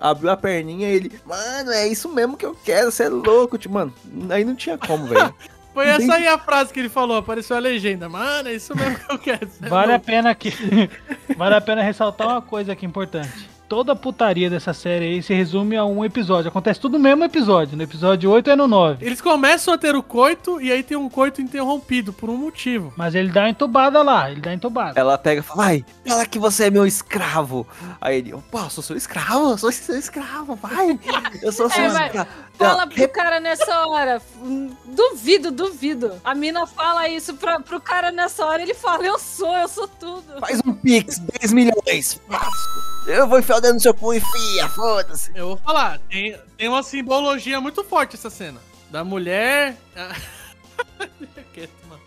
abriu 0.00 0.30
a 0.30 0.36
perninha 0.36 0.88
e 0.88 0.94
ele, 0.94 1.12
mano, 1.24 1.70
é 1.72 1.88
isso 1.88 2.08
mesmo 2.08 2.36
que 2.36 2.44
eu 2.44 2.54
quero, 2.64 2.90
você 2.90 3.04
é 3.04 3.08
louco, 3.08 3.56
tio. 3.56 3.70
Mano, 3.70 3.92
aí 4.30 4.44
não 4.44 4.54
tinha 4.54 4.76
como, 4.76 5.06
velho. 5.06 5.34
Foi 5.72 5.86
Não 5.86 5.92
essa 5.92 6.14
aí 6.14 6.26
a 6.26 6.36
frase 6.36 6.72
que 6.72 6.80
ele 6.80 6.88
falou, 6.88 7.16
apareceu 7.16 7.56
a 7.56 7.60
legenda. 7.60 8.08
Mano, 8.08 8.48
é 8.48 8.54
isso 8.54 8.74
mesmo 8.76 8.98
que 8.98 9.12
eu 9.12 9.16
quero. 9.18 9.48
é 9.62 9.68
Vale 9.68 9.92
a 9.92 9.98
pena 10.00 10.34
que 10.34 10.52
vale 11.38 11.54
a 11.54 11.60
pena 11.60 11.80
ressaltar 11.80 12.26
uma 12.26 12.42
coisa 12.42 12.72
aqui 12.72 12.84
importante. 12.84 13.48
Toda 13.70 13.92
a 13.92 13.96
putaria 13.96 14.50
dessa 14.50 14.74
série 14.74 15.04
aí 15.04 15.22
se 15.22 15.32
resume 15.32 15.76
a 15.76 15.84
um 15.84 16.04
episódio. 16.04 16.48
Acontece 16.48 16.80
tudo 16.80 16.98
no 16.98 17.04
mesmo 17.04 17.22
episódio. 17.22 17.76
No 17.76 17.84
episódio 17.84 18.28
8 18.28 18.50
é 18.50 18.56
no 18.56 18.66
9. 18.66 19.06
Eles 19.06 19.20
começam 19.20 19.72
a 19.72 19.78
ter 19.78 19.94
o 19.94 20.02
coito 20.02 20.60
e 20.60 20.72
aí 20.72 20.82
tem 20.82 20.96
um 20.96 21.08
coito 21.08 21.40
interrompido 21.40 22.12
por 22.12 22.28
um 22.28 22.36
motivo. 22.36 22.92
Mas 22.96 23.14
ele 23.14 23.30
dá 23.30 23.42
uma 23.42 23.50
entubada 23.50 24.02
lá, 24.02 24.28
ele 24.28 24.40
dá 24.40 24.52
entubada. 24.52 24.98
Ela 24.98 25.16
pega 25.16 25.38
e 25.38 25.44
fala, 25.44 25.62
vai, 25.62 25.84
fala 26.04 26.26
que 26.26 26.36
você 26.36 26.64
é 26.64 26.70
meu 26.70 26.84
escravo. 26.84 27.64
Aí 28.00 28.18
ele, 28.18 28.32
eu 28.32 28.42
posso, 28.50 28.80
eu 28.80 28.82
sou 28.82 28.96
escravo, 28.96 29.50
eu 29.52 29.58
sou 29.58 29.70
seu 29.70 29.96
escravo, 29.96 30.56
vai. 30.56 30.98
Eu 31.40 31.52
sou 31.52 31.70
seu 31.70 31.84
É, 31.84 32.06
escravo. 32.06 32.28
Fala 32.58 32.88
pro 32.88 33.08
cara 33.08 33.38
nessa 33.38 33.86
hora. 33.86 34.20
Duvido, 34.84 35.52
duvido. 35.52 36.14
A 36.24 36.34
mina 36.34 36.66
fala 36.66 37.08
isso 37.08 37.34
pra, 37.34 37.60
pro 37.60 37.80
cara 37.80 38.10
nessa 38.10 38.44
hora, 38.44 38.62
ele 38.62 38.74
fala, 38.74 39.04
eu 39.06 39.16
sou, 39.16 39.56
eu 39.56 39.68
sou 39.68 39.86
tudo. 39.86 40.40
Faz 40.40 40.60
um 40.66 40.72
pix, 40.74 41.20
10 41.40 41.52
milhões, 41.52 42.20
faço. 42.28 42.89
Eu 43.06 43.26
vou 43.26 43.38
enfiar 43.38 43.56
o 43.58 43.60
dedo 43.60 43.74
no 43.74 43.80
seu 43.80 43.94
cu 43.94 44.14
e 44.14 44.20
fia, 44.20 44.68
foda-se. 44.68 45.30
Eu 45.34 45.48
vou 45.48 45.56
falar, 45.56 45.98
tem, 46.10 46.36
tem 46.56 46.68
uma 46.68 46.82
simbologia 46.82 47.60
muito 47.60 47.82
forte 47.82 48.14
essa 48.16 48.30
cena. 48.30 48.60
Da 48.90 49.02
mulher. 49.04 49.76
Deixa 51.18 51.44
quieto, 51.52 51.70
mano. 51.88 52.02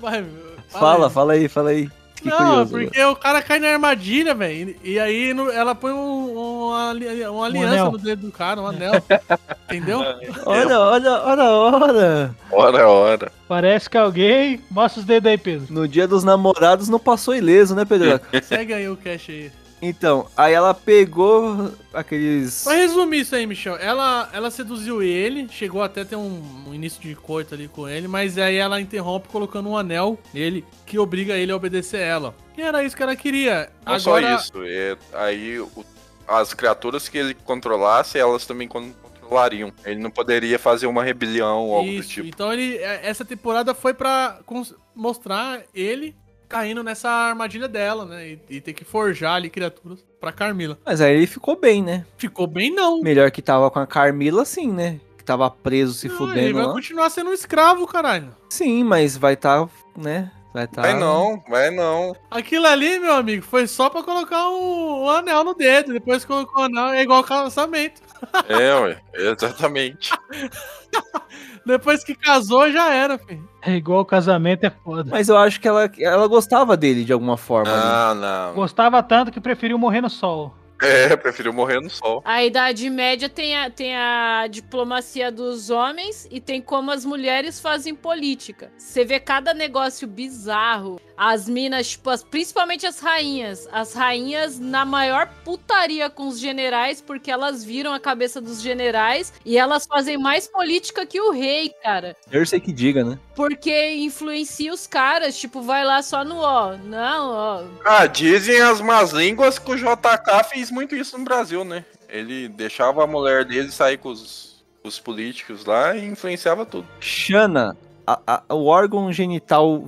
Vai, 0.00 0.24
Fala, 0.70 1.10
fala 1.10 1.32
aí, 1.34 1.48
fala 1.48 1.70
aí. 1.70 1.90
Fiquei 2.14 2.30
Não, 2.30 2.64
curioso. 2.66 2.70
porque 2.70 3.02
o 3.04 3.16
cara 3.16 3.42
cai 3.42 3.58
na 3.58 3.68
armadilha, 3.70 4.32
velho. 4.34 4.76
E 4.84 4.98
aí 4.98 5.34
no- 5.34 5.50
ela 5.50 5.74
põe 5.74 5.92
um, 5.92 6.68
uma, 6.68 6.90
ali- 6.90 7.26
uma 7.26 7.46
aliança 7.46 7.72
anel. 7.72 7.92
no 7.92 7.98
dedo 7.98 8.26
do 8.26 8.32
cara, 8.32 8.60
um 8.62 8.66
anel. 8.66 8.92
entendeu? 9.66 9.98
Olha, 10.46 10.78
olha, 10.78 11.10
olha, 11.24 11.44
olha. 11.50 12.34
Ora, 12.52 12.88
ora. 12.88 13.32
Parece 13.48 13.90
que 13.90 13.98
alguém. 13.98 14.60
Mostra 14.70 15.00
os 15.00 15.06
dedos 15.06 15.28
aí, 15.30 15.36
Pedro. 15.36 15.66
No 15.74 15.88
dia 15.88 16.06
dos 16.06 16.22
namorados 16.22 16.88
não 16.88 16.98
passou 17.00 17.34
ileso, 17.34 17.74
né, 17.74 17.84
Pedro? 17.84 18.20
Segue 18.44 18.72
aí 18.72 18.88
o 18.88 18.96
cash 18.96 19.28
aí. 19.28 19.50
Então, 19.84 20.28
aí 20.36 20.54
ela 20.54 20.72
pegou 20.72 21.72
aqueles. 21.92 22.62
Pra 22.62 22.74
resumir 22.74 23.20
isso 23.20 23.34
aí, 23.34 23.44
Michel, 23.46 23.74
ela, 23.76 24.30
ela 24.32 24.48
seduziu 24.48 25.02
ele, 25.02 25.48
chegou 25.48 25.82
até 25.82 26.02
a 26.02 26.04
ter 26.04 26.14
um, 26.14 26.40
um 26.68 26.72
início 26.72 27.00
de 27.00 27.16
coito 27.16 27.52
ali 27.52 27.66
com 27.66 27.88
ele, 27.88 28.06
mas 28.06 28.38
aí 28.38 28.54
ela 28.56 28.80
interrompe 28.80 29.28
colocando 29.28 29.68
um 29.68 29.76
anel 29.76 30.16
nele 30.32 30.64
que 30.86 31.00
obriga 31.00 31.34
ele 31.36 31.50
a 31.50 31.56
obedecer 31.56 32.00
ela. 32.00 32.32
E 32.56 32.62
era 32.62 32.84
isso 32.84 32.96
que 32.96 33.02
ela 33.02 33.16
queria. 33.16 33.70
Não 33.84 33.98
só 33.98 34.20
isso. 34.20 34.52
é- 34.64 34.96
aí 35.14 35.58
o- 35.58 35.84
as 36.28 36.54
criaturas 36.54 37.08
que 37.08 37.18
ele 37.18 37.34
controlasse, 37.34 38.18
elas 38.18 38.46
também 38.46 38.68
con- 38.68 38.92
controlariam. 39.02 39.72
Ele 39.84 39.98
não 40.00 40.10
poderia 40.10 40.58
fazer 40.60 40.86
uma 40.86 41.02
rebelião 41.02 41.66
ou 41.66 41.74
algo 41.74 41.90
do 41.90 42.04
tipo. 42.04 42.28
então 42.28 42.52
ele, 42.52 42.76
é, 42.76 43.00
essa 43.02 43.24
temporada 43.24 43.74
foi 43.74 43.92
pra 43.94 44.38
cons- 44.46 44.74
mostrar 44.94 45.62
ele 45.74 46.14
caindo 46.52 46.82
nessa 46.84 47.08
armadilha 47.08 47.66
dela, 47.66 48.04
né? 48.04 48.28
E, 48.28 48.40
e 48.50 48.60
ter 48.60 48.74
que 48.74 48.84
forjar 48.84 49.36
ali 49.36 49.48
criaturas 49.48 50.04
pra 50.20 50.30
Carmila. 50.30 50.78
Mas 50.84 51.00
aí 51.00 51.16
ele 51.16 51.26
ficou 51.26 51.56
bem, 51.56 51.82
né? 51.82 52.04
Ficou 52.18 52.46
bem 52.46 52.70
não. 52.70 53.00
Melhor 53.00 53.30
que 53.30 53.40
tava 53.40 53.70
com 53.70 53.78
a 53.78 53.86
Carmila, 53.86 54.44
sim, 54.44 54.70
né? 54.70 55.00
Que 55.16 55.24
tava 55.24 55.48
preso 55.50 55.94
se 55.94 56.08
Não, 56.08 56.14
ele 56.14 56.18
fudendo 56.26 56.54
vai 56.58 56.66
lá. 56.66 56.72
continuar 56.74 57.08
sendo 57.08 57.30
um 57.30 57.32
escravo, 57.32 57.86
caralho. 57.86 58.36
Sim, 58.50 58.84
mas 58.84 59.16
vai 59.16 59.34
tá, 59.34 59.66
né? 59.96 60.30
Vai 60.52 60.68
tá. 60.68 60.82
Vai 60.82 60.92
não, 60.98 61.42
vai 61.48 61.70
não. 61.70 62.14
Aquilo 62.30 62.66
ali, 62.66 62.98
meu 62.98 63.14
amigo, 63.14 63.42
foi 63.42 63.66
só 63.66 63.88
pra 63.88 64.02
colocar 64.02 64.50
o, 64.50 65.04
o 65.04 65.08
anel 65.08 65.42
no 65.44 65.54
dedo. 65.54 65.94
Depois 65.94 66.22
que 66.22 66.28
colocou 66.30 66.60
o 66.60 66.64
anel, 66.66 66.88
é 66.88 67.00
igual 67.02 67.24
casamento. 67.24 68.02
É, 68.48 68.74
ué, 68.74 69.00
exatamente. 69.14 70.10
Depois 71.64 72.02
que 72.02 72.14
casou, 72.14 72.70
já 72.72 72.92
era, 72.92 73.18
filho. 73.18 73.48
É 73.62 73.72
igual 73.72 74.04
casamento, 74.04 74.64
é 74.64 74.70
foda. 74.70 75.08
Mas 75.08 75.28
eu 75.28 75.36
acho 75.36 75.60
que 75.60 75.68
ela, 75.68 75.90
ela 75.98 76.26
gostava 76.26 76.76
dele 76.76 77.04
de 77.04 77.12
alguma 77.12 77.36
forma. 77.36 77.72
ali. 77.72 77.82
Ah, 77.84 78.14
não. 78.48 78.54
Gostava 78.54 79.02
tanto 79.02 79.30
que 79.30 79.40
preferiu 79.40 79.78
morrer 79.78 80.00
no 80.00 80.10
sol. 80.10 80.54
É, 80.82 81.16
preferiu 81.16 81.52
morrer 81.52 81.80
no 81.80 81.88
sol. 81.88 82.20
A 82.24 82.42
Idade 82.42 82.90
Média 82.90 83.28
tem 83.28 83.56
a, 83.56 83.70
tem 83.70 83.96
a 83.96 84.48
diplomacia 84.48 85.30
dos 85.30 85.70
homens 85.70 86.26
e 86.28 86.40
tem 86.40 86.60
como 86.60 86.90
as 86.90 87.04
mulheres 87.04 87.60
fazem 87.60 87.94
política. 87.94 88.72
Você 88.76 89.04
vê 89.04 89.20
cada 89.20 89.54
negócio 89.54 90.08
bizarro. 90.08 91.00
As 91.24 91.48
minas, 91.48 91.90
tipo, 91.90 92.10
as- 92.10 92.24
principalmente 92.24 92.84
as 92.84 92.98
rainhas. 92.98 93.68
As 93.70 93.94
rainhas 93.94 94.58
na 94.58 94.84
maior 94.84 95.28
putaria 95.44 96.10
com 96.10 96.26
os 96.26 96.40
generais, 96.40 97.00
porque 97.00 97.30
elas 97.30 97.62
viram 97.62 97.92
a 97.94 98.00
cabeça 98.00 98.40
dos 98.40 98.60
generais 98.60 99.32
e 99.44 99.56
elas 99.56 99.86
fazem 99.86 100.18
mais 100.18 100.48
política 100.48 101.06
que 101.06 101.20
o 101.20 101.30
rei, 101.30 101.70
cara. 101.80 102.16
Eu 102.30 102.44
sei 102.44 102.58
que 102.58 102.72
diga, 102.72 103.04
né? 103.04 103.18
Porque 103.36 103.94
influencia 103.94 104.72
os 104.72 104.88
caras, 104.88 105.38
tipo, 105.38 105.62
vai 105.62 105.84
lá 105.84 106.02
só 106.02 106.24
no 106.24 106.38
ó. 106.38 106.76
Não, 106.76 107.30
ó. 107.30 107.64
Ah, 107.84 108.06
dizem 108.06 108.60
as 108.60 108.80
más 108.80 109.12
línguas 109.12 109.60
que 109.60 109.70
o 109.70 109.76
JK 109.76 110.42
fez 110.50 110.72
muito 110.72 110.96
isso 110.96 111.16
no 111.16 111.24
Brasil, 111.24 111.64
né? 111.64 111.84
Ele 112.08 112.48
deixava 112.48 113.04
a 113.04 113.06
mulher 113.06 113.44
dele 113.44 113.70
sair 113.70 113.96
com 113.96 114.08
os, 114.08 114.62
os 114.82 114.98
políticos 114.98 115.64
lá 115.64 115.96
e 115.96 116.04
influenciava 116.04 116.66
tudo. 116.66 116.86
Xana, 117.00 117.76
a- 118.06 118.20
a- 118.48 118.54
o 118.54 118.66
órgão 118.66 119.12
genital 119.12 119.84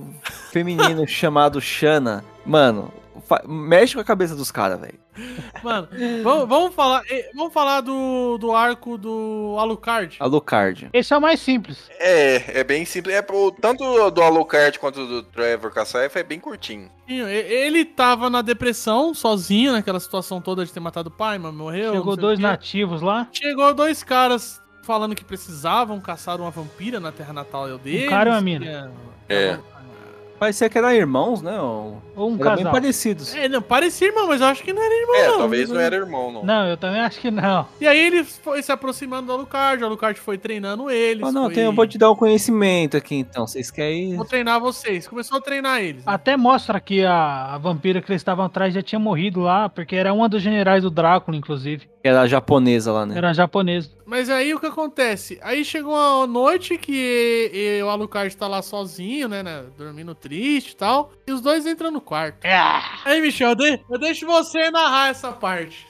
feminino 0.51 1.05
chamado 1.07 1.59
Xana, 1.61 2.23
mano, 2.45 2.91
fa- 3.27 3.43
mexe 3.47 3.95
com 3.95 4.01
a 4.01 4.05
cabeça 4.05 4.35
dos 4.35 4.51
caras, 4.51 4.79
velho. 4.79 4.99
Mano, 5.63 5.87
vamos, 6.23 6.49
vamos 6.49 6.75
falar, 6.75 7.01
eh, 7.09 7.29
vamos 7.33 7.53
falar 7.53 7.79
do, 7.79 8.37
do 8.37 8.51
arco 8.51 8.97
do 8.97 9.55
Alucard. 9.57 10.17
Alucard. 10.19 10.89
Esse 10.91 11.13
é 11.13 11.17
o 11.17 11.21
mais 11.21 11.39
simples. 11.39 11.89
É, 11.99 12.59
é 12.59 12.63
bem 12.65 12.83
simples. 12.83 13.15
É, 13.15 13.21
pro- 13.21 13.49
tanto 13.51 14.11
do 14.11 14.21
Alucard 14.21 14.77
quanto 14.77 15.07
do 15.07 15.23
Trevor 15.23 15.71
Kassayev 15.71 16.11
é 16.17 16.23
bem 16.23 16.37
curtinho. 16.37 16.91
Ele 17.07 17.85
tava 17.85 18.29
na 18.29 18.41
depressão, 18.41 19.13
sozinho, 19.13 19.71
naquela 19.71 20.01
situação 20.01 20.41
toda 20.41 20.65
de 20.65 20.73
ter 20.73 20.81
matado 20.81 21.07
o 21.07 21.11
pai, 21.13 21.37
mas 21.37 21.53
morreu. 21.53 21.93
Chegou 21.93 22.17
dois 22.17 22.37
nativos 22.37 23.01
lá. 23.01 23.29
Chegou 23.31 23.73
dois 23.73 24.03
caras 24.03 24.61
falando 24.85 25.15
que 25.15 25.25
precisavam 25.25 25.99
caçar 25.99 26.39
uma 26.39 26.51
vampira 26.51 26.99
na 26.99 27.11
terra 27.11 27.33
natal 27.33 27.77
deles. 27.77 28.09
cara 28.09 28.29
e 28.29 28.33
uma 28.33 28.41
mina. 28.41 28.91
que 29.27 29.33
É. 29.33 29.59
Parecia 30.37 30.69
que 30.69 30.77
eram 30.77 30.91
irmãos, 30.91 31.41
né? 31.41 31.57
Ou, 31.61 32.01
Ou 32.13 32.29
um 32.29 32.35
Era 32.35 32.49
bem 32.55 32.65
casal. 32.65 32.71
parecidos. 32.73 33.33
É, 33.33 33.47
não, 33.47 33.61
parecia 33.61 34.09
irmão, 34.09 34.27
mas 34.27 34.41
eu 34.41 34.47
acho 34.47 34.61
que 34.63 34.73
não 34.73 34.83
era 34.83 34.93
irmão, 34.93 35.15
É, 35.15 35.27
não. 35.29 35.37
talvez 35.37 35.69
não 35.69 35.79
era 35.79 35.95
irmão, 35.95 36.29
não. 36.29 36.43
Não, 36.43 36.67
eu 36.67 36.75
também 36.75 36.99
acho 36.99 37.21
que 37.21 37.31
não. 37.31 37.65
E 37.79 37.87
aí 37.87 37.97
ele 37.97 38.21
foi 38.25 38.61
se 38.61 38.69
aproximando 38.69 39.27
do 39.27 39.31
Alucard, 39.31 39.81
o 39.81 39.87
Alucard 39.87 40.19
foi 40.19 40.37
treinando 40.37 40.91
eles. 40.91 41.23
Ah, 41.25 41.31
não, 41.31 41.45
foi... 41.45 41.53
tem- 41.53 41.63
eu 41.63 41.71
vou 41.71 41.87
te 41.87 41.97
dar 41.97 42.11
um 42.11 42.15
conhecimento 42.17 42.97
aqui 42.97 43.15
então. 43.15 43.47
Vocês 43.47 43.71
querem. 43.71 44.17
Vou 44.17 44.25
treinar 44.25 44.59
vocês. 44.59 45.07
Começou 45.07 45.37
a 45.37 45.41
treinar 45.41 45.79
eles. 45.81 46.03
Até 46.05 46.35
mostra 46.35 46.81
que 46.81 47.05
a, 47.05 47.53
a 47.53 47.57
vampira 47.57 48.01
que 48.01 48.11
eles 48.11 48.19
estavam 48.19 48.43
atrás 48.43 48.73
já 48.73 48.81
tinha 48.81 48.99
morrido 48.99 49.39
lá, 49.39 49.69
porque 49.69 49.95
era 49.95 50.13
uma 50.13 50.27
dos 50.27 50.41
generais 50.43 50.83
do 50.83 50.89
Drácula, 50.91 51.37
inclusive. 51.37 51.87
Era 52.07 52.21
a 52.21 52.27
japonesa 52.27 52.91
lá, 52.91 53.05
né? 53.05 53.17
Era 53.17 53.33
japonesa. 53.33 53.89
Mas 54.05 54.29
aí 54.29 54.53
o 54.53 54.59
que 54.59 54.67
acontece? 54.67 55.39
Aí 55.41 55.65
chegou 55.65 55.95
a 55.95 56.27
noite 56.27 56.77
que 56.77 57.49
e- 57.51 57.81
o 57.83 57.89
Alucard 57.89 58.35
tá 58.37 58.47
lá 58.47 58.61
sozinho, 58.61 59.27
né, 59.27 59.41
né, 59.41 59.63
Dormindo 59.77 60.13
triste 60.13 60.71
e 60.71 60.75
tal. 60.75 61.11
E 61.25 61.31
os 61.31 61.41
dois 61.41 61.65
entram 61.65 61.89
no 61.89 61.99
quarto. 62.01 62.37
Aí, 63.03 63.19
Michel, 63.21 63.49
eu, 63.49 63.55
de- 63.55 63.79
eu 63.89 63.97
deixo 63.97 64.25
você 64.27 64.69
narrar 64.69 65.09
essa 65.09 65.31
parte. 65.31 65.87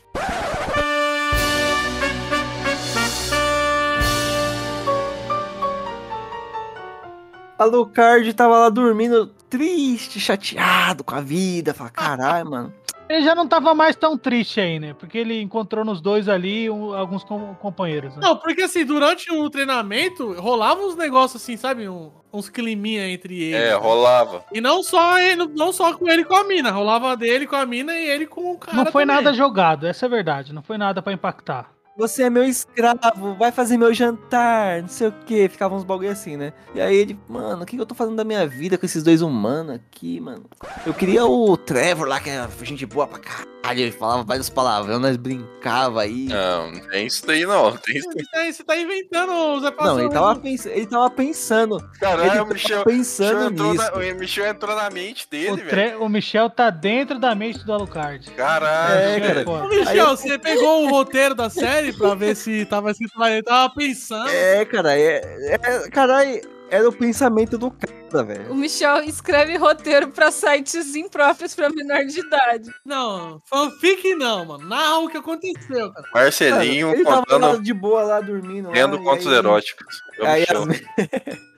Alucard 7.57 8.33
tava 8.33 8.57
lá 8.59 8.69
dormindo, 8.69 9.27
triste, 9.49 10.19
chateado 10.19 11.03
com 11.03 11.15
a 11.15 11.21
vida. 11.21 11.73
Fala, 11.73 11.89
caralho, 11.89 12.49
mano. 12.49 12.73
Ele 13.07 13.23
já 13.23 13.35
não 13.35 13.47
tava 13.47 13.75
mais 13.75 13.95
tão 13.95 14.17
triste 14.17 14.59
aí, 14.59 14.79
né? 14.79 14.93
Porque 14.93 15.17
ele 15.17 15.39
encontrou 15.41 15.85
nos 15.85 16.01
dois 16.01 16.27
ali 16.27 16.69
um- 16.69 16.93
alguns 16.93 17.23
com- 17.23 17.53
companheiros. 17.55 18.15
Né? 18.15 18.21
Não, 18.23 18.35
porque 18.37 18.63
assim, 18.63 18.83
durante 18.83 19.31
o 19.31 19.49
treinamento, 19.49 20.33
rolavam 20.33 20.87
uns 20.87 20.95
negócios 20.95 21.41
assim, 21.41 21.55
sabe? 21.55 21.87
Um- 21.87 22.11
uns 22.33 22.49
climinha 22.49 23.07
entre 23.07 23.41
eles. 23.43 23.69
É, 23.71 23.73
rolava. 23.75 24.43
E 24.51 24.59
não 24.59 24.81
só, 24.83 25.19
ele, 25.19 25.45
não 25.55 25.71
só 25.71 25.93
com 25.95 26.09
ele 26.09 26.23
e 26.23 26.25
com 26.25 26.35
a 26.35 26.43
mina. 26.43 26.71
Rolava 26.71 27.15
dele 27.15 27.45
com 27.47 27.55
a 27.55 27.65
mina 27.65 27.95
e 27.95 28.09
ele 28.09 28.25
com 28.25 28.53
o 28.53 28.57
cara 28.57 28.75
não 28.77 28.85
foi 28.91 29.03
também. 29.05 29.15
nada 29.23 29.33
jogado, 29.33 29.85
essa 29.85 30.05
é 30.05 30.07
a 30.07 30.09
verdade. 30.09 30.51
Não 30.53 30.63
foi 30.63 30.77
nada 30.77 31.01
pra 31.01 31.13
impactar. 31.13 31.69
Você 31.97 32.23
é 32.23 32.29
meu 32.29 32.43
escravo, 32.43 33.35
vai 33.35 33.53
fazer 33.53 33.77
meu 33.77 33.93
jantar, 33.93 34.81
não 34.81 34.89
sei 34.89 35.07
o 35.07 35.11
que. 35.11 35.47
Ficava 35.47 35.75
uns 35.75 35.85
bagulho 35.85 36.11
assim, 36.11 36.35
né? 36.35 36.51
E 36.73 36.81
aí 36.81 36.93
ele, 36.93 37.17
mano, 37.27 37.63
o 37.63 37.65
que 37.65 37.77
que 37.77 37.81
eu 37.81 37.85
tô 37.85 37.95
fazendo 37.95 38.17
da 38.17 38.25
minha 38.25 38.45
vida 38.45 38.77
com 38.77 38.85
esses 38.85 39.01
dois 39.01 39.21
humanos 39.21 39.75
aqui, 39.75 40.19
mano? 40.19 40.43
Eu 40.85 40.93
queria 40.93 41.25
o 41.25 41.55
Trevor 41.55 42.05
lá, 42.07 42.19
que 42.19 42.29
era 42.29 42.49
gente 42.63 42.85
boa 42.85 43.07
pra 43.07 43.19
caralho. 43.19 43.54
Ele 43.73 43.91
falava 43.91 44.23
vários 44.23 44.49
palavrões, 44.49 44.99
nós 44.99 45.17
brincava 45.17 46.01
aí. 46.01 46.25
Não, 46.27 46.71
não 46.71 46.79
tem 46.89 47.05
isso 47.07 47.25
daí 47.25 47.45
não. 47.45 47.71
Tem 47.77 47.97
isso 47.97 48.09
daí. 48.13 48.23
Você 48.23 48.31
tá, 48.31 48.51
você 48.53 48.63
tá 48.63 48.77
inventando, 48.77 49.59
Zé 49.61 49.73
Não, 49.79 49.99
ele 49.99 50.09
tava, 50.09 50.35
pens... 50.39 50.65
ele 50.65 50.85
tava 50.85 51.09
pensando. 51.09 51.89
Caralho, 51.99 52.31
ele 52.31 52.39
o 52.41 52.45
Michel, 52.47 52.77
tava 52.79 52.89
pensando 52.89 53.33
Michel 53.33 53.49
entrou 53.51 53.71
nisso. 53.73 53.83
na, 53.83 53.93
o 53.93 54.19
Michel 54.19 54.45
entrou 54.47 54.75
na 54.75 54.89
mente 54.89 55.25
O, 55.25 55.29
dele, 55.29 55.55
velho. 55.57 55.69
tre- 55.69 55.95
o 55.95 56.09
Michel 56.09 56.49
tá 56.49 56.69
dentro 56.69 57.19
da 57.19 57.33
mente 57.35 57.63
do 57.65 57.73
Alucard. 57.73 58.29
Caralho, 58.31 58.99
É, 58.99 59.19
cara. 59.19 59.33
velho. 59.33 59.49
Ô, 59.49 59.67
Michel, 59.67 60.09
você 60.17 60.37
pegou 60.39 60.83
o 60.85 60.89
roteiro 60.89 61.33
da 61.35 61.49
série 61.49 61.93
pra 61.93 62.15
ver 62.15 62.35
se 62.35 62.65
tava 62.65 62.91
escrito 62.91 63.17
lá? 63.19 63.31
Ele 63.31 63.43
tava 63.43 63.73
pensando. 63.73 64.29
É, 64.29 64.65
cara, 64.65 64.97
é, 64.97 65.21
é 65.53 65.89
caralho, 65.89 66.41
era 66.69 66.87
o 66.89 66.91
pensamento 66.91 67.57
do 67.57 67.69
cara, 67.71 68.23
velho. 68.23 68.51
O 68.51 68.55
Michel 68.55 69.03
escreve 69.03 69.55
roteiro 69.57 70.09
pra 70.09 70.31
sites 70.31 70.95
impróprios 70.95 71.53
pra 71.55 71.69
menor 71.69 72.03
de 72.05 72.19
idade. 72.19 72.69
Não, 72.85 73.41
fanfic 73.45 74.15
não, 74.15 74.45
mano. 74.45 74.67
Narra 74.67 74.99
o 74.99 75.09
que 75.09 75.17
aconteceu, 75.17 75.91
cara. 75.93 76.07
Marcelinho 76.13 76.91
ele 76.91 77.03
tava 77.03 77.17
lá 77.17 77.25
contando, 77.25 77.61
de 77.63 77.73
boa 77.73 78.03
lá 78.03 78.19
dormindo. 78.21 78.69
lendo 78.71 79.01
contos 79.03 79.27
aí- 79.27 79.33
eróticos. 79.35 80.01
É 80.19 80.23
o 80.23 80.25
Aí, 80.27 80.43
as- 80.43 80.65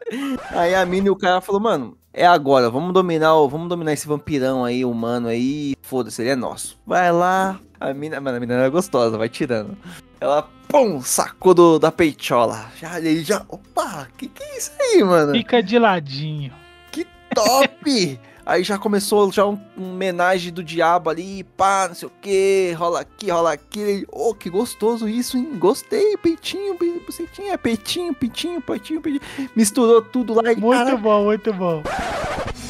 aí 0.51 0.75
a 0.75 0.85
mina 0.85 1.07
e 1.07 1.09
o 1.09 1.15
cara 1.15 1.41
falou, 1.41 1.61
mano, 1.61 1.97
é 2.13 2.25
agora, 2.25 2.69
vamos 2.69 2.93
dominar, 2.93 3.35
o- 3.35 3.47
vamos 3.49 3.69
dominar 3.69 3.93
esse 3.93 4.07
vampirão 4.07 4.63
aí, 4.65 4.83
humano 4.85 5.27
aí, 5.27 5.75
foda-se, 5.81 6.21
ele 6.21 6.31
é 6.31 6.35
nosso. 6.35 6.79
Vai 6.85 7.11
lá, 7.11 7.59
a 7.79 7.93
mina, 7.93 8.19
mano, 8.19 8.37
a 8.37 8.39
mina 8.39 8.53
era 8.55 8.69
gostosa, 8.69 9.17
vai 9.17 9.29
tirando. 9.29 9.77
Ela, 10.19 10.49
pum, 10.67 11.01
sacou 11.01 11.53
do, 11.53 11.77
da 11.79 11.91
peitola. 11.91 12.71
Já, 12.79 12.97
ele 12.99 13.23
já, 13.23 13.45
opa, 13.47 14.07
que 14.17 14.27
que 14.27 14.43
é 14.43 14.57
isso 14.57 14.71
aí, 14.79 15.03
mano? 15.03 15.31
Fica 15.33 15.61
de 15.61 15.77
ladinho. 15.77 16.53
top! 17.33 18.19
Aí 18.47 18.63
já 18.63 18.77
começou 18.77 19.29
já 19.29 19.45
um, 19.45 19.59
um 19.77 19.91
homenagem 19.91 20.53
do 20.53 20.63
diabo 20.63 21.09
ali, 21.09 21.43
pá, 21.43 21.89
não 21.89 21.93
sei 21.95 22.07
o 22.07 22.11
que, 22.21 22.71
rola 22.77 23.01
aqui, 23.01 23.29
rola 23.29 23.51
aqui. 23.51 23.77
Ele, 23.77 24.07
oh, 24.09 24.33
que 24.33 24.49
gostoso 24.49 25.05
isso, 25.05 25.35
hein? 25.37 25.57
Gostei, 25.59 26.15
peitinho, 26.15 26.73
pe- 26.75 27.01
bucetinha, 27.05 27.57
peitinho, 27.57 28.13
peitinho, 28.13 28.61
peitinho, 28.61 29.01
peitinho. 29.01 29.49
Misturou 29.53 30.01
tudo 30.01 30.33
lá 30.33 30.53
e 30.53 30.55
Muito 30.55 30.77
cara, 30.77 30.95
bom, 30.95 31.25
muito 31.25 31.51
bom. 31.51 31.83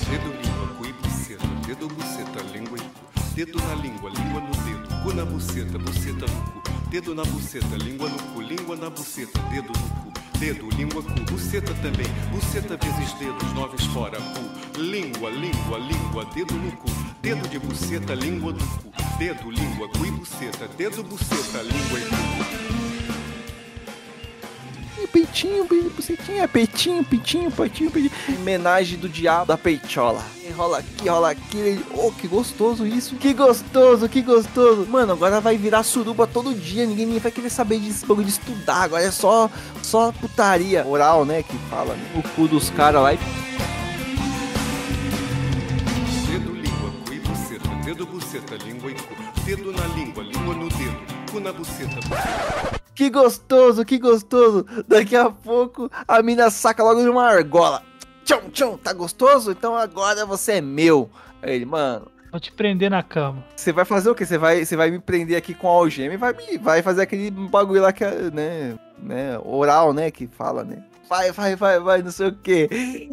Dedo, 0.10 0.34
língua, 0.41 0.68
cu 0.80 0.86
e 0.88 0.94
buceta. 0.94 1.45
Dedo, 1.68 1.88
buceta, 1.90 2.44
língua 2.52 2.78
e 2.80 2.82
cu. 2.82 3.36
Dedo 3.36 3.60
na 3.68 3.76
língua, 3.76 4.10
língua 4.10 4.41
no 4.41 4.52
dedo. 4.64 5.03
Cu 5.03 5.14
na 5.14 5.26
buceta, 5.26 5.78
buceta 5.78 6.26
no 6.26 6.41
cu. 6.53 6.57
Dedo 6.90 7.14
na 7.14 7.24
buceta, 7.24 7.76
língua 7.76 8.08
no 8.10 8.18
cu. 8.34 8.40
Língua 8.40 8.76
na 8.78 8.90
buceta, 8.90 9.40
dedo 9.52 9.74
no 9.74 9.90
cu. 10.02 10.12
Dedo, 10.40 10.70
língua, 10.78 11.04
cu. 11.04 11.32
Buceta 11.32 11.74
também. 11.76 12.08
Buceta 12.32 12.78
vezes 12.78 13.14
dedos, 13.20 13.54
nove 13.54 13.78
fora, 13.94 14.18
cu. 14.18 14.80
Língua, 14.80 15.30
língua, 15.30 15.78
língua. 15.80 16.26
Dedo 16.34 16.54
no 16.56 16.72
cu. 16.78 16.88
Dedo 17.22 17.48
de 17.50 17.60
buceta, 17.60 18.14
língua 18.14 18.54
no 18.54 18.60
cu. 18.60 18.92
Dedo, 19.20 19.50
língua, 19.50 19.90
cu 19.90 20.06
e 20.06 20.12
buceta. 20.12 20.68
Dedo, 20.78 21.04
buceta, 21.04 21.62
língua 21.62 22.00
e 22.00 22.06
cu. 22.06 22.97
Peitinho, 25.06 25.65
pe- 25.65 25.82
bucetinha, 25.95 26.48
peitinho, 26.48 27.03
peitinho, 27.03 27.52
peitinho, 27.52 27.91
peitinho. 27.91 28.40
Homenagem 28.40 28.98
do 28.98 29.10
diabo 29.10 29.45
da 29.48 29.57
peitola. 29.57 30.24
Rola 30.56 30.80
aqui, 30.80 31.10
rola 31.10 31.32
aqui. 31.32 31.86
Oh, 31.94 32.10
que 32.11 32.26
gostoso 32.28 32.88
isso. 32.88 33.15
Que 33.18 33.34
gostoso, 33.34 34.07
que 34.07 34.22
gostoso. 34.22 34.88
Mano, 34.90 35.11
agora 35.14 35.41
vai 35.41 35.57
virar 35.57 35.84
suruba 35.84 36.26
todo 36.26 36.56
dia. 36.56 36.86
Ninguém 36.86 37.19
vai 37.19 37.32
querer 37.32 37.49
saber 37.49 37.80
disso, 37.80 38.06
de 38.15 38.30
estudar. 38.30 38.84
Agora 38.84 39.03
é 39.03 39.11
só, 39.11 39.52
só 39.84 40.11
putaria. 40.14 40.88
Oral, 40.88 41.26
né? 41.26 41.44
Que 41.44 41.57
fala, 41.69 41.94
né? 41.94 42.03
O 42.15 42.24
cu 42.30 42.48
dos 42.48 42.69
caras 42.69 43.02
lá 43.03 43.14
e 43.14 43.18
Dedo, 46.32 46.53
língua, 46.53 46.91
cu 47.06 47.14
e 47.14 47.19
buceta. 47.19 47.69
Dedo, 47.84 48.06
buceta, 48.06 48.56
língua 48.64 48.90
e 48.91 48.95
cu. 48.95 49.15
Dedo 49.45 49.72
na 49.74 49.86
língua, 49.88 50.24
língua 50.24 50.56
no 50.56 50.69
dedo. 50.69 50.98
Cu 51.32 51.40
na 51.41 51.52
buceta. 51.52 51.99
Que 52.98 53.11
gostoso, 53.11 53.86
que 53.86 53.99
gostoso. 53.99 54.65
Daqui 54.88 55.15
a 55.15 55.30
pouco 55.30 55.88
a 56.07 56.19
mina 56.24 56.49
saca 56.49 56.82
logo 56.84 56.99
de 56.99 57.07
uma 57.07 57.28
argola. 57.28 57.84
Tchum, 58.26 58.49
tchum, 58.52 58.76
tá 58.76 58.91
gostoso? 58.91 59.52
Então 59.52 59.76
agora 59.76 60.26
você 60.26 60.53
é 60.53 60.61
meu. 60.61 61.07
Aí 61.40 61.53
ele, 61.57 61.65
mano. 61.65 62.07
Vou 62.32 62.40
te 62.40 62.52
prender 62.52 62.90
na 62.90 63.03
cama. 63.03 63.45
Você 63.56 63.72
vai 63.72 63.86
fazer 63.86 64.10
o 64.10 64.15
quê? 64.15 64.26
Você 64.26 64.40
vai, 64.40 64.65
você 64.65 64.76
vai 64.76 64.90
me 64.90 64.98
prender 64.98 65.38
aqui 65.38 65.53
com 65.53 65.68
a 65.68 65.74
algema 65.74 66.15
e 66.15 66.18
vai, 66.18 66.34
me, 66.34 66.57
vai 66.57 66.82
fazer 66.82 67.03
aquele 67.03 67.30
bagulho 67.30 67.84
lá 67.84 67.94
que 67.94 68.03
é, 68.03 68.32
né, 68.32 68.80
né, 68.98 69.40
oral, 69.45 69.94
né, 69.94 70.10
que 70.10 70.26
fala, 70.26 70.64
né? 70.64 70.84
Vai, 71.07 71.32
vai, 71.32 71.56
vai, 71.56 71.80
vai, 71.80 72.02
não 72.02 72.11
sei 72.11 72.30
o 72.30 72.34
quê. 72.36 72.68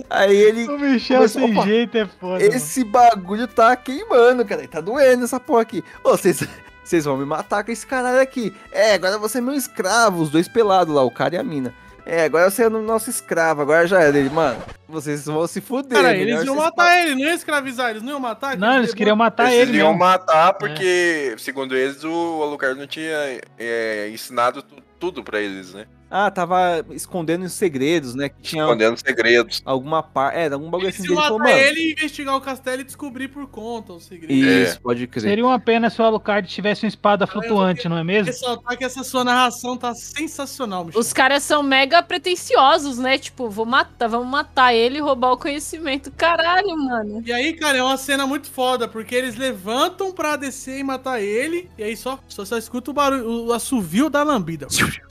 Aí 0.09 0.35
ele. 0.35 0.67
O 0.67 0.79
Michel 0.79 1.19
começou, 1.19 1.43
sem 1.43 1.53
"Opa, 1.53 1.67
jeito 1.67 1.99
é 1.99 2.07
foda. 2.07 2.43
Esse 2.43 2.83
bagulho 2.85 3.47
tá 3.47 3.77
queimando, 3.77 4.47
cara. 4.47 4.67
Tá 4.67 4.81
doendo 4.81 5.25
essa 5.25 5.39
porra 5.39 5.61
aqui. 5.61 5.85
Ô, 6.03 6.13
vocês. 6.13 6.43
Vocês 6.85 7.05
vão 7.07 7.17
me 7.17 7.25
matar 7.25 7.65
com 7.65 7.73
esse 7.73 7.87
caralho 7.87 8.21
aqui. 8.21 8.55
É, 8.71 8.95
agora 8.95 9.17
você 9.19 9.39
é 9.39 9.41
meu 9.41 9.55
escravo, 9.55 10.21
os 10.23 10.31
dois 10.31 10.47
pelados 10.47 10.95
lá, 10.95 11.03
o 11.03 11.11
cara 11.11 11.35
e 11.35 11.39
a 11.39 11.43
mina. 11.43 11.73
É, 12.07 12.25
agora 12.25 12.51
você 12.51 12.65
é 12.65 12.67
o 12.69 12.83
nosso 12.83 13.09
escravo, 13.09 13.63
agora 13.63 13.87
já 13.87 13.99
é 14.03 14.13
dele. 14.13 14.29
Mano, 14.29 14.63
vocês 14.87 15.25
vão 15.25 15.47
se 15.47 15.63
fuder. 15.63 15.97
Cara, 16.03 16.15
eles 16.15 16.45
iam 16.45 16.55
matar 16.57 17.01
ele, 17.03 17.15
não 17.15 17.23
iam 17.23 17.35
escravizar, 17.35 17.89
eles 17.91 18.03
não 18.03 18.11
iam 18.11 18.21
matar? 18.21 18.59
Não, 18.59 18.77
eles 18.77 18.93
queriam 18.93 19.17
matar 19.17 19.51
Eles 19.51 19.71
ele 19.71 19.79
iam 19.79 19.89
mesmo. 19.89 20.01
matar 20.01 20.53
porque, 20.53 21.35
segundo 21.39 21.75
eles, 21.75 22.05
o 22.05 22.43
Alucard 22.43 22.79
não 22.79 22.87
tinha 22.87 23.41
é, 23.59 24.11
ensinado 24.13 24.63
tu- 24.63 24.83
tudo 25.01 25.25
pra 25.25 25.41
eles, 25.41 25.73
né? 25.73 25.87
Ah, 26.17 26.31
tava 26.31 26.87
escondendo 26.91 27.45
os 27.45 27.55
segredos, 27.55 28.15
né? 28.15 28.29
Que 28.29 28.41
tinha 28.41 28.63
Escondendo 28.63 28.97
segredos. 28.97 29.61
alguma 29.65 30.01
parte. 30.01 30.39
É, 30.39 30.47
algum 30.47 30.71
bagulho 30.71 30.89
assim 30.89 31.03
Se 31.03 31.13
matar 31.13 31.31
Falou, 31.31 31.49
ele 31.49 31.81
e 31.81 31.93
investigar 31.93 32.37
o 32.37 32.41
castelo 32.41 32.83
e 32.83 32.85
descobrir 32.85 33.27
por 33.27 33.49
conta 33.49 33.95
o 33.95 33.99
segredo. 33.99 34.33
Isso, 34.33 34.81
pode 34.81 35.09
crer. 35.09 35.23
Seria 35.23 35.45
uma 35.45 35.59
pena 35.59 35.91
se 35.91 36.01
o 36.01 36.05
Alucard 36.05 36.49
tivesse 36.49 36.85
uma 36.85 36.89
espada 36.89 37.27
flutuante, 37.27 37.89
não 37.89 37.99
é 37.99 38.05
mesmo? 38.05 38.27
Ressaltar 38.27 38.79
que 38.79 38.85
essa 38.85 39.03
sua 39.03 39.25
narração 39.25 39.77
tá 39.77 39.93
sensacional, 39.93 40.85
Michel. 40.85 41.01
Os 41.01 41.13
caras 41.13 41.43
são 41.43 41.65
mega 41.65 42.01
pretenciosos, 42.01 42.97
né? 42.97 43.19
Tipo, 43.19 43.51
vou 43.51 43.67
matar, 43.67 44.07
vamos 44.07 44.29
matar 44.29 44.73
ele 44.73 44.99
e 44.99 45.01
roubar 45.01 45.33
o 45.33 45.37
conhecimento. 45.37 46.13
Caralho, 46.13 46.77
mano. 46.77 47.25
E 47.27 47.33
aí, 47.33 47.55
cara, 47.55 47.79
é 47.79 47.83
uma 47.83 47.97
cena 47.97 48.25
muito 48.25 48.49
foda, 48.49 48.87
porque 48.87 49.17
eles 49.17 49.35
levantam 49.35 50.13
pra 50.13 50.37
descer 50.37 50.79
e 50.79 50.85
matar 50.85 51.21
ele, 51.21 51.69
e 51.77 51.83
aí 51.83 51.97
só, 51.97 52.21
só, 52.29 52.45
só 52.45 52.57
escuta 52.57 52.93
o 52.93 52.95
barulho, 52.95 53.47
o 53.47 53.53
assovio 53.53 54.09
da 54.09 54.23
lambida. 54.23 54.69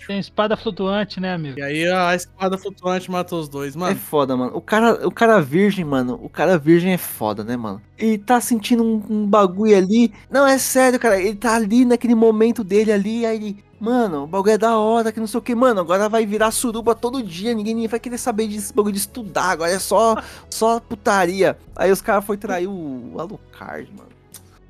Tem 0.07 0.17
espada 0.17 0.55
flutuante, 0.55 0.92
né, 1.19 1.33
amigo? 1.33 1.57
E 1.57 1.61
aí 1.61 1.87
a 1.91 2.15
espada 2.15 2.57
flutuante 2.57 3.09
matou 3.11 3.39
os 3.39 3.47
dois, 3.49 3.75
É 3.75 3.77
mano. 3.79 3.95
foda, 3.95 4.35
mano. 4.37 4.55
O 4.55 4.61
cara, 4.61 5.07
o 5.07 5.11
cara 5.11 5.41
virgem, 5.41 5.83
mano. 5.85 6.19
O 6.21 6.29
cara 6.29 6.57
virgem 6.57 6.93
é 6.93 6.97
foda, 6.97 7.43
né, 7.43 7.55
mano? 7.57 7.81
Ele 7.97 8.17
tá 8.17 8.39
sentindo 8.41 8.83
um, 8.83 9.03
um 9.09 9.27
bagulho 9.27 9.77
ali. 9.77 10.11
Não, 10.29 10.45
é 10.47 10.57
sério, 10.57 10.99
cara. 10.99 11.19
Ele 11.19 11.35
tá 11.35 11.55
ali 11.55 11.85
naquele 11.85 12.15
momento 12.15 12.63
dele 12.63 12.91
ali. 12.91 13.25
Aí 13.25 13.35
ele. 13.37 13.63
Mano, 13.79 14.23
o 14.23 14.27
bagulho 14.27 14.53
é 14.53 14.57
da 14.57 14.77
hora, 14.77 15.11
que 15.11 15.19
não 15.19 15.27
sei 15.27 15.37
o 15.39 15.41
que. 15.41 15.53
Mano, 15.53 15.81
agora 15.81 16.07
vai 16.07 16.25
virar 16.25 16.51
suruba 16.51 16.95
todo 16.95 17.21
dia. 17.21 17.53
Ninguém 17.53 17.75
nem 17.75 17.87
vai 17.87 17.99
querer 17.99 18.17
saber 18.17 18.47
desse 18.47 18.73
bagulho 18.73 18.93
de 18.93 18.99
estudar. 18.99 19.49
Agora 19.51 19.71
é 19.71 19.79
só, 19.79 20.15
só 20.49 20.79
putaria. 20.79 21.57
Aí 21.75 21.91
os 21.91 22.01
caras 22.01 22.23
foi 22.25 22.37
trair 22.37 22.67
o 22.67 23.15
Alucard, 23.19 23.91
mano. 23.91 24.12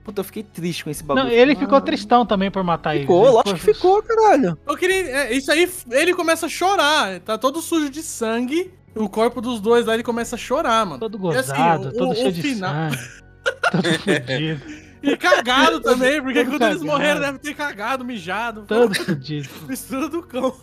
Puta, 0.03 0.19
eu 0.19 0.23
fiquei 0.25 0.43
triste 0.43 0.83
com 0.83 0.89
esse 0.89 1.01
bagulho. 1.03 1.25
Não, 1.27 1.31
ele 1.31 1.55
ficou 1.55 1.79
tristão 1.79 2.25
também 2.25 2.51
por 2.51 2.61
matar 2.63 2.97
Ficou, 2.97 3.23
ele. 3.25 3.31
lógico 3.35 3.53
que 3.55 3.73
ficou, 3.73 4.03
caralho. 4.03 4.57
Eu 4.67 4.75
queria. 4.75 4.95
é, 4.95 5.33
isso 5.33 5.51
aí, 5.51 5.69
ele 5.91 6.13
começa 6.13 6.45
a 6.45 6.49
chorar. 6.49 7.19
Tá 7.21 7.37
todo 7.37 7.61
sujo 7.61 7.89
de 7.89 8.03
sangue. 8.03 8.73
O 8.95 9.07
corpo 9.09 9.39
dos 9.41 9.59
dois 9.61 9.85
lá, 9.85 9.93
ele 9.93 10.03
começa 10.03 10.35
a 10.35 10.37
chorar, 10.37 10.85
mano. 10.85 10.99
Todo 10.99 11.15
E 11.33 11.37
assim, 11.37 11.51
gozado, 11.51 11.87
o- 11.87 11.93
todo 11.93 12.11
o 12.11 12.15
cheio 12.15 12.31
de 12.33 12.41
final- 12.41 12.91
sangue. 12.91 13.23
Todo 13.71 13.83
fudido. 13.99 14.61
E 15.01 15.17
cagado 15.17 15.79
também, 15.81 16.21
porque 16.21 16.43
Todo 16.45 16.51
quando 16.53 16.61
eles 16.63 16.77
cagado. 16.79 16.85
morreram, 16.85 17.19
deve 17.21 17.39
ter 17.39 17.53
cagado, 17.55 18.05
mijado. 18.05 18.63
Todo 18.67 18.93
fudido. 18.95 19.49
Mistura 19.67 20.07
do 20.09 20.21
cão. 20.21 20.53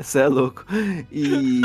Você 0.00 0.18
é 0.20 0.28
louco. 0.28 0.64
E, 1.10 1.62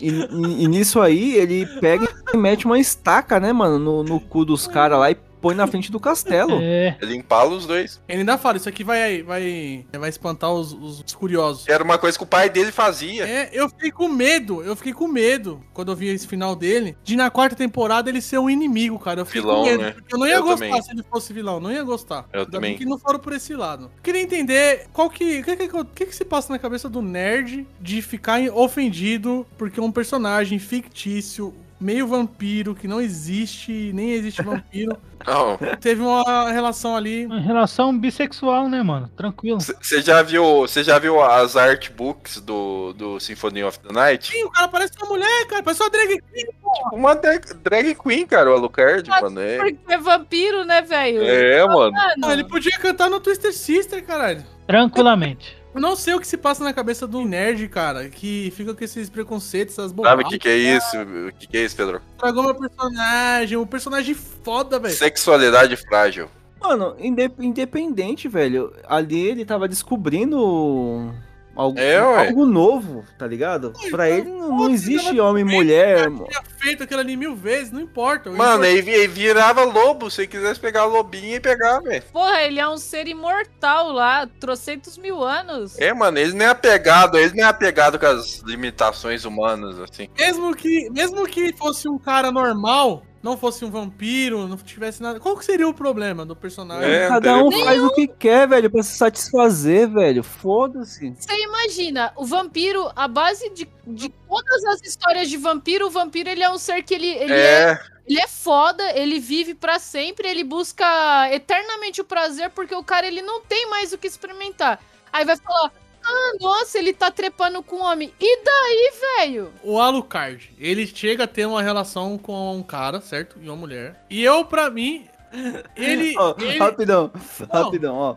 e, 0.00 0.08
e- 0.08 0.64
e 0.64 0.68
nisso 0.68 1.00
aí, 1.00 1.34
ele 1.34 1.66
pega 1.80 2.08
e 2.32 2.36
mete 2.36 2.64
uma 2.64 2.78
estaca, 2.78 3.38
né, 3.38 3.52
mano, 3.52 3.78
no, 3.78 4.02
no 4.02 4.18
cu 4.20 4.44
dos 4.44 4.66
caras 4.66 4.98
lá 4.98 5.10
e 5.10 5.16
põe 5.40 5.54
na 5.54 5.66
frente 5.66 5.90
do 5.90 5.98
castelo. 6.00 6.58
É. 6.60 6.96
Ele 7.00 7.16
empala 7.16 7.50
os 7.54 7.66
dois. 7.66 8.00
Ele 8.08 8.20
ainda 8.20 8.36
fala, 8.38 8.56
isso 8.56 8.68
aqui 8.68 8.84
vai, 8.84 9.22
vai, 9.22 9.84
vai 9.98 10.08
espantar 10.08 10.52
os, 10.52 10.72
os- 10.72 11.00
os 11.06 11.14
curiosos. 11.14 11.68
Era 11.68 11.82
uma 11.82 11.98
coisa 11.98 12.16
que 12.18 12.24
o 12.24 12.26
pai 12.26 12.48
dele 12.50 12.70
fazia. 12.72 13.26
É, 13.26 13.50
eu 13.52 13.68
fiquei 13.68 13.90
com 13.90 14.08
medo, 14.08 14.62
eu 14.62 14.76
fiquei 14.76 14.92
com 14.92 15.08
medo 15.08 15.62
quando 15.72 15.90
eu 15.92 15.96
vi 15.96 16.08
esse 16.08 16.26
final 16.26 16.54
dele, 16.54 16.96
de 17.02 17.16
na 17.16 17.30
quarta 17.30 17.56
temporada 17.56 18.08
ele 18.10 18.20
ser 18.20 18.38
um 18.38 18.48
inimigo, 18.50 18.98
cara. 18.98 19.20
Eu 19.20 19.26
fiquei 19.26 19.40
Vilão, 19.40 19.56
com 19.62 19.64
medo, 19.64 19.82
né? 19.82 19.92
porque 19.92 20.14
eu 20.14 20.18
não 20.18 20.26
ia 20.26 20.34
Eu 20.36 20.42
gostar 20.42 20.66
também. 20.66 20.82
se 20.82 20.90
ele 20.92 21.02
fosse 21.10 21.32
vilão, 21.32 21.60
não 21.60 21.72
ia 21.72 21.82
gostar. 21.82 22.26
Eu 22.32 22.40
Ainda 22.40 22.52
também. 22.52 22.70
bem 22.72 22.78
que 22.78 22.84
não 22.84 22.98
foram 22.98 23.18
por 23.18 23.32
esse 23.32 23.54
lado. 23.54 23.90
Queria 24.02 24.20
entender 24.20 24.86
qual 24.92 25.08
que, 25.10 25.40
o 25.40 25.44
que, 25.44 25.56
que, 25.56 25.68
que 25.94 26.06
que 26.06 26.14
se 26.16 26.24
passa 26.24 26.52
na 26.52 26.58
cabeça 26.58 26.88
do 26.88 27.00
nerd 27.02 27.66
de 27.80 28.02
ficar 28.02 28.40
ofendido 28.52 29.46
porque 29.56 29.80
um 29.80 29.92
personagem 29.92 30.58
fictício, 30.58 31.54
meio 31.80 32.06
vampiro, 32.06 32.74
que 32.74 32.86
não 32.86 33.00
existe, 33.00 33.90
nem 33.94 34.10
existe 34.12 34.42
vampiro, 34.42 34.96
Não. 35.26 35.58
teve 35.80 36.00
uma 36.02 36.50
relação 36.50 36.96
ali. 36.96 37.26
Uma 37.26 37.40
relação 37.40 37.96
bissexual, 37.96 38.68
né, 38.68 38.82
mano? 38.82 39.10
Tranquilo. 39.16 39.60
Você 39.60 40.00
já 40.02 40.22
viu, 40.22 40.60
você 40.60 40.82
já 40.82 40.98
viu 40.98 41.20
as 41.22 41.56
artbooks 41.56 42.40
do, 42.40 42.92
do 42.94 43.20
Symphony 43.20 43.62
of 43.64 43.78
the 43.80 43.92
Night? 43.92 44.30
Sim, 44.32 44.44
o 44.44 44.50
cara 44.50 44.68
parece 44.68 44.92
uma 44.98 45.08
mulher, 45.08 45.46
cara, 45.46 45.62
parece 45.62 45.82
uma 45.82 45.90
drag 45.90 46.08
queen. 46.08 46.44
Tipo, 46.46 46.96
uma 46.96 47.14
drag, 47.14 47.54
drag 47.62 47.94
queen, 47.94 48.26
cara, 48.26 48.50
o 48.50 48.54
Alucard, 48.54 49.08
mano. 49.08 49.40
É, 49.40 49.58
Porque 49.58 49.78
é 49.92 49.98
vampiro, 49.98 50.64
né, 50.64 50.82
velho? 50.82 51.22
é 51.22 51.66
mano. 51.66 51.92
Não, 52.16 52.32
ele 52.32 52.44
podia 52.44 52.78
cantar 52.78 53.10
no 53.10 53.20
Twister 53.20 53.52
Sister, 53.52 54.04
caralho. 54.04 54.44
Tranquilamente. 54.66 55.59
Eu 55.74 55.80
não 55.80 55.94
sei 55.94 56.14
o 56.14 56.20
que 56.20 56.26
se 56.26 56.36
passa 56.36 56.64
na 56.64 56.72
cabeça 56.72 57.06
do 57.06 57.24
nerd, 57.24 57.68
cara, 57.68 58.08
que 58.08 58.52
fica 58.56 58.74
com 58.74 58.82
esses 58.84 59.08
preconceitos, 59.08 59.74
essas 59.74 59.90
Sabe 59.90 59.96
bobagens. 59.96 60.26
o 60.26 60.30
que, 60.30 60.38
que 60.40 60.48
é 60.48 60.56
isso? 60.56 60.96
O 61.28 61.32
que, 61.32 61.46
que 61.46 61.56
é 61.56 61.64
isso, 61.64 61.76
Pedro? 61.76 62.00
Tragou 62.18 62.42
meu 62.42 62.54
personagem, 62.56 63.56
um 63.56 63.66
personagem 63.66 64.14
foda, 64.14 64.78
velho. 64.80 64.94
Sexualidade 64.94 65.76
frágil. 65.76 66.28
Mano, 66.60 66.94
inde- 66.98 67.30
independente, 67.38 68.26
velho. 68.28 68.72
Ali 68.86 69.20
ele 69.28 69.44
tava 69.44 69.68
descobrindo 69.68 71.14
algo, 71.60 71.78
É, 71.78 71.98
algo 71.98 72.46
novo, 72.46 73.04
tá 73.18 73.26
ligado? 73.26 73.72
Pra 73.90 74.08
ele 74.08 74.30
não, 74.30 74.48
não 74.56 74.70
existe 74.70 75.20
homem 75.20 75.42
e 75.42 75.44
mulher. 75.44 76.08
Tinha 76.10 76.42
feito 76.58 76.82
aquilo 76.82 77.00
ali 77.00 77.16
mil 77.16 77.36
vezes, 77.36 77.70
não 77.70 77.80
importa. 77.80 78.30
Mano, 78.30 78.64
ele, 78.64 78.90
ele 78.90 79.08
virava 79.08 79.64
lobo. 79.64 80.10
Se 80.10 80.22
ele 80.22 80.28
quisesse 80.28 80.58
pegar 80.58 80.82
a 80.82 80.86
lobinha 80.86 81.36
e 81.36 81.40
pegar, 81.40 81.80
velho. 81.80 82.02
Porra, 82.12 82.42
ele 82.42 82.58
é 82.58 82.68
um 82.68 82.78
ser 82.78 83.06
imortal 83.06 83.92
lá, 83.92 84.26
trocentos 84.40 84.96
mil 84.96 85.22
anos. 85.22 85.78
É, 85.78 85.92
mano, 85.92 86.18
ele 86.18 86.32
não 86.32 86.46
é 86.46 86.48
apegado, 86.48 87.18
ele 87.18 87.34
não 87.34 87.44
é 87.44 87.48
apegado 87.48 87.98
com 87.98 88.06
as 88.06 88.40
limitações 88.40 89.24
humanas, 89.24 89.78
assim. 89.80 90.08
Mesmo 90.18 90.54
que, 90.54 90.88
mesmo 90.90 91.26
que 91.26 91.54
fosse 91.56 91.88
um 91.88 91.98
cara 91.98 92.32
normal, 92.32 93.02
não 93.22 93.36
fosse 93.36 93.64
um 93.64 93.70
vampiro, 93.70 94.48
não 94.48 94.56
tivesse 94.56 95.02
nada. 95.02 95.20
Qual 95.20 95.36
que 95.36 95.44
seria 95.44 95.68
o 95.68 95.74
problema 95.74 96.24
do 96.24 96.34
personagem? 96.34 96.90
É, 96.90 97.08
Cada 97.08 97.36
um 97.42 97.50
faz 97.50 97.82
o 97.82 97.90
que 97.92 98.06
quer, 98.06 98.48
velho, 98.48 98.70
pra 98.70 98.82
se 98.82 98.96
satisfazer, 98.96 99.88
velho. 99.90 100.22
Foda-se. 100.22 101.14
Você 101.18 101.42
imagina, 101.42 102.12
o 102.16 102.24
vampiro, 102.24 102.90
a 102.96 103.06
base 103.06 103.50
de, 103.50 103.68
de 103.86 104.08
todas 104.08 104.64
as 104.64 104.82
histórias 104.82 105.28
de 105.28 105.36
vampiro, 105.36 105.86
o 105.86 105.90
vampiro 105.90 106.30
ele 106.30 106.42
é 106.42 106.50
um 106.50 106.58
ser 106.58 106.82
que 106.82 106.94
ele, 106.94 107.08
ele 107.08 107.32
é. 107.32 107.72
É, 107.72 107.80
Ele 108.06 108.20
é 108.20 108.26
foda, 108.26 108.82
ele 108.98 109.20
vive 109.20 109.54
pra 109.54 109.78
sempre, 109.78 110.26
ele 110.28 110.42
busca 110.42 110.84
eternamente 111.30 112.00
o 112.00 112.04
prazer 112.04 112.50
porque 112.50 112.74
o 112.74 112.82
cara 112.82 113.06
ele 113.06 113.20
não 113.22 113.42
tem 113.42 113.68
mais 113.68 113.92
o 113.92 113.98
que 113.98 114.06
experimentar. 114.06 114.80
Aí 115.12 115.24
vai 115.24 115.36
falar: 115.36 115.72
"Ah, 116.04 116.32
nossa, 116.40 116.78
ele 116.78 116.92
tá 116.92 117.10
trepando 117.10 117.62
com 117.62 117.76
homem". 117.82 118.12
E 118.20 118.44
daí, 118.44 118.92
velho? 119.18 119.52
O 119.62 119.78
Alucard, 119.78 120.52
ele 120.58 120.86
chega 120.86 121.24
a 121.24 121.28
ter 121.28 121.46
uma 121.46 121.62
relação 121.62 122.16
com 122.18 122.56
um 122.56 122.62
cara, 122.62 123.00
certo? 123.00 123.36
E 123.40 123.48
uma 123.48 123.56
mulher. 123.56 124.04
E 124.10 124.22
eu, 124.22 124.44
pra 124.44 124.70
mim, 124.70 125.06
ele. 125.76 126.14
Ó, 126.18 126.34
ele- 126.38 126.58
Rapidão, 126.58 127.10
Não. 127.52 127.62
rapidão, 127.64 127.94
ó. 127.96 128.16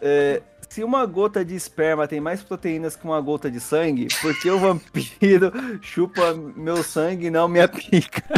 É, 0.00 0.42
se 0.68 0.82
uma 0.82 1.04
gota 1.06 1.44
de 1.44 1.54
esperma 1.54 2.08
tem 2.08 2.18
mais 2.20 2.42
proteínas 2.42 2.96
que 2.96 3.04
uma 3.04 3.20
gota 3.20 3.50
de 3.50 3.60
sangue, 3.60 4.08
por 4.20 4.34
que 4.40 4.50
o 4.50 4.58
vampiro 4.58 5.52
chupa 5.82 6.32
meu 6.34 6.82
sangue 6.82 7.26
e 7.26 7.30
não 7.30 7.46
minha 7.48 7.68
pica? 7.68 8.22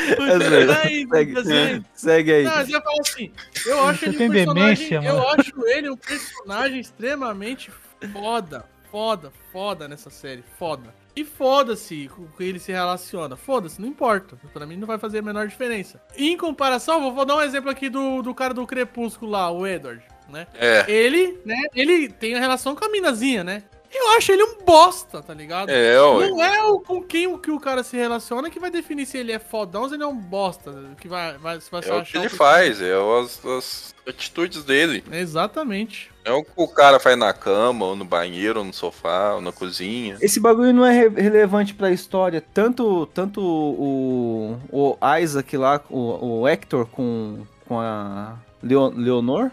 É 0.00 0.38
zoeira. 0.38 0.74
Peraí, 0.74 1.06
segue, 1.08 1.38
assim, 1.38 1.84
segue 1.94 2.32
aí. 2.32 2.44
Não, 2.44 2.60
eu 2.60 2.82
falo 2.82 3.00
assim, 3.00 3.32
eu 3.66 3.84
acho 3.84 4.04
ele 4.04 4.14
um 4.14 4.30
personagem, 4.30 4.88
demência, 4.88 5.08
eu 5.08 5.28
acho 5.28 5.66
ele 5.66 5.90
um 5.90 5.96
personagem 5.96 6.80
extremamente 6.80 7.70
foda, 8.12 8.64
foda, 8.90 9.32
foda 9.52 9.88
nessa 9.88 10.10
série, 10.10 10.42
foda. 10.58 10.94
E 11.14 11.24
foda-se 11.24 12.08
com 12.14 12.26
que 12.28 12.44
ele 12.44 12.58
se 12.58 12.70
relaciona, 12.70 13.36
foda-se, 13.36 13.80
não 13.80 13.88
importa, 13.88 14.38
pra 14.52 14.64
mim 14.66 14.76
não 14.76 14.86
vai 14.86 14.98
fazer 14.98 15.18
a 15.18 15.22
menor 15.22 15.48
diferença. 15.48 16.00
Em 16.16 16.36
comparação, 16.36 17.00
vou, 17.00 17.12
vou 17.12 17.24
dar 17.24 17.36
um 17.36 17.42
exemplo 17.42 17.68
aqui 17.68 17.88
do, 17.88 18.22
do 18.22 18.34
cara 18.34 18.54
do 18.54 18.66
Crepúsculo 18.66 19.30
lá, 19.30 19.50
o 19.50 19.66
Edward, 19.66 20.02
né? 20.28 20.46
é. 20.54 20.84
Ele, 20.88 21.38
né, 21.44 21.60
ele 21.74 22.08
tem 22.08 22.34
a 22.34 22.40
relação 22.40 22.76
com 22.76 22.84
a 22.84 22.88
minazinha, 22.88 23.42
né? 23.42 23.64
Eu 23.92 24.10
acho 24.16 24.30
ele 24.30 24.42
um 24.44 24.62
bosta, 24.64 25.20
tá 25.20 25.34
ligado? 25.34 25.68
É. 25.68 25.96
Não 25.96 26.42
é 26.42 26.62
o, 26.64 26.78
com 26.80 27.02
quem 27.02 27.26
o 27.26 27.36
que 27.38 27.50
o 27.50 27.58
cara 27.58 27.82
se 27.82 27.96
relaciona 27.96 28.48
que 28.48 28.60
vai 28.60 28.70
definir 28.70 29.04
se 29.04 29.18
ele 29.18 29.32
é 29.32 29.38
fodão 29.38 29.82
ou 29.82 29.88
se 29.88 29.94
ele 29.96 30.02
é 30.04 30.06
um 30.06 30.16
bosta. 30.16 30.72
Que 31.00 31.08
vai, 31.08 31.36
vai, 31.38 31.60
se 31.60 31.70
vai 31.70 31.80
É 31.84 31.94
o 31.94 32.04
que 32.04 32.16
ele 32.16 32.26
um- 32.26 32.30
faz, 32.30 32.80
é 32.80 32.92
as, 32.94 33.44
as 33.44 33.94
atitudes 34.06 34.62
dele. 34.62 35.02
Exatamente. 35.10 36.10
É 36.24 36.30
o 36.32 36.44
que 36.44 36.50
o 36.54 36.68
cara 36.68 37.00
faz 37.00 37.16
na 37.18 37.32
cama, 37.32 37.86
ou 37.86 37.96
no 37.96 38.04
banheiro, 38.04 38.60
ou 38.60 38.64
no 38.64 38.72
sofá, 38.72 39.34
ou 39.34 39.40
na 39.40 39.50
cozinha. 39.52 40.16
Esse 40.20 40.38
bagulho 40.38 40.72
não 40.72 40.84
é 40.86 40.92
re- 40.92 41.08
relevante 41.20 41.74
pra 41.74 41.90
história. 41.90 42.40
Tanto, 42.54 43.06
tanto 43.06 43.40
o, 43.40 44.56
o 44.70 44.98
Isaac 45.20 45.56
lá, 45.56 45.80
o, 45.90 46.40
o 46.42 46.48
Hector 46.48 46.86
com, 46.86 47.44
com 47.66 47.80
a 47.80 48.36
Leo- 48.62 48.92
Leonor? 48.94 49.50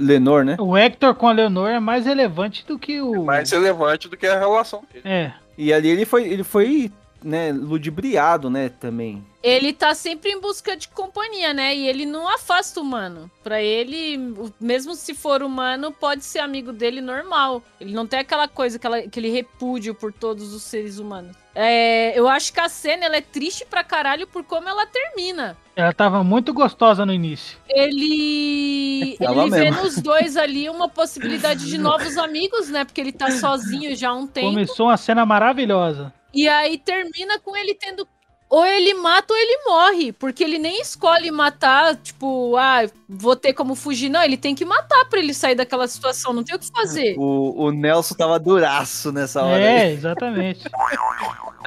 Lenor, 0.00 0.44
né? 0.44 0.56
O 0.58 0.76
Hector 0.76 1.14
com 1.14 1.28
a 1.28 1.32
Leonor 1.32 1.68
é 1.68 1.78
mais 1.78 2.06
relevante 2.06 2.64
do 2.66 2.78
que 2.78 3.00
o. 3.00 3.24
Mais 3.24 3.50
relevante 3.50 4.08
do 4.08 4.16
que 4.16 4.26
a 4.26 4.38
relação 4.38 4.82
dele. 4.92 5.02
É. 5.06 5.32
E 5.58 5.72
ali 5.72 5.88
ele 5.88 6.06
foi, 6.06 6.26
ele 6.26 6.42
foi 6.42 6.90
né, 7.22 7.52
ludibriado, 7.52 8.48
né, 8.50 8.68
também. 8.68 9.24
Ele 9.42 9.72
tá 9.72 9.94
sempre 9.94 10.30
em 10.30 10.40
busca 10.40 10.76
de 10.76 10.88
companhia, 10.88 11.54
né? 11.54 11.74
E 11.74 11.88
ele 11.88 12.04
não 12.04 12.28
afasta 12.28 12.78
o 12.78 12.82
humano. 12.82 13.30
Pra 13.42 13.62
ele, 13.62 14.18
mesmo 14.60 14.94
se 14.94 15.14
for 15.14 15.42
humano, 15.42 15.92
pode 15.92 16.24
ser 16.24 16.40
amigo 16.40 16.72
dele 16.72 17.00
normal. 17.00 17.62
Ele 17.80 17.94
não 17.94 18.06
tem 18.06 18.18
aquela 18.18 18.46
coisa, 18.46 18.76
aquela, 18.76 18.98
aquele 18.98 19.30
repúdio 19.30 19.94
por 19.94 20.12
todos 20.12 20.52
os 20.52 20.62
seres 20.62 20.98
humanos. 20.98 21.34
É, 21.54 22.16
eu 22.18 22.28
acho 22.28 22.52
que 22.52 22.60
a 22.60 22.68
cena 22.68 23.06
ela 23.06 23.16
é 23.16 23.20
triste 23.22 23.64
pra 23.68 23.82
caralho 23.82 24.26
por 24.26 24.44
como 24.44 24.68
ela 24.68 24.86
termina. 24.86 25.56
Ela 25.74 25.92
tava 25.92 26.22
muito 26.22 26.52
gostosa 26.52 27.06
no 27.06 27.12
início. 27.12 27.58
Ele, 27.68 29.16
Tava 29.24 29.40
ele 29.40 29.50
vê 29.50 29.70
mesmo. 29.70 29.82
nos 29.82 29.96
dois 29.96 30.36
ali 30.36 30.68
uma 30.68 30.88
possibilidade 30.88 31.66
de 31.66 31.78
novos 31.78 32.18
amigos, 32.18 32.68
né? 32.68 32.84
Porque 32.84 33.00
ele 33.00 33.12
tá 33.12 33.30
sozinho 33.30 33.96
já 33.96 34.10
há 34.10 34.14
um 34.14 34.26
tempo. 34.26 34.48
Começou 34.48 34.86
uma 34.86 34.96
cena 34.98 35.24
maravilhosa. 35.24 36.12
E 36.32 36.48
aí 36.48 36.78
termina 36.78 37.38
com 37.38 37.56
ele 37.56 37.74
tendo. 37.74 38.06
Ou 38.48 38.66
ele 38.66 38.94
mata 38.94 39.32
ou 39.32 39.38
ele 39.38 39.62
morre. 39.64 40.12
Porque 40.12 40.42
ele 40.42 40.58
nem 40.58 40.80
escolhe 40.80 41.30
matar, 41.30 41.96
tipo, 41.96 42.56
ah, 42.56 42.82
vou 43.08 43.36
ter 43.36 43.52
como 43.52 43.74
fugir. 43.76 44.08
Não, 44.08 44.22
ele 44.22 44.36
tem 44.36 44.54
que 44.54 44.64
matar 44.64 45.04
pra 45.04 45.20
ele 45.20 45.32
sair 45.32 45.54
daquela 45.54 45.86
situação. 45.86 46.32
Não 46.32 46.42
tem 46.42 46.56
o 46.56 46.58
que 46.58 46.66
fazer. 46.66 47.14
O, 47.16 47.66
o 47.66 47.70
Nelson 47.70 48.14
tava 48.14 48.38
duraço 48.40 49.12
nessa 49.12 49.44
hora. 49.44 49.60
É, 49.60 49.82
aí. 49.82 49.92
exatamente. 49.92 50.64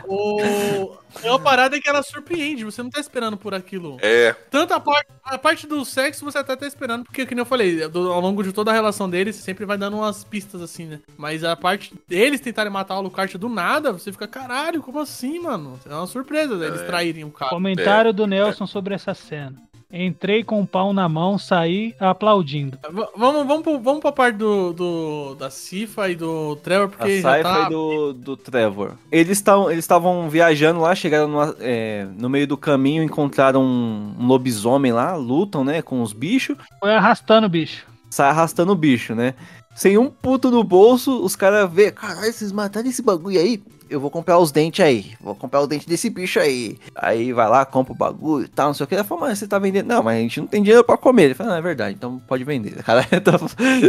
O... 0.06 0.98
É 1.22 1.30
uma 1.30 1.40
parada 1.40 1.80
que 1.80 1.88
ela 1.88 2.02
surpreende, 2.02 2.64
você 2.66 2.82
não 2.82 2.90
tá 2.90 3.00
esperando 3.00 3.38
por 3.38 3.54
aquilo. 3.54 3.98
É. 4.02 4.34
Tanto 4.50 4.74
a 4.74 4.80
parte, 4.80 5.08
a 5.24 5.38
parte 5.38 5.68
do 5.68 5.84
sexo 5.86 6.26
você 6.26 6.38
até 6.38 6.56
tá 6.56 6.66
esperando, 6.66 7.04
porque, 7.04 7.26
como 7.26 7.40
eu 7.42 7.46
falei, 7.46 7.88
do- 7.88 8.12
ao 8.12 8.20
longo 8.22 8.42
de 8.44 8.52
toda 8.52 8.72
a 8.72 8.74
relação 8.74 9.10
deles, 9.10 9.36
sempre 9.36 9.66
vai 9.66 9.78
dando 9.78 9.98
umas 9.98 10.24
pistas 10.24 10.62
assim, 10.62 10.86
né? 10.86 11.00
Mas 11.18 11.44
a 11.44 11.56
parte 11.56 11.94
deles 12.08 12.40
tentarem 12.42 12.72
matar 12.72 12.96
o 12.96 12.98
Alucard 12.98 13.38
do 13.38 13.50
nada, 13.50 13.92
você 13.92 14.12
fica, 14.12 14.28
caralho, 14.28 14.82
como 14.82 15.00
assim, 15.00 15.40
mano? 15.40 15.80
É 15.88 15.94
uma 15.94 16.08
surpresa 16.08 16.54
eles 16.66 16.82
É. 16.82 16.86
traírem 16.86 17.24
o 17.24 17.32
cara. 17.32 17.50
Comentário 17.52 18.14
do 18.14 18.26
Nelson 18.26 18.66
sobre 18.66 18.94
essa 18.96 19.14
cena. 19.14 19.56
Entrei 19.96 20.44
com 20.44 20.60
o 20.60 20.66
pau 20.66 20.92
na 20.92 21.08
mão, 21.08 21.38
saí 21.38 21.94
aplaudindo. 22.00 22.80
V- 22.92 23.08
Vamos, 23.16 23.46
vamos, 23.46 23.62
pro- 23.62 23.80
vamos 23.80 24.02
pra 24.02 24.12
parte 24.12 24.38
do, 24.38 24.74
do- 24.74 25.36
da 25.36 25.52
Cifa 25.52 26.10
e 26.10 26.16
do 26.16 26.56
Trevor, 26.56 26.88
A 26.88 26.90
porque 26.98 27.22
já 27.22 27.30
Saifa 27.30 27.50
tá... 27.54 27.66
e 27.68 27.70
do, 27.70 28.14
do 28.14 28.36
Trevor. 28.36 28.94
Eles 29.12 29.38
estavam 29.38 29.70
eles 29.70 29.84
estavam 29.84 30.28
viajando 30.30 30.80
lá, 30.82 30.96
chegaram 30.96 31.28
numa- 31.28 31.56
é, 31.60 32.08
no 32.18 32.28
meio 32.28 32.48
do 32.48 32.58
caminho, 32.58 33.04
encontraram 33.04 33.62
um, 33.62 34.16
um 34.20 34.26
lobisomem 34.26 34.92
lá, 34.92 35.16
lutam, 35.16 35.64
né, 35.64 35.84
com 35.84 36.02
os 36.02 36.12
bichos. 36.12 36.58
Foi 36.80 36.94
arrastando 36.96 37.46
o 37.46 37.50
bicho. 37.50 37.86
Sai 38.10 38.30
arrastando 38.30 38.72
o 38.72 38.76
bicho, 38.76 39.14
né? 39.16 39.34
Sem 39.76 39.98
um 39.98 40.10
puto 40.10 40.52
no 40.52 40.64
bolso, 40.64 41.24
os 41.24 41.36
caras 41.36 41.72
vê, 41.72 41.92
caralho, 41.92 42.32
vocês 42.32 42.52
mataram 42.52 42.88
esse 42.88 43.02
bagulho 43.02 43.40
aí? 43.40 43.62
Eu 43.90 44.00
vou 44.00 44.10
comprar 44.10 44.40
os 44.40 44.52
dentes 44.52 44.84
aí, 44.84 45.14
vou 45.22 45.36
comprar 45.36 45.62
o 45.62 45.68
dente 45.68 45.88
desse 45.88 46.10
bicho 46.10 46.40
aí. 46.40 46.80
Aí 46.96 47.32
vai 47.32 47.48
lá, 47.48 47.64
compra 47.64 47.94
o 47.94 47.96
bagulho 47.96 48.46
e 48.46 48.48
tal, 48.48 48.68
não 48.68 48.74
sei 48.74 48.86
o 48.86 48.88
que. 48.88 48.96
Ela 48.96 49.04
fala, 49.04 49.22
mas 49.22 49.38
você 49.38 49.48
tá 49.48 49.60
vendendo? 49.60 49.88
Não, 49.88 50.02
mas 50.02 50.18
a 50.18 50.20
gente 50.20 50.40
não 50.40 50.48
tem 50.48 50.64
dinheiro 50.64 50.84
pra 50.84 50.98
comer. 50.98 51.26
Ele 51.26 51.34
fala, 51.36 51.52
não, 51.52 51.58
é 51.58 51.62
verdade, 51.62 51.96
então 51.96 52.18
pode 52.20 52.44
vender. 52.44 52.80
O 52.80 52.84
cara 52.84 53.04
tá 53.04 53.34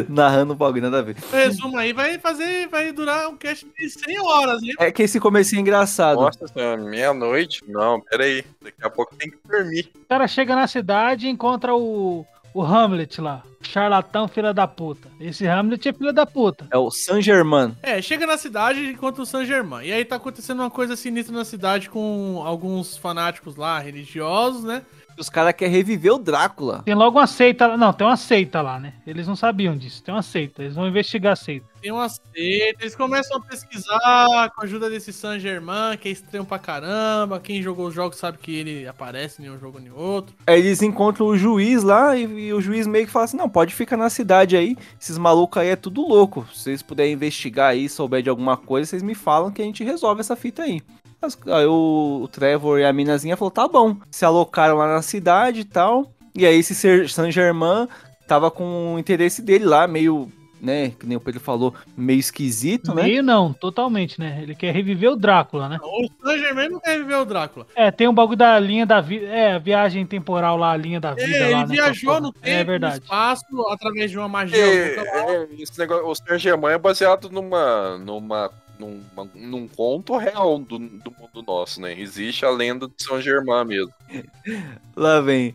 narrando 0.08 0.52
o 0.52 0.56
bagulho, 0.56 0.82
nada 0.82 0.98
a 0.98 1.02
ver. 1.02 1.16
O 1.32 1.36
resumo 1.36 1.78
aí 1.78 1.94
vai 1.94 2.18
fazer, 2.18 2.68
vai 2.68 2.92
durar 2.92 3.28
um 3.28 3.36
cast 3.36 3.66
de 3.78 3.88
100 3.88 4.20
horas, 4.20 4.62
hein? 4.62 4.74
É 4.78 4.92
que 4.92 5.02
esse 5.02 5.18
começo 5.18 5.54
é 5.54 5.58
engraçado. 5.58 6.20
Nossa 6.20 6.48
senhora, 6.48 6.82
meia-noite? 6.82 7.62
Não, 7.66 8.00
peraí. 8.00 8.44
Daqui 8.62 8.84
a 8.84 8.90
pouco 8.90 9.14
tem 9.14 9.30
que 9.30 9.38
dormir. 9.48 9.90
O 9.94 10.08
cara 10.08 10.28
chega 10.28 10.54
na 10.54 10.66
cidade 10.66 11.28
e 11.28 11.30
encontra 11.30 11.74
o, 11.74 12.26
o 12.54 12.62
Hamlet 12.62 13.20
lá. 13.20 13.42
Charlatão, 13.60 14.28
filha 14.28 14.54
da 14.54 14.66
puta. 14.68 15.08
Esse 15.18 15.46
Hamlet 15.46 15.88
é 15.88 15.92
filha 15.92 16.12
da 16.12 16.24
puta. 16.24 16.68
É 16.70 16.78
o 16.78 16.90
San 16.90 17.20
Germain. 17.20 17.76
É, 17.82 18.00
chega 18.00 18.26
na 18.26 18.38
cidade 18.38 18.78
e 18.78 18.92
encontra 18.92 19.22
o 19.22 19.26
San 19.26 19.44
Germain. 19.44 19.86
E 19.86 19.92
aí 19.92 20.04
tá 20.04 20.16
acontecendo 20.16 20.60
uma 20.60 20.70
coisa 20.70 20.94
sinistra 20.94 21.34
na 21.34 21.44
cidade 21.44 21.90
com 21.90 22.40
alguns 22.44 22.96
fanáticos 22.96 23.56
lá, 23.56 23.80
religiosos, 23.80 24.62
né? 24.62 24.82
Os 25.18 25.28
caras 25.28 25.54
querem 25.54 25.74
reviver 25.74 26.12
o 26.12 26.18
Drácula. 26.18 26.82
Tem 26.84 26.94
logo 26.94 27.18
uma 27.18 27.26
seita 27.26 27.66
lá. 27.66 27.76
Não, 27.76 27.92
tem 27.92 28.06
uma 28.06 28.16
seita 28.16 28.60
lá, 28.60 28.78
né? 28.78 28.94
Eles 29.06 29.26
não 29.26 29.36
sabiam 29.36 29.76
disso. 29.76 30.02
Tem 30.02 30.14
uma 30.14 30.22
seita. 30.22 30.62
Eles 30.62 30.74
vão 30.74 30.88
investigar 30.88 31.32
a 31.32 31.36
seita. 31.36 31.66
Tem 31.84 31.92
uma 31.92 32.08
seita, 32.08 32.78
eles 32.80 32.96
começam 32.96 33.36
a 33.36 33.40
pesquisar 33.40 34.50
com 34.54 34.62
a 34.62 34.64
ajuda 34.64 34.88
desse 34.88 35.12
San 35.12 35.38
Germain, 35.38 35.98
que 36.00 36.08
é 36.08 36.12
estranho 36.12 36.44
pra 36.44 36.58
caramba. 36.58 37.38
Quem 37.38 37.60
jogou 37.60 37.88
os 37.88 37.94
jogos 37.94 38.16
sabe 38.16 38.38
que 38.38 38.56
ele 38.56 38.88
aparece 38.88 39.42
em 39.42 39.50
um 39.50 39.58
jogo 39.58 39.78
nem 39.78 39.92
outro. 39.92 40.34
Aí 40.46 40.60
eles 40.60 40.80
encontram 40.80 41.26
o 41.26 41.36
juiz 41.36 41.82
lá 41.82 42.16
e, 42.16 42.22
e 42.22 42.54
o 42.54 42.60
juiz 42.62 42.86
meio 42.86 43.04
que 43.04 43.12
fala 43.12 43.26
assim: 43.26 43.36
não, 43.36 43.50
pode 43.50 43.74
ficar 43.74 43.98
na 43.98 44.08
cidade 44.08 44.56
aí. 44.56 44.78
Esses 44.98 45.18
malucos 45.18 45.60
aí 45.60 45.68
é 45.68 45.76
tudo 45.76 46.00
louco. 46.00 46.46
Se 46.54 46.62
vocês 46.62 46.82
puderem 46.82 47.12
investigar 47.12 47.72
aí, 47.72 47.86
souber 47.86 48.22
de 48.22 48.30
alguma 48.30 48.56
coisa, 48.56 48.88
vocês 48.88 49.02
me 49.02 49.14
falam 49.14 49.50
que 49.50 49.60
a 49.60 49.64
gente 49.66 49.84
resolve 49.84 50.22
essa 50.22 50.34
fita 50.34 50.62
aí. 50.62 50.80
As- 51.24 51.38
Aí 51.46 51.66
o, 51.66 52.20
o 52.22 52.28
Trevor 52.28 52.78
e 52.80 52.84
a 52.84 52.92
minazinha 52.92 53.36
falou: 53.36 53.50
tá 53.50 53.66
bom. 53.68 53.96
Se 54.10 54.24
alocaram 54.24 54.76
lá 54.76 54.86
na 54.94 55.02
cidade 55.02 55.60
e 55.60 55.64
tal. 55.64 56.10
E 56.34 56.44
aí 56.46 56.58
esse 56.58 56.74
Ser- 56.74 57.08
San 57.08 57.30
Germain 57.30 57.88
tava 58.26 58.50
com 58.50 58.94
o 58.94 58.98
interesse 58.98 59.40
dele 59.42 59.64
lá, 59.66 59.86
meio, 59.86 60.32
né, 60.60 60.90
que 60.98 61.06
nem 61.06 61.16
o 61.16 61.20
Pedro 61.20 61.38
falou, 61.40 61.74
meio 61.96 62.18
esquisito, 62.18 62.92
né? 62.94 63.02
Meio 63.02 63.22
não, 63.22 63.52
totalmente, 63.52 64.18
né? 64.18 64.40
Ele 64.42 64.54
quer 64.54 64.72
reviver 64.74 65.10
o 65.12 65.16
Drácula, 65.16 65.68
né? 65.68 65.78
O 65.82 66.08
San 66.26 66.38
Germain 66.38 66.70
não 66.70 66.80
quer 66.80 66.98
viver 66.98 67.16
o 67.16 67.24
Drácula. 67.26 67.66
É, 67.76 67.90
tem 67.90 68.08
um 68.08 68.14
bagulho 68.14 68.38
da 68.38 68.58
linha 68.58 68.84
da 68.86 69.00
vida. 69.00 69.26
É, 69.26 69.52
a 69.52 69.58
viagem 69.58 70.04
temporal 70.06 70.56
lá, 70.56 70.72
a 70.72 70.76
linha 70.76 70.98
da 70.98 71.12
vida 71.14 71.36
É, 71.36 71.40
lá, 71.40 71.46
ele 71.46 71.56
né, 71.56 71.66
viajou 71.66 72.14
no 72.20 72.32
porra. 72.32 72.44
tempo, 72.44 72.56
É 72.56 72.64
no 72.64 72.66
verdade. 72.66 72.94
espaço, 73.04 73.44
através 73.70 74.10
de 74.10 74.18
uma 74.18 74.28
magia. 74.28 74.56
É, 74.58 74.96
é, 74.98 75.48
esse 75.58 75.78
negócio, 75.78 76.06
o 76.08 76.14
Saint 76.14 76.40
Germain 76.40 76.72
é 76.74 76.78
baseado 76.78 77.30
numa, 77.30 77.98
numa, 77.98 78.50
numa, 78.78 79.28
num 79.34 79.68
conto 79.68 80.16
real 80.16 80.58
do, 80.58 80.78
do 80.78 81.10
mundo 81.18 81.42
nosso, 81.46 81.80
né? 81.80 81.98
Existe 81.98 82.44
a 82.44 82.50
lenda 82.50 82.86
de 82.86 83.02
São 83.02 83.20
Germain 83.20 83.64
mesmo. 83.64 83.92
Lá 84.96 85.20
vem. 85.20 85.52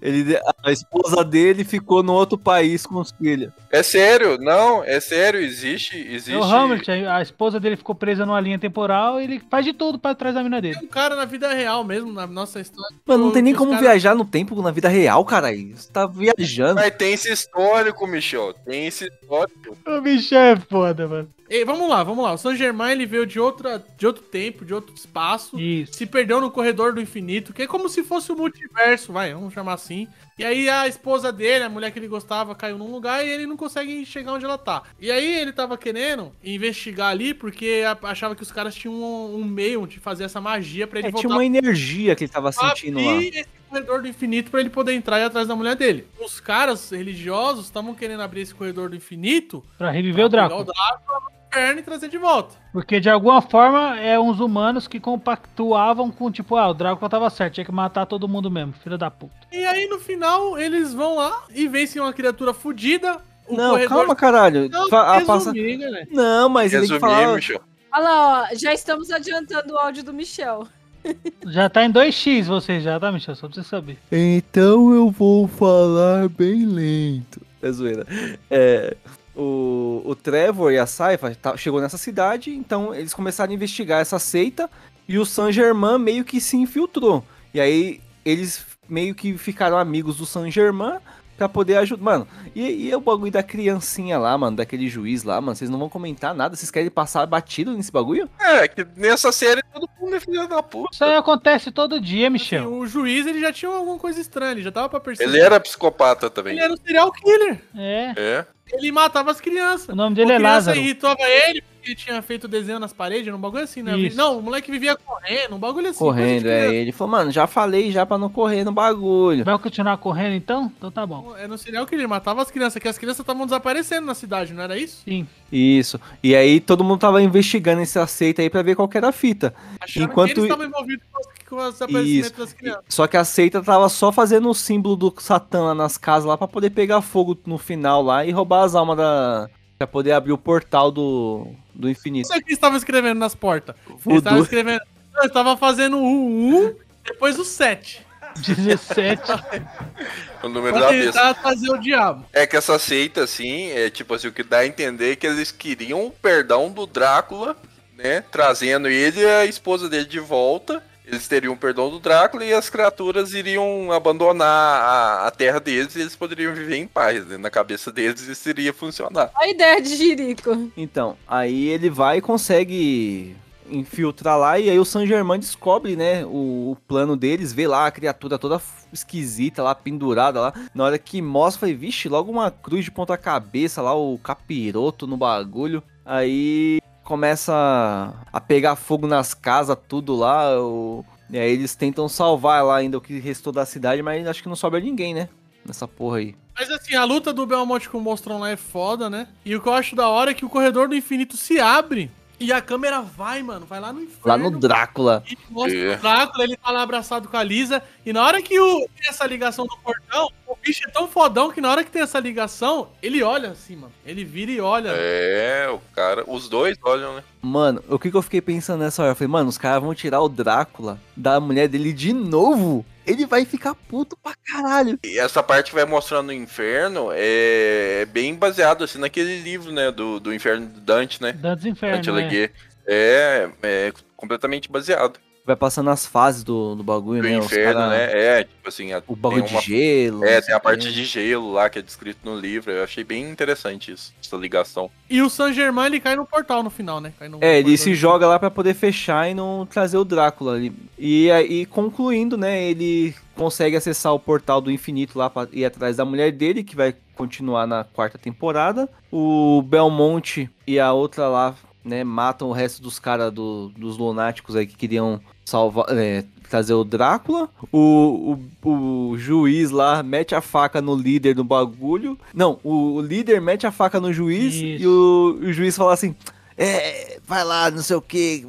Ele, 0.00 0.38
a 0.62 0.70
esposa 0.70 1.24
dele 1.24 1.64
ficou 1.64 2.02
no 2.02 2.12
outro 2.12 2.36
país 2.36 2.84
com 2.86 3.00
os 3.00 3.10
filhos. 3.12 3.50
É 3.72 3.82
sério, 3.82 4.36
não, 4.38 4.84
é 4.84 5.00
sério, 5.00 5.40
existe, 5.40 5.96
existe. 5.96 6.32
É 6.34 6.38
o 6.38 6.44
Hamlet, 6.44 6.90
a 6.90 7.16
a 7.16 7.22
esposa 7.22 7.58
dele 7.58 7.76
ficou 7.76 7.94
presa 7.94 8.26
numa 8.26 8.38
linha 8.38 8.58
temporal 8.58 9.18
e 9.20 9.24
ele 9.24 9.42
faz 9.50 9.64
de 9.64 9.72
tudo 9.72 9.98
pra 9.98 10.14
trás 10.14 10.34
da 10.34 10.42
mina 10.42 10.60
dele. 10.60 10.78
Um 10.82 10.86
cara 10.86 11.16
na 11.16 11.24
vida 11.24 11.52
real 11.52 11.82
mesmo, 11.82 12.12
na 12.12 12.26
nossa 12.26 12.60
história. 12.60 12.94
Mano, 13.06 13.24
não 13.24 13.32
tem 13.32 13.42
nem 13.42 13.54
como 13.54 13.70
cara- 13.70 13.82
viajar 13.82 14.14
no 14.14 14.24
tempo 14.24 14.60
na 14.60 14.70
vida 14.70 14.88
real, 14.88 15.24
cara. 15.24 15.48
Você 15.50 15.90
tá 15.90 16.06
viajando. 16.06 16.74
Mas 16.74 16.94
tem 16.94 17.14
esse 17.14 17.32
histórico, 17.32 18.06
Michel, 18.06 18.52
tem 18.66 18.86
esse 18.86 19.06
histórico. 19.08 19.76
O 19.86 20.00
bicho 20.02 20.34
é 20.34 20.56
foda, 20.56 21.08
mano. 21.08 21.28
Ei, 21.48 21.64
vamos 21.64 21.88
lá, 21.88 22.02
vamos 22.02 22.24
lá. 22.24 22.32
O 22.32 22.38
San 22.38 22.56
Germain 22.56 22.92
ele 22.92 23.06
veio 23.06 23.24
de, 23.26 23.38
outra, 23.38 23.82
de 23.96 24.06
outro 24.06 24.22
tempo, 24.22 24.64
de 24.64 24.74
outro 24.74 24.94
espaço. 24.94 25.56
Se 25.92 26.04
perdeu 26.06 26.40
no 26.40 26.50
corredor 26.50 26.92
do 26.92 27.00
infinito, 27.00 27.52
que 27.52 27.62
é 27.62 27.66
como 27.66 27.88
se 27.88 28.02
fosse 28.02 28.32
o 28.32 28.36
multiverso, 28.36 29.12
vai, 29.12 29.32
vamos 29.32 29.54
chamar 29.54 29.74
assim. 29.74 30.08
E 30.38 30.44
aí 30.44 30.68
a 30.68 30.86
esposa 30.86 31.32
dele, 31.32 31.64
a 31.64 31.68
mulher 31.68 31.90
que 31.90 31.98
ele 31.98 32.08
gostava, 32.08 32.54
caiu 32.54 32.76
num 32.76 32.90
lugar 32.90 33.24
e 33.24 33.30
ele 33.30 33.46
não 33.46 33.56
consegue 33.56 34.04
chegar 34.04 34.32
onde 34.32 34.44
ela 34.44 34.58
tá. 34.58 34.82
E 35.00 35.10
aí 35.10 35.40
ele 35.40 35.52
tava 35.52 35.78
querendo 35.78 36.32
investigar 36.44 37.08
ali, 37.10 37.32
porque 37.32 37.82
achava 38.02 38.34
que 38.36 38.42
os 38.42 38.50
caras 38.52 38.74
tinham 38.74 38.94
um, 38.94 39.36
um 39.36 39.44
meio 39.44 39.86
de 39.86 39.98
fazer 40.00 40.24
essa 40.24 40.40
magia 40.40 40.86
pra 40.86 40.98
ele 40.98 41.08
É, 41.08 41.10
voltar 41.10 41.26
tinha 41.28 41.32
uma 41.36 41.44
energia 41.44 42.14
que 42.14 42.24
ele 42.24 42.32
tava 42.32 42.50
sentindo 42.52 43.00
lá. 43.00 43.16
esse 43.22 43.46
corredor 43.70 44.02
do 44.02 44.08
infinito 44.08 44.50
pra 44.50 44.60
ele 44.60 44.68
poder 44.70 44.92
entrar 44.92 45.18
e 45.18 45.22
ir 45.22 45.24
atrás 45.24 45.48
da 45.48 45.56
mulher 45.56 45.74
dele. 45.76 46.06
Os 46.20 46.38
caras 46.38 46.90
religiosos 46.90 47.64
estavam 47.66 47.94
querendo 47.94 48.20
abrir 48.22 48.42
esse 48.42 48.54
corredor 48.54 48.90
do 48.90 48.96
infinito 48.96 49.64
Pra 49.78 49.90
reviver 49.90 50.24
o 50.26 50.28
Drácula. 50.28 50.60
o 50.60 50.64
Drácula 50.64 51.35
inferno 51.56 51.80
e 51.80 51.82
trazer 51.82 52.08
de 52.08 52.18
volta. 52.18 52.54
Porque 52.72 53.00
de 53.00 53.08
alguma 53.08 53.40
forma 53.40 53.98
é 53.98 54.18
uns 54.18 54.40
humanos 54.40 54.86
que 54.86 55.00
compactuavam 55.00 56.10
com, 56.10 56.30
tipo, 56.30 56.56
ah, 56.56 56.68
o 56.68 56.74
Drácula 56.74 57.08
tava 57.08 57.30
certo, 57.30 57.54
tinha 57.54 57.64
que 57.64 57.72
matar 57.72 58.06
todo 58.06 58.28
mundo 58.28 58.50
mesmo, 58.50 58.72
filho 58.74 58.98
da 58.98 59.10
puta. 59.10 59.32
E 59.52 59.64
aí 59.64 59.86
no 59.86 59.98
final 59.98 60.58
eles 60.58 60.92
vão 60.92 61.16
lá 61.16 61.44
e 61.54 61.66
vencem 61.68 62.00
uma 62.00 62.12
criatura 62.12 62.52
fodida. 62.52 63.18
Não, 63.48 63.70
corredor- 63.70 63.88
calma, 63.98 64.16
caralho. 64.16 64.68
Não, 64.68 64.88
Fa- 64.88 65.02
a 65.02 65.12
resumir, 65.18 65.26
passa- 65.26 65.52
galera. 65.52 66.08
Não, 66.10 66.48
mas 66.48 66.72
ele 66.72 66.86
tem 66.88 66.98
que 66.98 67.04
Resumir, 67.04 67.14
falar. 67.22 67.34
Michel. 67.36 67.60
Olha 67.92 68.02
lá, 68.04 68.42
ó, 68.52 68.54
já 68.56 68.74
estamos 68.74 69.10
adiantando 69.10 69.74
o 69.74 69.78
áudio 69.78 70.02
do 70.04 70.12
Michel. 70.12 70.66
Já 71.46 71.68
tá 71.68 71.84
em 71.84 71.92
2x 71.92 72.46
você 72.48 72.80
já, 72.80 72.98
tá, 72.98 73.12
Michel? 73.12 73.36
Só 73.36 73.46
pra 73.46 73.54
você 73.54 73.62
saber. 73.62 73.96
Então 74.10 74.92
eu 74.92 75.08
vou 75.08 75.46
falar 75.46 76.28
bem 76.28 76.66
lento. 76.66 77.40
É 77.62 77.70
zoeira. 77.70 78.04
É, 78.50 78.96
o, 79.36 80.02
o 80.04 80.14
Trevor 80.14 80.72
e 80.72 80.78
a 80.78 80.86
Saifa 80.86 81.34
tá- 81.34 81.56
chegou 81.56 81.80
nessa 81.80 81.98
cidade, 81.98 82.50
então 82.50 82.94
eles 82.94 83.12
começaram 83.12 83.52
a 83.52 83.54
investigar 83.54 84.00
essa 84.00 84.18
seita 84.18 84.70
e 85.08 85.18
o 85.18 85.26
San 85.26 85.52
Germain 85.52 85.98
meio 85.98 86.24
que 86.24 86.40
se 86.40 86.56
infiltrou. 86.56 87.22
E 87.52 87.60
aí 87.60 88.00
eles 88.24 88.64
meio 88.88 89.14
que 89.14 89.36
ficaram 89.36 89.76
amigos 89.76 90.16
do 90.16 90.26
San 90.26 90.50
Germain 90.50 90.98
pra 91.36 91.48
poder 91.48 91.76
ajudar. 91.78 92.02
Mano, 92.02 92.28
e, 92.54 92.86
e 92.86 92.90
é 92.90 92.96
o 92.96 93.00
bagulho 93.00 93.30
da 93.30 93.42
criancinha 93.42 94.18
lá, 94.18 94.36
mano, 94.36 94.56
daquele 94.56 94.88
juiz 94.88 95.22
lá, 95.22 95.40
mano. 95.40 95.54
Vocês 95.54 95.70
não 95.70 95.78
vão 95.78 95.88
comentar 95.88 96.34
nada? 96.34 96.56
Vocês 96.56 96.70
querem 96.70 96.90
passar 96.90 97.26
batido 97.26 97.72
nesse 97.72 97.92
bagulho? 97.92 98.28
É, 98.40 98.66
que 98.68 98.86
nessa 98.96 99.30
série 99.32 99.62
todo 99.72 99.88
mundo 100.00 100.16
é 100.16 100.20
filho 100.20 100.48
da 100.48 100.62
puta. 100.62 100.90
Isso 100.92 101.04
aí 101.04 101.16
acontece 101.16 101.70
todo 101.70 102.00
dia, 102.00 102.30
Michel. 102.30 102.72
O 102.72 102.86
juiz 102.86 103.26
ele 103.26 103.40
já 103.40 103.52
tinha 103.52 103.70
alguma 103.70 103.98
coisa 103.98 104.20
estranha, 104.20 104.52
ele 104.52 104.62
já 104.62 104.72
tava 104.72 104.88
pra 104.88 105.00
perceber. 105.00 105.30
Ele 105.30 105.40
era 105.40 105.60
psicopata 105.60 106.30
também. 106.30 106.54
Ele 106.54 106.62
era 106.62 106.72
um 106.72 106.76
serial 106.76 107.12
killer. 107.12 107.60
É. 107.76 108.14
É. 108.16 108.46
Ele 108.72 108.90
matava 108.90 109.30
as 109.30 109.40
crianças. 109.40 109.88
O 109.88 109.94
nome 109.94 110.16
dele 110.16 110.32
a 110.32 110.34
é 110.34 110.38
criança 110.38 110.54
Lázaro. 110.54 110.78
irritava 110.78 111.22
ele, 111.22 111.62
que 111.86 111.94
tinha 111.94 112.20
feito 112.20 112.48
desenho 112.48 112.78
nas 112.80 112.92
paredes, 112.92 113.32
um 113.32 113.38
bagulho 113.38 113.62
assim, 113.64 113.82
né? 113.82 113.96
Isso. 113.96 114.16
Não, 114.16 114.38
o 114.38 114.42
moleque 114.42 114.70
vivia 114.70 114.96
correndo, 114.96 115.54
um 115.54 115.58
bagulho 115.58 115.88
assim. 115.88 115.98
Correndo, 115.98 116.46
é. 116.48 116.74
Ele 116.74 116.90
falou, 116.92 117.12
mano, 117.12 117.30
já 117.30 117.46
falei 117.46 117.90
já 117.92 118.04
pra 118.04 118.18
não 118.18 118.28
correr 118.28 118.64
no 118.64 118.72
bagulho. 118.72 119.44
Vai 119.44 119.58
continuar 119.58 119.96
correndo 119.98 120.34
então? 120.34 120.70
Então 120.76 120.90
tá 120.90 121.06
bom. 121.06 121.34
É 121.38 121.46
no 121.46 121.56
serial 121.56 121.86
que 121.86 121.94
ele 121.94 122.06
matava 122.06 122.42
as 122.42 122.50
crianças, 122.50 122.82
que 122.82 122.88
as 122.88 122.98
crianças 122.98 123.20
estavam 123.20 123.46
desaparecendo 123.46 124.06
na 124.06 124.14
cidade, 124.14 124.52
não 124.52 124.62
era 124.62 124.76
isso? 124.78 125.02
Sim. 125.04 125.26
Isso. 125.52 126.00
E 126.22 126.34
aí 126.34 126.58
todo 126.60 126.82
mundo 126.82 126.98
tava 127.00 127.22
investigando 127.22 127.80
esse 127.82 127.98
aceita 127.98 128.42
aí 128.42 128.50
pra 128.50 128.62
ver 128.62 128.74
qual 128.74 128.88
que 128.88 128.96
era 128.98 129.08
a 129.08 129.12
fita. 129.12 129.54
Acharam 129.80 130.06
Enquanto 130.10 130.26
que 130.28 130.40
eles 130.40 130.44
estavam 130.44 130.66
envolvidos 130.66 131.04
com, 131.12 131.18
as- 131.18 131.26
com 131.48 131.56
o 131.56 131.70
desaparecimento 131.70 132.26
Isso. 132.26 132.36
das 132.38 132.52
crianças. 132.52 132.84
Só 132.88 133.06
que 133.06 133.16
a 133.16 133.24
seita 133.24 133.62
tava 133.62 133.88
só 133.88 134.10
fazendo 134.10 134.50
o 134.50 134.54
símbolo 134.54 134.96
do 134.96 135.14
Satã 135.18 135.62
lá 135.62 135.74
nas 135.74 135.96
casas 135.96 136.24
lá 136.26 136.36
pra 136.36 136.48
poder 136.48 136.70
pegar 136.70 137.00
fogo 137.00 137.38
no 137.46 137.58
final 137.58 138.02
lá 138.02 138.24
e 138.26 138.32
roubar 138.32 138.64
as 138.64 138.74
almas 138.74 138.96
da. 138.96 139.48
pra 139.78 139.86
poder 139.86 140.12
abrir 140.12 140.32
o 140.32 140.38
portal 140.38 140.90
do, 140.90 141.46
do 141.76 141.88
infinito. 141.88 142.32
É 142.32 142.38
que 142.38 142.46
eles 142.46 142.54
estavam 142.54 142.76
escrevendo 142.76 143.18
nas 143.18 143.34
portas. 143.34 143.76
Eles 144.06 144.18
estavam 144.18 144.42
escrevendo. 144.42 144.80
Não, 145.12 145.20
eles 145.20 145.30
estavam 145.30 145.56
fazendo 145.56 145.98
o 145.98 146.66
1, 146.66 146.74
depois 147.04 147.38
o 147.38 147.44
7. 147.44 148.04
17. 148.36 149.22
O 150.42 150.48
número 150.48 150.78
da 150.78 150.90
besta. 150.90 151.12
tentar 151.12 151.34
fazer 151.42 151.70
o 151.70 151.78
diabo. 151.78 152.24
É 152.32 152.46
que 152.46 152.56
essa 152.56 152.78
seita, 152.78 153.24
assim, 153.24 153.70
é 153.70 153.90
tipo 153.90 154.14
assim, 154.14 154.28
o 154.28 154.32
que 154.32 154.44
dá 154.44 154.58
a 154.58 154.66
entender 154.66 155.12
é 155.12 155.16
que 155.16 155.26
eles 155.26 155.50
queriam 155.50 156.06
o 156.06 156.10
perdão 156.10 156.70
do 156.70 156.86
Drácula, 156.86 157.56
né? 157.96 158.22
Trazendo 158.30 158.86
ele 158.86 159.22
e 159.22 159.26
a 159.26 159.44
esposa 159.44 159.88
dele 159.88 160.04
de 160.04 160.20
volta. 160.20 160.84
Eles 161.06 161.28
teriam 161.28 161.54
o 161.54 161.56
perdão 161.56 161.88
do 161.88 162.00
Drácula 162.00 162.44
e 162.44 162.52
as 162.52 162.68
criaturas 162.68 163.32
iriam 163.32 163.92
abandonar 163.92 164.46
a, 164.48 165.26
a 165.28 165.30
terra 165.30 165.60
deles 165.60 165.94
e 165.94 166.00
eles 166.00 166.16
poderiam 166.16 166.52
viver 166.52 166.76
em 166.76 166.86
paz. 166.86 167.24
né? 167.26 167.36
Na 167.38 167.48
cabeça 167.48 167.92
deles 167.92 168.22
isso 168.22 168.48
iria 168.50 168.72
funcionar. 168.72 169.30
A 169.34 169.46
ideia 169.46 169.80
de 169.80 169.96
Jirico. 169.96 170.70
Então, 170.76 171.16
aí 171.28 171.68
ele 171.68 171.88
vai 171.88 172.18
e 172.18 172.20
consegue 172.20 173.36
infiltrar 173.70 174.38
lá 174.38 174.58
e 174.58 174.70
aí 174.70 174.78
o 174.78 174.84
Saint 174.84 175.08
Germain 175.08 175.38
descobre, 175.38 175.96
né, 175.96 176.24
o, 176.24 176.72
o 176.72 176.78
plano 176.86 177.16
deles, 177.16 177.52
vê 177.52 177.66
lá 177.66 177.86
a 177.86 177.90
criatura 177.90 178.38
toda 178.38 178.60
esquisita 178.92 179.62
lá, 179.62 179.74
pendurada 179.74 180.40
lá. 180.40 180.52
Na 180.74 180.84
hora 180.84 180.98
que 180.98 181.20
mostra, 181.20 181.60
foi, 181.60 181.74
vixe, 181.74 182.08
logo 182.08 182.30
uma 182.30 182.50
cruz 182.50 182.84
de 182.84 182.90
ponta 182.90 183.16
cabeça 183.16 183.82
lá, 183.82 183.94
o 183.94 184.18
capiroto 184.18 185.06
no 185.06 185.16
bagulho. 185.16 185.82
Aí 186.04 186.78
começa 187.06 188.12
a 188.32 188.40
pegar 188.40 188.76
fogo 188.76 189.06
nas 189.06 189.32
casas, 189.32 189.78
tudo 189.88 190.14
lá. 190.14 190.60
O... 190.60 191.04
E 191.30 191.38
aí 191.38 191.52
eles 191.52 191.74
tentam 191.74 192.08
salvar 192.08 192.64
lá 192.64 192.76
ainda 192.76 192.98
o 192.98 193.00
que 193.00 193.18
restou 193.18 193.52
da 193.52 193.64
cidade, 193.64 194.02
mas 194.02 194.26
acho 194.26 194.42
que 194.42 194.48
não 194.48 194.56
sobra 194.56 194.80
ninguém, 194.80 195.14
né? 195.14 195.28
Nessa 195.64 195.88
porra 195.88 196.18
aí. 196.18 196.34
Mas 196.58 196.70
assim, 196.70 196.94
a 196.94 197.04
luta 197.04 197.32
do 197.32 197.46
Belmont 197.46 197.88
com 197.88 197.98
o 197.98 198.00
monstrão 198.00 198.38
lá 198.38 198.50
é 198.50 198.56
foda, 198.56 199.08
né? 199.08 199.28
E 199.44 199.54
o 199.54 199.60
que 199.60 199.68
eu 199.68 199.72
acho 199.72 199.96
da 199.96 200.08
hora 200.08 200.32
é 200.32 200.34
que 200.34 200.44
o 200.44 200.50
corredor 200.50 200.88
do 200.88 200.94
infinito 200.94 201.36
se 201.36 201.60
abre 201.60 202.10
e 202.38 202.52
a 202.52 202.60
câmera 202.60 203.00
vai, 203.00 203.42
mano, 203.42 203.66
vai 203.66 203.80
lá 203.80 203.92
no 203.92 204.02
inferno. 204.02 204.22
Lá 204.24 204.36
no 204.36 204.50
Drácula. 204.50 205.22
Mostra 205.50 205.78
É. 205.78 205.94
o 205.96 205.98
Drácula, 205.98 206.44
ele 206.44 206.56
tá 206.56 206.70
lá 206.70 206.82
abraçado 206.82 207.28
com 207.28 207.36
a 207.36 207.42
Lisa. 207.42 207.82
E 208.04 208.12
na 208.12 208.24
hora 208.24 208.42
que 208.42 208.58
o, 208.58 208.88
essa 209.08 209.26
ligação 209.26 209.66
do 209.66 209.76
portão, 209.78 210.30
o 210.46 210.56
bicho 210.56 210.82
é 210.86 210.90
tão 210.90 211.08
fodão 211.08 211.50
que 211.50 211.60
na 211.60 211.70
hora 211.70 211.84
que 211.84 211.90
tem 211.90 212.02
essa 212.02 212.20
ligação, 212.20 212.88
ele 213.02 213.22
olha 213.22 213.50
assim, 213.50 213.76
mano. 213.76 213.92
Ele 214.04 214.24
vira 214.24 214.50
e 214.50 214.60
olha. 214.60 214.90
É, 214.92 215.68
o 215.68 215.78
cara. 215.94 216.24
Os 216.26 216.48
dois 216.48 216.76
olham, 216.84 217.16
né? 217.16 217.24
Mano, 217.42 217.82
o 217.88 217.98
que, 217.98 218.10
que 218.10 218.16
eu 218.16 218.22
fiquei 218.22 218.40
pensando 218.40 218.80
nessa 218.80 219.02
hora? 219.02 219.12
Eu 219.12 219.16
falei, 219.16 219.30
mano, 219.30 219.48
os 219.48 219.58
caras 219.58 219.82
vão 219.82 219.94
tirar 219.94 220.20
o 220.20 220.28
Drácula 220.28 221.00
da 221.16 221.40
mulher 221.40 221.68
dele 221.68 221.92
de 221.92 222.12
novo. 222.12 222.84
Ele 223.06 223.24
vai 223.24 223.44
ficar 223.44 223.74
puto 223.74 224.16
pra 224.16 224.34
caralho. 224.44 224.98
E 225.04 225.18
essa 225.18 225.42
parte 225.42 225.70
que 225.70 225.76
vai 225.76 225.84
mostrando 225.84 226.30
o 226.30 226.32
inferno 226.32 227.08
é 227.12 228.06
bem 228.10 228.34
baseado 228.34 228.82
assim 228.82 228.98
naquele 228.98 229.40
livro, 229.40 229.70
né? 229.72 229.92
Do, 229.92 230.18
do 230.18 230.34
Inferno 230.34 230.66
de 230.66 230.80
Dante, 230.80 231.22
né? 231.22 231.32
Dantes 231.32 231.66
Inferno, 231.66 231.96
Dante 231.96 232.08
é. 232.08 232.12
Alighieri. 232.12 232.52
É, 232.88 233.48
é 233.62 233.92
completamente 234.16 234.70
baseado. 234.70 235.20
Vai 235.46 235.54
passando 235.54 235.90
as 235.90 236.04
fases 236.04 236.42
do, 236.42 236.74
do 236.74 236.82
bagulho, 236.82 237.22
Do 237.22 237.28
né? 237.28 237.36
Inferno, 237.36 237.74
cara- 237.80 237.88
né? 237.90 238.10
É, 238.40 238.44
tipo 238.44 238.68
assim. 238.68 238.92
a- 238.92 239.00
O 239.06 239.14
bagulho 239.14 239.42
tem 239.44 239.48
de 239.50 239.54
uma- 239.54 239.62
gelo. 239.62 240.24
É, 240.24 240.40
tem 240.40 240.52
a 240.52 240.58
parte 240.58 240.92
de 240.92 241.04
gelo 241.04 241.52
lá 241.52 241.70
que 241.70 241.78
é 241.78 241.82
descrito 241.82 242.18
no 242.24 242.36
livro. 242.36 242.72
Eu 242.72 242.82
achei 242.82 243.04
bem 243.04 243.30
interessante 243.30 243.92
isso, 243.92 244.12
essa 244.20 244.36
ligação. 244.36 244.90
E 245.08 245.22
o 245.22 245.30
Saint 245.30 245.54
Germain, 245.54 245.86
ele 245.86 246.00
cai 246.00 246.16
no 246.16 246.26
portal 246.26 246.64
no 246.64 246.70
final, 246.70 247.00
né? 247.00 247.12
Cai 247.16 247.28
no 247.28 247.38
É, 247.40 247.60
ele 247.60 247.76
se 247.76 247.94
joga 247.94 248.26
lá 248.26 248.40
pra 248.40 248.50
poder 248.50 248.74
fechar 248.74 249.30
e 249.30 249.34
não 249.34 249.64
trazer 249.64 249.96
o 249.98 250.04
Drácula 250.04 250.54
ali. 250.56 250.72
E 250.98 251.30
aí, 251.30 251.64
concluindo, 251.64 252.36
né, 252.36 252.64
ele 252.64 253.14
consegue 253.36 253.76
acessar 253.76 254.12
o 254.12 254.18
portal 254.18 254.60
do 254.60 254.70
infinito 254.70 255.16
lá 255.16 255.30
pra 255.30 255.46
ir 255.52 255.64
atrás 255.64 255.96
da 255.98 256.04
mulher 256.04 256.32
dele, 256.32 256.64
que 256.64 256.74
vai 256.74 256.92
continuar 257.14 257.68
na 257.68 257.84
quarta 257.84 258.18
temporada. 258.18 258.88
O 259.12 259.62
Belmonte 259.62 260.50
e 260.66 260.80
a 260.80 260.92
outra 260.92 261.28
lá, 261.28 261.54
né, 261.84 262.02
matam 262.02 262.48
o 262.48 262.52
resto 262.52 262.82
dos 262.82 262.98
caras 262.98 263.30
do- 263.32 263.68
dos 263.76 263.96
lunáticos 263.96 264.56
aí 264.56 264.66
que 264.66 264.74
queriam 264.76 265.20
salvar, 265.46 265.86
é, 265.90 266.24
trazer 266.50 266.74
o 266.74 266.84
Drácula. 266.84 267.48
O, 267.72 268.36
o, 268.62 268.68
o 268.68 269.18
juiz 269.18 269.70
lá 269.70 270.02
mete 270.02 270.34
a 270.34 270.40
faca 270.42 270.82
no 270.82 270.94
líder 270.94 271.34
do 271.34 271.44
bagulho. 271.44 272.18
Não, 272.34 272.58
o, 272.62 272.96
o 272.96 273.00
líder 273.00 273.40
mete 273.40 273.66
a 273.66 273.72
faca 273.72 274.00
no 274.00 274.12
juiz 274.12 274.54
e 274.54 274.86
o, 274.86 275.38
o 275.40 275.52
juiz 275.52 275.76
fala 275.76 275.94
assim: 275.94 276.14
É, 276.58 277.18
vai 277.26 277.44
lá, 277.44 277.70
não 277.70 277.82
sei 277.82 277.96
o 277.96 278.02
que. 278.02 278.46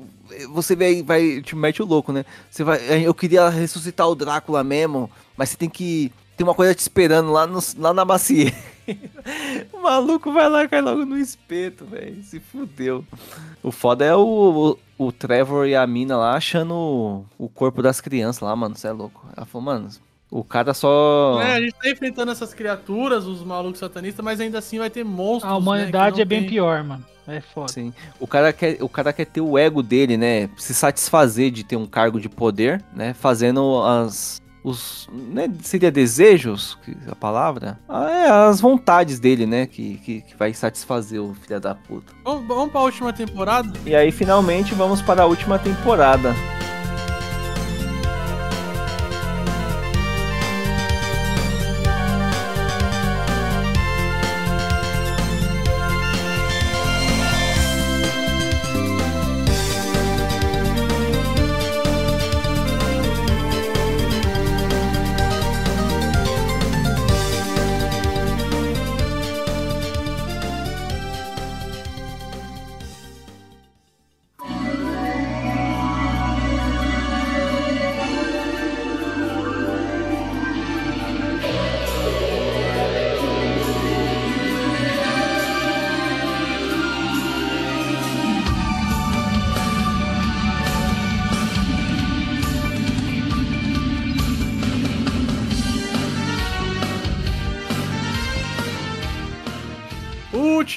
Você 0.50 0.76
vai, 0.76 1.02
vai. 1.04 1.42
Te 1.42 1.56
mete 1.56 1.82
o 1.82 1.86
louco, 1.86 2.12
né? 2.12 2.26
Você 2.50 2.64
vai. 2.64 2.80
Eu 3.06 3.14
queria 3.14 3.48
ressuscitar 3.48 4.10
o 4.10 4.16
Drácula 4.16 4.64
mesmo, 4.64 5.10
mas 5.38 5.50
você 5.50 5.58
tem 5.58 5.70
que. 5.70 6.12
Tem 6.36 6.46
uma 6.46 6.54
coisa 6.54 6.76
te 6.76 6.80
esperando 6.80 7.32
lá, 7.32 7.48
no, 7.48 7.60
lá 7.80 7.94
na 7.94 8.06
bacia. 8.06 8.54
o 9.74 9.82
maluco 9.82 10.32
vai 10.32 10.48
lá 10.48 10.64
e 10.64 10.68
cai 10.68 10.82
logo 10.82 11.04
no 11.04 11.18
espeto, 11.18 11.84
velho. 11.86 12.24
Se 12.24 12.40
fudeu. 12.40 13.04
O 13.64 13.72
foda 13.72 14.06
é 14.06 14.16
o, 14.16 14.78
o, 14.98 15.12
Trevor 15.12 15.68
e 15.68 15.76
a 15.76 15.86
mina 15.86 16.18
lá 16.18 16.36
achando 16.36 16.74
o, 16.74 17.26
o 17.38 17.50
corpo 17.50 17.82
das 17.82 18.02
crianças 18.02 18.42
lá, 18.42 18.56
mano. 18.56 18.76
Você 18.76 18.88
é 18.88 18.92
louco. 18.92 19.26
Ela 19.36 19.46
falou, 19.46 19.66
mano, 19.66 19.90
o 20.30 20.44
cara 20.44 20.74
só. 20.74 21.40
É, 21.42 21.54
a 21.56 21.62
gente 21.62 21.74
tá 21.74 21.90
enfrentando 21.90 22.32
essas 22.32 22.54
criaturas, 22.54 23.26
os 23.26 23.44
malucos 23.44 23.80
satanistas, 23.80 24.24
mas 24.24 24.40
ainda 24.40 24.58
assim 24.60 24.80
vai 24.80 24.90
ter 24.90 25.04
monstros. 25.04 25.52
A 25.52 25.56
humanidade 25.56 26.18
né, 26.18 26.22
é 26.22 26.26
bem 26.26 26.42
tem- 26.42 26.50
pior, 26.50 26.84
mano. 26.84 27.06
É 27.28 27.42
foda. 27.42 27.72
Sim. 27.72 27.94
O 28.22 28.26
cara, 28.26 28.54
quer, 28.54 28.78
o 28.82 28.88
cara 28.88 29.12
quer 29.12 29.26
ter 29.26 29.42
o 29.42 29.58
ego 29.58 29.84
dele, 29.84 30.16
né? 30.16 30.50
Se 30.58 30.74
satisfazer 30.74 31.52
de 31.52 31.64
ter 31.66 31.76
um 31.76 31.86
cargo 31.86 32.22
de 32.22 32.30
poder, 32.30 32.82
né? 32.94 33.14
Fazendo 33.14 33.84
as. 33.84 34.42
Os. 34.68 35.08
Né? 35.12 35.50
Seria 35.62 35.90
desejos? 35.92 36.78
que- 36.84 36.98
A 37.10 37.16
palavra? 37.16 37.80
Ah, 37.88 38.10
é, 38.12 38.30
as 38.50 38.60
vontades 38.60 39.20
dele, 39.20 39.46
né? 39.46 39.66
Que, 39.66 39.96
que, 40.04 40.22
que 40.22 40.36
vai 40.36 40.54
satisfazer 40.54 41.22
o 41.22 41.34
filho 41.34 41.60
da 41.60 41.74
puta. 41.74 42.12
Vamos, 42.26 42.48
vamos 42.48 42.72
pra 42.72 42.82
última 42.82 43.14
temporada? 43.14 43.72
E 43.86 43.96
aí, 43.96 44.12
finalmente, 44.12 44.74
vamos 44.76 45.02
para 45.02 45.24
a 45.24 45.26
última 45.26 45.58
temporada. 45.58 46.34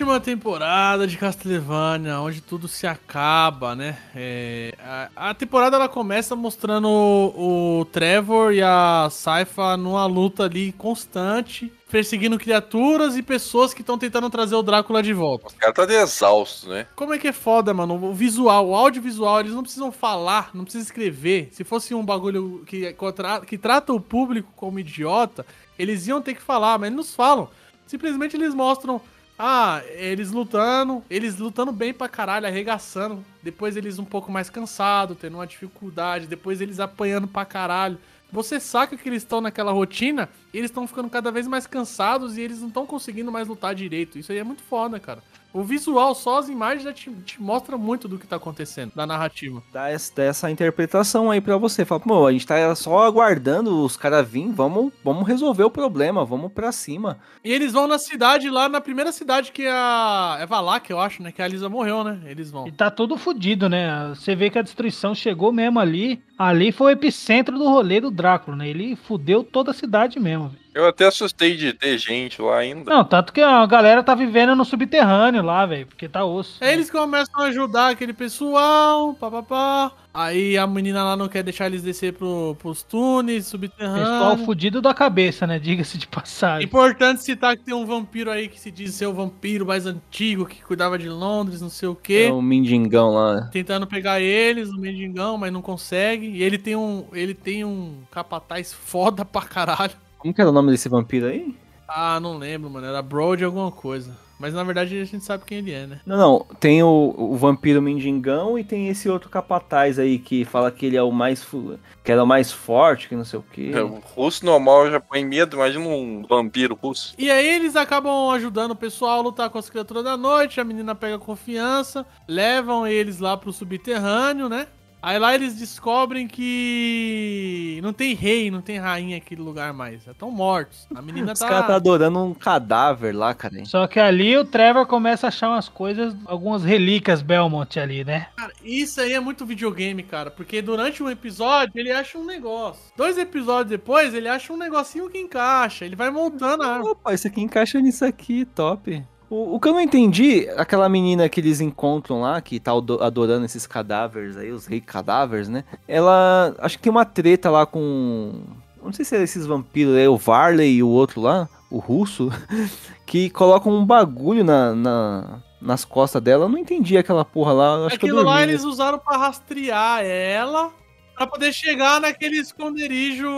Última 0.01 0.19
temporada 0.19 1.07
de 1.07 1.19
Castlevania, 1.19 2.19
onde 2.23 2.41
tudo 2.41 2.67
se 2.67 2.87
acaba, 2.87 3.77
né? 3.77 3.99
É, 4.17 4.75
a, 4.83 5.29
a 5.29 5.35
temporada 5.35 5.77
ela 5.77 5.91
começa 5.91 6.35
mostrando 6.35 6.89
o, 6.89 7.81
o 7.81 7.85
Trevor 7.85 8.55
e 8.55 8.63
a 8.63 9.09
Saifa 9.11 9.77
numa 9.77 10.07
luta 10.07 10.45
ali 10.45 10.73
constante, 10.73 11.71
perseguindo 11.91 12.39
criaturas 12.39 13.15
e 13.15 13.23
pessoas 13.23 13.75
que 13.75 13.83
estão 13.83 13.99
tentando 13.99 14.31
trazer 14.31 14.55
o 14.55 14.63
Drácula 14.63 15.03
de 15.03 15.13
volta. 15.13 15.49
O 15.49 15.59
cara 15.59 15.71
tá 15.75 15.85
de 15.85 15.93
exausto, 15.93 16.71
né? 16.71 16.87
Como 16.97 17.13
é 17.13 17.19
que 17.19 17.29
é 17.29 17.33
foda, 17.33 17.75
mano? 17.75 18.03
O 18.03 18.15
visual, 18.15 18.69
o 18.71 18.75
audiovisual, 18.75 19.41
eles 19.41 19.53
não 19.53 19.63
precisam 19.63 19.93
falar, 19.93 20.49
não 20.55 20.65
precisam 20.65 20.87
escrever. 20.87 21.51
Se 21.53 21.63
fosse 21.63 21.95
um 21.95 22.03
bagulho 22.03 22.65
que, 22.67 22.91
contra- 22.95 23.41
que 23.43 23.59
trata 23.59 23.93
o 23.93 24.01
público 24.01 24.51
como 24.57 24.79
idiota, 24.79 25.45
eles 25.79 26.07
iam 26.07 26.23
ter 26.23 26.33
que 26.33 26.41
falar, 26.41 26.79
mas 26.79 26.87
eles 26.87 26.97
não 26.97 27.05
falam. 27.05 27.51
Simplesmente 27.87 28.37
eles 28.37 28.55
mostram 28.55 29.01
Ah, 29.43 29.83
eles 29.95 30.31
lutando, 30.31 31.03
eles 31.09 31.39
lutando 31.39 31.73
bem 31.73 31.95
pra 31.95 32.11
caralho, 32.11 32.47
arregaçando. 32.47 33.25
Depois 33.43 33.75
eles 33.75 33.99
um 33.99 34.05
pouco 34.05 34.31
mais 34.31 34.51
cansados, 34.51 35.17
tendo 35.19 35.39
uma 35.39 35.47
dificuldade. 35.47 36.27
Depois 36.27 36.61
eles 36.61 36.79
apanhando 36.79 37.27
pra 37.27 37.47
caralho. 37.47 37.99
Você 38.31 38.61
saca 38.61 38.99
que 38.99 39.09
eles 39.09 39.23
estão 39.23 39.41
naquela 39.41 39.73
rotina, 39.73 40.29
eles 40.53 40.71
estão 40.71 40.87
ficando 40.87 41.09
cada 41.09 41.31
vez 41.31 41.47
mais 41.47 41.67
cansados 41.67 42.37
e 42.37 42.41
eles 42.41 42.61
não 42.61 42.69
estão 42.69 42.87
conseguindo 42.87 43.31
mais 43.31 43.47
lutar 43.47 43.75
direito. 43.75 44.19
Isso 44.19 44.33
aí 44.33 44.39
é 44.39 44.45
muito 44.45 44.63
foda, 44.63 44.99
cara. 44.99 45.23
O 45.53 45.65
visual, 45.65 46.15
só 46.15 46.39
as 46.39 46.49
imagens 46.49 46.85
já 46.85 46.93
te, 46.93 47.11
te 47.25 47.43
mostra 47.43 47.77
muito 47.77 48.07
do 48.07 48.19
que 48.19 48.27
tá 48.27 48.37
acontecendo, 48.37 48.93
da 48.95 49.05
narrativa. 49.05 49.61
Dá 49.73 49.89
essa, 49.89 50.15
dá 50.15 50.23
essa 50.23 50.51
interpretação 50.51 51.29
aí 51.29 51.41
pra 51.41 51.57
você. 51.57 51.85
Fala, 51.85 52.01
pô, 52.01 52.27
a 52.27 52.33
gente 52.33 52.47
tá 52.47 52.73
só 52.77 53.05
aguardando 53.05 53.85
os 53.85 53.97
caras 53.97 54.29
virem, 54.29 54.53
vamos, 54.53 54.93
vamos 55.03 55.27
resolver 55.27 55.65
o 55.65 55.71
problema, 55.71 56.25
vamos 56.25 56.53
pra 56.53 56.71
cima. 56.71 57.19
E 57.45 57.53
eles 57.53 57.73
vão 57.73 57.89
na 57.89 57.99
cidade, 57.99 58.49
lá 58.49 58.69
na 58.69 58.81
primeira 58.81 59.11
cidade 59.11 59.51
que 59.51 59.63
é 59.63 59.73
a. 59.73 60.39
É 60.41 60.47
Valak, 60.47 60.89
eu 60.89 61.01
acho, 61.01 61.21
né? 61.21 61.33
Que 61.33 61.43
a 61.43 61.49
Lisa 61.49 61.69
morreu, 61.69 62.05
né? 62.05 62.21
Eles 62.27 62.51
vão. 62.51 62.69
E 62.69 62.73
tá 62.73 62.89
todo 62.89 63.17
fudido, 63.17 63.69
né? 63.69 64.13
Você 64.15 64.37
vê 64.37 64.51
que 64.51 64.59
a 64.59 64.63
destruição 64.63 65.17
chegou 65.17 65.53
mesmo 65.53 65.81
ali. 65.81 66.23
Ali 66.39 66.71
foi 66.71 66.93
o 66.93 66.97
epicentro 66.97 67.59
do 67.59 67.69
rolê 67.69 68.01
do 68.01 68.11
Drácula, 68.11 68.57
né? 68.57 68.69
Ele 68.69 68.95
fudeu 68.95 69.43
toda 69.43 69.73
a 69.73 69.75
cidade 69.75 70.21
mesmo. 70.21 70.40
Velho. 70.49 70.61
Eu 70.73 70.87
até 70.87 71.07
assustei 71.07 71.57
de 71.57 71.73
ter 71.73 71.99
gente 71.99 72.41
lá 72.41 72.59
ainda. 72.59 72.91
Não, 72.91 73.05
tanto 73.05 73.33
que 73.33 73.41
a 73.41 73.67
galera 73.67 74.03
tá 74.03 74.15
vivendo 74.15 74.55
no 74.55 74.65
subterrâneo 74.65 75.43
lá, 75.43 75.67
velho, 75.67 75.87
porque 75.87 76.09
tá 76.09 76.25
osso. 76.25 76.63
Aí 76.63 76.73
eles 76.73 76.91
começam 76.91 77.41
a 77.41 77.47
ajudar 77.47 77.91
aquele 77.91 78.13
pessoal, 78.13 79.13
papapá. 79.15 79.93
Aí 80.13 80.59
a 80.59 80.67
menina 80.67 81.05
lá 81.05 81.17
não 81.17 81.29
quer 81.29 81.43
deixar 81.43 81.67
eles 81.67 81.83
descer 81.83 82.13
pro, 82.13 82.57
pros 82.59 82.83
túneis 82.83 83.47
subterrâneos. 83.47 84.09
Pessoal 84.09 84.39
fudido 84.39 84.81
da 84.81 84.93
cabeça, 84.93 85.47
né? 85.47 85.59
Diga-se 85.61 85.99
de 85.99 86.07
passagem. 86.07 86.67
Importante 86.67 87.23
citar 87.23 87.57
que 87.57 87.65
tem 87.65 87.75
um 87.75 87.87
vampiro 87.87 88.31
aí 88.31 88.49
que 88.49 88.59
se 88.59 88.71
diz 88.71 88.95
ser 88.95 89.07
o 89.07 89.13
vampiro 89.13 89.67
mais 89.67 89.87
antigo, 89.87 90.47
que 90.47 90.63
cuidava 90.63 90.99
de 90.99 91.09
Londres, 91.09 91.61
não 91.61 91.71
sei 91.71 91.89
o 91.89 91.95
quê. 91.95 92.27
É 92.29 92.33
o 92.33 92.43
mendigão 92.43 93.15
lá. 93.15 93.49
Tentando 93.53 93.87
pegar 93.87 94.21
eles, 94.21 94.71
o 94.71 94.79
mendigão, 94.79 95.37
mas 95.37 95.53
não 95.53 95.63
consegue. 95.63 96.27
E 96.27 96.43
ele 96.43 96.59
tem 96.59 96.75
um, 96.75 97.07
ele 97.13 97.35
tem 97.35 97.65
um 97.65 98.03
capataz 98.11 98.73
foda 98.73 99.25
pra 99.25 99.43
caralho. 99.43 99.93
Como 100.21 100.33
que 100.35 100.41
era 100.41 100.51
o 100.51 100.53
nome 100.53 100.71
desse 100.71 100.89
vampiro 100.89 101.27
aí? 101.27 101.55
Ah, 101.89 102.21
não 102.21 102.39
lembro, 102.39 102.71
mano. 102.71 102.87
Era 102.87 103.03
Broad 103.03 103.43
alguma 103.45 103.73
coisa. 103.73 104.17
Mas 104.39 104.55
na 104.55 104.65
verdade 104.65 104.99
a 104.99 105.05
gente 105.05 105.23
sabe 105.23 105.45
quem 105.45 105.59
ele 105.59 105.71
é, 105.73 105.87
né? 105.87 106.01
Não, 106.07 106.17
não. 106.17 106.47
Tem 106.59 106.83
o, 106.83 107.15
o 107.15 107.37
vampiro 107.37 107.83
mendigão 107.83 108.59
e 108.59 108.65
tem 108.65 108.89
esse 108.89 109.07
outro 109.07 109.29
capataz 109.29 109.99
aí 109.99 110.19
que 110.19 110.47
fala 110.47 110.71
que 110.71 110.87
ele 110.87 110.97
é 110.97 111.03
o 111.03 111.11
mais. 111.13 111.45
fu- 111.45 111.79
que 112.03 112.11
era 112.11 112.25
o 112.25 112.27
mais 112.27 112.51
forte, 112.51 113.07
que 113.07 113.15
não 113.15 113.25
sei 113.25 113.39
o 113.39 113.45
quê. 113.53 113.71
É, 113.75 113.83
O 113.83 113.99
russo 114.15 114.47
normal 114.47 114.91
já 114.91 114.99
põe 114.99 115.23
medo, 115.27 115.57
imagina 115.57 115.85
um 115.87 116.23
vampiro 116.27 116.75
russo. 116.81 117.13
E 117.19 117.31
aí 117.31 117.47
eles 117.47 117.77
acabam 117.77 118.31
ajudando 118.31 118.71
o 118.71 118.77
pessoal 118.77 119.19
a 119.19 119.23
lutar 119.23 119.51
com 119.51 119.59
as 119.59 119.69
criaturas 119.69 120.05
da 120.05 120.17
noite, 120.17 120.59
a 120.59 120.65
menina 120.65 120.95
pega 120.95 121.19
confiança, 121.19 122.07
levam 122.27 122.87
eles 122.87 123.19
lá 123.19 123.37
pro 123.37 123.53
subterrâneo, 123.53 124.49
né? 124.49 124.69
Aí 125.03 125.19
lá 125.19 125.35
eles 125.35 125.57
descobrem 125.57 126.29
que 126.29 127.81
não 127.83 127.93
tem 127.93 128.15
rei, 128.15 128.51
não 128.51 128.61
tem 128.61 128.79
rainha 128.79 129.17
naquele 129.17 129.41
lugar 129.41 129.73
mais. 129.73 130.07
Estão 130.07 130.31
mortos. 130.31 130.87
A 130.95 131.01
menina 131.01 131.33
Os 131.33 131.39
tá. 131.39 131.49
caras 131.49 131.67
tá 131.67 131.75
adorando 131.77 132.23
um 132.23 132.35
cadáver 132.35 133.15
lá, 133.15 133.35
cara. 133.35 133.65
Só 133.65 133.87
que 133.87 133.99
ali 133.99 134.37
o 134.37 134.45
Trevor 134.45 134.87
começa 134.87 135.27
a 135.27 135.29
achar 135.29 135.49
umas 135.49 135.69
coisas, 135.69 136.15
algumas 136.27 136.63
relíquias 136.63 137.23
Belmont 137.23 137.79
ali, 137.79 138.05
né? 138.05 138.29
Cara, 138.37 138.53
isso 138.63 139.01
aí 139.01 139.13
é 139.13 139.21
muito 139.21 139.47
videogame, 139.47 140.03
cara. 140.03 140.31
Porque 140.31 140.61
durante 140.61 141.03
um 141.03 141.11
episódio 141.11 141.73
ele 141.75 141.91
acha 141.91 142.19
um 142.19 142.25
negócio. 142.25 142.93
Dois 142.97 143.17
episódios 143.17 143.71
depois 143.71 144.15
ele 144.15 144.29
acha 144.29 144.53
um 144.53 144.57
negocinho 144.57 145.09
que 145.09 145.19
encaixa. 145.19 145.85
Ele 145.85 145.97
vai 145.97 146.11
montando 146.11 146.63
a 146.63 146.75
arma. 146.75 146.91
Opa, 146.91 147.15
isso 147.15 147.27
aqui 147.27 147.41
encaixa 147.41 147.81
nisso 147.81 148.05
aqui, 148.05 148.45
top. 148.45 149.03
O, 149.31 149.55
o 149.55 149.61
que 149.61 149.69
eu 149.69 149.73
não 149.73 149.81
entendi, 149.81 150.49
aquela 150.57 150.89
menina 150.89 151.29
que 151.29 151.41
eles 151.41 151.61
encontram 151.61 152.21
lá, 152.21 152.41
que 152.41 152.59
tá 152.59 152.73
ado- 152.73 153.01
adorando 153.01 153.45
esses 153.47 153.65
cadáveres 153.67 154.37
aí, 154.37 154.51
os 154.51 154.67
rei 154.67 154.81
cadáveres, 154.81 155.49
né? 155.49 155.65
Ela. 155.87 156.53
Acho 156.59 156.77
que 156.77 156.83
tem 156.83 156.91
uma 156.91 157.05
treta 157.05 157.49
lá 157.49 157.65
com. 157.65 158.41
Não 158.83 158.93
sei 158.93 159.05
se 159.05 159.15
é 159.17 159.23
esses 159.23 159.47
vampiros 159.47 159.95
aí, 159.95 160.09
o 160.09 160.17
Varley 160.17 160.77
e 160.77 160.83
o 160.83 160.89
outro 160.89 161.21
lá, 161.21 161.49
o 161.71 161.79
russo, 161.79 162.29
que 163.07 163.31
colocam 163.31 163.73
um 163.73 163.85
bagulho 163.87 164.43
na, 164.43 164.75
na- 164.75 165.39
nas 165.63 165.85
costas 165.85 166.21
dela. 166.23 166.47
Eu 166.47 166.49
não 166.49 166.59
entendi 166.59 166.99
aquela 166.99 167.25
porra 167.25 167.53
lá. 167.53 167.87
Acho 167.87 167.99
que 168.01 168.07
eu 168.07 168.17
Aquilo 168.17 168.23
lá 168.29 168.43
eles 168.43 168.65
usaram 168.65 168.99
pra 168.99 169.17
rastrear 169.17 170.03
ela. 170.05 170.73
Pra 171.21 171.27
poder 171.27 171.53
chegar 171.53 172.01
naquele 172.01 172.39
esconderijo 172.39 173.29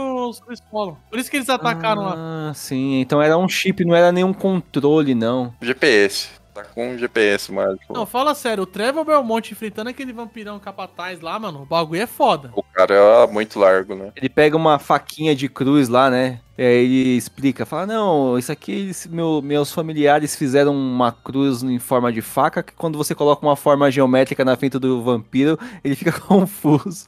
escola. 0.52 0.96
Por 1.10 1.18
isso 1.18 1.28
que 1.28 1.36
eles 1.36 1.48
atacaram 1.48 2.02
lá. 2.02 2.14
Ah, 2.16 2.52
sim. 2.54 3.00
Então 3.00 3.20
era 3.20 3.36
um 3.36 3.48
chip, 3.48 3.84
não 3.84 3.92
era 3.92 4.12
nenhum 4.12 4.32
controle, 4.32 5.16
não. 5.16 5.52
GPS. 5.60 6.28
Tá 6.54 6.62
com 6.62 6.90
um 6.92 6.96
GPS 6.98 7.50
mágico. 7.50 7.92
Não, 7.92 8.06
fala 8.06 8.36
sério, 8.36 8.62
o 8.62 8.66
Trevor 8.66 9.04
Belmont 9.04 9.50
enfrentando 9.52 9.90
aquele 9.90 10.12
vampirão 10.12 10.60
capataz 10.60 11.20
lá, 11.20 11.36
mano, 11.40 11.62
o 11.62 11.66
bagulho 11.66 12.02
é 12.02 12.06
foda. 12.06 12.52
O 12.54 12.62
cara 12.62 12.94
é 12.94 13.26
muito 13.26 13.59
largo, 13.59 13.96
né? 13.96 14.12
Ele 14.14 14.28
pega 14.28 14.56
uma 14.56 14.78
faquinha 14.78 15.34
de 15.34 15.48
cruz 15.48 15.88
lá, 15.88 16.09
né? 16.09 16.38
E 16.56 16.62
aí 16.62 16.84
ele 16.84 17.16
explica, 17.16 17.66
fala, 17.66 17.86
não, 17.86 18.38
isso 18.38 18.52
aqui 18.52 18.70
eles- 18.70 19.09
meu- 19.09 19.42
meus 19.42 19.72
familiares 19.72 20.36
fizeram 20.36 20.72
uma 20.72 21.10
cruz 21.10 21.64
em 21.64 21.80
forma 21.80 22.12
de 22.12 22.22
faca, 22.22 22.62
que 22.62 22.74
quando 22.74 22.96
você 22.96 23.12
coloca 23.12 23.44
uma 23.44 23.56
forma 23.56 23.90
geométrica 23.90 24.44
na 24.44 24.54
frente 24.54 24.78
do 24.78 25.02
vampiro, 25.02 25.59
ele 25.82 25.96
fica 25.96 26.12
confuso. 26.20 27.06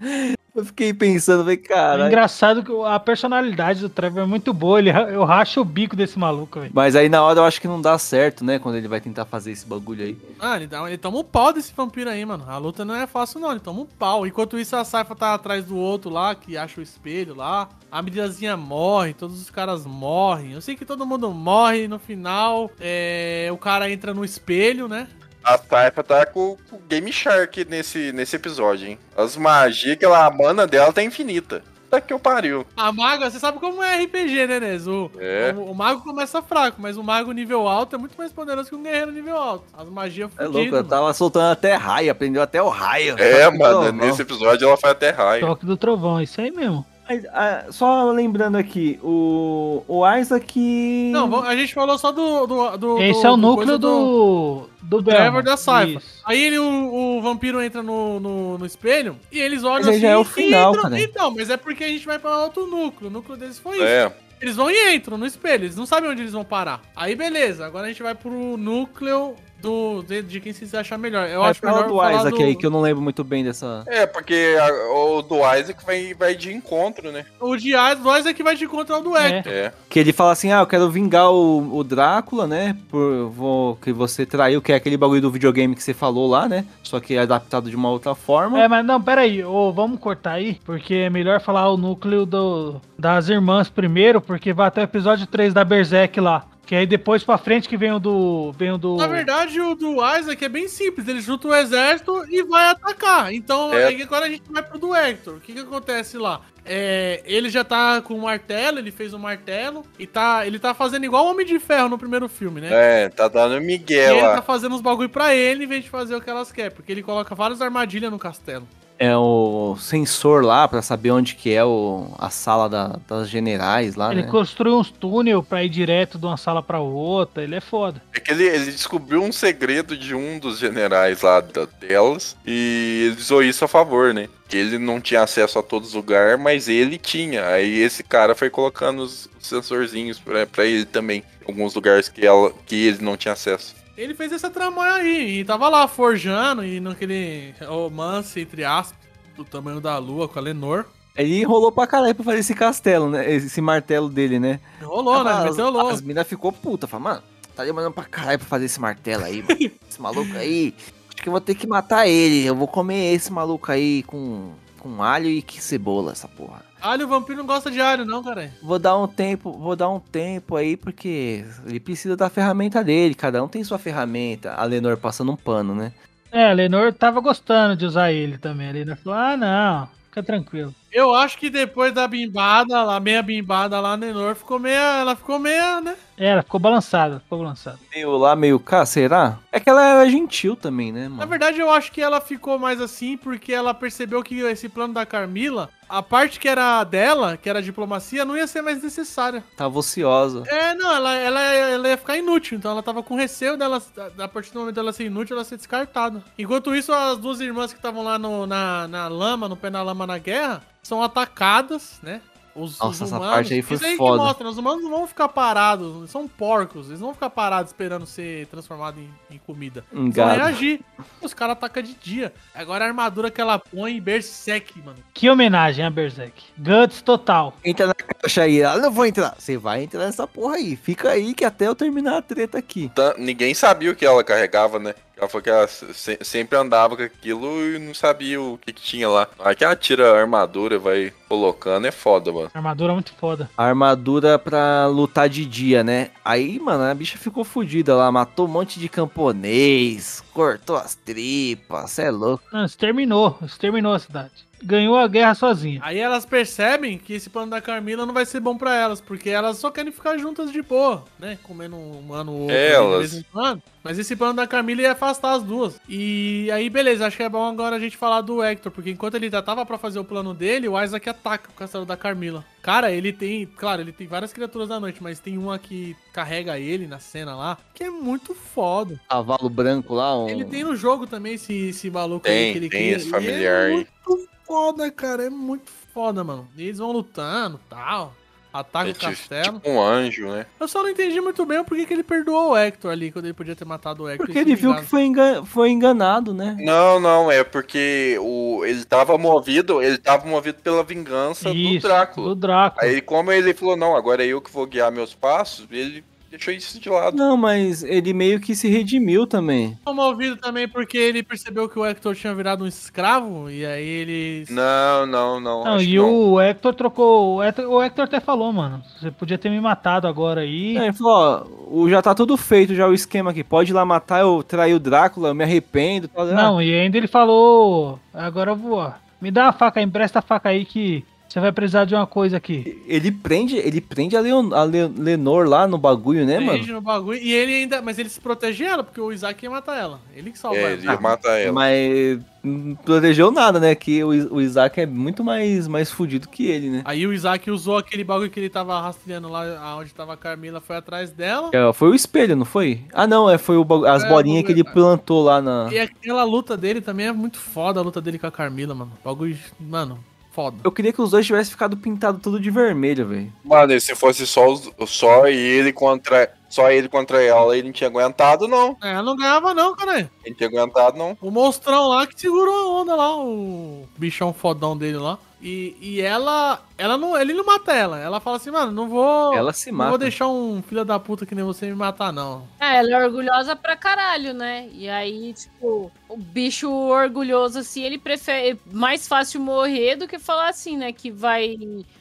Eu 0.52 0.64
fiquei 0.64 0.92
pensando, 0.92 1.40
falei, 1.44 1.54
É 1.54 1.58
cara. 1.68 2.06
engraçado 2.08 2.64
que 2.64 2.72
a 2.84 2.98
personalidade 2.98 3.80
do 3.80 3.88
Trevor 3.88 4.24
é 4.24 4.26
muito 4.26 4.52
boa. 4.52 4.80
Ele, 4.80 4.90
eu 4.90 5.24
racho 5.24 5.60
o 5.60 5.64
bico 5.64 5.94
desse 5.94 6.18
maluco, 6.18 6.58
velho. 6.58 6.72
Mas 6.74 6.96
aí 6.96 7.08
na 7.08 7.22
hora 7.22 7.38
eu 7.38 7.44
acho 7.44 7.60
que 7.60 7.68
não 7.68 7.80
dá 7.80 7.96
certo, 7.96 8.44
né? 8.44 8.58
Quando 8.58 8.74
ele 8.74 8.88
vai 8.88 9.00
tentar 9.00 9.24
fazer 9.24 9.52
esse 9.52 9.64
bagulho 9.64 10.04
aí. 10.04 10.18
Ah, 10.40 10.56
ele, 10.56 10.66
dá, 10.66 10.84
ele 10.88 10.98
toma 10.98 11.18
um 11.20 11.24
pau 11.24 11.52
desse 11.52 11.72
vampiro 11.72 12.10
aí, 12.10 12.24
mano. 12.26 12.44
A 12.48 12.58
luta 12.58 12.84
não 12.84 12.96
é 12.96 13.06
fácil, 13.06 13.38
não. 13.38 13.52
Ele 13.52 13.60
toma 13.60 13.82
um 13.82 13.86
pau. 13.86 14.26
Enquanto 14.26 14.58
isso, 14.58 14.74
a 14.74 14.84
Saifa 14.84 15.14
tá 15.14 15.34
atrás 15.34 15.64
do 15.64 15.76
outro 15.76 16.10
lá, 16.10 16.34
que 16.34 16.56
acha 16.56 16.80
o 16.80 16.82
espelho 16.82 17.32
lá. 17.36 17.68
A 17.90 18.02
meninazinha 18.02 18.56
morre, 18.56 19.14
todos 19.14 19.40
os 19.40 19.50
caras 19.50 19.86
morrem. 19.86 20.50
Eu 20.52 20.60
sei 20.60 20.74
que 20.74 20.84
todo 20.84 21.06
mundo 21.06 21.30
morre. 21.30 21.86
No 21.86 22.00
final, 22.00 22.68
é, 22.80 23.48
o 23.52 23.56
cara 23.56 23.88
entra 23.88 24.12
no 24.12 24.24
espelho, 24.24 24.88
né? 24.88 25.06
A 25.42 25.56
Taifa 25.58 26.02
tá 26.04 26.26
com 26.26 26.56
com 26.68 26.76
o 26.76 26.82
Game 26.88 27.12
Shark 27.12 27.64
nesse, 27.64 28.12
nesse 28.12 28.36
episódio, 28.36 28.88
hein? 28.88 28.98
As 29.16 29.36
magias 29.36 29.96
que 29.96 30.04
ela, 30.04 30.26
a 30.26 30.30
mana 30.30 30.66
dela 30.66 30.92
tá 30.92 31.02
infinita. 31.02 31.62
Tá 31.90 32.00
que 32.00 32.12
eu 32.12 32.20
pariu. 32.20 32.64
A 32.76 32.92
maga, 32.92 33.28
você 33.28 33.40
sabe 33.40 33.58
como 33.58 33.82
é 33.82 33.96
RPG, 34.04 34.46
né, 34.46 34.60
Nes? 34.60 34.86
O, 34.86 35.10
É. 35.18 35.52
o, 35.56 35.72
o 35.72 35.74
mago 35.74 36.02
começa 36.04 36.40
fraco, 36.40 36.76
mas 36.80 36.96
o 36.96 37.02
mago 37.02 37.32
nível 37.32 37.66
alto 37.66 37.96
é 37.96 37.98
muito 37.98 38.14
mais 38.16 38.32
poderoso 38.32 38.68
que 38.68 38.76
um 38.76 38.82
guerreiro 38.84 39.10
nível 39.10 39.36
alto. 39.36 39.64
As 39.76 39.88
magias 39.88 40.30
É 40.38 40.44
fudidas, 40.44 40.52
louco, 40.54 40.68
eu 40.68 40.72
mano. 40.76 40.88
tava 40.88 41.12
soltando 41.12 41.50
até 41.50 41.74
raio, 41.74 42.12
aprendeu 42.12 42.42
até 42.42 42.62
o 42.62 42.68
raio. 42.68 43.16
É, 43.18 43.50
mano, 43.50 43.90
nesse 43.90 44.22
episódio 44.22 44.68
ela 44.68 44.76
faz 44.76 44.92
até 44.92 45.10
raio. 45.10 45.40
Toque 45.44 45.66
do 45.66 45.76
trovão, 45.76 46.20
isso 46.22 46.40
aí 46.40 46.52
mesmo. 46.52 46.86
Mas, 47.10 47.24
ah, 47.32 47.64
só 47.70 48.08
lembrando 48.12 48.54
aqui, 48.56 49.00
o, 49.02 49.82
o 49.88 50.08
Isaac. 50.16 51.10
Não, 51.12 51.42
a 51.42 51.56
gente 51.56 51.74
falou 51.74 51.98
só 51.98 52.12
do. 52.12 52.46
do, 52.46 52.76
do 52.76 52.98
Esse 53.02 53.20
do- 53.22 53.26
é 53.26 53.30
o 53.30 53.34
do 53.34 53.42
núcleo 53.42 53.66
coisa 53.66 53.78
do. 53.78 54.68
Do 54.80 55.02
Trevor 55.02 55.42
da 55.42 55.56
Saifa. 55.56 55.98
Isso. 55.98 56.22
Aí 56.24 56.40
ele, 56.40 56.58
o, 56.60 57.18
o 57.18 57.20
vampiro 57.20 57.60
entra 57.60 57.82
no, 57.82 58.20
no, 58.20 58.58
no 58.58 58.64
espelho 58.64 59.16
e 59.32 59.40
eles 59.40 59.64
olham 59.64 59.78
Mas 59.86 59.88
assim. 59.88 60.00
já 60.00 60.08
é 60.10 60.16
o 60.16 60.22
e 60.22 60.24
final, 60.24 60.70
entram. 60.70 60.82
cara. 60.84 61.00
Então, 61.02 61.34
mas 61.34 61.50
é 61.50 61.56
porque 61.56 61.82
a 61.82 61.88
gente 61.88 62.06
vai 62.06 62.18
pra 62.20 62.44
outro 62.44 62.66
núcleo. 62.68 63.10
O 63.10 63.12
núcleo 63.12 63.36
deles 63.36 63.58
foi 63.58 63.74
isso. 63.76 63.84
É. 63.84 64.12
Eles 64.40 64.54
vão 64.56 64.70
e 64.70 64.94
entram 64.94 65.18
no 65.18 65.26
espelho, 65.26 65.64
eles 65.64 65.76
não 65.76 65.84
sabem 65.86 66.08
onde 66.08 66.22
eles 66.22 66.32
vão 66.32 66.44
parar. 66.44 66.80
Aí 66.96 67.14
beleza, 67.16 67.66
agora 67.66 67.86
a 67.86 67.88
gente 67.88 68.02
vai 68.02 68.14
pro 68.14 68.56
núcleo 68.56 69.34
do, 69.60 70.02
de, 70.02 70.22
de 70.22 70.40
quem 70.40 70.52
se 70.52 70.76
achar 70.76 70.98
melhor. 70.98 71.28
Eu 71.28 71.40
Vai 71.40 71.50
acho 71.50 71.64
melhor 71.64 71.84
do 71.88 71.96
falar 71.96 72.14
Isaac 72.14 72.38
do- 72.38 72.44
aí, 72.44 72.56
que 72.56 72.66
eu 72.66 72.70
não 72.70 72.80
lembro 72.80 73.02
muito 73.02 73.22
bem 73.22 73.44
dessa. 73.44 73.82
É, 73.86 74.06
porque 74.06 74.56
a- 74.60 74.92
o 74.94 75.22
do 75.22 75.36
Isaac 75.36 75.84
vai, 75.84 76.14
vai 76.14 76.34
de 76.34 76.52
encontro, 76.52 77.10
né? 77.12 77.24
O 77.40 77.56
de 77.56 77.68
Isaac, 77.70 78.02
do 78.02 78.16
Isaac 78.16 78.42
vai 78.42 78.56
de 78.56 78.64
encontrar 78.64 78.98
o 78.98 79.02
do 79.02 79.16
Hector. 79.16 79.52
É. 79.52 79.72
Que 79.88 79.98
ele 79.98 80.12
fala 80.12 80.32
assim, 80.32 80.52
ah, 80.52 80.60
eu 80.60 80.66
quero 80.66 80.88
vingar 80.90 81.30
o, 81.30 81.76
o 81.76 81.84
Drácula, 81.84 82.46
né? 82.46 82.76
Por 82.88 83.28
vou, 83.30 83.76
que 83.76 83.92
você 83.92 84.24
traiu, 84.26 84.62
que 84.62 84.72
é 84.72 84.76
aquele 84.76 84.96
bagulho 84.96 85.20
do 85.20 85.30
videogame 85.30 85.74
que 85.74 85.82
você 85.82 85.92
falou 85.94 86.28
lá, 86.28 86.48
né? 86.48 86.64
Só 86.82 86.98
que 87.00 87.14
é 87.14 87.20
adaptado 87.20 87.68
de 87.70 87.76
uma 87.76 87.90
outra 87.90 88.14
forma. 88.14 88.60
É, 88.62 88.68
mas 88.68 88.84
não, 88.84 89.00
pera 89.00 89.22
aí, 89.22 89.44
ô, 89.44 89.72
vamos 89.72 89.98
cortar 90.00 90.32
aí, 90.32 90.58
porque 90.64 90.94
é 90.94 91.10
melhor 91.10 91.40
falar 91.40 91.68
o 91.70 91.76
núcleo 91.76 92.24
do, 92.26 92.80
das 92.98 93.28
irmãs 93.28 93.68
primeiro, 93.68 94.20
porque 94.20 94.52
vai 94.52 94.66
até 94.68 94.80
o 94.80 94.84
episódio 94.84 95.26
3 95.26 95.52
da 95.54 95.64
Berserk 95.64 96.20
lá. 96.20 96.44
Que 96.70 96.76
aí 96.76 96.86
depois 96.86 97.24
pra 97.24 97.36
frente 97.36 97.68
que 97.68 97.76
vem 97.76 97.90
o 97.90 97.98
do. 97.98 98.52
Vem 98.52 98.70
o 98.70 98.78
do. 98.78 98.96
Na 98.96 99.08
verdade, 99.08 99.60
o 99.60 99.74
do 99.74 99.94
Isaac 100.16 100.44
é 100.44 100.48
bem 100.48 100.68
simples. 100.68 101.08
Ele 101.08 101.20
junta 101.20 101.48
o 101.48 101.52
exército 101.52 102.24
e 102.30 102.44
vai 102.44 102.68
atacar. 102.70 103.34
Então, 103.34 103.74
É. 103.74 103.86
aí 103.86 104.00
agora 104.00 104.26
a 104.26 104.28
gente 104.28 104.44
vai 104.48 104.62
pro 104.62 104.78
do 104.78 104.94
Hector. 104.94 105.34
O 105.34 105.40
que 105.40 105.52
que 105.52 105.58
acontece 105.58 106.16
lá? 106.16 106.42
É, 106.64 107.22
ele 107.24 107.50
já 107.50 107.64
tá 107.64 108.00
com 108.00 108.14
o 108.14 108.22
martelo, 108.22 108.78
ele 108.78 108.92
fez 108.92 109.12
o 109.12 109.18
martelo 109.18 109.84
e 109.98 110.06
tá, 110.06 110.46
ele 110.46 110.60
tá 110.60 110.72
fazendo 110.72 111.04
igual 111.04 111.26
o 111.26 111.30
Homem 111.32 111.44
de 111.44 111.58
Ferro 111.58 111.88
no 111.88 111.98
primeiro 111.98 112.28
filme, 112.28 112.60
né? 112.60 112.68
É, 112.70 113.08
tá 113.08 113.26
dando 113.26 113.56
E 113.56 113.60
Miguel 113.60 114.12
ele 114.18 114.22
lá. 114.28 114.36
tá 114.36 114.42
fazendo 114.42 114.72
uns 114.76 114.80
bagulho 114.80 115.08
pra 115.08 115.34
ele 115.34 115.64
em 115.64 115.66
vez 115.66 115.82
de 115.82 115.90
fazer 115.90 116.14
o 116.14 116.20
que 116.20 116.30
elas 116.30 116.52
querem, 116.52 116.70
porque 116.70 116.92
ele 116.92 117.02
coloca 117.02 117.34
várias 117.34 117.60
armadilhas 117.60 118.12
no 118.12 118.18
castelo. 118.18 118.68
É 119.02 119.16
o 119.16 119.76
sensor 119.80 120.44
lá 120.44 120.68
pra 120.68 120.82
saber 120.82 121.10
onde 121.10 121.34
que 121.34 121.50
é 121.54 121.64
o, 121.64 122.08
a 122.18 122.28
sala 122.28 122.68
da- 122.68 122.98
das 123.08 123.30
generais 123.30 123.96
lá, 123.96 124.12
Ele 124.12 124.22
né? 124.22 124.28
construiu 124.28 124.76
uns 124.78 124.90
túnel 124.90 125.42
pra 125.42 125.64
ir 125.64 125.70
direto 125.70 126.18
de 126.18 126.26
uma 126.26 126.36
sala 126.36 126.62
pra 126.62 126.80
outra. 126.80 127.42
Ele 127.42 127.54
é 127.54 127.62
foda. 127.62 128.02
É 128.12 128.20
que 128.20 128.30
ele, 128.30 128.44
ele 128.46 128.66
descobriu 128.70 129.22
um 129.22 129.32
segredo 129.32 129.96
de 129.96 130.14
um 130.14 130.38
dos 130.38 130.58
generais 130.58 131.22
lá 131.22 131.40
da, 131.40 131.64
delas 131.80 132.36
e 132.46 133.06
ele 133.10 133.16
usou 133.18 133.42
isso 133.42 133.64
a 133.64 133.68
favor, 133.68 134.12
né? 134.12 134.28
Que 134.46 134.58
ele 134.58 134.76
não 134.76 135.00
tinha 135.00 135.22
acesso 135.22 135.58
a 135.58 135.62
todos 135.62 135.88
os 135.88 135.94
lugares, 135.94 136.38
mas 136.38 136.68
ele 136.68 136.98
tinha. 136.98 137.46
Aí 137.46 137.78
esse 137.80 138.02
cara 138.02 138.34
foi 138.34 138.50
colocando 138.50 139.00
os 139.02 139.30
sensorzinhos 139.38 140.18
pra, 140.18 140.46
pra 140.46 140.66
ele 140.66 140.84
também. 140.84 141.22
Alguns 141.48 141.74
lugares 141.74 142.08
que, 142.10 142.26
ela, 142.26 142.52
que 142.66 142.86
ele 142.86 142.98
não 143.00 143.16
tinha 143.16 143.32
acesso. 143.32 143.74
Ele 144.00 144.14
fez 144.14 144.32
essa 144.32 144.48
tramonha 144.48 144.94
aí 144.94 145.40
e 145.40 145.44
tava 145.44 145.68
lá 145.68 145.86
forjando 145.86 146.64
e 146.64 146.80
naquele 146.80 147.54
romance, 147.60 148.40
entre 148.40 148.64
aspas, 148.64 148.98
do 149.36 149.44
tamanho 149.44 149.78
da 149.78 149.98
lua 149.98 150.26
com 150.26 150.38
a 150.38 150.42
Lenor. 150.42 150.86
Ele 151.14 151.38
enrolou 151.38 151.70
pra 151.70 151.86
caralho 151.86 152.14
pra 152.14 152.24
fazer 152.24 152.38
esse 152.38 152.54
castelo, 152.54 153.10
né? 153.10 153.30
Esse 153.30 153.60
martelo 153.60 154.08
dele, 154.08 154.38
né? 154.40 154.58
Rolou, 154.80 155.22
né? 155.22 155.30
As, 155.30 155.50
Meteu 155.50 155.68
louco. 155.68 155.90
as 155.90 156.00
minas 156.00 156.26
ficou 156.26 156.50
puta, 156.50 156.86
falaram, 156.86 157.16
mano, 157.16 157.26
tá 157.54 157.62
demorando 157.62 157.92
pra 157.92 158.04
caralho 158.04 158.38
pra 158.38 158.48
fazer 158.48 158.64
esse 158.64 158.80
martelo 158.80 159.22
aí, 159.22 159.42
mano. 159.42 159.58
Esse 159.86 160.00
maluco 160.00 160.34
aí, 160.34 160.74
acho 161.10 161.22
que 161.22 161.28
eu 161.28 161.32
vou 161.32 161.40
ter 161.40 161.54
que 161.54 161.66
matar 161.66 162.08
ele. 162.08 162.46
Eu 162.46 162.56
vou 162.56 162.66
comer 162.66 163.12
esse 163.12 163.30
maluco 163.30 163.70
aí 163.70 164.02
com, 164.04 164.52
com 164.78 165.02
alho 165.02 165.28
e 165.28 165.42
que 165.42 165.62
cebola, 165.62 166.12
essa 166.12 166.26
porra. 166.26 166.64
Alho, 166.80 167.06
o 167.06 167.08
vampiro 167.08 167.38
não 167.38 167.46
gosta 167.46 167.70
de 167.70 167.80
alho, 167.80 168.04
não, 168.04 168.22
cara. 168.22 168.50
Vou 168.62 168.78
dar 168.78 168.96
um 168.98 169.06
tempo, 169.06 169.52
vou 169.52 169.76
dar 169.76 169.88
um 169.90 170.00
tempo 170.00 170.56
aí, 170.56 170.76
porque 170.76 171.44
ele 171.66 171.80
precisa 171.80 172.16
da 172.16 172.30
ferramenta 172.30 172.82
dele. 172.82 173.14
Cada 173.14 173.42
um 173.42 173.48
tem 173.48 173.62
sua 173.62 173.78
ferramenta. 173.78 174.54
A 174.54 174.64
Lenor 174.64 174.96
passando 174.96 175.32
um 175.32 175.36
pano, 175.36 175.74
né? 175.74 175.92
É, 176.32 176.50
a 176.50 176.52
Lenor 176.52 176.92
tava 176.92 177.20
gostando 177.20 177.76
de 177.76 177.84
usar 177.84 178.12
ele 178.12 178.38
também. 178.38 178.68
A 178.68 178.72
Lenor 178.72 178.96
falou: 178.96 179.18
ah, 179.18 179.36
não, 179.36 179.88
fica 180.06 180.22
tranquilo. 180.22 180.74
Eu 180.92 181.14
acho 181.14 181.38
que 181.38 181.48
depois 181.48 181.92
da 181.92 182.06
bimbada, 182.08 182.82
lá, 182.82 182.98
meia 182.98 183.22
bimbada 183.22 183.78
lá, 183.80 183.92
a 183.92 183.94
Lenor 183.94 184.34
ficou 184.34 184.58
meia. 184.58 185.00
Ela 185.00 185.14
ficou 185.14 185.38
meia, 185.38 185.80
né? 185.80 185.94
É, 186.18 186.28
ela 186.30 186.42
ficou 186.42 186.58
balançada, 186.60 187.20
ficou 187.20 187.38
balançada. 187.38 187.78
Meio 187.94 188.16
lá, 188.16 188.34
meio 188.36 188.58
cá, 188.58 188.84
será? 188.84 189.38
É 189.52 189.58
que 189.60 189.70
ela 189.70 189.82
era 189.84 190.10
gentil 190.10 190.54
também, 190.56 190.92
né, 190.92 191.04
Na 191.04 191.10
mano? 191.10 191.26
verdade, 191.30 191.58
eu 191.60 191.70
acho 191.70 191.90
que 191.92 192.00
ela 192.02 192.20
ficou 192.20 192.58
mais 192.58 192.80
assim 192.80 193.16
porque 193.16 193.52
ela 193.52 193.72
percebeu 193.72 194.22
que 194.22 194.40
esse 194.40 194.68
plano 194.68 194.92
da 194.92 195.06
Carmila, 195.06 195.70
a 195.88 196.02
parte 196.02 196.38
que 196.38 196.48
era 196.48 196.84
dela, 196.84 197.36
que 197.36 197.48
era 197.48 197.60
a 197.60 197.62
diplomacia, 197.62 198.24
não 198.24 198.36
ia 198.36 198.46
ser 198.46 198.60
mais 198.60 198.82
necessária. 198.82 199.42
Tava 199.56 199.78
ociosa. 199.78 200.42
É, 200.48 200.74
não, 200.74 200.94
ela, 200.94 201.14
ela, 201.14 201.40
ela 201.40 201.88
ia 201.88 201.96
ficar 201.96 202.16
inútil, 202.18 202.58
então 202.58 202.70
ela 202.72 202.82
tava 202.82 203.02
com 203.02 203.14
receio 203.14 203.56
dela, 203.56 203.80
a 204.18 204.28
partir 204.28 204.52
do 204.52 204.58
momento 204.60 204.74
dela 204.74 204.92
ser 204.92 205.06
inútil, 205.06 205.36
ela 205.36 205.44
ser 205.44 205.56
descartada. 205.56 206.22
Enquanto 206.38 206.74
isso, 206.74 206.92
as 206.92 207.16
duas 207.16 207.40
irmãs 207.40 207.72
que 207.72 207.78
estavam 207.78 208.02
lá 208.04 208.18
no- 208.18 208.46
na, 208.46 208.86
na 208.88 209.08
lama, 209.08 209.48
no 209.48 209.56
pé 209.56 209.70
na 209.70 209.82
lama 209.82 210.06
na 210.06 210.18
guerra, 210.18 210.62
são 210.82 211.02
atacadas, 211.02 211.98
né? 212.02 212.20
Os, 212.52 212.78
Nossa, 212.80 213.04
essa 213.04 213.18
parte 213.18 213.54
aí 213.54 213.62
foi 213.62 213.76
Isso 213.76 213.86
aí 213.86 213.96
foda. 213.96 214.18
que 214.18 214.24
mostra, 214.24 214.48
os 214.48 214.58
humanos 214.58 214.82
não 214.82 214.90
vão 214.90 215.06
ficar 215.06 215.28
parados, 215.28 215.96
eles 215.98 216.10
são 216.10 216.26
porcos, 216.26 216.88
eles 216.88 216.98
não 216.98 217.06
vão 217.08 217.14
ficar 217.14 217.30
parados 217.30 217.70
esperando 217.70 218.04
ser 218.06 218.46
transformado 218.48 218.98
em, 218.98 219.08
em 219.30 219.38
comida. 219.38 219.84
Eles 219.92 220.14
vão 220.16 220.26
reagir. 220.28 220.80
Os 221.22 221.32
caras 221.32 221.52
atacam 221.52 221.82
de 221.82 221.94
dia. 221.94 222.34
Agora 222.52 222.84
a 222.84 222.88
armadura 222.88 223.30
que 223.30 223.40
ela 223.40 223.56
põe, 223.58 224.00
Berserk, 224.00 224.82
mano. 224.82 224.98
Que 225.14 225.30
homenagem 225.30 225.84
a 225.84 225.90
Berserk. 225.90 226.42
Guts 226.58 227.02
total. 227.02 227.54
Entra 227.64 227.86
na 227.86 227.94
caixa 227.94 228.42
aí. 228.42 228.62
Ah, 228.64 228.76
não 228.78 228.90
vou 228.90 229.06
entrar. 229.06 229.36
Você 229.38 229.56
vai 229.56 229.84
entrar 229.84 230.00
nessa 230.00 230.26
porra 230.26 230.56
aí. 230.56 230.74
Fica 230.74 231.10
aí 231.10 231.34
que 231.34 231.44
até 231.44 231.68
eu 231.68 231.74
terminar 231.76 232.18
a 232.18 232.22
treta 232.22 232.58
aqui. 232.58 232.90
Tá- 232.94 233.14
ninguém 233.16 233.54
sabia 233.54 233.92
o 233.92 233.94
que 233.94 234.04
ela 234.04 234.24
carregava, 234.24 234.78
né? 234.80 234.94
Ela 235.20 235.28
falou 235.28 235.42
que 235.42 235.50
ela 235.50 235.68
se- 235.68 236.18
sempre 236.22 236.56
andava 236.58 236.96
com 236.96 237.02
aquilo 237.02 237.46
e 237.62 237.78
não 237.78 237.92
sabia 237.92 238.40
o 238.40 238.56
que, 238.58 238.72
que 238.72 238.80
tinha 238.82 239.06
lá. 239.08 239.28
Aí 239.38 239.54
que 239.54 239.62
ela 239.62 239.76
tira 239.76 240.10
a 240.14 240.18
armadura 240.18 240.76
e 240.76 240.78
vai 240.78 241.12
colocando 241.28 241.86
é 241.86 241.90
foda, 241.90 242.32
mano. 242.32 242.50
Armadura 242.54 242.94
muito 242.94 243.12
foda. 243.14 243.48
A 243.56 243.64
armadura 243.66 244.38
pra 244.38 244.86
lutar 244.86 245.28
de 245.28 245.44
dia, 245.44 245.84
né? 245.84 246.10
Aí, 246.24 246.58
mano, 246.58 246.84
a 246.84 246.94
bicha 246.94 247.18
ficou 247.18 247.44
fodida 247.44 247.94
lá. 247.94 248.10
Matou 248.10 248.46
um 248.46 248.50
monte 248.50 248.80
de 248.80 248.88
camponês. 248.88 250.22
Cortou 250.32 250.76
as 250.76 250.94
tripas. 250.94 251.90
Cê 251.90 252.02
é 252.04 252.10
louco. 252.10 252.42
Não, 252.52 252.64
exterminou, 252.64 253.38
exterminou 253.42 253.92
a 253.92 253.98
cidade. 253.98 254.48
Ganhou 254.62 254.96
a 254.96 255.08
guerra 255.08 255.34
sozinha. 255.34 255.80
Aí 255.82 255.98
elas 255.98 256.26
percebem 256.26 256.98
que 256.98 257.14
esse 257.14 257.30
plano 257.30 257.50
da 257.50 257.60
Carmila 257.60 258.04
não 258.04 258.14
vai 258.14 258.26
ser 258.26 258.40
bom 258.40 258.56
pra 258.56 258.74
elas, 258.74 259.00
porque 259.00 259.30
elas 259.30 259.56
só 259.58 259.70
querem 259.70 259.92
ficar 259.92 260.18
juntas 260.18 260.52
de 260.52 260.62
boa, 260.62 261.04
né? 261.18 261.38
Comendo 261.42 261.76
um 261.76 261.92
humano 261.98 262.32
ou 262.32 262.40
outro 262.42 262.54
de 262.56 262.62
Elas. 262.62 262.98
vez 263.12 263.14
em 263.14 263.26
quando. 263.32 263.62
Mas 263.82 263.98
esse 263.98 264.14
plano 264.14 264.34
da 264.34 264.46
Carmila 264.46 264.82
ia 264.82 264.92
afastar 264.92 265.32
as 265.32 265.42
duas. 265.42 265.80
E 265.88 266.50
aí, 266.52 266.68
beleza, 266.68 267.06
acho 267.06 267.16
que 267.16 267.22
é 267.22 267.28
bom 267.28 267.42
agora 267.48 267.76
a 267.76 267.78
gente 267.80 267.96
falar 267.96 268.20
do 268.20 268.42
Hector, 268.42 268.70
porque 268.70 268.90
enquanto 268.90 269.14
ele 269.14 269.30
já 269.30 269.40
tava 269.40 269.64
pra 269.64 269.78
fazer 269.78 269.98
o 269.98 270.04
plano 270.04 270.34
dele, 270.34 270.68
o 270.68 270.80
Isaac 270.82 271.08
ataca 271.08 271.48
o 271.50 271.54
castelo 271.54 271.86
da 271.86 271.96
Carmila. 271.96 272.44
Cara, 272.62 272.92
ele 272.92 273.10
tem, 273.12 273.46
claro, 273.46 273.80
ele 273.80 273.92
tem 273.92 274.06
várias 274.06 274.32
criaturas 274.34 274.68
da 274.68 274.78
noite, 274.78 275.02
mas 275.02 275.18
tem 275.18 275.38
uma 275.38 275.58
que 275.58 275.96
carrega 276.12 276.58
ele 276.58 276.86
na 276.86 276.98
cena 276.98 277.34
lá, 277.34 277.56
que 277.74 277.82
é 277.84 277.88
muito 277.90 278.34
foda. 278.34 279.00
Cavalo 279.08 279.48
branco 279.48 279.94
lá. 279.94 280.18
Um... 280.18 280.28
Ele 280.28 280.44
tem 280.44 280.62
no 280.62 280.76
jogo 280.76 281.06
também 281.06 281.34
esse, 281.34 281.68
esse 281.70 281.90
maluco 281.90 282.26
Tem, 282.26 282.48
aí 282.48 282.52
que 282.52 282.58
ele 282.58 282.68
tem 282.68 282.80
cria. 282.82 282.96
esse 282.96 283.06
e 283.06 283.10
familiar 283.10 283.52
é 283.62 283.66
aí. 283.68 283.72
muito 283.76 284.28
foda, 284.50 284.90
cara. 284.90 285.24
É 285.26 285.30
muito 285.30 285.70
foda, 285.94 286.24
mano. 286.24 286.48
E 286.56 286.64
eles 286.64 286.78
vão 286.78 286.90
lutando 286.92 287.60
e 287.64 287.68
tal. 287.70 288.14
Ataca 288.52 288.88
É 288.88 288.90
o 288.90 288.94
tipo, 288.94 289.06
castelo. 289.06 289.60
tipo 289.60 289.70
um 289.70 289.80
anjo, 289.80 290.26
né? 290.28 290.44
Eu 290.58 290.66
só 290.66 290.82
não 290.82 290.88
entendi 290.88 291.20
muito 291.20 291.46
bem 291.46 291.58
o 291.60 291.64
porquê 291.64 291.86
que 291.86 291.92
ele 291.94 292.02
perdoou 292.02 292.50
o 292.50 292.56
Hector 292.56 292.90
ali, 292.90 293.12
quando 293.12 293.26
ele 293.26 293.32
podia 293.34 293.54
ter 293.54 293.64
matado 293.64 294.02
o 294.02 294.08
Hector. 294.08 294.26
Porque 294.26 294.40
ele 294.40 294.56
viu 294.56 294.74
que 294.74 294.82
foi, 294.82 295.02
engan- 295.04 295.44
foi 295.44 295.70
enganado, 295.70 296.34
né? 296.34 296.56
Não, 296.58 296.98
não, 296.98 297.30
é 297.30 297.44
porque 297.44 298.16
o, 298.20 298.64
ele 298.64 298.84
tava 298.84 299.16
movido, 299.16 299.80
ele 299.80 299.98
tava 299.98 300.26
movido 300.26 300.58
pela 300.60 300.82
vingança 300.82 301.48
do 301.54 301.78
Drácula. 301.78 302.28
Do 302.30 302.34
Drácula. 302.34 302.82
Aí 302.90 303.00
como 303.00 303.30
ele 303.30 303.54
falou, 303.54 303.76
não, 303.76 303.94
agora 303.94 304.24
é 304.24 304.26
eu 304.26 304.40
que 304.40 304.50
vou 304.50 304.66
guiar 304.66 304.90
meus 304.90 305.14
passos, 305.14 305.68
ele 305.70 306.02
deixou 306.30 306.54
isso 306.54 306.78
de 306.78 306.88
lado. 306.88 307.16
Não, 307.16 307.36
mas 307.36 307.82
ele 307.82 308.12
meio 308.12 308.40
que 308.40 308.54
se 308.54 308.68
redimiu 308.68 309.26
também. 309.26 309.76
Comovido 309.84 310.36
também 310.36 310.68
porque 310.68 310.96
ele 310.96 311.22
percebeu 311.22 311.68
que 311.68 311.78
o 311.78 311.84
Hector 311.84 312.14
tinha 312.14 312.34
virado 312.34 312.64
um 312.64 312.66
escravo, 312.66 313.50
e 313.50 313.66
aí 313.66 313.86
ele... 313.86 314.44
Não, 314.48 315.06
não, 315.06 315.40
não. 315.40 315.64
Não, 315.64 315.80
e 315.80 315.96
não. 315.96 316.32
o 316.32 316.40
Hector 316.40 316.74
trocou. 316.74 317.36
O 317.36 317.42
Hector, 317.42 317.68
o 317.68 317.82
Hector 317.82 318.04
até 318.04 318.20
falou, 318.20 318.52
mano. 318.52 318.82
Você 318.98 319.10
podia 319.10 319.36
ter 319.36 319.50
me 319.50 319.60
matado 319.60 320.06
agora 320.06 320.42
aí. 320.42 320.78
Aí 320.78 320.84
ele 320.84 320.92
falou, 320.92 321.12
ó, 321.12 321.46
o, 321.68 321.88
já 321.88 322.00
tá 322.00 322.14
tudo 322.14 322.36
feito, 322.36 322.74
já 322.74 322.86
o 322.86 322.94
esquema 322.94 323.30
aqui. 323.32 323.42
Pode 323.42 323.72
ir 323.72 323.74
lá 323.74 323.84
matar, 323.84 324.20
eu 324.20 324.42
trair 324.42 324.74
o 324.74 324.80
Drácula, 324.80 325.28
eu 325.28 325.34
me 325.34 325.44
arrependo. 325.44 326.08
Tal. 326.08 326.26
Não, 326.26 326.62
e 326.62 326.72
ainda 326.74 326.96
ele 326.96 327.08
falou. 327.08 327.98
Agora 328.14 328.52
eu 328.52 328.56
vou. 328.56 328.78
ó, 328.78 328.92
Me 329.20 329.30
dá 329.30 329.48
a 329.48 329.52
faca 329.52 329.80
aí, 329.80 329.86
empresta 329.86 330.20
a 330.20 330.22
faca 330.22 330.48
aí 330.50 330.64
que 330.64 331.04
você 331.32 331.38
vai 331.38 331.52
precisar 331.52 331.84
de 331.84 331.94
uma 331.94 332.06
coisa 332.08 332.36
aqui. 332.36 332.82
Ele 332.86 333.12
prende, 333.12 333.56
ele 333.56 333.80
prende 333.80 334.16
a, 334.16 334.20
Leon, 334.20 334.52
a 334.52 334.64
Le- 334.64 334.88
Lenor 334.88 335.46
lá 335.48 335.64
no 335.68 335.78
bagulho, 335.78 336.26
né, 336.26 336.40
mano? 336.40 336.52
Prende 336.52 336.72
no 336.72 336.80
bagulho. 336.80 337.18
E 337.18 337.32
ele 337.32 337.54
ainda. 337.54 337.80
Mas 337.80 337.98
ele 338.00 338.08
se 338.08 338.20
protege 338.20 338.64
ela, 338.64 338.82
porque 338.82 339.00
o 339.00 339.12
Isaac 339.12 339.44
ia 339.44 339.50
matar 339.50 339.76
ela. 339.78 340.00
Ele 340.12 340.32
que 340.32 340.38
salva 340.38 340.58
É, 340.58 340.62
ela. 340.62 340.72
ele 340.72 340.86
ia 340.86 341.00
matar 341.00 341.38
ela. 341.38 341.52
Mas 341.52 342.18
não 342.42 342.74
protegeu 342.74 343.30
nada, 343.30 343.60
né? 343.60 343.74
Que 343.76 344.02
o, 344.02 344.08
o 344.08 344.40
Isaac 344.40 344.80
é 344.80 344.86
muito 344.86 345.22
mais, 345.22 345.68
mais 345.68 345.88
fudido 345.90 346.28
que 346.28 346.46
ele, 346.46 346.68
né? 346.68 346.82
Aí 346.84 347.06
o 347.06 347.12
Isaac 347.12 347.48
usou 347.48 347.76
aquele 347.76 348.02
bagulho 348.02 348.28
que 348.30 348.40
ele 348.40 348.50
tava 348.50 348.80
rastreando 348.80 349.28
lá 349.28 349.76
onde 349.76 349.94
tava 349.94 350.14
a 350.14 350.16
Carmila, 350.16 350.60
foi 350.60 350.76
atrás 350.76 351.10
dela. 351.12 351.50
É, 351.52 351.72
foi 351.72 351.90
o 351.90 351.94
espelho, 351.94 352.34
não 352.34 352.44
foi? 352.44 352.80
Ah, 352.92 353.06
não, 353.06 353.30
é, 353.30 353.38
foi 353.38 353.56
o, 353.56 353.84
as 353.86 354.02
É, 354.02 354.08
bolinhas 354.08 354.44
que 354.44 354.50
ele 354.52 354.64
plantou 354.64 355.22
lá 355.22 355.40
na. 355.40 355.68
E 355.70 355.78
aquela 355.78 356.24
luta 356.24 356.56
dele 356.56 356.80
também 356.80 357.06
é 357.06 357.12
muito 357.12 357.38
foda, 357.38 357.78
a 357.78 357.82
luta 357.84 358.00
dele 358.00 358.18
com 358.18 358.26
a 358.26 358.32
Carmila, 358.32 358.74
mano. 358.74 358.92
Bagulho, 359.04 359.36
mano, 359.60 359.98
foda. 360.30 360.56
Eu 360.64 360.72
queria 360.72 360.92
que 360.92 361.00
os 361.02 361.10
dois 361.10 361.26
tivessem 361.26 361.50
ficado 361.52 361.76
pintado 361.76 362.18
tudo 362.18 362.38
de 362.40 362.50
vermelho, 362.50 363.06
velho. 363.06 363.32
Mano, 363.44 363.72
e 363.72 363.80
se 363.80 363.94
fosse 363.94 364.26
só, 364.26 364.46
os- 364.48 364.70
só 364.86 365.26
ele 365.26 365.72
contra. 365.72 366.32
Só 366.48 366.68
ele 366.68 366.88
contra 366.88 367.22
ela, 367.22 367.56
ele 367.56 367.68
não 367.68 367.72
tinha 367.72 367.88
aguentado, 367.88 368.48
não. 368.48 368.76
É, 368.82 369.00
não 369.02 369.14
ganhava 369.14 369.54
não, 369.54 369.76
cara. 369.76 369.98
Ele 370.00 370.10
não 370.30 370.34
tinha 370.34 370.48
aguentado, 370.48 370.98
não. 370.98 371.16
O 371.20 371.30
monstrão 371.30 371.86
lá 371.86 372.04
que 372.08 372.20
segurou 372.20 372.52
a 372.54 372.80
onda 372.82 372.96
lá, 372.96 373.16
o 373.16 373.88
bichão 373.96 374.32
fodão 374.32 374.76
dele 374.76 374.96
lá. 374.98 375.16
E, 375.42 375.76
e 375.80 376.00
ela, 376.02 376.62
ela 376.76 376.98
não, 376.98 377.16
ele 377.18 377.32
não 377.32 377.44
mata 377.46 377.72
ela. 377.72 377.98
Ela 377.98 378.20
fala 378.20 378.36
assim, 378.36 378.50
mano, 378.50 378.70
não 378.72 378.88
vou. 378.88 379.34
Ela 379.34 379.52
se 379.52 379.70
Não 379.70 379.78
mata. 379.78 379.88
vou 379.90 379.98
deixar 379.98 380.28
um 380.28 380.62
filho 380.62 380.84
da 380.84 380.98
puta 380.98 381.24
que 381.24 381.34
nem 381.34 381.44
você 381.44 381.66
me 381.66 381.74
matar, 381.74 382.12
não. 382.12 382.46
É, 382.60 382.76
ela 382.76 382.90
é 382.90 383.04
orgulhosa 383.06 383.56
pra 383.56 383.74
caralho, 383.76 384.34
né? 384.34 384.68
E 384.72 384.88
aí, 384.88 385.32
tipo, 385.32 385.90
o 386.08 386.16
bicho 386.16 386.70
orgulhoso, 386.70 387.58
assim, 387.60 387.82
ele 387.82 387.96
prefere. 387.98 388.58
Mais 388.70 389.08
fácil 389.08 389.40
morrer 389.40 389.96
do 389.96 390.06
que 390.06 390.18
falar 390.18 390.48
assim, 390.50 390.76
né? 390.76 390.92
Que 390.92 391.10
vai 391.10 391.56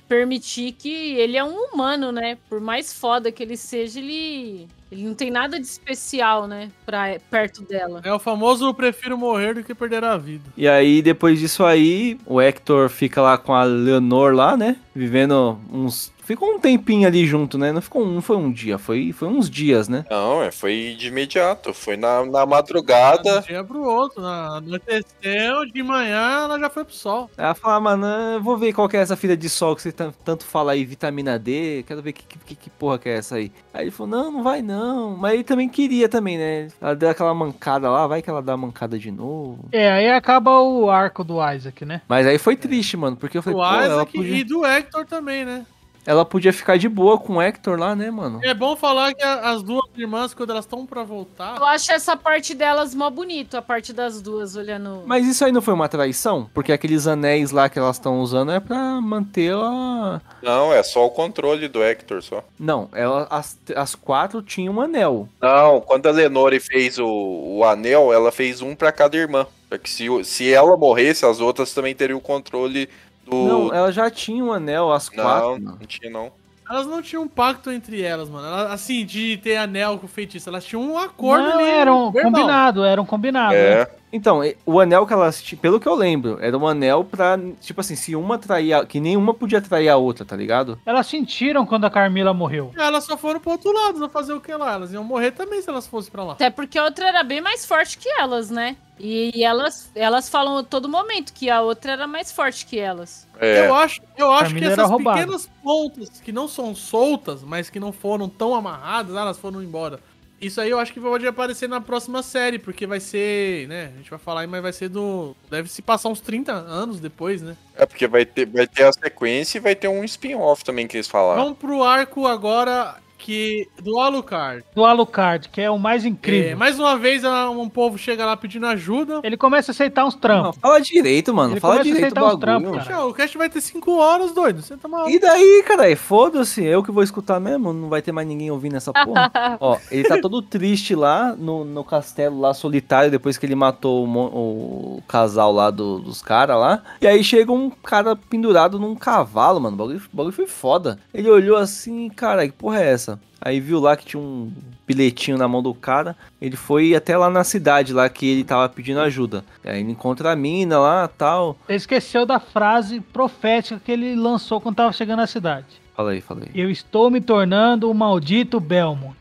permitir 0.08 0.74
que 0.74 0.90
ele 1.16 1.38
é 1.38 1.44
um 1.44 1.56
humano, 1.56 2.12
né? 2.12 2.38
Por 2.50 2.60
mais 2.60 2.92
foda 2.94 3.32
que 3.32 3.42
ele 3.42 3.56
seja, 3.56 4.00
ele. 4.00 4.68
Ele 4.92 5.04
não 5.04 5.14
tem 5.14 5.30
nada 5.30 5.60
de 5.60 5.66
especial, 5.66 6.48
né? 6.48 6.72
Pra, 6.86 7.18
perto 7.30 7.62
dela. 7.64 8.02
É 8.04 8.12
o 8.12 8.20
famoso 8.20 8.66
eu 8.66 8.74
prefiro 8.74 9.18
morrer 9.18 9.54
do 9.54 9.64
que 9.64 9.76
perder 9.76 10.04
a 10.04 10.18
vida. 10.18 10.50
E 10.58 10.68
aí, 10.68 11.02
depois 11.02 11.40
disso 11.40 11.64
aí, 11.64 12.20
o 12.26 12.42
Hector 12.42 12.90
fica 12.90 13.22
lá 13.22 13.38
com 13.38 13.54
a 13.54 13.64
Leonor 13.64 14.34
lá, 14.34 14.58
né? 14.58 14.78
Vivendo 14.96 15.60
uns 15.72 16.12
ficou 16.30 16.54
um 16.54 16.60
tempinho 16.60 17.08
ali 17.08 17.26
junto, 17.26 17.58
né? 17.58 17.72
Não 17.72 17.82
ficou 17.82 18.06
um, 18.06 18.22
foi 18.22 18.38
um 18.38 18.52
dia, 18.52 18.78
foi, 18.78 19.12
foi 19.12 19.28
uns 19.28 19.50
dias, 19.50 19.90
né? 19.90 20.06
Não, 20.12 20.44
é, 20.44 20.52
foi 20.52 20.96
de 20.98 21.08
imediato. 21.08 21.74
Foi 21.74 21.98
na, 21.98 22.24
na 22.24 22.46
madrugada. 22.46 23.24
De 23.24 23.38
um 23.38 23.42
dia 23.42 23.64
pro 23.64 23.82
outro. 23.82 24.22
Na, 24.22 24.58
anoiteceu, 24.58 25.66
de 25.66 25.82
manhã 25.82 26.44
ela 26.44 26.60
já 26.60 26.70
foi 26.70 26.86
pro 26.86 26.94
sol. 26.94 27.30
Ela 27.36 27.56
fala, 27.56 27.76
ah, 27.76 27.80
mano, 27.80 28.06
eu 28.36 28.42
vou 28.44 28.58
ver 28.58 28.74
qual 28.74 28.88
que 28.88 28.96
é 28.96 29.00
essa 29.00 29.16
filha 29.16 29.36
de 29.36 29.50
sol 29.50 29.76
que 29.76 29.82
você 29.82 29.92
tan- 29.92 30.14
tanto 30.24 30.46
fala 30.46 30.74
aí, 30.74 30.86
vitamina 30.86 31.40
D, 31.40 31.84
quero 31.88 32.02
ver 32.02 32.14
que, 32.14 32.24
que, 32.46 32.56
que 32.56 32.70
porra 32.70 33.00
que 33.00 33.10
é 33.10 33.18
essa 33.18 33.36
aí. 33.36 33.52
Aí 33.74 33.86
ele 33.86 33.92
falou, 33.92 34.12
não, 34.12 34.32
não 34.32 34.44
vai 34.44 34.62
não. 34.62 35.18
Mas 35.18 35.34
ele 35.34 35.44
também 35.44 35.68
queria 35.68 36.08
também, 36.08 36.38
né? 36.38 36.68
Ela 36.80 36.96
deu 36.96 37.10
aquela 37.10 37.34
mancada 37.34 37.90
lá, 37.90 38.06
vai 38.06 38.22
que 38.22 38.30
ela 38.30 38.42
dá 38.42 38.54
a 38.54 38.58
mancada 38.58 39.00
de 39.00 39.10
novo. 39.10 39.66
É, 39.72 39.92
aí 39.92 40.10
acaba 40.10 40.60
o 40.60 40.90
arco 40.92 41.24
do 41.24 41.36
Isaac, 41.52 41.86
né? 41.86 42.02
Mas 42.08 42.28
aí 42.28 42.38
foi 42.38 42.56
triste, 42.56 42.96
mano, 42.96 43.18
porque 43.18 43.38
eu 43.38 43.42
falei, 43.42 43.60
ela 43.60 43.86
Isaac 43.86 44.14
podia, 44.14 44.36
e 44.36 44.44
do 44.44 44.66
Hector 44.66 45.06
também, 45.06 45.44
né? 45.44 45.66
Ela 46.10 46.26
podia 46.26 46.52
ficar 46.52 46.76
de 46.78 46.90
boa 46.90 47.20
com 47.20 47.36
o 47.36 47.42
Hector 47.42 47.78
lá, 47.78 47.96
né, 47.96 48.10
mano? 48.10 48.40
É 48.44 48.52
bom 48.52 48.76
falar 48.76 49.14
que 49.14 49.22
a- 49.24 49.52
as 49.52 49.62
duas 49.62 49.86
irmãs, 49.96 50.34
quando 50.34 50.50
elas 50.50 50.66
estão 50.66 50.84
pra 50.84 51.04
voltar. 51.04 51.56
Eu 51.58 51.66
acho 51.66 51.92
essa 51.92 52.18
parte 52.18 52.56
delas 52.56 52.96
mó 52.96 53.12
bonito, 53.12 53.56
a 53.56 53.62
parte 53.62 53.94
das 53.94 54.20
duas 54.20 54.56
olhando. 54.56 55.04
Mas 55.06 55.28
isso 55.28 55.46
aí 55.46 55.52
não 55.52 55.62
foi 55.62 55.76
uma 55.76 55.88
traição? 55.88 56.50
Porque 56.52 56.72
aqueles 56.72 57.06
anéis 57.06 57.52
lá 57.52 57.70
que 57.70 57.78
elas 57.78 57.98
estão 57.98 58.22
usando 58.22 58.52
é 58.52 58.60
pra 58.60 59.00
manter 59.00 59.54
a. 59.54 60.20
Não, 60.42 60.74
é 60.74 60.82
só 60.82 61.06
o 61.06 61.12
controle 61.12 61.68
do 61.68 61.84
Hector 61.84 62.24
só. 62.24 62.44
Não, 62.60 62.90
ela, 62.92 63.28
as, 63.30 63.56
as 63.76 63.94
quatro 63.94 64.42
tinham 64.42 64.74
um 64.74 64.82
anel. 64.82 65.30
Não, 65.40 65.80
quando 65.80 66.08
a 66.08 66.12
Lenore 66.12 66.60
fez 66.60 66.98
o, 66.98 67.06
o 67.08 67.64
anel, 67.64 68.12
ela 68.12 68.32
fez 68.32 68.62
um 68.64 68.74
pra 68.76 68.92
cada 68.92 69.16
irmã. 69.16 69.46
Pra 69.70 69.78
que 69.78 69.88
se, 69.88 70.08
se 70.24 70.52
ela 70.52 70.76
morresse, 70.76 71.24
as 71.28 71.40
outras 71.40 71.72
também 71.72 71.94
teriam 71.94 72.18
o 72.18 72.22
controle 72.22 72.90
do. 73.30 73.48
Não, 73.48 73.74
ela 73.74 73.92
já 73.92 74.10
tinha 74.10 74.44
um 74.44 74.52
anel, 74.52 74.92
as 74.92 75.10
não, 75.12 75.24
quatro. 75.24 75.60
não 75.60 75.78
tinha 75.78 76.10
não. 76.10 76.32
Elas 76.70 76.86
não 76.86 77.02
tinham 77.02 77.24
um 77.24 77.28
pacto 77.28 77.72
entre 77.72 78.02
elas, 78.02 78.30
mano. 78.30 78.48
Elas, 78.48 78.72
assim, 78.72 79.04
de 79.04 79.38
ter 79.38 79.58
anel 79.58 79.98
com 79.98 80.08
feitiço. 80.08 80.50
Elas 80.50 80.64
tinham 80.64 80.84
um 80.84 80.98
acordo 81.00 81.46
Não, 81.50 81.54
ali. 81.60 81.64
era 81.64 81.92
um 81.94 82.12
verbal. 82.12 82.32
combinado, 82.32 82.84
era 82.84 83.02
um 83.02 83.06
combinado. 83.06 83.56
É. 83.56 83.86
né? 83.86 83.88
Então, 84.12 84.42
o 84.66 84.80
anel 84.80 85.06
que 85.06 85.14
elas 85.14 85.42
tinham, 85.42 85.62
pelo 85.62 85.80
que 85.80 85.88
eu 85.88 85.96
lembro, 85.96 86.38
era 86.42 86.58
um 86.58 86.68
anel 86.68 87.04
pra, 87.04 87.38
tipo 87.62 87.80
assim, 87.82 87.96
se 87.96 88.16
uma 88.16 88.38
traía, 88.38 88.86
que 88.86 89.00
nenhuma 89.00 89.34
podia 89.34 89.62
trair 89.62 89.90
a 89.90 89.98
outra, 89.98 90.26
tá 90.26 90.36
ligado? 90.36 90.80
Elas 90.86 91.08
sentiram 91.08 91.66
quando 91.66 91.86
a 91.86 91.90
Carmila 91.90 92.34
morreu. 92.34 92.72
Elas 92.78 93.04
só 93.04 93.18
foram 93.18 93.40
pro 93.40 93.52
outro 93.52 93.72
lado, 93.72 94.00
não 94.00 94.10
fazer 94.10 94.34
o 94.34 94.42
que 94.42 94.54
lá. 94.54 94.74
Elas 94.74 94.92
iam 94.92 95.04
morrer 95.04 95.32
também 95.32 95.62
se 95.62 95.70
elas 95.70 95.88
fossem 95.88 96.12
pra 96.12 96.24
lá. 96.24 96.34
Até 96.34 96.50
porque 96.50 96.78
a 96.78 96.84
outra 96.84 97.08
era 97.08 97.24
bem 97.24 97.42
mais 97.42 97.66
forte 97.66 97.98
que 97.98 98.10
elas, 98.10 98.50
né? 98.50 98.76
E 99.00 99.46
elas, 99.46 99.90
elas 99.96 100.28
falam 100.28 100.58
a 100.58 100.64
todo 100.64 100.90
momento 100.90 101.32
que 101.34 101.50
a 101.50 101.62
outra 101.62 101.94
era 101.94 102.06
mais 102.06 102.32
forte 102.34 102.66
que 102.66 102.78
elas. 102.78 103.26
É. 103.40 103.66
Eu 103.66 103.74
acho, 103.74 104.02
eu 104.18 104.30
acho 104.30 104.54
que 104.54 104.66
essas 104.66 104.92
pequenas 104.92 105.50
pontas 105.64 106.10
que 106.20 106.34
não 106.34 106.50
são 106.50 106.76
soltas, 106.76 107.42
mas 107.42 107.70
que 107.70 107.80
não 107.80 107.94
foram 107.94 108.28
tão 108.28 108.54
amarradas, 108.54 109.16
elas 109.16 109.38
foram 109.38 109.64
embora. 109.64 110.02
Isso 110.42 110.62
aí 110.62 110.70
eu 110.70 110.80
acho 110.80 110.94
que 110.94 111.00
pode 111.00 111.28
aparecer 111.28 111.68
na 111.68 111.82
próxima 111.82 112.24
série, 112.24 112.58
porque 112.58 112.88
vai 112.88 113.00
ser, 113.00 113.68
né? 113.68 113.92
A 113.94 113.98
gente 113.98 114.10
vai 114.10 114.20
falar 114.20 114.42
aí, 114.42 114.48
mas 114.48 114.62
vai 114.62 114.72
ser 114.72 114.90
do. 114.90 115.36
Deve 115.50 115.70
se 115.70 115.82
passar 115.82 116.10
uns 116.10 116.22
30 116.22 116.54
anos 116.54 117.00
depois, 117.00 117.42
né? 117.42 117.58
É 117.76 117.86
porque 117.86 118.08
vai 118.08 118.26
ter, 118.26 118.46
vai 118.46 118.66
ter 118.66 118.84
a 118.84 118.94
sequência 118.94 119.58
e 119.58 119.62
vai 119.62 119.76
ter 119.76 119.88
um 119.88 120.04
spin-off 120.04 120.64
também 120.64 120.88
que 120.88 120.96
eles 120.96 121.08
falaram. 121.08 121.44
Vamos 121.44 121.58
pro 121.58 121.84
arco 121.84 122.26
agora 122.26 122.98
que 123.20 123.68
do 123.84 124.00
Alucard. 124.00 124.64
Do 124.74 124.86
Alucard, 124.86 125.50
que 125.50 125.60
é 125.62 125.70
o 125.70 125.78
mais 125.78 126.06
incrível. 126.06 126.52
É, 126.52 126.56
mais 126.56 126.80
uma 126.80 126.98
vez 126.98 127.24
a- 127.26 127.50
um 127.50 127.68
povo 127.70 127.98
chega 127.98 128.26
lá 128.26 128.36
pedindo 128.38 128.66
ajuda. 128.66 129.20
Ele 129.24 129.36
começa 129.38 129.72
a 129.72 129.74
aceitar 129.74 130.06
uns 130.06 130.16
trampos. 130.16 130.58
Fala 130.62 130.80
direito, 130.80 131.34
mano. 131.34 131.54
Ele 131.54 131.60
fala 131.60 131.84
direito 131.84 132.14
uns 132.18 132.22
bagulho. 132.22 132.38
trampos, 132.40 132.88
cara. 132.88 133.06
O 133.06 133.14
cast 133.14 133.38
vai 133.38 133.50
ter 133.50 133.62
5 133.62 133.92
horas, 133.98 134.32
doido. 134.32 134.62
Você 134.62 134.78
tá 134.78 134.88
maluco. 134.88 135.12
E 135.12 135.20
daí, 135.20 135.64
cara? 135.68 135.90
Foda-se, 135.96 136.64
eu 136.64 136.82
que 136.82 136.92
vou 136.92 137.04
escutar 137.04 137.40
mesmo, 137.40 137.74
não 137.74 137.90
vai 137.90 138.02
ter 138.02 138.12
mais 138.12 138.28
ninguém 138.28 138.50
ouvindo 138.52 138.78
essa 138.78 138.94
porra. 138.94 139.30
Ó, 139.60 139.78
ele 139.92 140.08
tá 140.08 140.20
todo 140.22 140.42
triste 140.42 140.96
lá 140.96 141.36
no, 141.38 141.66
no 141.66 141.84
castelo 141.84 142.40
lá 142.40 142.54
solitário, 142.54 143.12
depois 143.12 143.38
que 143.38 143.46
ele 143.46 143.56
matou 143.56 144.08
o, 144.08 144.98
o 144.98 145.04
casal 145.08 145.52
lá 145.52 145.70
do- 145.70 146.00
dos 146.00 146.22
caras 146.22 146.58
lá. 146.58 146.82
E 147.02 147.08
aí 147.08 147.24
chega 147.24 147.52
um 147.52 147.70
cara 147.70 148.16
pendurado 148.16 148.80
num 148.80 148.96
cavalo, 148.96 149.60
mano. 149.60 149.76
O 149.76 149.78
bagulho, 149.78 150.02
o 150.14 150.16
bagulho 150.16 150.36
foi 150.36 150.48
foda. 150.48 151.00
Ele 151.14 151.30
olhou 151.30 151.58
assim, 151.58 152.10
cara, 152.10 152.46
que 152.48 152.54
porra 152.54 152.82
é 152.82 152.92
essa? 152.92 153.09
Aí 153.42 153.60
viu 153.62 153.80
lá 153.80 153.96
que 153.96 154.06
tinha 154.06 154.22
um 154.22 154.52
bilhetinho 154.86 155.38
na 155.38 155.48
mão 155.48 155.64
do 155.64 155.74
cara. 155.74 156.16
Ele 156.42 156.58
foi 156.58 156.94
até 156.94 157.18
lá 157.18 157.30
na 157.30 157.44
cidade 157.44 157.94
lá 157.94 158.10
que 158.10 158.28
ele 158.28 158.44
tava 158.44 158.68
pedindo 158.68 159.00
ajuda. 159.00 159.46
Aí 159.64 159.80
ele 159.80 159.92
encontra 159.92 160.32
a 160.32 160.36
mina 160.36 160.78
lá 160.78 161.08
tal. 161.08 161.58
Ele 161.68 161.78
esqueceu 161.78 162.26
da 162.26 162.40
frase 162.40 163.00
profética 163.00 163.82
que 163.84 163.92
ele 163.92 164.16
lançou 164.16 164.60
quando 164.60 164.76
tava 164.76 164.92
chegando 164.92 165.20
na 165.20 165.28
cidade. 165.28 165.68
Fala 165.96 166.12
aí, 166.12 166.22
fala 166.22 166.42
aí. 166.44 166.50
Eu 166.54 166.70
estou 166.70 167.10
me 167.10 167.22
tornando 167.22 167.90
o 167.90 167.94
maldito 167.94 168.60
Belmont. 168.60 169.16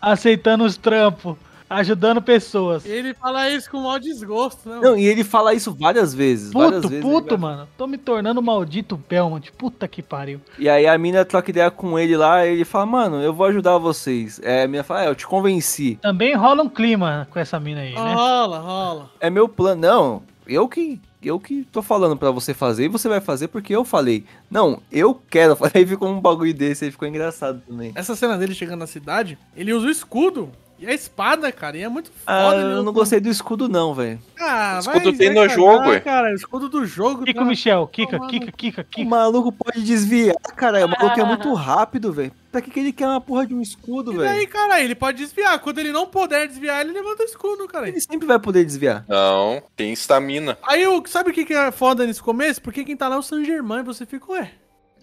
Aceitando 0.00 0.64
os 0.64 0.76
trampos, 0.76 1.36
ajudando 1.70 2.20
pessoas. 2.20 2.84
Ele 2.84 3.14
fala 3.14 3.48
isso 3.48 3.70
com 3.70 3.78
o 3.78 3.84
maior 3.84 4.00
desgosto, 4.00 4.68
né? 4.68 4.80
Não, 4.82 4.96
e 4.98 5.04
ele 5.06 5.22
fala 5.22 5.54
isso 5.54 5.72
várias 5.72 6.12
vezes. 6.12 6.52
várias 6.52 6.76
Puto, 6.82 6.88
vezes 6.88 7.04
puto, 7.04 7.38
vai- 7.38 7.38
mano. 7.38 7.68
Tô 7.78 7.86
me 7.86 7.96
tornando 7.96 8.42
maldito 8.42 9.00
Belmont. 9.08 9.52
Puta 9.52 9.86
que 9.86 10.02
pariu. 10.02 10.40
E 10.58 10.68
aí 10.68 10.86
a 10.86 10.98
mina 10.98 11.24
troca 11.24 11.50
ideia 11.50 11.70
com 11.70 11.96
ele 11.98 12.16
lá, 12.16 12.44
e 12.44 12.54
ele 12.54 12.64
fala, 12.64 12.86
mano, 12.86 13.22
eu 13.22 13.32
vou 13.32 13.46
ajudar 13.46 13.78
vocês. 13.78 14.40
É, 14.42 14.64
a 14.64 14.68
mina 14.68 14.82
fala, 14.82 15.04
é, 15.04 15.08
eu 15.08 15.14
te 15.14 15.26
convenci. 15.26 15.96
Também 16.02 16.34
rola 16.34 16.62
um 16.62 16.68
clima 16.68 17.28
com 17.30 17.38
essa 17.38 17.60
mina 17.60 17.80
aí, 17.82 17.94
né? 17.94 18.14
Rola, 18.14 18.58
rola. 18.58 19.10
É 19.20 19.30
meu 19.30 19.48
plano. 19.48 19.80
Não, 19.80 20.22
eu 20.46 20.68
que. 20.68 21.00
Eu 21.22 21.38
que 21.38 21.64
tô 21.70 21.82
falando 21.82 22.16
pra 22.16 22.30
você 22.30 22.54
fazer 22.54 22.86
e 22.86 22.88
você 22.88 23.06
vai 23.06 23.20
fazer 23.20 23.48
porque 23.48 23.76
eu 23.76 23.84
falei. 23.84 24.24
Não, 24.50 24.80
eu 24.90 25.14
quero. 25.28 25.54
Aí 25.74 25.84
ficou 25.84 26.08
um 26.08 26.18
bagulho 26.18 26.54
desse, 26.54 26.86
aí 26.86 26.90
ficou 26.90 27.06
engraçado 27.06 27.60
também. 27.68 27.92
Essa 27.94 28.16
cena 28.16 28.38
dele 28.38 28.54
chegando 28.54 28.78
na 28.78 28.86
cidade, 28.86 29.36
ele 29.54 29.70
usa 29.74 29.86
o 29.88 29.90
escudo 29.90 30.50
e 30.80 30.86
a 30.86 30.92
espada, 30.94 31.52
cara. 31.52 31.76
E 31.76 31.82
é 31.82 31.88
muito 31.88 32.10
foda. 32.10 32.22
Ah, 32.26 32.54
eu 32.56 32.82
não 32.82 32.92
gostei 32.92 33.20
do 33.20 33.28
escudo, 33.28 33.68
não, 33.68 33.94
velho. 33.94 34.18
Ah, 34.38 34.74
O 34.76 34.80
escudo 34.80 35.12
tem 35.16 35.32
no 35.34 35.48
jogo, 35.48 35.88
ué. 35.90 36.00
Cara, 36.00 36.32
o 36.32 36.34
escudo 36.34 36.68
do 36.68 36.84
jogo. 36.86 37.24
Kika, 37.24 37.40
tá- 37.40 37.44
Michel. 37.44 37.86
Kika, 37.86 38.16
Tomar 38.18 38.28
Kika, 38.30 38.46
no- 38.46 38.52
Kika, 38.52 38.80
O 38.80 38.84
Kika. 38.84 39.08
maluco 39.08 39.52
pode 39.52 39.82
desviar, 39.82 40.34
cara. 40.56 40.84
O 40.84 40.88
maluco 40.88 41.20
é 41.20 41.24
muito 41.24 41.52
rápido, 41.54 42.12
velho. 42.12 42.32
Pra 42.50 42.60
que, 42.60 42.68
que 42.70 42.80
ele 42.80 42.92
quer 42.92 43.06
uma 43.06 43.20
porra 43.20 43.46
de 43.46 43.54
um 43.54 43.60
escudo, 43.62 44.12
E 44.12 44.26
aí, 44.26 44.38
velho? 44.38 44.48
cara, 44.48 44.80
ele 44.80 44.94
pode 44.96 45.18
desviar. 45.18 45.58
Quando 45.60 45.78
ele 45.78 45.92
não 45.92 46.06
puder 46.06 46.48
desviar, 46.48 46.80
ele 46.80 46.92
levanta 46.92 47.22
o 47.22 47.26
escudo, 47.26 47.68
cara. 47.68 47.86
Ele 47.88 48.00
sempre 48.00 48.26
vai 48.26 48.40
poder 48.40 48.64
desviar. 48.64 49.04
Não, 49.08 49.62
tem 49.76 49.92
estamina. 49.92 50.58
Aí, 50.66 50.82
sabe 51.06 51.30
o 51.30 51.32
que, 51.32 51.44
que 51.44 51.54
é 51.54 51.70
foda 51.70 52.04
nesse 52.06 52.20
começo? 52.20 52.60
Porque 52.60 52.82
quem 52.84 52.96
tá 52.96 53.06
lá 53.06 53.16
é 53.16 53.18
o 53.18 53.22
San 53.22 53.44
Germain. 53.44 53.84
Você 53.84 54.04
fica, 54.04 54.32
ué, 54.32 54.50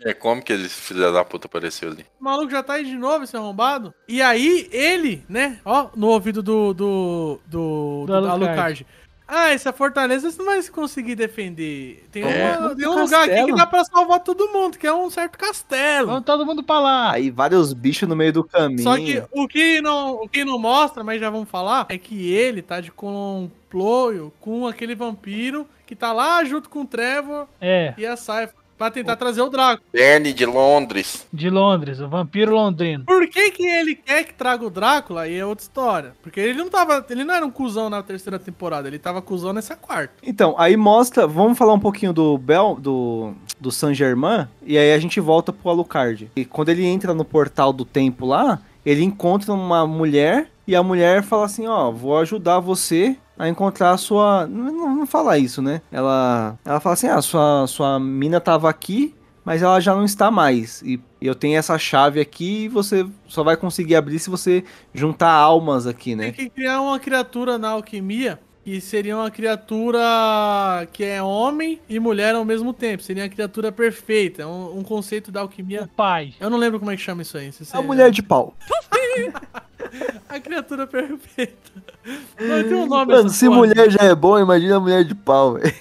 É 0.03 0.13
como 0.13 0.41
que 0.43 0.53
eles 0.53 0.73
filha 0.73 1.11
da 1.11 1.25
puta 1.25 1.47
apareceu 1.47 1.89
ali? 1.91 2.05
o 2.19 2.23
maluco 2.23 2.51
já 2.51 2.61
tá 2.63 2.73
aí 2.73 2.85
de 2.85 2.95
novo, 2.95 3.23
esse 3.23 3.35
arrombado. 3.35 3.93
E 4.07 4.21
aí, 4.21 4.67
ele, 4.71 5.23
né, 5.27 5.59
ó, 5.65 5.89
no 5.95 6.07
ouvido 6.07 6.41
do, 6.43 6.73
do, 6.73 7.39
do, 7.47 8.01
Do 8.01 8.05
do 8.05 8.13
Alucard. 8.13 8.43
Alucard. 8.45 8.87
Ah, 9.29 9.49
essa 9.51 9.73
fortaleza 9.73 10.31
você 10.31 10.37
não 10.37 10.45
vai 10.45 10.63
conseguir 10.69 11.13
defender. 11.15 12.05
Tem, 12.11 12.23
É. 12.23 12.57
uma- 12.57 12.73
tem 12.75 12.87
um 12.87 12.95
Castelo. 12.95 13.01
lugar 13.03 13.23
aqui 13.29 13.45
que 13.51 13.55
dá 13.57 13.65
pra 13.67 13.83
salvar 13.83 14.21
todo 14.21 14.47
mundo, 14.53 14.77
que 14.77 14.87
é 14.87 14.93
um 14.93 15.09
certo 15.09 15.37
castelo. 15.37 16.07
Vamos 16.07 16.23
todo 16.23 16.45
mundo 16.45 16.63
pra 16.63 16.79
lá. 16.79 17.11
Aí 17.11 17.29
vários 17.29 17.73
bichos 17.73 18.07
no 18.07 18.15
meio 18.15 18.31
do 18.31 18.41
caminho. 18.45 18.83
Só 18.83 18.95
que 18.95 19.21
o 19.33 19.45
que, 19.45 19.81
não, 19.81 20.13
o 20.23 20.29
que 20.29 20.45
não 20.45 20.57
mostra, 20.57 21.03
mas 21.03 21.19
já 21.19 21.29
vamos 21.29 21.49
falar, 21.49 21.85
é 21.89 21.97
que 21.97 22.31
ele 22.31 22.61
tá 22.61 22.79
de 22.79 22.89
complô 22.89 24.31
com 24.39 24.65
aquele 24.67 24.95
vampiro 24.95 25.67
que 25.85 25.95
tá 25.95 26.13
lá 26.13 26.43
junto 26.45 26.69
com 26.69 26.81
o 26.81 26.85
Trevor 26.87 27.47
É, 27.59 27.93
e 27.97 28.05
a 28.05 28.15
Cypher 28.15 28.53
pra 28.77 28.91
tentar 28.91 29.15
trazer 29.15 29.41
o 29.41 29.49
Draco. 29.49 29.83
Bernie 29.91 30.33
de 30.33 30.45
Londres. 30.45 31.25
de 31.33 31.49
Londres, 31.49 31.99
o 31.99 32.07
vampiro 32.07 32.53
londrino. 32.53 33.05
Por 33.05 33.27
que 33.27 33.51
que 33.51 33.65
ele 33.65 33.95
quer 33.95 34.23
que 34.23 34.33
traga 34.33 34.65
o 34.65 34.69
Drácula? 34.69 35.21
Aí 35.21 35.35
é 35.35 35.45
outra 35.45 35.63
história. 35.63 36.13
Porque 36.21 36.39
ele 36.39 36.57
não 36.57 36.69
tava, 36.69 37.05
ele 37.09 37.23
não 37.23 37.33
era 37.33 37.45
um 37.45 37.51
cuzão 37.51 37.89
na 37.89 38.03
terceira 38.03 38.37
temporada, 38.37 38.87
ele 38.87 38.99
tava 38.99 39.21
cuzão 39.21 39.53
nessa 39.53 39.75
quarta. 39.75 40.13
Então, 40.23 40.55
aí 40.57 40.77
mostra, 40.77 41.25
vamos 41.25 41.57
falar 41.57 41.73
um 41.73 41.79
pouquinho 41.79 42.13
do 42.13 42.37
Bel, 42.37 42.77
do, 42.79 43.33
do 43.59 43.71
Saint 43.71 43.95
Germain, 43.95 44.47
e 44.63 44.77
aí 44.77 44.93
a 44.93 44.99
gente 44.99 45.19
volta 45.19 45.51
pro 45.51 45.69
Alucard. 45.69 46.29
E 46.35 46.45
quando 46.45 46.69
ele 46.69 46.85
entra 46.85 47.13
no 47.13 47.25
portal 47.25 47.73
do 47.73 47.85
tempo 47.85 48.25
lá, 48.25 48.61
ele 48.85 49.03
encontra 49.03 49.53
uma 49.53 49.85
mulher, 49.87 50.49
e 50.67 50.75
a 50.75 50.83
mulher 50.83 51.23
fala 51.23 51.45
assim, 51.45 51.67
ó, 51.67 51.91
vou 51.91 52.17
ajudar 52.19 52.59
você 52.59 53.17
a 53.37 53.47
encontrar 53.47 53.91
a 53.91 53.97
sua... 53.97 54.47
Não, 54.47 54.71
não, 54.71 54.95
não 54.95 55.07
fala 55.07 55.37
isso, 55.37 55.61
né? 55.61 55.81
Ela, 55.91 56.57
ela 56.65 56.79
fala 56.79 56.93
assim, 56.93 57.07
ah, 57.07 57.21
sua, 57.21 57.65
sua 57.67 57.99
mina 57.99 58.39
tava 58.39 58.69
aqui, 58.69 59.13
mas 59.45 59.61
ela 59.61 59.79
já 59.79 59.93
não 59.95 60.03
está 60.03 60.29
mais. 60.31 60.81
E 60.81 60.99
eu 61.21 61.35
tenho 61.35 61.57
essa 61.57 61.77
chave 61.77 62.19
aqui 62.19 62.65
e 62.65 62.67
você 62.67 63.05
só 63.27 63.43
vai 63.43 63.55
conseguir 63.55 63.95
abrir 63.95 64.19
se 64.19 64.29
você 64.29 64.63
juntar 64.93 65.31
almas 65.31 65.87
aqui, 65.87 66.15
né? 66.15 66.31
Tem 66.31 66.33
que 66.33 66.49
criar 66.49 66.81
uma 66.81 66.99
criatura 66.99 67.57
na 67.57 67.69
alquimia 67.69 68.39
que 68.67 68.81
seria 68.81 69.15
uma 69.15 69.31
criatura 69.31 70.85
que 70.91 71.01
é 71.01 71.23
homem 71.23 71.79
e 71.87 71.97
mulher 72.01 72.35
ao 72.35 72.43
mesmo 72.43 72.73
tempo. 72.73 73.01
Seria 73.01 73.23
a 73.23 73.29
criatura 73.29 73.71
perfeita. 73.71 74.41
É 74.41 74.45
um, 74.45 74.79
um 74.79 74.83
conceito 74.83 75.31
da 75.31 75.39
alquimia. 75.39 75.89
Pai. 75.95 76.33
Eu 76.37 76.49
não 76.49 76.57
lembro 76.57 76.77
como 76.77 76.91
é 76.91 76.97
que 76.97 77.01
chama 77.01 77.21
isso 77.21 77.37
aí. 77.37 77.49
se 77.53 77.63
A 77.63 77.65
você- 77.65 77.81
mulher 77.81 78.11
de 78.11 78.21
pau. 78.21 78.53
A 80.27 80.37
criatura 80.41 80.85
perfeita. 80.85 81.71
Não, 82.37 82.61
tem 82.61 82.73
um 82.73 82.85
nome 82.87 83.13
Mano, 83.13 83.29
se 83.29 83.47
mulher 83.47 83.89
já 83.89 84.01
é 84.03 84.13
bom, 84.13 84.37
imagina 84.37 84.75
a 84.75 84.79
mulher 84.81 85.05
de 85.05 85.15
pau, 85.15 85.53
velho. 85.53 85.73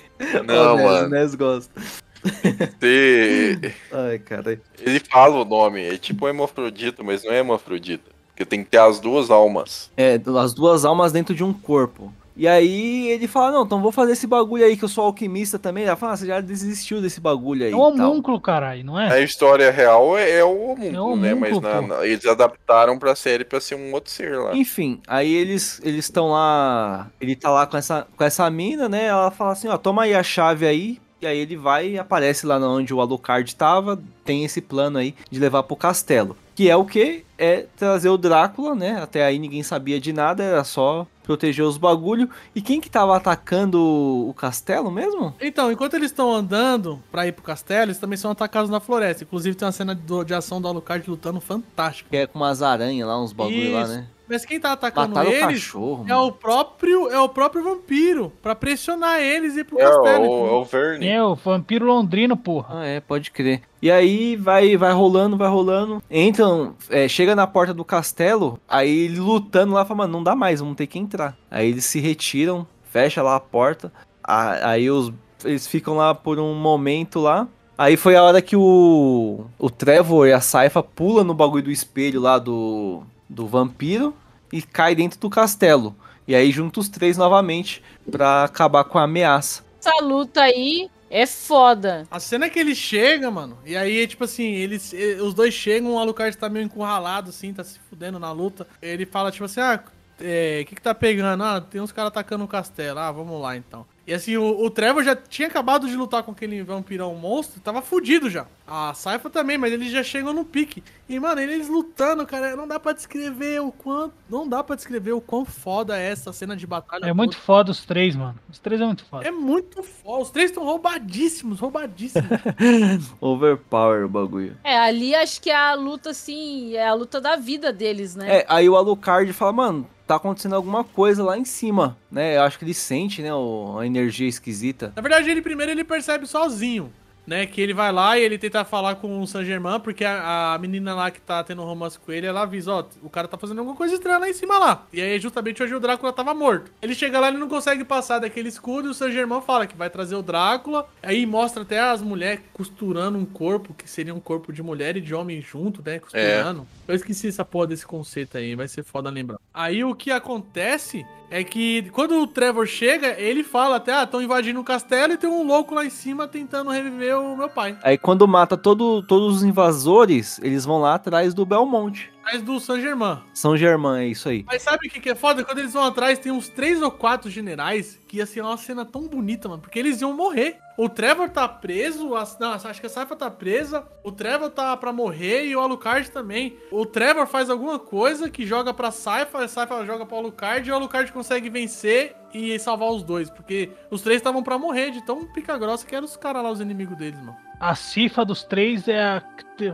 Não, 0.46 0.76
mano. 0.76 1.08
Nes 1.08 1.34
gosta. 1.34 1.82
Você- 2.22 3.74
Ai, 3.90 4.20
cara. 4.20 4.60
Ele 4.78 5.00
fala 5.00 5.34
o 5.40 5.44
nome, 5.44 5.82
é 5.82 5.98
tipo 5.98 6.28
hemofrodita, 6.28 7.02
mas 7.02 7.24
não 7.24 7.32
é 7.32 7.40
hemofrodita. 7.40 8.08
Porque 8.28 8.44
tem 8.44 8.62
que 8.62 8.70
ter 8.70 8.78
as 8.78 9.00
duas 9.00 9.28
almas. 9.28 9.90
É, 9.96 10.20
as 10.40 10.54
duas 10.54 10.84
almas 10.84 11.10
dentro 11.10 11.34
de 11.34 11.42
um 11.42 11.52
corpo. 11.52 12.14
E 12.36 12.46
aí 12.46 13.08
ele 13.08 13.26
fala, 13.26 13.50
não, 13.52 13.62
então 13.64 13.80
vou 13.80 13.90
fazer 13.90 14.12
esse 14.12 14.26
bagulho 14.26 14.62
aí 14.64 14.76
que 14.76 14.84
eu 14.84 14.88
sou 14.88 15.04
alquimista 15.04 15.58
também. 15.58 15.84
Ela 15.84 15.96
fala, 15.96 16.12
ah, 16.12 16.16
você 16.16 16.26
já 16.26 16.40
desistiu 16.40 17.00
desse 17.00 17.18
bagulho 17.20 17.64
aí. 17.64 17.72
É 17.72 17.76
um 17.76 17.80
homúnculo, 17.80 18.38
caralho, 18.38 18.84
não 18.84 19.00
é? 19.00 19.10
A 19.10 19.20
história 19.20 19.70
real 19.70 20.18
é, 20.18 20.30
é 20.38 20.44
o 20.44 20.50
homúnculo, 20.72 21.14
É 21.14 21.16
né? 21.16 21.34
Mas 21.34 21.58
na- 21.60 21.80
na- 21.80 22.06
eles 22.06 22.26
adaptaram 22.26 22.98
pra 22.98 23.16
série 23.16 23.44
pra 23.44 23.58
ser 23.60 23.74
um 23.76 23.92
outro 23.94 24.10
ser 24.10 24.36
lá. 24.38 24.54
Enfim, 24.54 25.00
aí 25.06 25.32
eles 25.32 25.80
eles 25.82 26.04
estão 26.04 26.28
lá, 26.30 27.10
ele 27.20 27.34
tá 27.34 27.50
lá 27.50 27.66
com 27.66 27.76
essa 27.78 28.06
com 28.16 28.22
essa 28.24 28.48
mina, 28.50 28.86
né? 28.88 29.06
Ela 29.06 29.30
fala 29.30 29.52
assim, 29.52 29.68
ó, 29.68 29.78
toma 29.78 30.02
aí 30.02 30.14
a 30.14 30.22
chave 30.22 30.66
aí. 30.66 30.98
E 31.20 31.26
aí 31.26 31.38
ele 31.38 31.56
vai 31.56 31.90
e 31.92 31.98
aparece 31.98 32.44
lá 32.46 32.58
onde 32.58 32.92
o 32.92 33.00
Alucard 33.00 33.54
tava, 33.56 33.98
tem 34.24 34.44
esse 34.44 34.60
plano 34.60 34.98
aí 34.98 35.14
de 35.30 35.40
levar 35.40 35.62
pro 35.62 35.74
castelo. 35.76 36.36
Que 36.54 36.68
é 36.70 36.76
o 36.76 36.84
que? 36.84 37.24
É 37.38 37.66
trazer 37.76 38.08
o 38.08 38.16
Drácula, 38.18 38.74
né? 38.74 39.00
Até 39.02 39.24
aí 39.24 39.38
ninguém 39.38 39.62
sabia 39.62 40.00
de 40.00 40.12
nada, 40.12 40.42
era 40.42 40.64
só 40.64 41.06
proteger 41.22 41.64
os 41.64 41.76
bagulho. 41.76 42.30
E 42.54 42.62
quem 42.62 42.80
que 42.80 42.88
tava 42.88 43.16
atacando 43.16 43.78
o 43.82 44.32
castelo 44.34 44.90
mesmo? 44.90 45.34
Então, 45.40 45.70
enquanto 45.72 45.94
eles 45.94 46.10
estão 46.10 46.32
andando 46.32 47.02
pra 47.10 47.26
ir 47.26 47.32
pro 47.32 47.42
castelo, 47.44 47.86
eles 47.86 47.98
também 47.98 48.16
são 48.16 48.30
atacados 48.30 48.70
na 48.70 48.80
floresta. 48.80 49.24
Inclusive 49.24 49.56
tem 49.56 49.66
uma 49.66 49.72
cena 49.72 49.94
do- 49.94 50.24
de 50.24 50.32
ação 50.34 50.60
do 50.60 50.68
Alucard 50.68 51.08
lutando 51.10 51.40
fantástica. 51.40 52.08
Que 52.10 52.16
é 52.18 52.26
com 52.26 52.38
umas 52.38 52.62
aranhas 52.62 53.06
lá, 53.08 53.20
uns 53.22 53.32
bagulho 53.32 53.72
lá, 53.72 53.82
Isso. 53.82 53.92
né? 53.92 54.06
Mas 54.28 54.44
quem 54.44 54.58
tá 54.58 54.72
atacando 54.72 55.08
Mataram 55.14 55.30
o 55.30 55.32
eles 55.32 55.64
cachorro, 55.64 56.04
é 56.08 56.16
o 56.16 56.32
próprio 56.32 57.08
é 57.10 57.20
o 57.20 57.28
próprio 57.28 57.62
vampiro 57.62 58.32
pra 58.42 58.54
pressionar 58.54 59.20
eles 59.20 59.56
e 59.56 59.60
ir 59.60 59.64
pro 59.64 59.78
É, 59.78 59.84
castelo. 59.84 60.24
o, 60.28 60.46
é 60.46 60.50
o 60.50 60.64
Verne. 60.64 61.08
É, 61.08 61.22
o 61.22 61.34
vampiro 61.36 61.86
londrino, 61.86 62.36
porra. 62.36 62.80
Ah, 62.80 62.84
é, 62.86 63.00
pode 63.00 63.30
crer. 63.30 63.62
E 63.80 63.90
aí 63.90 64.34
vai 64.36 64.76
vai 64.76 64.92
rolando, 64.92 65.36
vai 65.36 65.48
rolando. 65.48 66.02
Entram, 66.10 66.74
é, 66.90 67.06
chega 67.06 67.36
na 67.36 67.46
porta 67.46 67.72
do 67.72 67.84
castelo, 67.84 68.58
aí 68.68 68.90
ele 69.04 69.20
lutando 69.20 69.74
lá, 69.74 69.84
fala, 69.84 69.98
mano, 69.98 70.12
não 70.14 70.22
dá 70.24 70.34
mais, 70.34 70.60
vamos 70.60 70.76
ter 70.76 70.86
que 70.86 70.98
entrar. 70.98 71.36
Aí 71.50 71.68
eles 71.68 71.84
se 71.84 72.00
retiram, 72.00 72.66
fecha 72.90 73.22
lá 73.22 73.36
a 73.36 73.40
porta. 73.40 73.92
a- 74.24 74.70
Aí 74.70 74.90
os, 74.90 75.12
eles 75.44 75.66
ficam 75.68 75.94
lá 75.96 76.14
por 76.14 76.38
um 76.40 76.54
momento 76.54 77.20
lá. 77.20 77.46
Aí 77.78 77.96
foi 77.96 78.16
a 78.16 78.22
hora 78.22 78.40
que 78.40 78.56
o, 78.56 79.44
o 79.58 79.68
Trevor 79.70 80.26
e 80.26 80.32
a 80.32 80.40
Saifa 80.40 80.82
pula 80.82 81.22
no 81.22 81.34
bagulho 81.34 81.62
do 81.64 81.70
espelho 81.70 82.20
lá 82.20 82.38
do, 82.38 83.02
do 83.28 83.46
vampiro 83.46 84.14
e 84.52 84.62
cai 84.62 84.94
dentro 84.94 85.18
do 85.18 85.30
castelo. 85.30 85.94
E 86.26 86.34
aí 86.34 86.50
junta 86.50 86.80
os 86.80 86.88
três 86.88 87.16
novamente 87.16 87.82
pra 88.10 88.44
acabar 88.44 88.84
com 88.84 88.98
a 88.98 89.02
ameaça. 89.02 89.64
Essa 89.78 90.04
luta 90.04 90.42
aí 90.42 90.90
é 91.08 91.24
foda. 91.24 92.06
A 92.10 92.18
cena 92.18 92.46
é 92.46 92.50
que 92.50 92.58
ele 92.58 92.74
chega, 92.74 93.30
mano, 93.30 93.56
e 93.64 93.76
aí, 93.76 94.06
tipo 94.08 94.24
assim, 94.24 94.54
eles, 94.54 94.92
os 95.20 95.34
dois 95.34 95.54
chegam, 95.54 95.94
o 95.94 95.98
Alucard 95.98 96.36
tá 96.36 96.48
meio 96.48 96.64
encurralado, 96.64 97.30
assim, 97.30 97.54
tá 97.54 97.62
se 97.62 97.78
fudendo 97.88 98.18
na 98.18 98.32
luta. 98.32 98.66
Ele 98.82 99.06
fala, 99.06 99.30
tipo 99.30 99.44
assim, 99.44 99.60
ah, 99.60 99.80
o 99.84 100.64
que 100.64 100.74
que 100.74 100.82
tá 100.82 100.94
pegando? 100.94 101.44
Ah, 101.44 101.60
tem 101.60 101.80
uns 101.80 101.92
caras 101.92 102.08
atacando 102.08 102.42
o 102.44 102.48
castelo. 102.48 102.98
Ah, 102.98 103.12
vamos 103.12 103.40
lá, 103.40 103.56
então. 103.56 103.86
E 104.06 104.14
assim, 104.14 104.36
o, 104.36 104.62
o 104.62 104.70
Trevor 104.70 105.02
já 105.02 105.16
tinha 105.16 105.48
acabado 105.48 105.88
de 105.88 105.96
lutar 105.96 106.22
com 106.22 106.30
aquele 106.30 106.62
vampirão 106.62 107.12
monstro, 107.16 107.60
tava 107.60 107.82
fudido 107.82 108.30
já. 108.30 108.46
A 108.64 108.94
Saifa 108.94 109.28
também, 109.28 109.58
mas 109.58 109.72
eles 109.72 109.90
já 109.90 110.02
chegam 110.02 110.32
no 110.32 110.44
pique. 110.44 110.82
E, 111.08 111.18
mano, 111.18 111.40
eles 111.40 111.68
lutando, 111.68 112.24
cara, 112.24 112.54
não 112.54 112.68
dá 112.68 112.78
pra 112.78 112.92
descrever 112.92 113.60
o 113.60 113.72
quanto... 113.72 114.14
Não 114.30 114.48
dá 114.48 114.62
pra 114.62 114.76
descrever 114.76 115.12
o 115.12 115.20
quão 115.20 115.44
foda 115.44 115.98
é 115.98 116.10
essa 116.10 116.32
cena 116.32 116.56
de 116.56 116.66
batalha. 116.66 117.04
É 117.04 117.12
muito 117.12 117.36
foda 117.36 117.72
os 117.72 117.84
três, 117.84 118.14
mano. 118.14 118.38
Os 118.48 118.60
três 118.60 118.80
é 118.80 118.86
muito 118.86 119.04
foda. 119.04 119.26
É 119.26 119.30
muito 119.32 119.82
foda. 119.82 120.22
Os 120.22 120.30
três 120.30 120.50
estão 120.50 120.64
roubadíssimos, 120.64 121.58
roubadíssimos. 121.58 122.28
Overpower 123.20 124.04
o 124.04 124.08
bagulho. 124.08 124.56
É, 124.62 124.78
ali 124.78 125.16
acho 125.16 125.40
que 125.40 125.50
é 125.50 125.56
a 125.56 125.74
luta, 125.74 126.10
assim, 126.10 126.74
é 126.74 126.86
a 126.86 126.94
luta 126.94 127.20
da 127.20 127.34
vida 127.34 127.72
deles, 127.72 128.14
né? 128.14 128.38
É, 128.38 128.46
aí 128.48 128.68
o 128.68 128.76
Alucard 128.76 129.32
fala, 129.32 129.52
mano, 129.52 129.90
tá 130.06 130.16
acontecendo 130.16 130.54
alguma 130.54 130.84
coisa 130.84 131.22
lá 131.24 131.36
em 131.36 131.44
cima, 131.44 131.96
né? 132.10 132.36
Eu 132.36 132.42
acho 132.42 132.58
que 132.58 132.64
ele 132.64 132.74
sente, 132.74 133.22
né, 133.22 133.34
o- 133.34 133.76
a 133.78 133.86
energia 133.86 134.28
esquisita. 134.28 134.92
Na 134.94 135.02
verdade, 135.02 135.28
ele 135.30 135.42
primeiro 135.42 135.72
ele 135.72 135.82
percebe 135.84 136.26
sozinho, 136.26 136.92
né? 137.26 137.44
Que 137.44 137.60
ele 137.60 137.74
vai 137.74 137.90
lá 137.90 138.16
e 138.16 138.22
ele 138.22 138.38
tenta 138.38 138.64
falar 138.64 138.94
com 138.96 139.20
o 139.20 139.26
Saint 139.26 139.44
Germain, 139.44 139.80
porque 139.80 140.04
a, 140.04 140.54
a 140.54 140.58
menina 140.58 140.94
lá 140.94 141.10
que 141.10 141.20
tá 141.20 141.42
tendo 141.42 141.64
romance 141.64 141.98
com 141.98 142.12
ele, 142.12 142.24
ela 142.24 142.42
avisa, 142.42 142.72
ó, 142.72 142.84
o 143.02 143.10
cara 143.10 143.26
tá 143.26 143.36
fazendo 143.36 143.58
alguma 143.58 143.76
coisa 143.76 143.94
estranha 143.94 144.18
lá 144.18 144.28
em 144.28 144.32
cima 144.32 144.56
lá. 144.60 144.86
E 144.92 145.00
aí, 145.02 145.18
justamente 145.18 145.60
hoje 145.60 145.74
o 145.74 145.80
Drácula 145.80 146.12
tava 146.12 146.32
morto. 146.32 146.70
Ele 146.80 146.94
chega 146.94 147.18
lá 147.18 147.28
e 147.30 147.36
não 147.36 147.48
consegue 147.48 147.82
passar 147.84 148.20
daquele 148.20 148.48
escudo 148.48 148.86
e 148.86 148.90
o 148.92 148.94
Saint 148.94 149.12
Germain 149.12 149.40
fala 149.40 149.66
que 149.66 149.76
vai 149.76 149.90
trazer 149.90 150.14
o 150.14 150.22
Drácula. 150.22 150.88
Aí 151.02 151.26
mostra 151.26 151.62
até 151.62 151.80
as 151.80 152.00
mulheres 152.00 152.40
costurando 152.52 153.18
um 153.18 153.24
corpo, 153.26 153.74
que 153.74 153.90
seria 153.90 154.14
um 154.14 154.20
corpo 154.20 154.52
de 154.52 154.62
mulher 154.62 154.96
e 154.96 155.00
de 155.00 155.12
homem 155.12 155.42
junto, 155.42 155.82
né? 155.84 155.98
Costurando. 155.98 156.64
Eu 156.88 156.94
esqueci 156.94 157.28
essa 157.28 157.44
porra 157.44 157.68
desse 157.68 157.86
conceito 157.86 158.38
aí, 158.38 158.54
vai 158.54 158.68
ser 158.68 158.84
foda 158.84 159.10
lembrar. 159.10 159.38
Aí 159.52 159.82
o 159.82 159.94
que 159.94 160.10
acontece 160.10 161.04
é 161.30 161.42
que 161.42 161.90
quando 161.90 162.20
o 162.20 162.26
Trevor 162.26 162.66
chega, 162.66 163.18
ele 163.20 163.42
fala 163.42 163.76
até, 163.76 163.92
ah, 163.92 164.04
estão 164.04 164.22
invadindo 164.22 164.60
o 164.60 164.64
castelo 164.64 165.12
e 165.12 165.18
tem 165.18 165.28
um 165.28 165.44
louco 165.44 165.74
lá 165.74 165.84
em 165.84 165.90
cima 165.90 166.28
tentando 166.28 166.70
reviver 166.70 167.18
o 167.18 167.36
meu 167.36 167.48
pai. 167.48 167.76
Aí 167.82 167.98
quando 167.98 168.28
mata 168.28 168.56
todo, 168.56 169.02
todos 169.02 169.36
os 169.36 169.42
invasores, 169.42 170.38
eles 170.42 170.64
vão 170.64 170.80
lá 170.80 170.94
atrás 170.94 171.34
do 171.34 171.44
Belmonte. 171.44 172.12
Mas 172.28 172.42
do 172.42 172.58
Saint 172.58 172.82
Germain. 172.82 173.22
São 173.32 173.56
Germain, 173.56 174.00
é 174.00 174.06
isso 174.08 174.28
aí. 174.28 174.44
Mas 174.44 174.60
sabe 174.60 174.88
o 174.88 174.90
que, 174.90 174.98
que 174.98 175.10
é 175.10 175.14
foda? 175.14 175.44
Quando 175.44 175.58
eles 175.58 175.72
vão 175.72 175.84
atrás, 175.84 176.18
tem 176.18 176.32
uns 176.32 176.48
três 176.48 176.82
ou 176.82 176.90
quatro 176.90 177.30
generais 177.30 178.00
que 178.08 178.16
ia 178.16 178.26
ser 178.26 178.40
uma 178.40 178.56
cena 178.56 178.84
tão 178.84 179.06
bonita, 179.06 179.48
mano. 179.48 179.62
Porque 179.62 179.78
eles 179.78 180.00
iam 180.00 180.12
morrer. 180.12 180.58
O 180.76 180.88
Trevor 180.88 181.30
tá 181.30 181.48
preso, 181.48 182.16
a, 182.16 182.28
não, 182.38 182.52
acho 182.52 182.80
que 182.80 182.86
a 182.86 182.90
Saifa 182.90 183.16
tá 183.16 183.30
presa, 183.30 183.86
o 184.04 184.12
Trevor 184.12 184.50
tá 184.50 184.76
pra 184.76 184.92
morrer 184.92 185.46
e 185.46 185.56
o 185.56 185.60
Alucard 185.60 186.10
também. 186.10 186.58
O 186.70 186.84
Trevor 186.84 187.26
faz 187.26 187.48
alguma 187.48 187.78
coisa 187.78 188.28
que 188.28 188.44
joga 188.44 188.74
pra 188.74 188.90
Saifa, 188.90 189.38
a 189.38 189.48
Saifa 189.48 189.86
joga 189.86 190.04
pro 190.04 190.18
Alucard 190.18 190.68
e 190.68 190.72
o 190.72 190.74
Alucard 190.74 191.10
consegue 191.12 191.48
vencer 191.48 192.14
e 192.36 192.58
salvar 192.58 192.90
os 192.90 193.02
dois. 193.02 193.30
Porque 193.30 193.70
os 193.90 194.02
três 194.02 194.18
estavam 194.18 194.42
pra 194.42 194.58
morrer 194.58 194.90
de 194.90 195.04
tão 195.04 195.26
pica 195.26 195.56
grossa 195.58 195.86
que 195.86 195.94
eram 195.94 196.04
os 196.04 196.16
caras 196.16 196.42
lá, 196.42 196.50
os 196.50 196.60
inimigos 196.60 196.96
deles, 196.96 197.18
mano. 197.20 197.36
A 197.58 197.74
cifra 197.74 198.24
dos 198.24 198.42
três 198.42 198.86
é 198.86 199.02
a, 199.02 199.22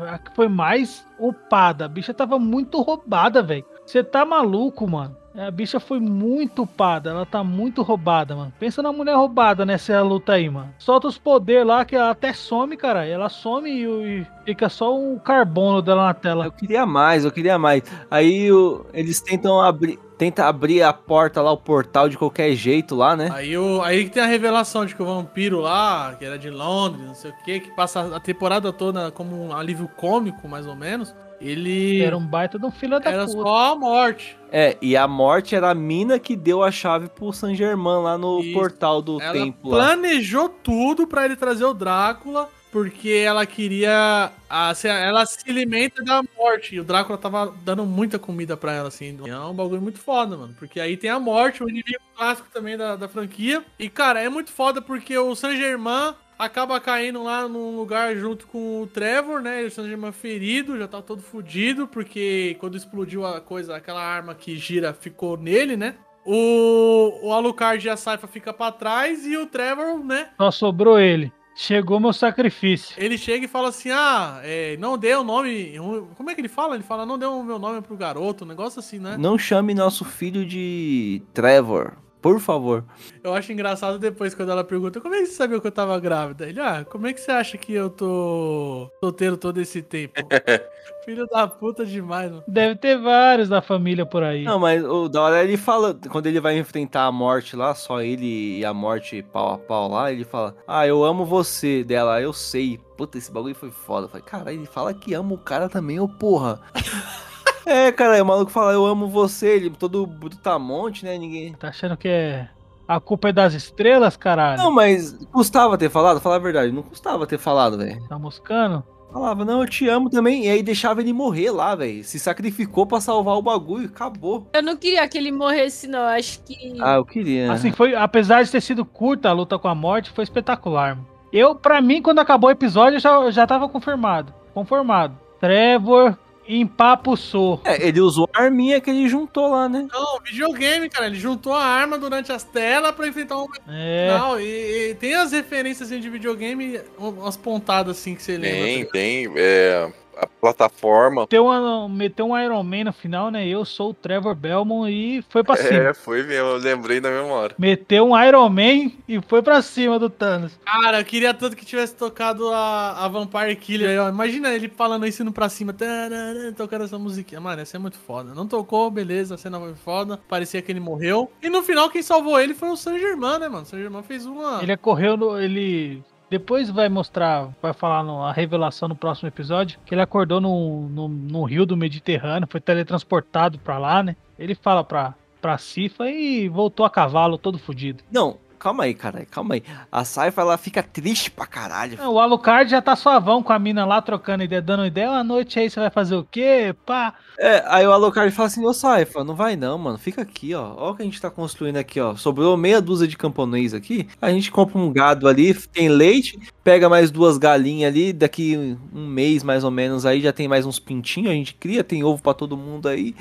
a 0.09 0.19
que 0.19 0.35
foi 0.35 0.49
mais 0.49 1.07
upada. 1.19 1.85
A 1.85 1.89
bicha 1.89 2.15
tava 2.15 2.39
muito 2.39 2.81
roubada, 2.81 3.43
velho. 3.43 3.65
Você 3.85 4.05
tá 4.05 4.25
maluco, 4.25 4.89
mano. 4.89 5.17
A 5.37 5.51
bicha 5.51 5.81
foi 5.81 5.99
muito 5.99 6.63
upada. 6.63 7.11
Ela 7.11 7.25
tá 7.25 7.43
muito 7.43 7.83
roubada, 7.83 8.37
mano. 8.37 8.53
Pensa 8.61 8.83
na 8.83 8.93
mulher 8.93 9.15
roubada 9.17 9.65
nessa 9.65 10.01
luta 10.03 10.35
aí, 10.35 10.49
mano. 10.51 10.75
Solta 10.79 11.09
os 11.09 11.17
poderes 11.17 11.67
lá 11.67 11.85
que 11.85 11.97
ela 11.97 12.11
até 12.11 12.33
some, 12.35 12.77
cara. 12.77 13.07
Ela 13.07 13.29
some 13.31 13.71
e, 13.71 13.85
e 14.21 14.27
fica 14.45 14.69
só 14.69 14.95
o 14.95 15.19
carbono 15.21 15.81
dela 15.81 16.05
na 16.07 16.15
tela. 16.15 16.45
Eu 16.45 16.53
queria 16.53 16.85
mais, 16.85 17.25
eu 17.25 17.33
queria 17.33 17.59
mais. 17.59 17.83
Aí 18.11 18.53
o- 18.53 18.85
eles 18.93 19.23
tentam 19.23 19.59
abrir, 19.61 19.99
tenta 20.19 20.45
abrir 20.47 20.83
a 20.83 20.93
porta 20.93 21.41
lá, 21.41 21.51
o 21.51 21.57
portal 21.57 22.11
de 22.11 22.19
qualquer 22.19 22.55
jeito 22.55 22.95
lá, 22.95 23.17
né? 23.17 23.31
Aí, 23.33 23.57
o, 23.57 23.81
aí 23.83 24.05
que 24.05 24.11
tem 24.11 24.23
a 24.23 24.27
revelação 24.27 24.85
de 24.85 24.95
que 24.95 25.03
o 25.03 25.07
vampiro 25.07 25.61
lá, 25.61 26.15
que 26.19 26.25
era 26.27 26.39
de 26.39 26.51
Londres, 26.51 27.07
não 27.07 27.15
sei 27.15 27.31
o 27.31 27.35
que, 27.45 27.61
que 27.61 27.75
passa 27.75 28.15
a 28.15 28.21
temporada 28.21 28.71
toda 28.71 29.11
como 29.11 29.47
um 29.47 29.57
alívio 29.57 29.89
cômico, 29.97 30.47
mais 30.47 30.67
ou 30.67 30.77
menos, 30.77 31.15
ele 31.43 32.01
Era 32.03 32.17
um 32.17 32.27
baita 32.27 32.59
de 32.59 32.65
um 32.67 32.71
filho 32.71 32.99
da 33.01 33.11
era 33.11 33.27
puta. 33.27 33.43
só 33.43 33.73
a 33.73 33.77
morte. 33.77 34.37
É, 34.51 34.77
e 34.83 34.97
a 34.97 35.09
morte 35.09 35.55
era 35.55 35.71
a 35.71 35.75
mina 35.75 36.19
que 36.19 36.37
deu 36.37 36.63
a 36.63 36.71
chave 36.71 37.09
pro 37.09 37.33
Saint 37.33 37.57
Germain 37.57 38.03
lá 38.03 38.17
no 38.19 38.41
Isso. 38.41 38.53
portal 38.53 39.01
do 39.03 39.21
Ela 39.21 39.33
templo 39.33 39.71
lá. 39.71 39.77
planejou 39.87 40.49
tudo 40.49 41.07
pra 41.07 41.25
ele 41.25 41.37
trazer 41.37 41.65
o 41.65 41.73
Drácula, 41.75 42.49
porque 42.71 43.11
ela 43.11 43.45
queria. 43.47 44.31
a- 44.49 44.75
se- 44.75 44.89
ela 44.89 45.25
se 45.27 45.39
alimenta 45.51 46.03
da 46.05 46.23
morte. 46.39 46.75
E 46.75 46.81
o 46.81 46.85
Drácula 46.85 47.17
tava 47.19 47.53
dando 47.65 47.85
muita 47.87 48.19
comida 48.19 48.57
pra 48.57 48.73
ela, 48.75 48.89
assim. 48.89 49.19
É 49.27 49.39
um 49.39 49.55
bagulho 49.55 49.81
muito 49.83 49.99
foda, 49.99 50.37
mano. 50.37 50.55
Porque 50.59 50.79
aí 50.81 50.97
tem 50.97 51.09
a 51.11 51.19
morte, 51.21 51.63
o 51.65 51.69
inimigo 51.69 52.01
clássico 52.17 52.49
também 52.53 52.77
da, 52.77 52.97
da 52.97 53.09
franquia. 53.09 53.63
E, 53.79 53.89
cara, 53.89 54.21
é 54.23 54.29
muito 54.29 54.51
foda 54.51 54.81
porque 54.83 55.17
o 55.17 55.35
Saint 55.35 55.59
Germain 55.59 56.15
acaba 56.39 56.81
caindo 56.81 57.23
lá 57.23 57.49
num 57.49 57.77
lugar 57.77 58.17
junto 58.17 58.47
com 58.47 58.83
o 58.83 58.87
Trevor, 58.87 59.41
né? 59.41 59.63
E 59.63 59.67
o 59.67 59.71
Saint 59.71 59.89
Germain 59.89 60.13
ferido, 60.13 60.79
já 60.79 60.89
tá 60.89 61.01
todo 61.01 61.23
fudido, 61.23 61.87
porque 61.87 62.57
quando 62.59 62.77
explodiu 62.77 63.25
a 63.27 63.41
coisa, 63.41 63.77
aquela 63.77 64.03
arma 64.03 64.35
que 64.35 64.57
gira 64.57 64.93
ficou 64.93 65.37
nele, 65.37 65.77
né? 65.77 65.97
O, 66.25 67.27
o 67.27 67.33
Alucard 67.33 67.85
e 67.85 67.91
a 67.91 67.97
Saifa 67.97 68.27
fica 68.27 68.53
pra 68.53 68.71
trás 68.71 69.27
e 69.27 69.37
o 69.37 69.47
Trevor, 69.47 69.99
né? 70.05 70.31
Só 70.37 70.51
sobrou 70.51 70.99
ele. 70.99 71.33
Chegou 71.55 72.01
meu 72.01 72.13
sacrifício. 72.13 72.95
Ele 72.97 73.19
chega 73.19 73.45
e 73.45 73.49
fala 73.49 73.69
assim: 73.69 73.91
Ah, 73.91 74.41
é, 74.43 74.77
não 74.79 74.97
dê 74.97 75.15
o 75.15 75.23
nome. 75.23 75.75
Como 76.17 76.31
é 76.31 76.35
que 76.35 76.41
ele 76.41 76.49
fala? 76.49 76.75
Ele 76.75 76.85
fala: 76.85 77.05
Não 77.05 77.19
dê 77.19 77.27
o 77.27 77.43
meu 77.43 77.59
nome 77.59 77.83
pro 77.83 77.97
garoto, 77.97 78.45
um 78.45 78.49
negócio 78.49 78.81
assim, 78.81 78.99
né? 78.99 79.17
Não 79.19 79.37
chame 79.37 79.75
nosso 79.75 80.05
filho 80.05 80.47
de 80.47 81.23
Trevor. 81.35 81.93
Por 82.23 82.39
favor. 82.39 82.85
Eu 83.23 83.35
acho 83.35 83.53
engraçado 83.53 83.99
depois 83.99 84.33
quando 84.33 84.53
ela 84.53 84.63
pergunta 84.63 85.01
como 85.01 85.15
é 85.15 85.19
que 85.19 85.27
você 85.27 85.33
sabia 85.33 85.61
que 85.61 85.67
eu 85.67 85.73
tava 85.73 85.99
grávida? 85.99 86.49
Ele, 86.49 86.61
ah, 86.61 86.87
como 86.89 87.09
é 87.09 87.13
que 87.13 87.21
você 87.21 87.33
acha 87.33 87.59
que 87.59 87.75
eu 87.75 87.91
tô 87.91 88.89
solteiro 89.01 89.37
todo 89.37 89.61
esse 89.61 89.83
tempo? 89.83 90.15
Filho 91.05 91.27
da 91.27 91.49
puta 91.49 91.85
demais, 91.85 92.31
mano. 92.31 92.45
Deve 92.47 92.77
ter 92.77 92.97
vários 92.97 93.49
da 93.49 93.61
família 93.61 94.07
por 94.07 94.23
aí. 94.23 94.45
Não, 94.45 94.61
mas 94.61 94.85
o 94.85 95.09
da 95.09 95.21
hora 95.21 95.43
ele 95.43 95.57
fala, 95.57 95.99
quando 96.09 96.29
ele 96.29 96.39
vai 96.39 96.57
enfrentar 96.57 97.07
a 97.07 97.13
morte 97.13 97.57
lá, 97.57 97.75
só 97.75 98.01
ele 98.01 98.61
e 98.61 98.65
a 98.65 98.73
morte 98.73 99.21
pau 99.33 99.55
a 99.55 99.59
pau 99.59 99.91
lá, 99.91 100.13
ele 100.13 100.25
fala: 100.25 100.55
Ah, 100.67 100.87
eu 100.87 101.03
amo 101.03 101.25
você 101.25 101.83
dela, 101.83 102.21
eu 102.21 102.33
sei. 102.33 102.79
Puta, 102.97 103.19
esse 103.19 103.33
bagulho 103.33 103.55
foi 103.55 103.73
foda. 103.73 104.05
Eu 104.05 104.09
falei, 104.09 104.25
cara, 104.25 104.53
ele 104.53 104.67
fala 104.67 104.95
que 104.95 105.13
ama 105.13 105.35
o 105.35 105.39
cara 105.39 105.69
também, 105.69 105.99
ô 105.99 106.07
porra. 106.07 106.61
é, 107.67 107.93
cara, 107.93 108.23
o 108.23 108.27
maluco 108.27 108.51
fala, 108.51 108.73
eu 108.73 108.85
amo 108.85 109.07
você, 109.09 109.57
ele 109.57 109.71
todo 109.71 110.07
brutamonte, 110.07 111.05
né? 111.05 111.17
Ninguém. 111.17 111.53
Tá 111.55 111.69
achando 111.69 111.97
que 111.97 112.09
é. 112.09 112.49
A 112.87 113.01
culpa 113.01 113.29
é 113.29 113.33
das 113.33 113.55
estrelas, 113.55 114.17
caralho? 114.17 114.59
Não, 114.63 114.71
mas 114.71 115.13
custava 115.31 115.79
ter 115.79 115.89
falado? 115.89 116.21
Falar 116.21 116.37
a 116.37 116.41
verdade, 116.41 116.73
não 116.73 116.83
custava 116.83 117.27
ter 117.27 117.39
falado, 117.39 117.79
velho. 117.79 118.07
Tá 118.09 118.19
moscando? 118.19 118.85
Falava, 119.13 119.45
não, 119.45 119.61
eu 119.61 119.69
te 119.69 119.87
amo 119.89 120.09
também. 120.09 120.47
E 120.47 120.49
aí 120.49 120.63
deixava 120.63 121.01
ele 121.01 121.13
morrer 121.13 121.51
lá, 121.51 121.75
velho. 121.75 122.03
Se 122.03 122.19
sacrificou 122.19 122.87
pra 122.87 123.01
salvar 123.01 123.37
o 123.37 123.43
bagulho, 123.43 123.87
acabou. 123.87 124.47
Eu 124.53 124.63
não 124.63 124.77
queria 124.77 125.07
que 125.07 125.19
ele 125.19 125.31
morresse, 125.31 125.87
não. 125.87 126.01
Acho 126.01 126.43
que. 126.43 126.77
Ah, 126.81 126.97
eu 126.97 127.05
queria. 127.05 127.53
Assim, 127.53 127.71
foi, 127.73 127.95
apesar 127.95 128.43
de 128.43 128.51
ter 128.51 128.63
sido 128.63 128.85
curta 128.85 129.29
a 129.29 129.33
luta 129.33 129.59
com 129.59 129.69
a 129.69 129.75
morte, 129.75 130.11
foi 130.11 130.25
espetacular. 130.25 130.97
Mano. 130.97 131.07
Eu, 131.33 131.55
pra 131.55 131.81
mim, 131.81 132.03
quando 132.03 132.19
acabou 132.19 132.49
o 132.49 132.53
episódio, 132.53 132.97
eu 132.97 133.01
já, 133.01 133.31
já 133.31 133.47
tava 133.47 133.69
confirmado. 133.69 134.35
Conformado. 134.55 135.19
Trevor 135.41 136.17
empapuçou. 136.47 137.61
É, 137.65 137.87
ele 137.87 138.01
usou 138.01 138.29
a 138.33 138.43
arminha 138.43 138.81
que 138.81 138.91
ele 138.91 139.09
juntou 139.09 139.49
lá, 139.49 139.69
né? 139.69 139.87
Não, 139.93 140.21
videogame, 140.21 140.89
cara. 140.89 141.07
Ele 141.07 141.19
juntou 141.19 141.53
a 141.53 141.65
arma 141.65 141.99
durante 141.99 142.33
as 142.33 142.43
telas 142.43 142.95
pra 142.95 143.07
enfrentar 143.07 143.39
um. 143.39 143.47
É. 143.69 144.19
Não, 144.19 144.41
e, 144.41 144.91
e 144.91 144.95
tem 144.95 145.15
as 145.15 145.33
referências 145.33 145.91
assim, 145.91 146.01
de 146.01 146.11
videogame, 146.11 146.81
umas 146.99 147.37
pontadas 147.37 147.99
assim 147.99 148.15
que 148.15 148.23
você 148.23 148.37
lembra. 148.37 148.61
Tem, 148.61 148.85
tem. 148.87 149.33
É, 149.37 149.93
a 150.17 150.27
plataforma. 150.27 151.23
Meteu, 151.23 151.47
uma, 151.47 151.89
meteu 151.89 152.27
um 152.27 152.39
Iron 152.39 152.63
Man 152.63 152.85
no 152.85 152.93
final, 152.93 153.31
né? 153.31 153.47
Eu 153.47 153.65
sou 153.65 153.91
o 153.91 153.95
Trevor 153.95 154.35
Belmont 154.35 154.91
e 154.91 155.23
foi 155.29 155.43
pra 155.43 155.57
cima. 155.57 155.79
É, 155.79 155.95
foi 155.95 156.23
mesmo, 156.23 156.49
eu 156.49 156.57
lembrei 156.57 157.01
na 157.01 157.11
mesma 157.11 157.33
hora. 157.33 157.55
Meteu 157.59 158.09
um 158.09 158.25
Iron 158.25 158.49
Man 158.49 158.93
e 159.09 159.21
foi 159.27 159.43
pra 159.43 159.63
cima 159.63 159.99
do 159.99 160.11
Thanos. 160.11 160.59
Cara, 160.65 161.01
eu 161.01 161.05
queria 161.05 161.33
tanto 161.33 161.57
que 161.57 161.65
tivesse 161.65 161.95
tocado 161.95 162.49
a, 162.53 163.05
a 163.05 163.09
Vampire 163.09 163.57
Killer. 163.57 163.91
aí, 163.91 163.99
ó. 163.99 164.09
Imagina 164.09 164.51
ele 164.51 164.69
falando 164.69 165.07
isso 165.07 165.23
indo 165.23 165.33
pra 165.33 165.49
cima, 165.49 165.73
tarará, 165.73 166.53
tocando 166.57 166.85
essa 166.85 166.99
musiquinha. 166.99 167.41
Mano, 167.41 167.63
essa 167.63 167.77
é 167.77 167.81
muito 167.81 167.99
foda. 167.99 168.35
Não 168.35 168.47
tocou, 168.47 168.91
beleza, 168.91 169.35
a 169.35 169.39
cena 169.39 169.59
foi 169.59 169.75
foda. 169.75 170.21
Parecia 170.29 170.63
que 170.63 170.71
ele 170.71 170.81
morreu. 170.81 171.31
E 171.43 171.49
no 171.49 171.63
final, 171.63 171.91
quem 171.91 172.03
salvou 172.03 172.41
ele 172.41 172.55
foi 172.55 172.69
o 172.71 172.77
San 172.77 172.99
Germain, 172.99 173.39
né, 173.39 173.49
mano? 173.49 173.63
O 173.63 173.67
San 173.67 173.79
Germain 173.79 174.03
fez 174.03 174.27
uma. 174.27 174.63
Ele 174.63 174.77
correu 174.77 175.17
no. 175.17 175.39
Ele. 175.41 176.03
Depois 176.33 176.71
vai 176.71 176.89
mostrar, 176.89 177.51
vai 177.61 177.75
falar 177.75 178.03
no, 178.03 178.23
a 178.23 178.33
revelação 178.33 178.89
no 178.89 178.97
próximo 178.97 179.29
episódio, 179.29 179.79
que 179.85 179.93
ele 179.95 180.01
acordou 180.01 180.41
no, 180.41 180.89
no 180.89 181.45
rio 181.45 181.67
do 181.67 181.77
Mediterrâneo, 181.77 182.49
foi 182.51 182.59
teletransportado 182.59 183.59
pra 183.59 183.77
lá, 183.77 184.03
né? 184.03 184.17
Ele 184.39 184.55
fala 184.55 184.83
pra, 184.83 185.13
pra 185.43 185.59
Cifa 185.59 186.09
e 186.09 186.49
voltou 186.49 186.87
a 186.87 186.91
cavalo 186.91 187.37
todo 187.37 187.59
fudido. 187.59 188.03
Não, 188.11 188.39
calma 188.63 188.85
aí, 188.85 188.95
cara, 188.95 189.27
calma 189.29 189.55
aí. 189.55 189.65
A 189.91 190.05
Saifa, 190.05 190.41
ela 190.41 190.57
fica 190.57 190.85
triste 190.85 191.33
pra 191.33 191.47
caralho. 191.47 191.99
O 192.09 192.21
Alucard 192.21 192.71
já 192.71 192.81
tá 192.81 192.95
suavão 192.95 193.43
com 193.43 193.53
a 193.53 193.59
mina 193.59 193.85
lá, 193.85 194.01
trocando 194.01 194.45
ideia, 194.45 194.63
dando 194.63 194.87
ideia. 194.87 195.11
Uma 195.11 195.25
noite 195.25 195.59
aí 195.59 195.69
você 195.69 195.81
vai 195.81 195.91
fazer 195.91 196.15
o 196.15 196.23
quê? 196.23 196.73
Pá. 196.87 197.13
É, 197.37 197.65
aí 197.67 197.85
o 197.85 197.91
Alucard 197.91 198.31
fala 198.33 198.47
assim, 198.47 198.65
ô 198.65 198.73
Saifa, 198.73 199.25
não 199.25 199.35
vai 199.35 199.57
não, 199.57 199.77
mano, 199.77 199.99
fica 199.99 200.23
aqui, 200.23 200.55
ó. 200.55 200.75
Olha 200.77 200.93
o 200.93 200.95
que 200.95 201.03
a 201.03 201.05
gente 201.05 201.21
tá 201.21 201.29
construindo 201.29 201.77
aqui, 201.77 201.99
ó. 201.99 202.15
Sobrou 202.15 202.57
meia 202.57 202.81
dúzia 202.81 203.09
de 203.09 203.17
camponês 203.17 203.75
aqui. 203.75 204.07
A 204.21 204.31
gente 204.31 204.53
compra 204.53 204.79
um 204.79 204.93
gado 204.93 205.27
ali, 205.27 205.53
tem 205.55 205.89
leite, 205.89 206.39
pega 206.63 206.89
mais 206.89 207.11
duas 207.11 207.39
galinhas 207.39 207.91
ali, 207.91 208.13
daqui 208.13 208.77
um 208.95 209.09
mês 209.09 209.43
mais 209.43 209.65
ou 209.65 209.73
menos 209.73 210.07
aí 210.07 210.21
já 210.21 210.33
tem 210.33 210.47
mais 210.47 210.65
uns 210.65 210.79
pintinhos, 210.79 211.31
a 211.31 211.35
gente 211.35 211.55
cria, 211.55 211.83
tem 211.83 212.05
ovo 212.05 212.23
pra 212.23 212.33
todo 212.33 212.57
mundo 212.57 212.89
aí. 212.89 213.17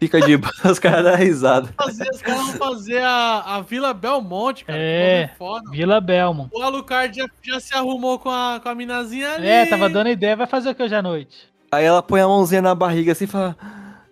Fica 0.00 0.22
de 0.22 0.38
boa, 0.38 0.52
os 0.64 0.78
caras 0.78 1.04
dão 1.04 1.16
risada. 1.16 1.68
Fazer, 1.76 2.08
os 2.08 2.22
caras 2.22 2.46
vão 2.46 2.52
fazer 2.54 3.02
a, 3.02 3.56
a 3.56 3.60
Vila 3.60 3.92
Belmonte, 3.92 4.64
cara. 4.64 4.78
É, 4.78 4.85
bagulho 4.86 5.30
foda. 5.38 5.70
Vila 5.70 6.00
Belmont. 6.00 6.50
O 6.52 6.62
Alucard 6.62 7.16
já, 7.16 7.26
já 7.42 7.60
se 7.60 7.74
arrumou 7.74 8.18
com 8.18 8.30
a, 8.30 8.60
com 8.62 8.68
a 8.68 8.74
minazinha 8.74 9.34
ali. 9.34 9.46
É, 9.48 9.66
tava 9.66 9.88
dando 9.88 10.08
ideia, 10.08 10.36
vai 10.36 10.46
fazer 10.46 10.70
o 10.70 10.74
que 10.74 10.82
hoje 10.82 10.94
à 10.94 11.02
noite? 11.02 11.48
Aí 11.70 11.84
ela 11.84 12.02
põe 12.02 12.20
a 12.20 12.28
mãozinha 12.28 12.62
na 12.62 12.74
barriga 12.74 13.12
assim 13.12 13.24
e 13.24 13.28
fala: 13.28 13.56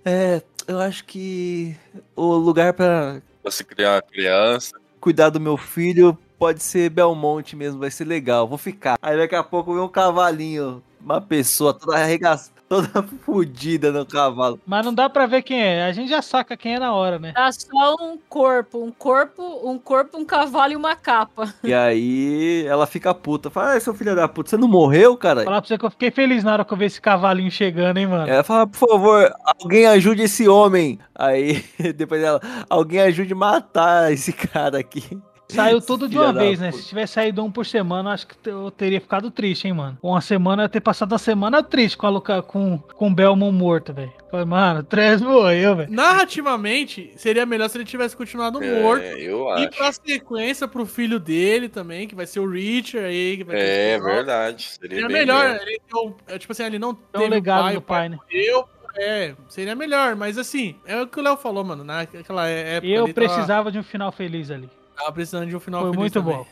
É, 0.05 0.43
eu 0.67 0.81
acho 0.81 1.05
que 1.05 1.77
o 2.17 2.35
lugar 2.35 2.73
pra 2.73 3.21
Pra 3.43 3.51
se 3.53 3.63
criar 3.65 3.95
uma 3.97 4.03
criança. 4.03 4.73
cuidar 5.01 5.29
do 5.31 5.39
meu 5.41 5.57
filho 5.57 6.17
pode 6.39 6.63
ser 6.63 6.91
Belmonte 6.91 7.55
mesmo, 7.55 7.79
vai 7.81 7.91
ser 7.91 8.05
legal, 8.05 8.49
vou 8.49 8.59
ficar. 8.59 8.97
Aí 9.01 9.17
daqui 9.17 9.35
a 9.35 9.43
pouco 9.45 9.73
vem 9.75 9.83
um 9.83 9.89
cavalinho, 9.89 10.83
uma 11.01 11.21
pessoa 11.21 11.73
toda 11.75 11.97
arregaçada, 11.97 12.54
toda 12.69 13.03
fodida 13.25 13.93
no 13.93 14.07
cavalo. 14.07 14.61
Mas 14.67 14.85
não 14.85 14.95
dá 14.95 15.09
pra 15.09 15.27
ver 15.27 15.43
quem 15.43 15.61
é, 15.61 15.85
a 15.85 15.93
gente 15.93 16.09
já 16.09 16.23
saca 16.23 16.57
quem 16.57 16.75
é 16.75 16.79
na 16.79 16.93
hora, 16.93 17.19
né? 17.19 17.33
Tá 17.33 17.51
só 17.53 17.97
um 18.01 18.19
corpo, 18.29 18.85
um 18.85 18.91
corpo, 18.91 19.43
um 19.69 19.79
corpo, 19.79 20.19
um 20.19 20.25
cavalo 20.25 20.73
e 20.73 20.77
uma 20.77 20.97
capa. 20.97 21.53
E 21.63 21.73
aí 21.73 22.65
ela 22.67 22.87
fica 22.87 23.15
puta, 23.15 23.51
fala: 23.51 23.75
Ah, 23.75 23.81
seu 23.81 23.95
filho 23.95 24.15
da 24.15 24.29
puta, 24.29 24.51
você 24.51 24.57
não 24.57 24.69
morreu, 24.69 25.17
cara? 25.17 25.45
Falar 25.45 25.61
pra 25.61 25.69
você 25.69 25.79
que 25.79 25.85
eu 25.85 25.91
fiquei 25.91 26.11
feliz 26.11 26.45
na 26.45 26.53
hora 26.53 26.65
que 26.65 26.73
eu 26.73 26.79
vi 26.79 26.87
esse 26.87 27.01
cavalinho 27.01 27.51
chegando, 27.51 27.99
hein, 27.99 28.07
mano. 28.07 28.29
Ela 28.29 28.45
fala, 28.45 28.67
por 28.67 28.89
favor, 28.89 29.33
alguém 29.61 29.87
ajude 29.87 30.23
esse 30.23 30.49
homem. 30.49 30.99
Aí, 31.15 31.65
depois 31.95 32.21
dela, 32.21 32.41
alguém 32.69 33.01
ajude 33.01 33.33
a 33.33 33.37
matar 33.37 34.13
esse 34.13 34.33
cara 34.33 34.79
aqui. 34.79 35.21
Saiu 35.55 35.81
tudo 35.81 36.09
de 36.09 36.19
uma 36.19 36.33
vez, 36.33 36.59
né? 36.61 36.71
puta. 36.71 36.83
Se 36.83 36.89
tivesse 36.89 37.13
saído 37.15 37.45
um 37.45 37.51
por 37.51 37.65
semana, 37.67 38.13
acho 38.13 38.27
que 38.27 38.37
eu 38.49 38.71
teria 38.71 39.01
ficado 39.01 39.31
triste, 39.31 39.67
hein, 39.67 39.75
mano. 39.75 39.99
Uma 40.03 40.21
semana 40.21 40.63
eu 40.63 40.65
ia 40.65 40.69
ter 40.69 40.81
passado 40.81 41.13
uma 41.13 41.19
semana 41.19 41.63
triste 41.63 41.97
com 41.97 42.07
a 42.07 42.11
Luca, 42.11 42.43
com, 42.43 42.79
com 42.79 43.09
o 43.09 43.15
Belmont 43.15 43.53
morto, 43.57 43.93
velho. 43.93 44.13
Falei, 44.31 44.47
mano, 44.47 44.81
o 44.81 44.83
Tres 44.83 45.21
morreu, 45.23 45.77
velho. 45.77 45.93
Narrativamente, 45.93 47.13
seria 47.17 47.47
melhor 47.47 47.69
se 47.69 47.77
ele 47.79 47.85
tivesse 47.85 48.17
continuado 48.17 48.63
É, 48.63 48.83
morto. 48.83 49.03
eu 49.05 49.47
E 49.59 49.67
acho. 49.67 49.77
pra 49.77 49.93
sequência 49.93 50.67
pro 50.67 50.85
filho 50.87 51.21
dele 51.21 51.69
também, 51.69 52.09
que 52.09 52.15
vai 52.15 52.27
ser 52.27 52.41
o 52.41 52.51
Richard 52.51 53.07
aí. 53.07 53.37
Que 53.37 53.45
vai 53.45 53.57
ter 53.57 53.63
É 53.63 53.95
spin-off. 53.97 54.15
verdade. 54.17 54.63
Seria, 54.65 54.89
Seria 54.97 55.07
bem 55.09 55.17
melhor. 55.19 55.45
melhor. 55.45 55.61
Ele, 55.63 55.81
é, 56.29 56.39
tipo 56.39 56.53
assim, 56.53 56.65
ele 56.65 56.79
não 56.79 56.91
É 56.91 56.93
o 56.93 57.21
teve 57.21 57.29
legado 57.31 57.63
pai, 57.63 57.75
do 57.75 57.81
pai 57.83 58.09
né? 58.09 58.17
morreu. 58.17 58.69
É, 58.97 59.35
seria 59.49 59.75
melhor, 59.75 60.15
mas 60.15 60.39
assim, 60.39 60.77
é 60.87 61.01
o 61.03 61.07
que 61.09 61.19
o 61.19 61.23
Léo 61.23 61.37
falou, 61.37 61.65
mano. 61.65 61.83
Naquela 61.83 62.47
época. 62.49 62.87
Eu 62.87 63.05
ali, 63.05 63.13
tava- 63.13 63.27
precisava 63.27 63.73
de 63.73 63.79
um 63.79 63.83
final 63.83 64.13
feliz 64.13 64.51
ali. 64.53 64.69
Tava 64.97 65.13
precisando 65.13 65.49
de 65.49 65.57
um 65.57 65.61
final 65.61 65.81
Foi 65.83 65.91
feliz 65.91 66.01
muito 66.01 66.13
também. 66.15 66.37
bom. 66.39 66.47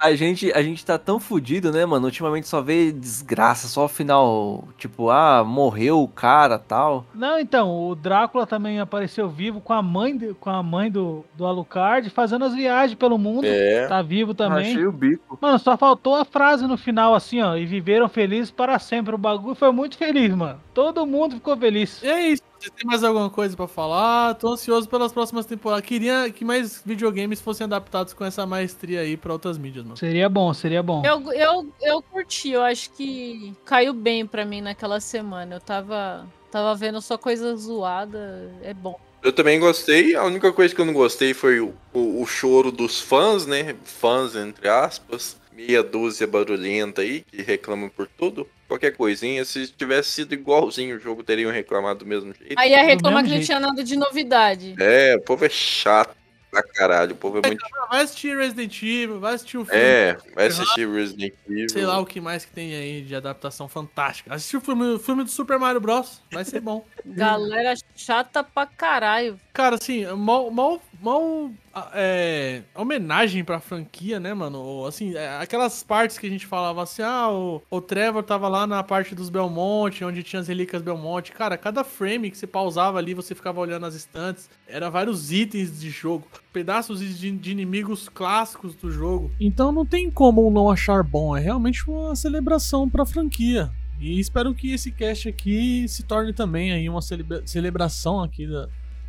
A 0.00 0.14
gente, 0.14 0.52
a 0.52 0.62
gente 0.62 0.86
tá 0.86 0.96
tão 0.96 1.18
fudido, 1.18 1.72
né, 1.72 1.84
mano? 1.84 2.04
Ultimamente 2.06 2.46
só 2.46 2.62
vê 2.62 2.92
desgraça, 2.92 3.66
só 3.66 3.86
o 3.86 3.88
final, 3.88 4.62
tipo, 4.78 5.10
ah, 5.10 5.42
morreu 5.42 6.00
o 6.00 6.06
cara 6.06 6.56
tal. 6.56 7.04
Não, 7.12 7.36
então, 7.40 7.68
o 7.88 7.96
Drácula 7.96 8.46
também 8.46 8.78
apareceu 8.78 9.28
vivo 9.28 9.60
com 9.60 9.72
a 9.72 9.82
mãe, 9.82 10.16
de- 10.16 10.34
com 10.34 10.50
a 10.50 10.62
mãe 10.62 10.88
do, 10.88 11.24
do 11.34 11.44
Alucard, 11.44 12.08
fazendo 12.10 12.44
as 12.44 12.54
viagens 12.54 12.94
pelo 12.96 13.18
mundo. 13.18 13.44
É. 13.44 13.88
Tá 13.88 14.00
vivo 14.00 14.34
também. 14.34 14.70
Achei 14.70 14.86
o 14.86 14.92
bico. 14.92 15.36
Mano, 15.40 15.58
só 15.58 15.76
faltou 15.76 16.14
a 16.14 16.24
frase 16.24 16.64
no 16.68 16.78
final, 16.78 17.12
assim, 17.12 17.42
ó. 17.42 17.56
E 17.56 17.66
viveram 17.66 18.08
felizes 18.08 18.52
para 18.52 18.78
sempre. 18.78 19.16
O 19.16 19.18
bagulho 19.18 19.56
foi 19.56 19.72
muito 19.72 19.96
feliz, 19.98 20.32
mano. 20.32 20.60
Todo 20.72 21.04
mundo 21.04 21.34
ficou 21.34 21.56
feliz. 21.56 22.00
E 22.04 22.06
é 22.06 22.28
isso. 22.28 22.42
Você 22.58 22.70
tem 22.70 22.86
mais 22.86 23.04
alguma 23.04 23.30
coisa 23.30 23.56
pra 23.56 23.68
falar? 23.68 24.34
Tô 24.34 24.52
ansioso 24.52 24.88
pelas 24.88 25.12
próximas 25.12 25.46
temporadas. 25.46 25.86
Queria 25.86 26.28
que 26.30 26.44
mais 26.44 26.82
videogames 26.84 27.40
fossem 27.40 27.64
adaptados 27.64 28.12
com 28.12 28.24
essa 28.24 28.44
maestria 28.44 29.00
aí 29.00 29.16
pra 29.16 29.32
outras 29.32 29.56
mídias, 29.56 29.84
mano. 29.84 29.96
Seria 29.96 30.28
bom, 30.28 30.52
seria 30.52 30.82
bom. 30.82 31.04
Eu, 31.04 31.32
eu, 31.32 31.72
eu 31.80 32.02
curti, 32.02 32.50
eu 32.50 32.62
acho 32.62 32.90
que 32.90 33.54
caiu 33.64 33.94
bem 33.94 34.26
pra 34.26 34.44
mim 34.44 34.60
naquela 34.60 35.00
semana. 35.00 35.56
Eu 35.56 35.60
tava, 35.60 36.26
tava 36.50 36.74
vendo 36.74 37.00
só 37.00 37.16
coisa 37.16 37.54
zoada, 37.54 38.52
é 38.62 38.74
bom. 38.74 38.98
Eu 39.22 39.32
também 39.32 39.58
gostei. 39.60 40.16
A 40.16 40.24
única 40.24 40.52
coisa 40.52 40.74
que 40.74 40.80
eu 40.80 40.84
não 40.84 40.92
gostei 40.92 41.34
foi 41.34 41.60
o, 41.60 41.74
o, 41.92 42.22
o 42.22 42.26
choro 42.26 42.72
dos 42.72 43.00
fãs, 43.00 43.46
né? 43.46 43.76
Fãs, 43.84 44.34
entre 44.34 44.68
aspas. 44.68 45.36
Meia 45.52 45.82
dúzia 45.82 46.26
barulhenta 46.26 47.02
aí, 47.02 47.24
que 47.30 47.42
reclamam 47.42 47.88
por 47.88 48.06
tudo. 48.06 48.46
Qualquer 48.68 48.94
coisinha, 48.94 49.44
se 49.46 49.66
tivesse 49.68 50.10
sido 50.10 50.34
igualzinho 50.34 50.96
o 50.96 51.00
jogo, 51.00 51.22
teriam 51.22 51.50
reclamado 51.50 52.00
do 52.00 52.06
mesmo 52.06 52.34
jeito. 52.34 52.54
Aí 52.58 52.72
ia 52.72 52.84
reclamar 52.84 53.24
que 53.24 53.30
não 53.30 53.40
tinha 53.40 53.58
nada 53.58 53.82
de 53.82 53.96
novidade. 53.96 54.74
É, 54.78 55.16
o 55.16 55.22
povo 55.22 55.46
é 55.46 55.48
chato 55.48 56.14
pra 56.50 56.62
caralho. 56.62 57.12
O 57.12 57.16
povo 57.16 57.38
é 57.38 57.46
muito. 57.46 57.64
Vai 57.88 58.02
assistir 58.02 58.36
Resident 58.36 58.82
Evil, 58.82 59.20
vai 59.20 59.34
assistir 59.34 59.56
o 59.56 59.64
filme. 59.64 59.80
É, 59.80 60.18
vai 60.34 60.48
assistir 60.48 60.86
Resident 60.86 61.32
Evil. 61.48 61.70
Sei 61.70 61.86
lá 61.86 61.98
o 61.98 62.04
que 62.04 62.20
mais 62.20 62.44
que 62.44 62.52
tem 62.52 62.74
aí 62.74 63.00
de 63.00 63.14
adaptação 63.14 63.68
fantástica. 63.68 64.34
Assistir 64.34 64.58
o 64.58 64.60
filme, 64.60 64.84
o 64.94 64.98
filme 64.98 65.24
do 65.24 65.30
Super 65.30 65.58
Mario 65.58 65.80
Bros. 65.80 66.20
Vai 66.30 66.44
ser 66.44 66.60
bom. 66.60 66.84
Galera 67.06 67.74
chata 67.96 68.44
pra 68.44 68.66
caralho. 68.66 69.40
Cara, 69.54 69.76
assim, 69.76 70.04
mal, 70.14 70.50
mal 70.50 70.80
mal 71.00 71.50
é, 71.94 72.62
homenagem 72.74 73.44
pra 73.44 73.60
franquia, 73.60 74.18
né, 74.18 74.34
mano? 74.34 74.84
Assim, 74.86 75.14
é, 75.14 75.38
aquelas 75.38 75.82
partes 75.82 76.18
que 76.18 76.26
a 76.26 76.30
gente 76.30 76.46
falava 76.46 76.82
assim, 76.82 77.02
ah, 77.02 77.30
o, 77.30 77.62
o 77.70 77.80
Trevor 77.80 78.22
tava 78.22 78.48
lá 78.48 78.66
na 78.66 78.82
parte 78.82 79.14
dos 79.14 79.28
Belmonte, 79.28 80.04
onde 80.04 80.22
tinha 80.22 80.40
as 80.40 80.48
relíquias 80.48 80.82
Belmonte. 80.82 81.32
Cara, 81.32 81.56
cada 81.56 81.84
frame 81.84 82.30
que 82.30 82.38
você 82.38 82.46
pausava 82.46 82.98
ali, 82.98 83.14
você 83.14 83.34
ficava 83.34 83.60
olhando 83.60 83.86
as 83.86 83.94
estantes, 83.94 84.48
era 84.66 84.90
vários 84.90 85.32
itens 85.32 85.80
de 85.80 85.90
jogo, 85.90 86.26
pedaços 86.52 87.00
de, 87.00 87.30
de 87.30 87.50
inimigos 87.50 88.08
clássicos 88.08 88.74
do 88.74 88.90
jogo. 88.90 89.30
Então 89.40 89.72
não 89.72 89.86
tem 89.86 90.10
como 90.10 90.50
não 90.50 90.70
achar 90.70 91.02
bom, 91.02 91.36
é 91.36 91.40
realmente 91.40 91.88
uma 91.88 92.14
celebração 92.16 92.88
pra 92.88 93.06
franquia. 93.06 93.70
E 94.00 94.20
espero 94.20 94.54
que 94.54 94.72
esse 94.72 94.92
cast 94.92 95.28
aqui 95.28 95.86
se 95.88 96.04
torne 96.04 96.32
também 96.32 96.72
aí 96.72 96.88
uma 96.88 97.02
celebra- 97.02 97.42
celebração 97.44 98.22
aqui 98.22 98.46
da, 98.46 98.68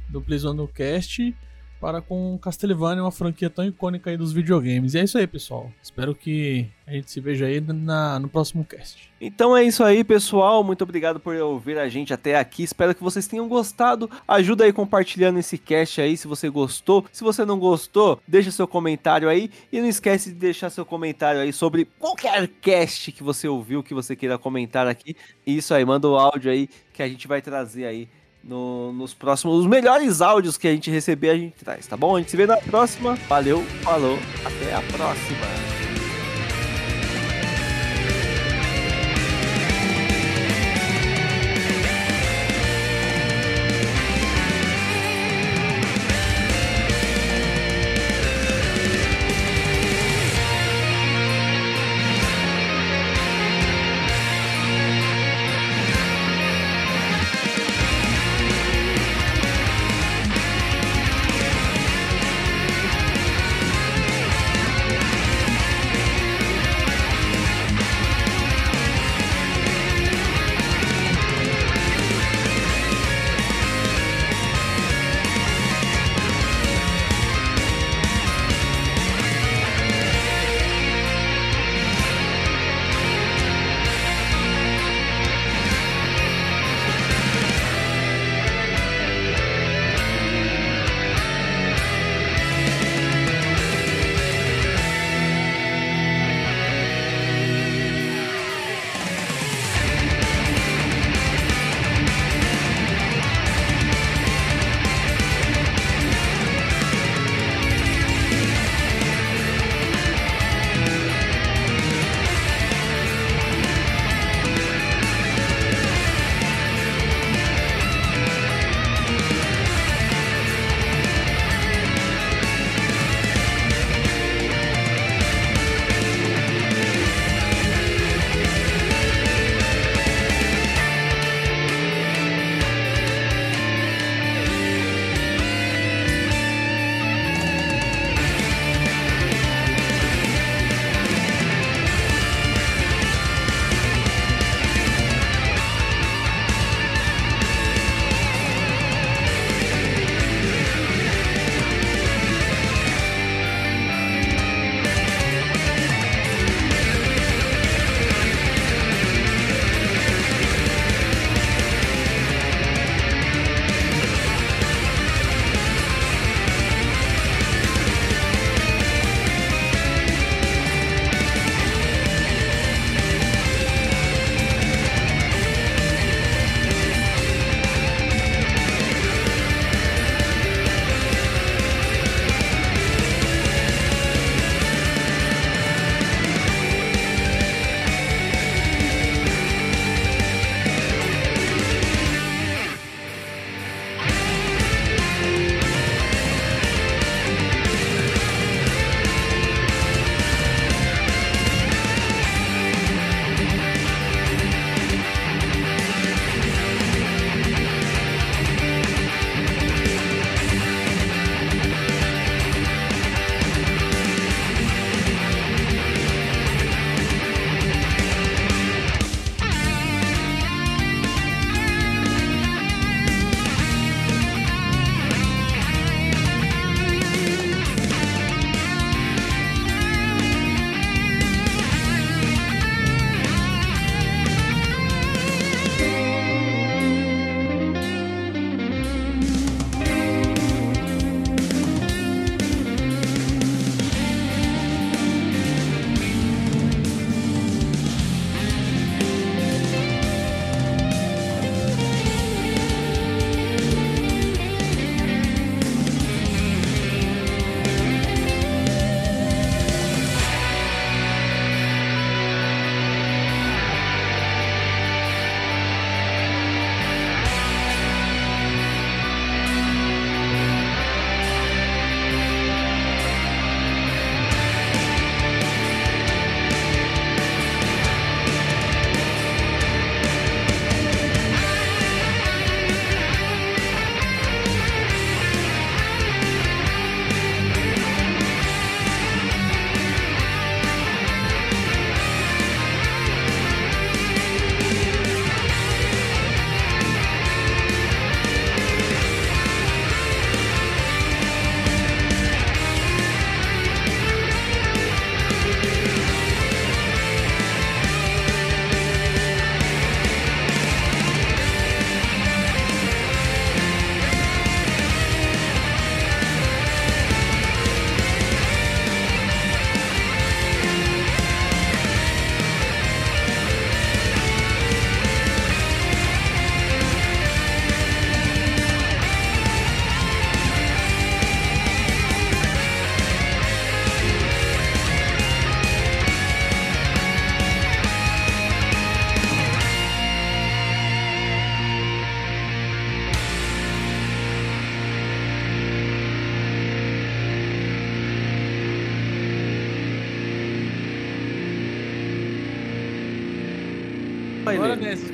do 0.10 0.20
Playzone 0.20 0.68
Cast 0.70 1.36
para 1.80 2.02
com 2.02 2.38
Castlevania, 2.38 3.04
uma 3.04 3.12
franquia 3.12 3.50
tão 3.50 3.66
icônica 3.66 4.10
aí 4.10 4.18
dos 4.18 4.34
videogames. 4.34 4.94
E 4.94 5.00
é 5.00 5.04
isso 5.04 5.18
aí, 5.18 5.26
pessoal. 5.26 5.72
Espero 5.82 6.14
que 6.14 6.68
a 6.86 6.92
gente 6.92 7.10
se 7.10 7.20
veja 7.20 7.46
aí 7.46 7.62
na, 7.62 8.20
no 8.20 8.28
próximo 8.28 8.66
cast. 8.66 9.10
Então 9.22 9.56
é 9.56 9.64
isso 9.64 9.84
aí, 9.84 10.04
pessoal. 10.04 10.64
Muito 10.64 10.82
obrigado 10.82 11.20
por 11.20 11.36
ouvir 11.36 11.78
a 11.78 11.88
gente 11.88 12.14
até 12.14 12.38
aqui. 12.38 12.64
Espero 12.64 12.94
que 12.96 13.04
vocês 13.04 13.28
tenham 13.28 13.48
gostado. 13.48 14.10
Ajuda 14.28 14.64
aí 14.64 14.74
compartilhando 14.74 15.40
esse 15.40 15.58
cast 15.58 16.02
aí 16.02 16.18
se 16.18 16.28
você 16.28 16.50
gostou. 16.50 17.06
Se 17.12 17.24
você 17.24 17.46
não 17.46 17.60
gostou, 17.60 18.20
deixa 18.28 18.52
seu 18.52 18.68
comentário 18.68 19.30
aí. 19.30 19.50
E 19.72 19.80
não 19.80 19.88
esquece 19.88 20.30
de 20.30 20.36
deixar 20.36 20.70
seu 20.70 20.86
comentário 20.86 21.42
aí 21.42 21.54
sobre 21.54 21.86
qualquer 21.98 22.48
cast 22.62 23.12
que 23.12 23.24
você 23.24 23.48
ouviu, 23.48 23.84
que 23.84 23.94
você 23.94 24.16
queira 24.16 24.38
comentar 24.38 24.88
aqui. 24.88 25.16
Isso 25.46 25.74
aí, 25.74 25.86
manda 25.86 26.08
o 26.08 26.18
áudio 26.18 26.52
aí 26.52 26.70
que 26.94 27.04
a 27.04 27.08
gente 27.08 27.28
vai 27.28 27.42
trazer 27.42 27.86
aí 27.86 28.10
no- 28.44 28.91
nos 28.94 29.14
próximos. 29.14 29.60
Os 29.60 29.66
melhores 29.68 30.22
áudios 30.22 30.57
que 30.57 30.68
a 30.68 30.72
gente 30.72 30.90
receber, 30.91 31.30
a 31.30 31.36
gente 31.38 31.56
traz, 31.64 31.86
tá 31.88 31.95
bom? 31.98 32.16
A 32.16 32.20
gente 32.20 32.32
se 32.32 32.38
vê 32.38 32.45
na 32.45 32.57
próxima. 32.57 33.16
Valeu, 33.28 33.64
falou, 33.84 34.18
até 34.45 34.74
a 34.76 34.82
próxima. 34.82 35.79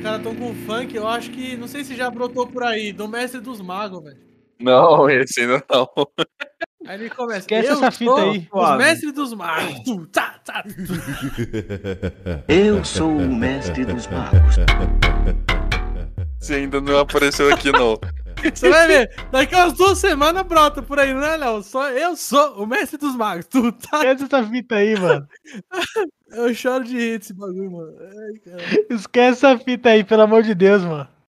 Caras 0.06 0.22
tão 0.22 0.36
com 0.36 0.54
funk, 0.54 0.94
eu 0.94 1.08
acho 1.08 1.30
que. 1.30 1.56
Não 1.56 1.66
sei 1.66 1.82
se 1.82 1.96
já 1.96 2.08
brotou 2.08 2.46
por 2.46 2.62
aí, 2.62 2.92
do 2.92 3.08
Mestre 3.08 3.40
dos 3.40 3.60
Magos, 3.60 4.04
velho. 4.04 4.18
Não, 4.60 5.10
esse 5.10 5.40
ainda 5.40 5.62
não. 5.68 5.88
Aí 6.86 7.00
ele 7.00 7.10
começa. 7.10 7.40
Esquece 7.40 7.68
essa 7.70 7.90
fita 7.90 8.14
aí. 8.14 8.38
Os 8.38 8.44
Suave. 8.46 8.84
Mestres 8.84 9.12
dos 9.12 9.34
Magos. 9.34 9.80
Tu, 9.80 10.06
tá, 10.06 10.40
tá, 10.44 10.62
tu. 10.62 10.70
Eu 12.46 12.84
sou 12.84 13.10
o 13.10 13.34
mestre 13.34 13.84
dos 13.84 14.06
magos. 14.06 14.56
Você 16.38 16.54
ainda 16.54 16.80
não 16.80 17.00
apareceu 17.00 17.52
aqui, 17.52 17.72
não. 17.72 17.98
Você 18.54 18.70
vai 18.70 18.86
ver, 18.86 19.10
daqui 19.32 19.54
a 19.54 19.64
umas 19.64 19.72
duas 19.72 19.98
semanas 19.98 20.44
brota 20.44 20.80
por 20.80 21.00
aí, 21.00 21.12
não 21.12 21.24
é, 21.24 21.36
Léo? 21.36 21.62
Só 21.62 21.90
eu 21.90 22.14
sou 22.16 22.62
o 22.62 22.66
mestre 22.66 22.96
dos 22.96 23.16
magos. 23.16 23.46
Tu 23.46 23.72
tá. 23.72 23.98
Esquece 23.98 24.24
essa 24.24 24.44
fita 24.44 24.76
aí, 24.76 24.96
mano. 24.98 25.26
Eu 26.36 26.54
choro 26.54 26.84
de 26.84 26.96
rir 26.96 27.18
desse 27.18 27.32
bagulho, 27.32 27.70
mano. 27.70 27.96
Ai. 27.98 28.84
Esquece 28.90 29.46
essa 29.46 29.58
fita 29.58 29.88
aí, 29.88 30.04
pelo 30.04 30.22
amor 30.22 30.42
de 30.42 30.54
Deus, 30.54 30.82
mano. 30.84 31.08